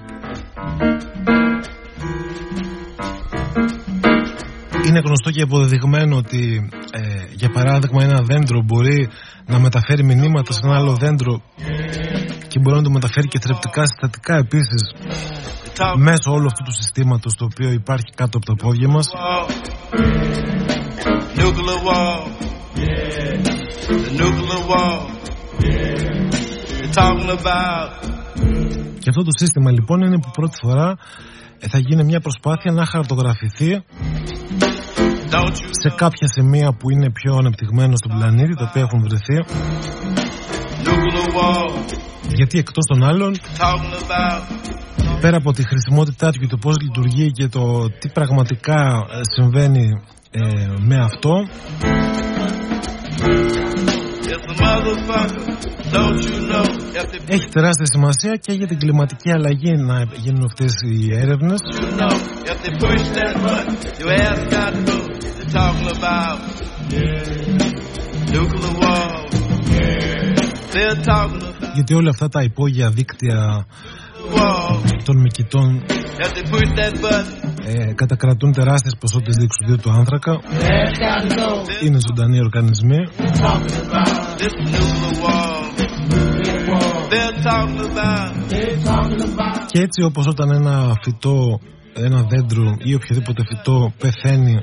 Είναι 4.86 5.00
γνωστό 5.04 5.30
και 5.30 5.42
αποδεδειγμένο 5.42 6.16
ότι 6.16 6.70
ε, 6.92 7.00
για 7.34 7.50
παράδειγμα 7.50 8.02
ένα 8.02 8.20
δέντρο 8.22 8.62
μπορεί 8.62 9.08
να 9.46 9.58
μεταφέρει 9.58 10.04
μηνύματα 10.04 10.52
σε 10.52 10.60
ένα 10.64 10.76
άλλο 10.76 10.94
δέντρο 10.94 11.42
και 12.54 12.60
μπορεί 12.60 12.76
να 12.76 12.82
το 12.82 12.90
μεταφέρει 12.90 13.28
και 13.28 13.38
θρεπτικά 13.38 13.82
συστατικά 13.86 14.36
επίσης 14.36 14.82
μέσω 15.96 16.32
όλου 16.32 16.46
αυτού 16.46 16.62
του 16.62 16.72
συστήματος 16.72 17.34
το 17.34 17.44
οποίο 17.44 17.70
υπάρχει 17.70 18.10
κάτω 18.14 18.36
από 18.38 18.46
τα 18.46 18.54
πόδια 18.54 18.88
μας 18.88 19.06
nuclear 21.40 21.80
war. 21.88 22.14
Yeah. 22.82 23.32
The 24.04 24.10
nuclear 24.20 24.62
war. 24.70 24.92
Yeah. 25.64 26.00
You're 26.80 26.94
talking 27.00 27.30
about. 27.38 27.88
Και 28.98 29.08
αυτό 29.08 29.22
το 29.22 29.30
σύστημα 29.38 29.70
λοιπόν 29.70 30.00
είναι 30.00 30.18
που 30.20 30.30
πρώτη 30.30 30.56
φορά 30.62 30.96
ε, 31.58 31.68
θα 31.68 31.78
γίνει 31.78 32.04
μια 32.04 32.20
προσπάθεια 32.20 32.72
να 32.72 32.84
χαρτογραφηθεί 32.86 33.84
σε 35.70 35.90
κάποια 35.96 36.26
σημεία 36.34 36.72
που 36.78 36.90
είναι 36.90 37.10
πιο 37.10 37.36
ανεπτυγμένα 37.36 37.96
στον 37.96 38.10
πλανήτη, 38.16 38.54
τα 38.54 38.66
οποία 38.68 38.82
έχουν 38.82 39.00
βρεθεί. 39.08 39.36
Γιατί 42.28 42.58
εκτός 42.58 42.84
των 42.88 43.02
άλλων, 43.02 43.36
πέρα 45.20 45.36
από 45.36 45.52
τη 45.52 45.62
χρησιμότητά 45.66 46.30
του 46.30 46.38
και 46.40 46.46
το 46.46 46.56
πώς 46.56 46.76
λειτουργεί 46.80 47.30
και 47.30 47.48
το 47.48 47.90
τι 47.98 48.08
πραγματικά 48.08 49.06
ε, 49.10 49.20
συμβαίνει 49.34 50.00
ε, 50.30 50.40
με 50.78 50.96
αυτό 50.96 51.46
έχει 57.26 57.48
τεράστια 57.48 57.86
σημασία 57.86 58.36
και 58.36 58.52
για 58.52 58.66
την 58.66 58.78
κλιματική 58.78 59.30
αλλαγή 59.30 59.72
να 59.72 60.04
γίνουν 60.16 60.44
αυτές 60.44 60.72
οι 60.84 61.14
έρευνες 61.14 61.60
γιατί 71.74 71.94
όλα 71.94 72.10
αυτά 72.10 72.28
τα 72.28 72.42
υπόγεια 72.42 72.90
δίκτυα 72.90 73.66
των 75.04 75.20
μικητών 75.20 75.84
ε, 77.66 77.92
κατακρατούν 77.94 78.52
τεράστιες 78.52 78.96
ποσότητες 79.00 79.36
διεξουδίου 79.36 79.76
του 79.76 79.90
άνθρακα. 79.92 80.40
Είναι 81.84 81.98
ζωντανοί 82.08 82.38
οργανισμοί. 82.38 82.98
Και 89.66 89.80
έτσι 89.80 90.02
όπως 90.02 90.26
όταν 90.26 90.50
ένα 90.50 90.96
φυτό 91.02 91.60
ένα 91.94 92.22
δέντρο 92.22 92.76
ή 92.78 92.94
οποιοδήποτε 92.94 93.42
φυτό 93.48 93.92
πεθαίνει 93.98 94.56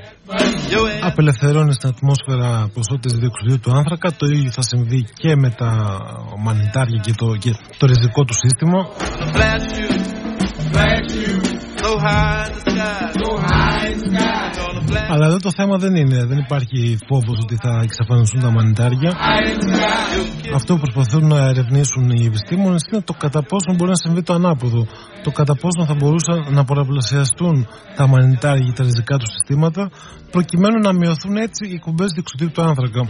απελευθερώνει 1.02 1.72
στην 1.72 1.88
ατμόσφαιρα 1.88 2.70
ποσότητες 2.74 3.12
διοξιδίου 3.12 3.60
του 3.60 3.72
άνθρακα. 3.76 4.12
Το 4.12 4.26
ίδιο 4.26 4.50
θα 4.50 4.62
συμβεί 4.62 5.06
και 5.14 5.36
με 5.36 5.50
τα 5.50 5.70
μανιτάρια 6.38 7.00
και 7.00 7.12
το, 7.12 7.36
και 7.36 7.54
το 7.78 7.86
ριζικό 7.86 8.24
του 8.24 8.34
σύστημα 8.34 8.88
αλλά 15.12 15.26
εδώ 15.26 15.36
το 15.36 15.50
θέμα 15.56 15.76
δεν 15.78 15.94
είναι, 15.94 16.24
δεν 16.24 16.38
υπάρχει 16.38 16.98
φόβος 17.08 17.38
ότι 17.42 17.56
θα 17.62 17.80
εξαφανιστούν 17.82 18.40
τα 18.40 18.50
μανιτάρια. 18.50 19.12
Αυτό 20.54 20.74
που 20.74 20.80
προσπαθούν 20.80 21.26
να 21.26 21.38
ερευνήσουν 21.48 22.10
οι 22.10 22.24
επιστήμονες 22.24 22.82
είναι 22.92 23.02
το 23.02 23.12
κατά 23.12 23.42
πόσο 23.42 23.74
μπορεί 23.76 23.90
να 23.90 24.00
συμβεί 24.04 24.22
το 24.22 24.32
ανάποδο. 24.32 24.86
Το 25.22 25.30
κατά 25.30 25.54
πόσο 25.54 25.84
θα 25.86 25.94
μπορούσαν 25.94 26.46
να 26.50 26.64
πολλαπλασιαστούν 26.64 27.66
τα 27.96 28.06
μανιτάρια 28.06 28.64
και 28.64 28.72
τα 28.72 28.82
ριζικά 28.82 29.16
του 29.16 29.26
συστήματα 29.34 29.90
προκειμένου 30.30 30.78
να 30.78 30.92
μειωθούν 30.92 31.36
έτσι 31.36 31.62
οι 31.72 31.78
κουμπές 31.78 32.10
διοξιδίου 32.12 32.50
του 32.54 32.62
άνθρακα. 32.62 33.00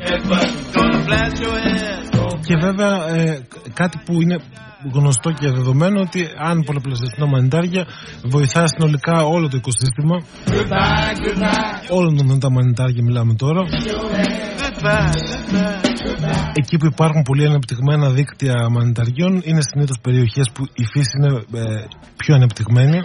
Και 2.46 2.56
βέβαια 2.56 3.08
ε, 3.08 3.46
κάτι 3.74 4.00
που 4.04 4.22
είναι 4.22 4.36
γνωστό 4.92 5.30
και 5.30 5.48
δεδομένο 5.50 6.00
ότι 6.00 6.28
αν 6.36 6.62
πολλαπλασιαστούν 6.62 7.18
τα 7.18 7.26
μανιτάρια 7.26 7.86
βοηθά 8.22 8.66
συνολικά 8.66 9.24
όλο 9.24 9.48
το 9.48 9.56
οικοσύστημα. 9.56 10.16
Όλων 11.90 12.16
των 12.16 12.40
τα 12.40 12.50
μανιτάρια 12.50 13.02
μιλάμε 13.02 13.34
τώρα. 13.34 13.62
Εκεί 16.54 16.76
που 16.76 16.86
υπάρχουν 16.86 17.22
πολύ 17.22 17.46
ανεπτυγμένα 17.46 18.10
δίκτυα 18.10 18.68
μανιταριών 18.70 19.42
είναι 19.44 19.60
συνήθως 19.62 19.98
περιοχές 20.02 20.50
που 20.52 20.64
η 20.74 20.84
φύση 20.92 21.10
είναι 21.18 21.32
ε, 21.52 21.84
πιο 22.16 22.34
ανεπτυγμένη. 22.34 23.00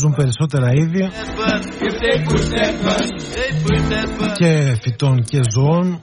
Ζουν 0.00 0.14
περισσότερα 0.14 0.72
είδη 0.72 1.10
και 4.38 4.76
φυτών 4.82 5.22
και 5.22 5.40
ζώων. 5.54 6.00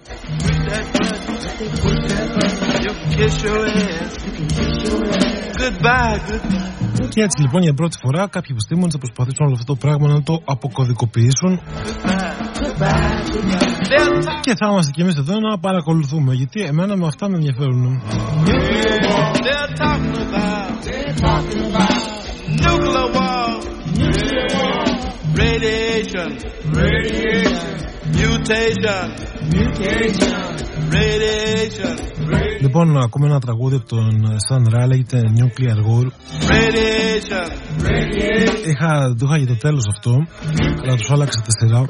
Και 7.09 7.21
έτσι 7.21 7.41
λοιπόν 7.41 7.61
για 7.61 7.73
πρώτη 7.73 7.97
φορά 8.01 8.27
κάποιοι 8.27 8.49
επιστήμονες 8.51 8.91
θα 8.93 8.97
προσπαθήσουν 8.97 9.45
όλο 9.45 9.53
αυτό 9.53 9.73
το 9.73 9.75
πράγμα 9.75 10.07
να 10.07 10.23
το 10.23 10.41
αποκωδικοποιήσουν. 10.45 11.61
Και 14.41 14.53
θα 14.59 14.67
είμαστε 14.69 14.91
κι 14.91 15.01
εμείς 15.01 15.15
εδώ 15.15 15.39
να 15.39 15.59
παρακολουθούμε 15.59 16.33
γιατί 16.33 16.61
εμένα 16.61 16.95
με 16.95 17.07
αυτά 17.07 17.29
με 17.29 17.35
ενδιαφέρουν. 17.35 18.01
Radiation. 25.35 26.31
Radiation. 26.73 27.94
Mutation. 28.13 29.05
Mutation. 29.51 30.45
Radiation. 30.91 31.95
Λοιπόν, 32.61 32.91
να 32.91 32.99
ακούμε 32.99 33.27
ένα 33.27 33.39
τραγούδι 33.39 33.75
από 33.75 33.85
τον 33.85 34.23
Sun 34.49 34.75
Ra, 34.75 34.87
λέγεται 34.87 35.21
Nuclear 35.39 35.79
War. 35.87 36.05
Radiation. 36.51 37.47
Radiation. 37.81 38.67
Είχα, 38.67 39.15
το 39.19 39.25
είχα 39.25 39.37
για 39.37 39.47
το 39.47 39.57
τέλος 39.57 39.83
αυτό, 39.95 40.11
αλλά 40.83 40.95
τους 40.95 41.11
άλλαξα 41.11 41.41
τα 41.41 41.51
σειρά. 41.59 41.85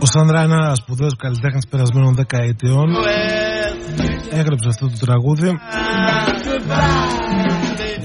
Ο 0.00 0.06
Σάντρα 0.06 0.42
είναι 0.42 0.54
ένα 0.54 0.74
σπουδαίος 0.74 1.16
καλλιτέχνης 1.16 1.66
περασμένων 1.70 2.14
δεκαετιών. 2.14 2.90
Έγραψε 4.30 4.68
αυτό 4.68 4.86
το 4.86 4.96
τραγούδι 5.06 5.50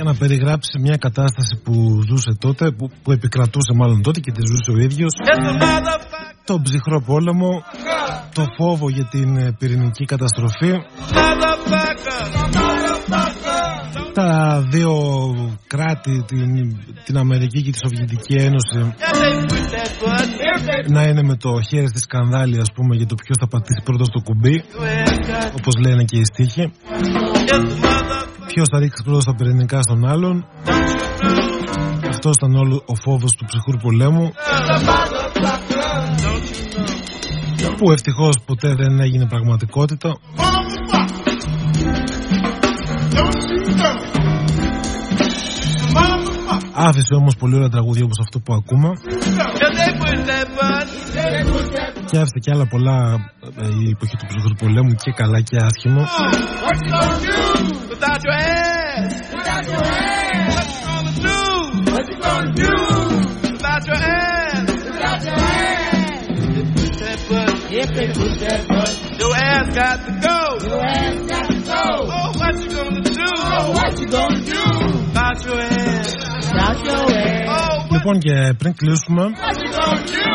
για 0.03 0.11
να 0.11 0.17
περιγράψει 0.17 0.80
μια 0.80 0.97
κατάσταση 0.97 1.61
που 1.63 1.73
ζούσε 2.07 2.31
τότε, 2.39 2.71
που, 2.71 2.89
που 3.03 3.11
επικρατούσε 3.11 3.73
μάλλον 3.75 4.01
τότε 4.01 4.19
και 4.19 4.31
τη 4.31 4.41
ζούσε 4.49 4.71
ο 4.71 4.77
ίδιος. 4.88 5.13
Τον 6.45 6.61
ψυχρό 6.61 7.01
πόλεμο, 7.01 7.63
το 8.34 8.45
φόβο 8.57 8.89
για 8.89 9.07
την 9.11 9.38
ε, 9.38 9.55
πυρηνική 9.59 10.05
καταστροφή. 10.05 10.71
Τα 14.13 14.63
δύο 14.69 14.93
κράτη, 15.67 16.23
την, 16.27 16.77
την 17.05 17.17
Αμερική 17.17 17.61
και 17.61 17.71
τη 17.71 17.77
Σοβιετική 17.77 18.34
Ένωση 18.35 18.93
να 20.88 21.01
είναι 21.03 21.23
με 21.23 21.35
το 21.35 21.49
χέρι 21.69 21.88
στη 21.88 21.99
σκανδάλη 21.99 22.59
ας 22.59 22.71
πούμε 22.75 22.95
για 22.95 23.05
το 23.05 23.15
ποιος 23.15 23.38
θα 23.39 23.47
πατήσει 23.47 23.81
πρώτος 23.84 24.07
στο 24.07 24.19
κουμπί 24.19 24.63
όπως 25.57 25.73
λένε 25.85 26.03
και 26.03 26.17
οι 26.17 26.25
στίχοι 26.25 26.71
ποιος 28.53 28.67
θα 28.71 28.80
ρίξει 28.80 29.03
πρώτο 29.03 29.21
στα 29.21 29.35
πυρηνικά 29.35 29.81
στον 29.81 30.05
άλλον. 30.05 30.45
Αυτό 32.09 32.30
ήταν 32.30 32.55
όλο 32.55 32.84
ο 32.85 32.95
φόβος 32.95 33.35
του 33.35 33.45
ψυχρού 33.45 33.77
πολέμου. 33.77 34.31
Που 37.77 37.91
ευτυχώς 37.91 38.35
ποτέ 38.45 38.75
δεν 38.75 38.99
έγινε 38.99 39.25
πραγματικότητα. 39.27 40.17
Άφησε 46.75 47.13
όμως 47.17 47.35
πολύ 47.35 47.55
ωραία 47.55 47.69
τραγούδια 47.69 48.03
όπως 48.03 48.19
αυτό 48.19 48.39
που 48.39 48.53
ακούμε. 48.53 48.89
Και 52.09 52.17
άφησε 52.17 52.39
και 52.41 52.51
άλλα 52.53 52.67
πολλά 52.67 52.97
ε, 53.57 53.67
η 53.67 53.89
εποχή 53.95 54.15
του 54.17 54.25
ψυχρού 54.27 54.53
πολέμου 54.59 54.93
και 55.03 55.11
καλά 55.11 55.41
και 55.41 55.57
άσχημο 62.43 63.09
Your 69.20 69.35
ass 69.35 69.66
got 69.74 69.98
to 70.06 70.12
go. 70.27 70.39
Your 70.69 70.81
ass 70.81 71.16
got 71.32 71.47
to 71.51 71.59
go. 71.70 71.82
Oh, 72.16 72.28
what 72.39 72.55
you 72.62 72.69
gonna 72.77 73.02
do? 73.02 73.31
Oh, 73.56 73.70
what 73.77 73.93
you 74.01 74.06
gonna 74.16 74.40
do? 74.52 74.65
About 75.10 75.39
your 75.44 75.60
ass. 75.60 76.15
About 76.52 76.78
your 76.86 77.05
ass. 77.24 77.48
Oh, 77.48 77.77
what 77.78 77.93
Λοιπόν 77.93 78.19
και 78.19 78.55
πριν 78.59 78.74
κλείσουμε 78.77 79.24
you 79.24 79.73
gonna 79.78 80.06
do? 80.06 80.27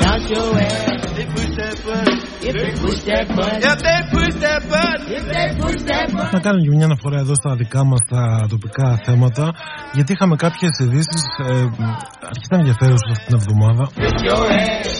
About 0.00 0.30
your 0.30 0.58
ass. 0.58 2.23
They 2.53 2.71
push 2.83 3.01
that 3.09 3.25
button. 3.35 3.61
If 3.69 3.77
they 3.85 3.99
push 4.13 4.35
that 4.45 4.61
button. 4.71 5.05
If 5.17 5.23
they 5.33 5.47
push 5.61 5.81
that 5.81 5.81
button. 5.81 5.81
If 5.81 5.81
they 5.81 5.81
push 5.81 5.81
that 5.89 6.07
button. 6.15 6.31
να 6.31 6.39
κάνουμε 6.39 6.63
και 6.65 6.75
μια 6.75 6.85
αναφορά 6.85 7.19
εδώ 7.19 7.35
στα 7.35 7.55
δικά 7.55 7.83
μας 7.85 7.99
τα 8.09 8.45
τοπικά 8.49 9.01
θέματα 9.05 9.53
γιατί 9.93 10.11
είχαμε 10.11 10.35
κάποιες 10.35 10.79
ειδήσεις 10.79 11.23
ε, 11.39 11.53
αρκετά 12.31 12.55
ενδιαφέρουσες 12.61 13.09
αυτήν 13.11 13.25
την 13.25 13.35
εβδομάδα 13.35 13.83
Push 13.95 14.21
your 14.27 14.45
ass. 14.51 14.95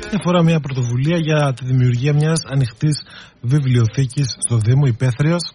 και 0.10 0.16
αφορά 0.20 0.44
μια 0.44 0.60
πρωτοβουλία 0.60 1.18
για 1.18 1.54
τη 1.54 1.66
δημιουργία 1.66 2.14
μιας 2.14 2.42
ανοιχτής 2.52 3.04
βιβλιοθήκης 3.42 4.36
στο 4.48 4.58
Δήμο 4.58 4.86
Υπαίθριος 4.86 5.54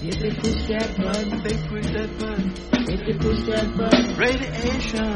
If 0.00 0.14
they 0.22 0.30
push 0.42 0.60
that 0.72 0.90
button. 0.96 1.42
they 1.42 1.56
push 1.70 1.86
that 1.96 2.10
button. 2.20 2.52
If 2.94 3.00
they 3.06 3.16
push 3.24 3.40
that 3.50 3.66
button. 3.78 4.04
Radiation. 4.26 5.10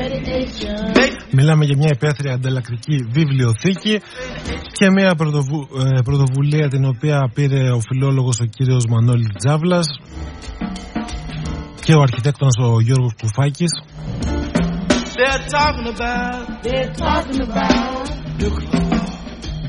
Radiation. 0.00 0.92
They 0.94 1.10
Μιλάμε 1.32 1.64
για 1.64 1.76
μια 1.76 1.90
υπαίθρια 1.92 2.32
ανταλλακτική 2.34 2.96
βιβλιοθήκη 3.10 4.00
και 4.72 4.90
μια 4.90 5.14
πρωτοβου- 5.14 5.68
ε, 5.96 6.00
πρωτοβουλία 6.02 6.68
την 6.68 6.84
οποία 6.84 7.30
πήρε 7.34 7.70
ο 7.70 7.80
φιλόλογος 7.80 8.40
ο 8.40 8.44
κύριος 8.44 8.84
Μανώλη 8.88 9.26
Τζάβλας 9.38 9.86
και 11.84 11.94
ο 11.94 12.00
αρχιτέκτονας 12.02 12.54
ο 12.58 12.80
Γιώργος 12.80 13.12
Κουφάκης 13.20 13.70
they're 15.16 15.46
talking 15.58 15.86
about 15.96 16.62
They're 16.64 16.92
talking 17.06 17.40
about. 17.48 17.94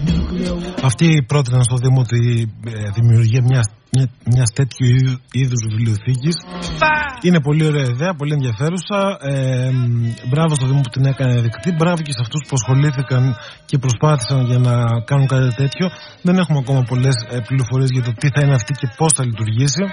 Nuclear 0.08 0.54
war. 0.62 0.80
Αυτοί 0.84 1.24
πρότειναν 1.28 1.64
στο 1.64 1.76
Δήμο 1.76 2.02
τη 2.04 2.42
ε, 2.42 2.90
δημιουργία 2.98 3.42
μιας, 3.50 3.66
μια, 3.96 4.10
μιας 4.34 4.50
τέτοιου 4.54 4.86
είδου- 4.96 5.22
είδους 5.32 5.62
βιβλιοθήκης 5.70 6.36
fire. 6.80 7.04
Είναι 7.22 7.42
πολύ 7.42 7.66
ωραία 7.66 7.86
ιδέα, 7.94 8.14
πολύ 8.20 8.34
ενδιαφέρουσα. 8.34 9.00
Ε, 9.32 9.70
μ, 9.72 10.08
μπράβο 10.30 10.56
στο 10.56 10.66
Δήμο 10.66 10.82
που 10.82 10.90
την 10.90 11.06
έκανε 11.06 11.42
δεκτή. 11.42 11.72
Μπράβο 11.80 12.02
και 12.06 12.12
σε 12.12 12.22
αυτούς 12.26 12.42
που 12.48 12.56
ασχολήθηκαν 12.60 13.36
και 13.66 13.78
προσπάθησαν 13.78 14.46
για 14.46 14.60
να 14.68 14.74
κάνουν 15.10 15.28
κάτι 15.28 15.56
τέτοιο. 15.56 15.86
Δεν 16.22 16.36
έχουμε 16.38 16.58
ακόμα 16.64 16.82
πολλές 16.92 17.16
πληροφορίες 17.48 17.90
για 17.96 18.04
το 18.04 18.12
τι 18.20 18.28
θα 18.34 18.40
είναι 18.44 18.54
αυτή 18.54 18.74
και 18.74 18.88
πώς 18.98 19.12
θα 19.14 19.24
λειτουργήσει. 19.26 19.84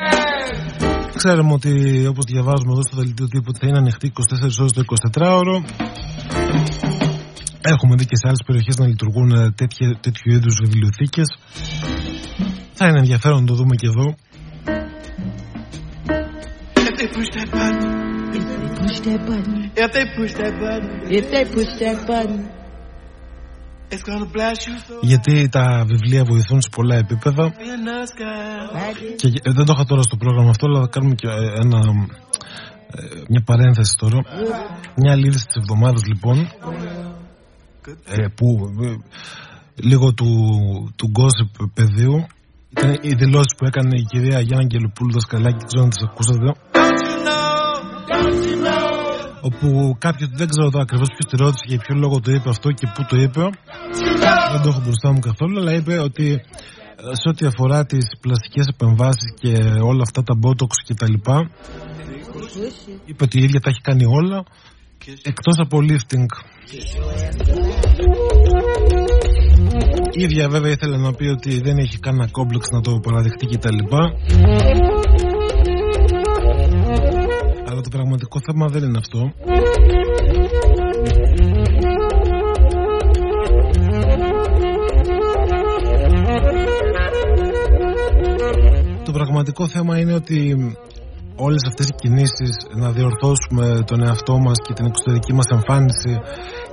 Ξέρουμε 1.16 1.52
ότι 1.52 1.70
όπως 2.06 2.24
διαβάζουμε 2.24 2.72
εδώ 2.72 2.82
στο 2.88 2.96
δελτίο 2.96 3.26
τύπου 3.28 3.44
ότι 3.48 3.58
θα 3.62 3.66
είναι 3.68 3.78
ανοιχτή 3.78 4.12
24 4.12 4.60
ώρες 4.60 4.72
το 4.72 4.82
24ωρο. 5.12 5.56
Έχουμε 7.64 7.94
δει 7.96 8.04
και 8.04 8.16
σε 8.16 8.26
άλλες 8.26 8.42
περιοχές 8.46 8.76
να 8.76 8.86
λειτουργούν 8.86 9.30
ε, 9.30 9.50
τέτοια, 9.50 9.98
τέτοιου 10.00 10.32
είδους 10.32 10.56
βιβλιοθήκες. 10.62 11.38
Θα 12.72 12.86
είναι 12.86 12.98
ενδιαφέρον 12.98 13.40
να 13.40 13.46
το 13.46 13.54
δούμε 13.54 13.76
και 13.76 13.86
εδώ. 13.86 14.14
If 16.88 16.94
they 16.98 17.08
push 17.16 17.30
that 17.36 17.50
button. 17.58 18.02
If 18.38 18.44
they 18.50 18.68
push 18.80 18.98
that 19.06 19.20
button. 19.28 19.56
If 19.82 19.90
they 19.94 20.06
push 20.16 20.32
that 20.40 20.54
button. 20.62 20.90
If 21.18 21.24
they 21.32 21.44
push 21.54 21.72
that 21.82 21.98
button. 22.10 22.40
It's 23.92 24.04
gonna 24.08 24.30
blast 24.36 24.60
you 24.66 24.76
so 24.88 24.98
Γιατί 25.00 25.48
τα 25.48 25.84
βιβλία 25.86 26.24
βοηθούν 26.24 26.60
σε 26.60 26.68
πολλά 26.76 26.96
επίπεδα. 26.96 27.52
in 27.52 27.82
the 27.88 28.06
sky. 28.12 28.76
Magic. 28.76 29.16
Και 29.16 29.28
ε, 29.42 29.50
δεν 29.52 29.64
το 29.64 29.72
είχα 29.74 29.84
τώρα 29.84 30.02
στο 30.02 30.16
πρόγραμμα 30.16 30.50
αυτό, 30.50 30.66
αλλά 30.66 30.80
θα 30.80 30.88
κάνουμε 30.90 31.14
και 31.14 31.26
ε, 31.28 31.60
ένα, 31.60 31.78
ε, 32.94 33.02
μια 33.28 33.42
παρένθεση 33.44 33.96
τώρα. 33.98 34.18
Μια 34.96 35.12
άλλη 35.12 35.26
είδηση 35.26 35.46
της 35.46 35.56
εβδομάδας 35.56 36.02
λοιπόν, 36.06 36.48
ε, 38.04 38.26
που 38.36 38.46
ε, 38.82 38.94
λίγο 39.74 40.12
του, 40.14 40.28
του 40.96 41.12
gossip 41.18 41.70
πεδίου, 41.74 42.26
ήταν 42.68 42.98
οι 43.00 43.14
δηλώσεις 43.14 43.54
που 43.56 43.64
έκανε 43.64 43.96
η 43.98 44.02
κυρία 44.02 44.40
Γιάννα 44.40 44.64
Αγγελοπούλου 44.64 45.12
Δασκαλάκη, 45.12 45.56
δεν 45.58 45.66
ξέρω 45.66 45.82
αν 45.84 45.90
τις 45.90 46.02
ακούσατε, 46.08 46.38
Don't 46.72 47.00
you 47.08 47.18
know? 47.26 47.52
Don't 48.10 48.42
you 48.50 48.56
know? 48.66 49.02
όπου 49.48 49.96
κάποιος 49.98 50.28
δεν 50.32 50.48
ξέρω 50.48 50.70
το 50.70 50.78
ακριβώς 50.78 51.08
ποιος 51.08 51.26
τη 51.30 51.36
ρώτησε 51.36 51.64
για 51.68 51.78
ποιο 51.78 51.94
λόγο 51.94 52.20
το 52.20 52.30
είπε 52.32 52.48
αυτό 52.48 52.68
και 52.70 52.86
πού 52.94 53.04
το 53.08 53.16
είπε. 53.16 53.40
Δεν 54.52 54.60
το 54.62 54.68
έχω 54.68 54.80
μπροστά 54.84 55.12
μου 55.12 55.18
καθόλου, 55.18 55.58
αλλά 55.60 55.72
είπε 55.74 55.98
ότι 55.98 56.26
ε, 56.30 57.14
σε 57.20 57.28
ό,τι 57.28 57.46
αφορά 57.46 57.86
τις 57.86 58.04
πλαστικές 58.20 58.66
επεμβάσεις 58.66 59.34
και 59.40 59.52
όλα 59.90 60.02
αυτά 60.02 60.22
τα 60.22 60.34
botox 60.42 60.72
και 60.84 60.94
τα 60.94 61.08
λοιπά, 61.10 61.50
Push 62.34 62.56
it. 62.66 63.00
είπε 63.04 63.24
ότι 63.24 63.38
η 63.38 63.42
ίδια 63.42 63.60
τα 63.60 63.70
έχει 63.70 63.80
κάνει 63.80 64.04
όλα, 64.04 64.44
εκτός 65.22 65.56
από 65.58 65.78
lifting. 65.88 66.26
Η 70.10 70.22
ίδια 70.22 70.48
βέβαια 70.48 70.70
ήθελε 70.70 70.96
να 70.96 71.12
πει 71.12 71.24
ότι 71.24 71.60
δεν 71.60 71.76
έχει 71.78 71.98
κανένα 71.98 72.28
κόμπλεξ 72.30 72.68
να 72.70 72.80
το 72.80 73.00
παραδεχτεί 73.02 73.46
και 73.46 73.58
τα 73.58 73.70
λοιπά. 73.72 74.12
Αλλά 77.66 77.80
το 77.80 77.88
πραγματικό 77.90 78.40
θέμα 78.40 78.68
δεν 78.68 78.82
είναι 78.82 78.98
αυτό. 78.98 79.32
Το 89.04 89.12
πραγματικό 89.12 89.68
θέμα 89.68 89.98
είναι 89.98 90.14
ότι 90.14 90.56
όλες 91.46 91.62
αυτές 91.70 91.86
οι 91.88 91.94
κινήσεις 92.02 92.54
να 92.82 92.88
διορθώσουμε 92.96 93.66
τον 93.86 94.02
εαυτό 94.06 94.38
μας 94.38 94.58
και 94.66 94.72
την 94.72 94.86
εξωτερική 94.86 95.32
μας 95.32 95.48
εμφάνιση 95.56 96.12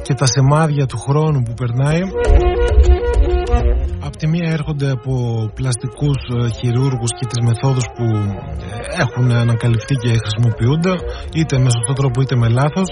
και 0.02 0.14
τα 0.14 0.26
σημάδια 0.26 0.86
του 0.86 0.98
χρόνου 0.98 1.42
που 1.46 1.54
περνάει. 1.54 2.02
Απ' 4.08 4.16
τη 4.16 4.28
μία 4.28 4.50
έρχονται 4.52 4.90
από 4.90 5.14
πλαστικούς 5.54 6.20
ε, 6.36 6.50
χειρούργους 6.58 7.12
και 7.20 7.26
τις 7.30 7.40
μεθόδους 7.48 7.86
που 7.96 8.06
ε, 8.06 9.02
έχουν 9.04 9.32
ανακαλυφθεί 9.32 9.96
και 9.96 10.12
χρησιμοποιούνται 10.24 10.94
είτε 11.34 11.58
με 11.58 11.70
σωστό 11.76 11.94
τρόπο 11.94 12.22
είτε 12.22 12.36
με 12.36 12.50
λάθος. 12.50 12.90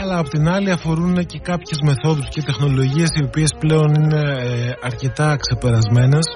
Αλλά 0.00 0.18
απ' 0.18 0.28
την 0.28 0.48
άλλη 0.48 0.70
αφορούν 0.70 1.26
και 1.26 1.38
κάποιες 1.38 1.78
μεθόδους 1.84 2.28
και 2.28 2.42
τεχνολογίες 2.42 3.10
οι 3.14 3.24
οποίες 3.24 3.50
πλέον 3.58 3.94
είναι 3.94 4.20
ε, 4.20 4.72
αρκετά 4.82 5.36
ξεπερασμένες 5.36 6.26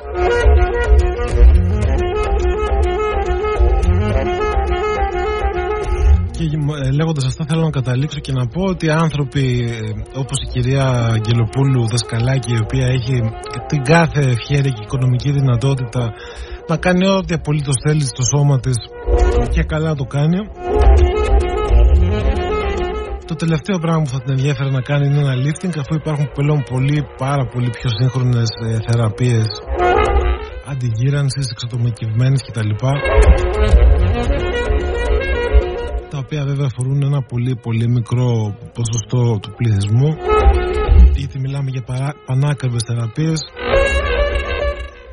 Και 6.36 6.44
ε, 6.84 6.90
λέγοντας 6.90 7.24
αυτά, 7.24 7.44
θέλω 7.48 7.62
να 7.62 7.70
καταλήξω 7.70 8.18
και 8.18 8.32
να 8.32 8.46
πω 8.46 8.62
ότι 8.62 8.90
άνθρωποι 8.90 9.44
ε, 9.70 10.18
όπως 10.18 10.38
η 10.44 10.46
κυρία 10.52 10.86
Αγγελοπούλου 11.16 11.88
Δασκαλάκη, 11.88 12.52
η 12.52 12.60
οποία 12.62 12.86
έχει 12.86 13.14
την 13.66 13.82
κάθε 13.82 14.20
ευχαίρεια 14.20 14.70
και 14.70 14.82
οικονομική 14.82 15.30
δυνατότητα 15.30 16.12
να 16.68 16.76
κάνει 16.76 17.06
ό,τι 17.06 17.34
απολύτως 17.34 17.74
θέλει 17.86 18.04
στο 18.06 18.22
σώμα 18.22 18.60
της 18.60 18.76
και 19.50 19.62
καλά 19.62 19.94
το 19.94 20.04
κάνει. 20.04 20.38
Το 23.26 23.34
τελευταίο 23.34 23.78
πράγμα 23.78 24.02
που 24.02 24.08
θα 24.08 24.20
την 24.20 24.32
ενδιαφέρει 24.32 24.70
να 24.70 24.80
κάνει 24.80 25.06
είναι 25.06 25.20
ένα 25.20 25.34
lifting 25.34 25.78
αφού 25.78 25.94
υπάρχουν 25.94 26.30
πλέον 26.34 26.62
πολύ 26.70 27.06
πάρα 27.18 27.44
πολύ 27.46 27.70
πιο 27.70 27.90
σύγχρονες 27.98 28.48
ε, 28.66 28.78
θεραπείες 28.86 29.46
αντιγύρανσης, 30.70 31.50
εξατομικευμένες 31.50 32.42
κτλ 32.42 32.70
τα 36.16 36.22
οποία 36.24 36.44
βέβαια 36.44 36.66
αφορούν 36.66 37.02
ένα 37.02 37.22
πολύ 37.22 37.56
πολύ 37.62 37.88
μικρό 37.88 38.56
ποσοστό 38.76 39.38
του 39.43 39.51
πληθυσμού. 39.56 40.10
Γιατί 41.14 41.38
μιλάμε 41.38 41.70
για 41.72 41.82
παρά, 41.82 42.14
πανάκριβες 42.26 42.82
θεραπείες 42.86 43.40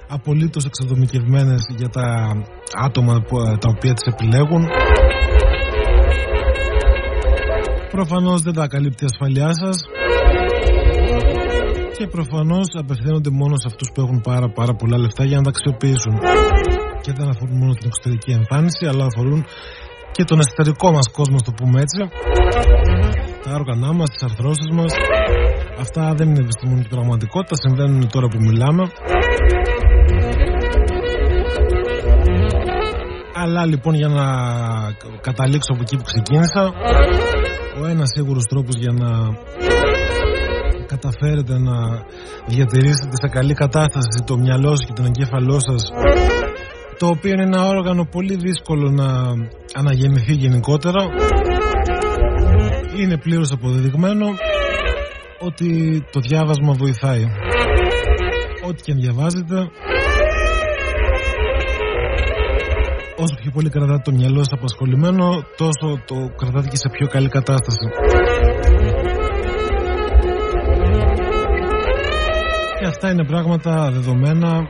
απολύτως 0.07 0.65
εξατομικευμένες 0.65 1.61
για 1.77 1.89
τα 1.89 2.05
άτομα 2.85 3.13
που, 3.27 3.35
τα 3.61 3.69
οποία 3.75 3.93
τις 3.93 4.13
επιλέγουν. 4.13 4.63
Προφανώς 7.91 8.41
δεν 8.41 8.53
τα 8.53 8.67
καλύπτει 8.67 9.03
η 9.03 9.07
ασφαλειά 9.11 9.53
σας 9.53 9.75
και 11.97 12.07
προφανώς 12.07 12.67
απευθύνονται 12.79 13.29
μόνο 13.29 13.55
σε 13.55 13.67
αυτούς 13.71 13.89
που 13.93 14.01
έχουν 14.01 14.21
πάρα 14.21 14.49
πάρα 14.49 14.73
πολλά 14.73 14.97
λεφτά 14.97 15.23
για 15.25 15.37
να 15.37 15.43
τα 15.43 15.49
αξιοποιήσουν. 15.49 16.13
Και 17.01 17.11
δεν 17.17 17.27
αφορούν 17.29 17.57
μόνο 17.57 17.73
την 17.73 17.87
εξωτερική 17.87 18.31
εμφάνιση 18.31 18.85
αλλά 18.85 19.05
αφορούν 19.05 19.45
και 20.15 20.23
τον 20.23 20.39
εσωτερικό 20.39 20.91
μας 20.91 21.07
κόσμο, 21.11 21.37
το 21.47 21.51
πούμε 21.57 21.81
έτσι. 21.81 22.01
Τα 23.43 23.51
όργανά 23.53 23.93
μας, 23.93 24.09
τις 24.09 24.23
αρθρώσεις 24.23 24.69
μας. 24.71 24.93
Αυτά 25.79 26.13
δεν 26.17 26.29
είναι 26.29 26.39
επιστημονική 26.39 26.89
πραγματικότητα, 26.89 27.55
συμβαίνουν 27.55 28.09
τώρα 28.09 28.27
που 28.27 28.37
μιλάμε. 28.39 28.83
Αλλά 33.35 33.65
λοιπόν 33.65 33.93
για 33.93 34.07
να 34.07 34.25
καταλήξω 35.21 35.73
από 35.73 35.81
εκεί 35.81 35.95
που 35.97 36.03
ξεκίνησα, 36.03 36.61
ο 36.61 37.81
ο 37.81 37.87
ένας 37.87 38.09
σίγουρος 38.15 38.45
τρόπος 38.45 38.75
για 38.75 38.91
να 38.91 39.09
καταφέρετε 40.85 41.57
να 41.59 41.75
διατηρήσετε 42.47 43.15
σε 43.21 43.27
καλή 43.27 43.53
κατάσταση 43.53 44.23
το 44.25 44.37
μυαλό 44.37 44.69
σας 44.69 44.85
και 44.87 44.93
τον 44.93 45.05
εγκέφαλό 45.05 45.59
σας 45.59 45.81
το 46.97 47.07
οποίο 47.07 47.31
είναι 47.31 47.43
ένα 47.43 47.67
όργανο 47.67 48.05
πολύ 48.05 48.35
δύσκολο 48.35 48.89
να 48.89 49.07
αναγεννηθεί 49.73 50.33
γενικότερα. 50.33 51.03
Είναι 52.99 53.17
πλήρως 53.17 53.51
αποδεδειγμένο 53.51 54.25
ότι 55.39 56.01
το 56.11 56.19
διάβασμα 56.19 56.73
βοηθάει. 56.73 57.23
Ό,τι 58.67 58.81
και 58.81 58.91
αν 58.91 58.97
διαβάζετε 58.97 59.55
όσο 63.17 63.35
πιο 63.41 63.51
πολύ 63.51 63.69
κρατάτε 63.69 64.01
το 64.03 64.11
μυαλό 64.11 64.37
σας 64.37 64.51
απασχολημένο 64.51 65.43
τόσο 65.57 65.87
το 66.05 66.15
κρατάτε 66.37 66.67
και 66.67 66.75
σε 66.75 66.89
πιο 66.91 67.07
καλή 67.07 67.29
κατάσταση. 67.29 67.87
Και 72.79 72.85
αυτά 72.85 73.11
είναι 73.11 73.25
πράγματα 73.25 73.91
δεδομένα 73.91 74.67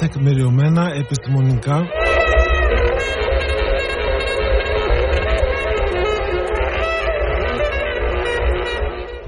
τεκμηριωμένα 0.00 0.84
επιστημονικά 0.94 1.78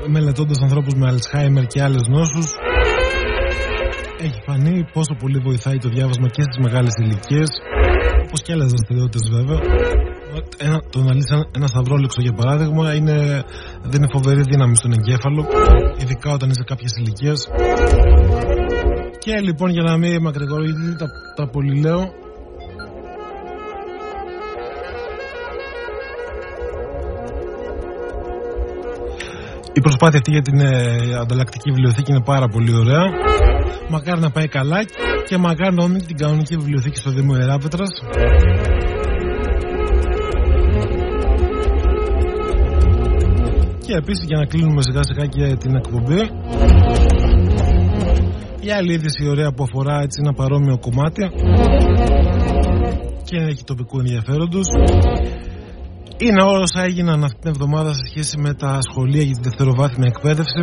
μελετώντας 0.06 0.58
ανθρώπους 0.62 0.94
με 0.94 1.08
Αλτσχάιμερ 1.08 1.66
και 1.66 1.82
άλλες 1.82 2.06
νόσους 2.08 2.46
έχει 4.20 4.40
φανεί 4.46 4.84
πόσο 4.92 5.14
πολύ 5.18 5.38
βοηθάει 5.38 5.78
το 5.78 5.88
διάβασμα 5.88 6.28
και 6.28 6.42
στις 6.42 6.58
μεγάλες 6.58 6.92
ηλικίες, 7.02 7.48
όπως 8.26 8.42
και 8.42 8.52
άλλες 8.52 8.66
δραστηριότητες 8.66 9.30
βέβαια 9.36 9.60
ένα, 10.58 10.82
το 10.90 10.98
να 11.02 11.14
λύσει 11.14 11.34
ένα, 11.34 11.46
ένα 11.56 11.66
σταυρόλεξο 11.66 12.20
για 12.20 12.32
παράδειγμα 12.32 12.94
είναι, 12.94 13.44
δεν 13.82 13.96
είναι 14.00 14.08
φοβερή 14.12 14.42
δύναμη 14.42 14.76
στον 14.76 14.92
εγκέφαλο 14.92 15.46
ειδικά 15.98 16.32
όταν 16.32 16.50
είσαι 16.50 16.64
κάποιες 16.66 16.92
ηλικίες. 16.96 17.48
Και 19.24 19.40
λοιπόν 19.40 19.70
για 19.70 19.82
να 19.82 19.96
μην 19.96 20.22
μακρηγορείτε 20.22 20.96
τα, 20.98 21.06
τα 21.36 21.48
πολυλέω 21.48 22.20
Η 29.74 29.80
προσπάθεια 29.80 30.18
αυτή 30.18 30.30
για 30.30 30.42
την 30.42 30.60
ε, 30.60 31.14
ανταλλακτική 31.20 31.70
βιβλιοθήκη 31.70 32.10
είναι 32.10 32.22
πάρα 32.24 32.48
πολύ 32.48 32.74
ωραία. 32.74 33.04
Μακάρι 33.88 34.20
να 34.20 34.30
πάει 34.30 34.48
καλά 34.48 34.78
και 35.28 35.36
μακάρι 35.36 35.74
να 35.74 35.82
δούμε 35.84 35.98
την 35.98 36.16
κανονική 36.16 36.56
βιβλιοθήκη 36.56 36.96
στο 36.98 37.10
Δήμο 37.10 37.34
Εράπετρας. 37.40 37.90
Και 43.86 43.94
επίσης 43.94 44.24
για 44.26 44.38
να 44.38 44.46
κλείνουμε 44.46 44.82
σιγά 44.82 45.00
σιγά 45.02 45.26
και 45.26 45.56
την 45.56 45.74
εκπομπή 45.74 46.20
η 48.66 48.70
άλλη 48.70 48.92
είδηση 48.92 49.28
ωραία 49.28 49.52
που 49.52 49.62
αφορά 49.62 50.00
έτσι 50.00 50.20
ένα 50.24 50.32
παρόμοιο 50.32 50.78
κομμάτι 50.78 51.22
και 53.24 53.36
έχει 53.36 53.64
τοπικού 53.64 53.98
ενδιαφέροντος 53.98 54.66
είναι 56.18 56.42
όλα 56.42 56.58
όσα 56.58 56.82
έγιναν 56.84 57.24
αυτή 57.24 57.38
την 57.40 57.50
εβδομάδα 57.50 57.92
σε 57.92 58.04
σχέση 58.10 58.38
με 58.38 58.54
τα 58.54 58.78
σχολεία 58.80 59.22
για 59.22 59.34
τη 59.34 59.40
δευτεροβάθμια 59.42 60.12
εκπαίδευση 60.14 60.62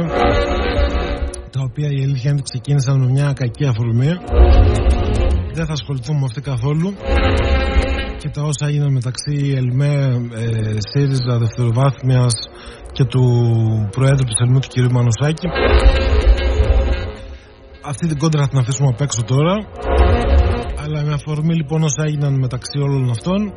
τα 1.51 1.61
οποία 1.63 1.89
η 1.91 2.03
αλήθεια 2.03 2.31
είναι 2.31 2.41
ξεκίνησαν 2.43 2.99
με 2.99 3.07
μια 3.11 3.34
κακή 3.35 3.65
αφορμή. 3.65 4.11
Δεν 5.53 5.65
θα 5.65 5.73
ασχοληθούμε 5.73 6.19
με 6.19 6.26
αυτή 6.26 6.41
καθόλου. 6.41 6.93
Και 8.17 8.30
τα 8.30 8.41
όσα 8.41 8.65
έγιναν 8.67 8.91
μεταξύ 8.93 9.53
ΕΛΜΕ, 9.57 9.93
ε, 10.34 10.77
ΣΥΡΙΖΑ 10.89 11.38
δευτεροβάθμιας 11.38 12.34
και 12.91 13.03
του 13.03 13.23
Προέδρου 13.91 14.26
του 14.30 14.38
Σελμού 14.39 14.59
του 14.59 14.67
κ. 14.73 14.91
Μανουσάκη 14.91 15.47
αυτή 17.90 18.07
την 18.07 18.18
κόντρα 18.18 18.41
θα 18.41 18.48
την 18.48 18.60
αφήσουμε 18.60 18.88
απ' 18.88 19.02
έξω 19.02 19.24
τώρα 19.24 19.53
αλλά 20.84 21.03
με 21.03 21.14
αφορμή 21.14 21.56
λοιπόν 21.56 21.84
όσα 21.84 22.03
έγιναν 22.06 22.34
μεταξύ 22.34 22.78
όλων 22.80 23.10
αυτών 23.10 23.53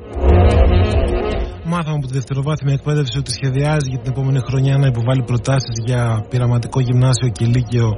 Μάθαμε 1.65 1.97
από 1.97 2.07
τη 2.07 2.13
δευτεροβάθμια 2.13 2.75
εκπαίδευση 2.75 3.19
ότι 3.19 3.31
σχεδιάζει 3.31 3.89
για 3.89 3.99
την 3.99 4.13
επόμενη 4.13 4.41
χρονιά 4.49 4.79
να 4.79 4.87
υποβάλει 4.87 5.23
προτάσεις 5.23 5.77
για 5.85 6.27
πειραματικό 6.29 6.81
γυμνάσιο 6.81 7.29
και 7.29 7.45
λύκειο 7.45 7.91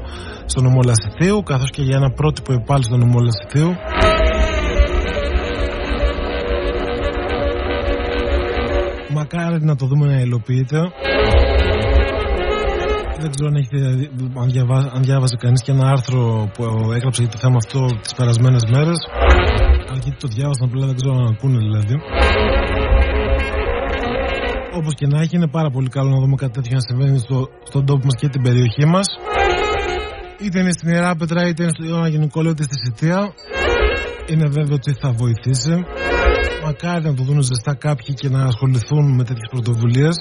στο 0.47 0.61
νομό 0.61 0.81
Λασιθίου 0.83 1.43
καθώς 1.43 1.71
και 1.71 1.83
για 1.83 1.97
ένα 1.97 2.11
πρότυπο 2.11 2.53
επάλ 2.53 2.83
στο 2.83 2.97
νομό 2.97 3.19
Λασιθίου. 3.21 3.71
Μακάρι 9.15 9.65
να 9.65 9.77
το 9.77 9.87
δούμε 9.87 10.07
να 10.07 10.21
υλοποιείται. 10.21 10.79
Δεν 13.25 13.33
ξέρω 13.35 13.49
αν, 13.53 13.57
έχετε, 13.63 13.79
αν, 14.43 14.49
διαβά, 14.51 14.79
αν 14.97 15.03
διάβασε 15.03 15.37
κανείς 15.45 15.63
και 15.63 15.73
ένα 15.73 15.87
άρθρο 15.95 16.51
που 16.55 16.63
έγραψε 16.99 17.23
για 17.23 17.31
το 17.31 17.39
θέμα 17.39 17.59
αυτό 17.65 17.81
τις 18.03 18.15
περασμένες 18.19 18.65
μέρες. 18.75 18.99
Αν 19.91 19.99
γιατί 20.03 20.19
το 20.25 20.29
διάβασαν 20.37 20.67
απλά 20.69 20.87
δεν 20.87 20.97
ξέρω 20.97 21.15
αν 21.15 21.27
ακούνε 21.35 21.59
δηλαδή. 21.59 21.95
Όπως 24.79 24.95
και 24.95 25.07
να 25.07 25.21
έχει, 25.21 25.37
είναι 25.37 25.49
πάρα 25.49 25.71
πολύ 25.71 25.89
καλό 25.89 26.11
να 26.11 26.21
δούμε 26.23 26.37
κάτι 26.37 26.53
τέτοιο 26.53 26.75
να 26.75 26.81
συμβαίνει 26.89 27.19
στο, 27.19 27.49
στον 27.71 27.87
τόπο 27.87 28.03
μας 28.05 28.15
και 28.21 28.29
την 28.29 28.43
περιοχή 28.43 28.85
μας. 28.85 29.07
Είτε 30.43 30.61
είναι 30.61 30.73
στην 30.73 30.89
Ιερά 30.89 31.17
Πετρά, 31.17 31.49
είτε 31.49 31.63
είναι 31.63 31.73
στο 31.77 31.85
Ιωάννα 31.89 32.09
Γενικόλαιο, 32.09 32.53
είτε 32.53 32.63
στη 32.63 32.77
Σιτία. 32.85 33.35
Είναι 34.31 34.47
βέβαιο 34.49 34.75
ότι 34.75 34.93
θα 34.93 35.11
βοηθήσει. 35.13 35.75
Μακάρι 36.65 37.05
να 37.05 37.15
το 37.15 37.23
δουν 37.23 37.41
ζεστά 37.43 37.75
κάποιοι 37.75 38.15
και 38.15 38.29
να 38.29 38.45
ασχοληθούν 38.45 39.15
με 39.15 39.25
τέτοιες 39.25 39.49
πρωτοβουλίες. 39.51 40.17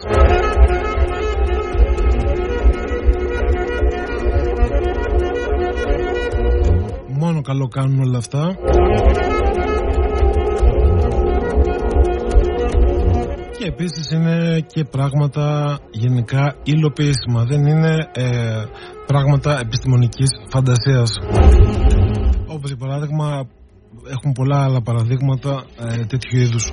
Καλό 7.44 7.68
κάνουν 7.68 8.00
όλα 8.00 8.18
αυτά. 8.18 8.56
και 13.64 13.70
επίσης 13.70 14.12
είναι 14.12 14.60
και 14.68 14.84
πράγματα 14.84 15.78
γενικά 15.92 16.56
υλοποιήσιμα. 16.64 17.44
Δεν 17.46 17.66
είναι 17.66 18.10
ε, 18.14 18.64
πράγματα 19.06 19.60
επιστημονικής 19.60 20.30
φαντασίας. 20.50 21.12
Όπως 22.48 22.70
για 22.70 22.78
παράδειγμα 22.78 23.48
έχουν 24.10 24.32
πολλά 24.32 24.64
άλλα 24.64 24.82
παραδείγματα 24.82 25.64
ε, 25.80 26.06
τέτοιου 26.06 26.40
είδους 26.40 26.72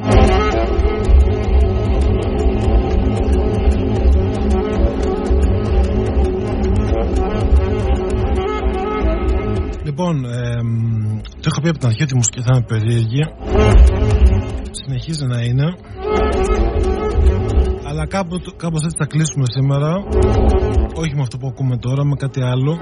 Λοιπόν, 10.10 10.30
ε, 10.30 10.56
το 11.40 11.46
είχα 11.50 11.60
πει 11.62 11.68
από 11.68 11.78
την 11.78 11.88
αρχή 11.88 12.02
ότι 12.02 12.12
η 12.14 12.16
μουσική 12.16 12.40
θα 12.40 12.52
είναι 12.54 12.64
περίεργη. 12.72 13.22
Συνεχίζει 14.70 15.26
να 15.26 15.40
είναι. 15.42 15.66
Αλλά 17.88 18.06
κάπου, 18.06 18.34
κάπως 18.56 18.82
έτσι 18.82 18.96
θα 18.98 19.06
κλείσουμε 19.06 19.44
σήμερα. 19.48 19.90
Όχι 20.94 21.14
με 21.14 21.22
αυτό 21.22 21.36
που 21.38 21.46
ακούμε 21.46 21.76
τώρα 21.76 22.04
Με 22.04 22.16
κάτι 22.16 22.42
άλλο. 22.42 22.72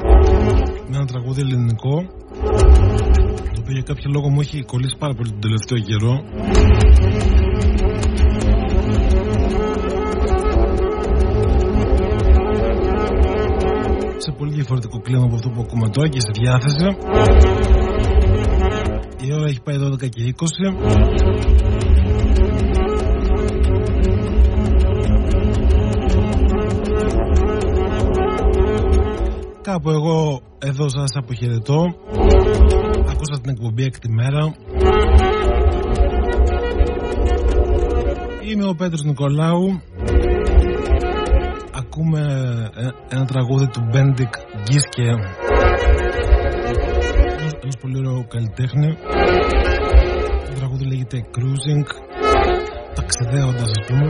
Με 0.89 0.97
ένα 0.97 1.07
τραγούδι 1.07 1.41
ελληνικό. 1.41 1.95
Το 3.55 3.59
οποίο 3.61 3.75
για 3.79 3.83
κάποιο 3.83 4.11
λόγο 4.15 4.29
μου 4.29 4.41
έχει 4.41 4.63
κολλήσει 4.63 4.97
πάρα 4.99 5.15
πολύ 5.15 5.31
τον 5.31 5.41
τελευταίο 5.41 5.79
καιρό 5.79 6.15
Σε 14.29 14.35
πολύ 14.35 14.53
διαφορετικό 14.53 15.01
κλίμα 15.01 15.25
από 15.25 15.35
αυτό 15.35 15.49
που 15.49 15.61
ακούμε 15.61 15.89
τώρα 15.89 16.09
Και 16.09 16.21
σε 16.21 16.31
διάθεση. 16.33 16.87
Η 19.21 19.33
ώρα 19.33 19.47
έχει 19.49 19.61
πάει 19.63 19.77
12 19.81 20.09
και 20.09 20.35
20 20.37 20.75
Κάπου 29.63 29.91
εγώ 29.91 30.41
εδώ 30.59 30.89
σας 30.89 31.11
αποχαιρετώ. 31.15 31.85
Ακούσατε 33.09 33.41
την 33.41 33.51
εκπομπή 33.51 33.83
έκτη 33.83 34.09
μέρα. 34.11 34.55
Είμαι 38.51 38.65
ο 38.65 38.75
Πέτρος 38.75 39.03
Νικολάου 39.03 39.81
Ακούμε 42.01 42.21
ε, 42.77 42.89
ένα 43.09 43.25
τραγούδι 43.25 43.67
του 43.67 43.81
Bendik 43.91 44.33
Giske 44.63 45.03
Ένας 47.63 47.77
πολύ 47.81 47.99
ωραίο 47.99 48.27
καλλιτέχνη. 48.29 48.99
Το 50.47 50.53
τραγούδι 50.57 50.85
λέγεται 50.85 51.19
Cruising 51.35 51.87
Ταξιδεύοντας 52.95 53.71
ας 53.71 53.87
πούμε. 53.87 54.09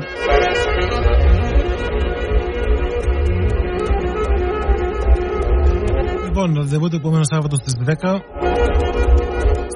Λοιπόν, 6.24 6.55
ραντεβού 6.55 6.89
το 6.89 6.97
επόμενο 6.97 7.24
Σάββατο 7.24 7.56
στις 7.56 7.74
10 7.86 8.48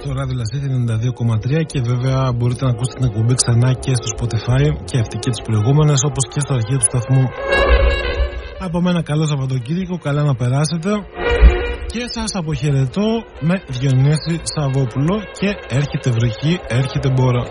στο 0.03 0.13
ράδιο 0.19 0.37
Λασίθι 0.43 0.69
92,3 1.61 1.65
και 1.73 1.81
βέβαια 1.91 2.33
μπορείτε 2.37 2.65
να 2.65 2.71
ακούσετε 2.71 2.97
την 2.99 3.09
εκπομπή 3.09 3.35
ξανά 3.41 3.71
και 3.85 3.93
στο 3.99 4.09
Spotify 4.15 4.63
και 4.89 4.99
αυτή 4.99 5.17
και 5.23 5.31
τις 5.35 5.43
προηγούμενες 5.47 6.01
όπως 6.09 6.25
και 6.33 6.41
στο 6.45 6.53
αρχείο 6.55 6.79
του 6.79 6.89
σταθμού. 6.91 7.25
Από 8.59 8.81
μένα 8.81 9.03
καλό 9.03 9.27
Σαββατοκύριακο, 9.27 9.99
καλά 10.07 10.23
να 10.23 10.35
περάσετε 10.35 10.91
και 11.93 12.03
σας 12.15 12.31
αποχαιρετώ 12.41 13.09
με 13.41 13.55
Διονύση 13.79 14.35
Σαββόπουλο 14.53 15.17
και 15.39 15.49
έρχεται 15.79 16.11
βροχή, 16.11 16.53
έρχεται 16.69 17.09
μπόρα. 17.15 17.43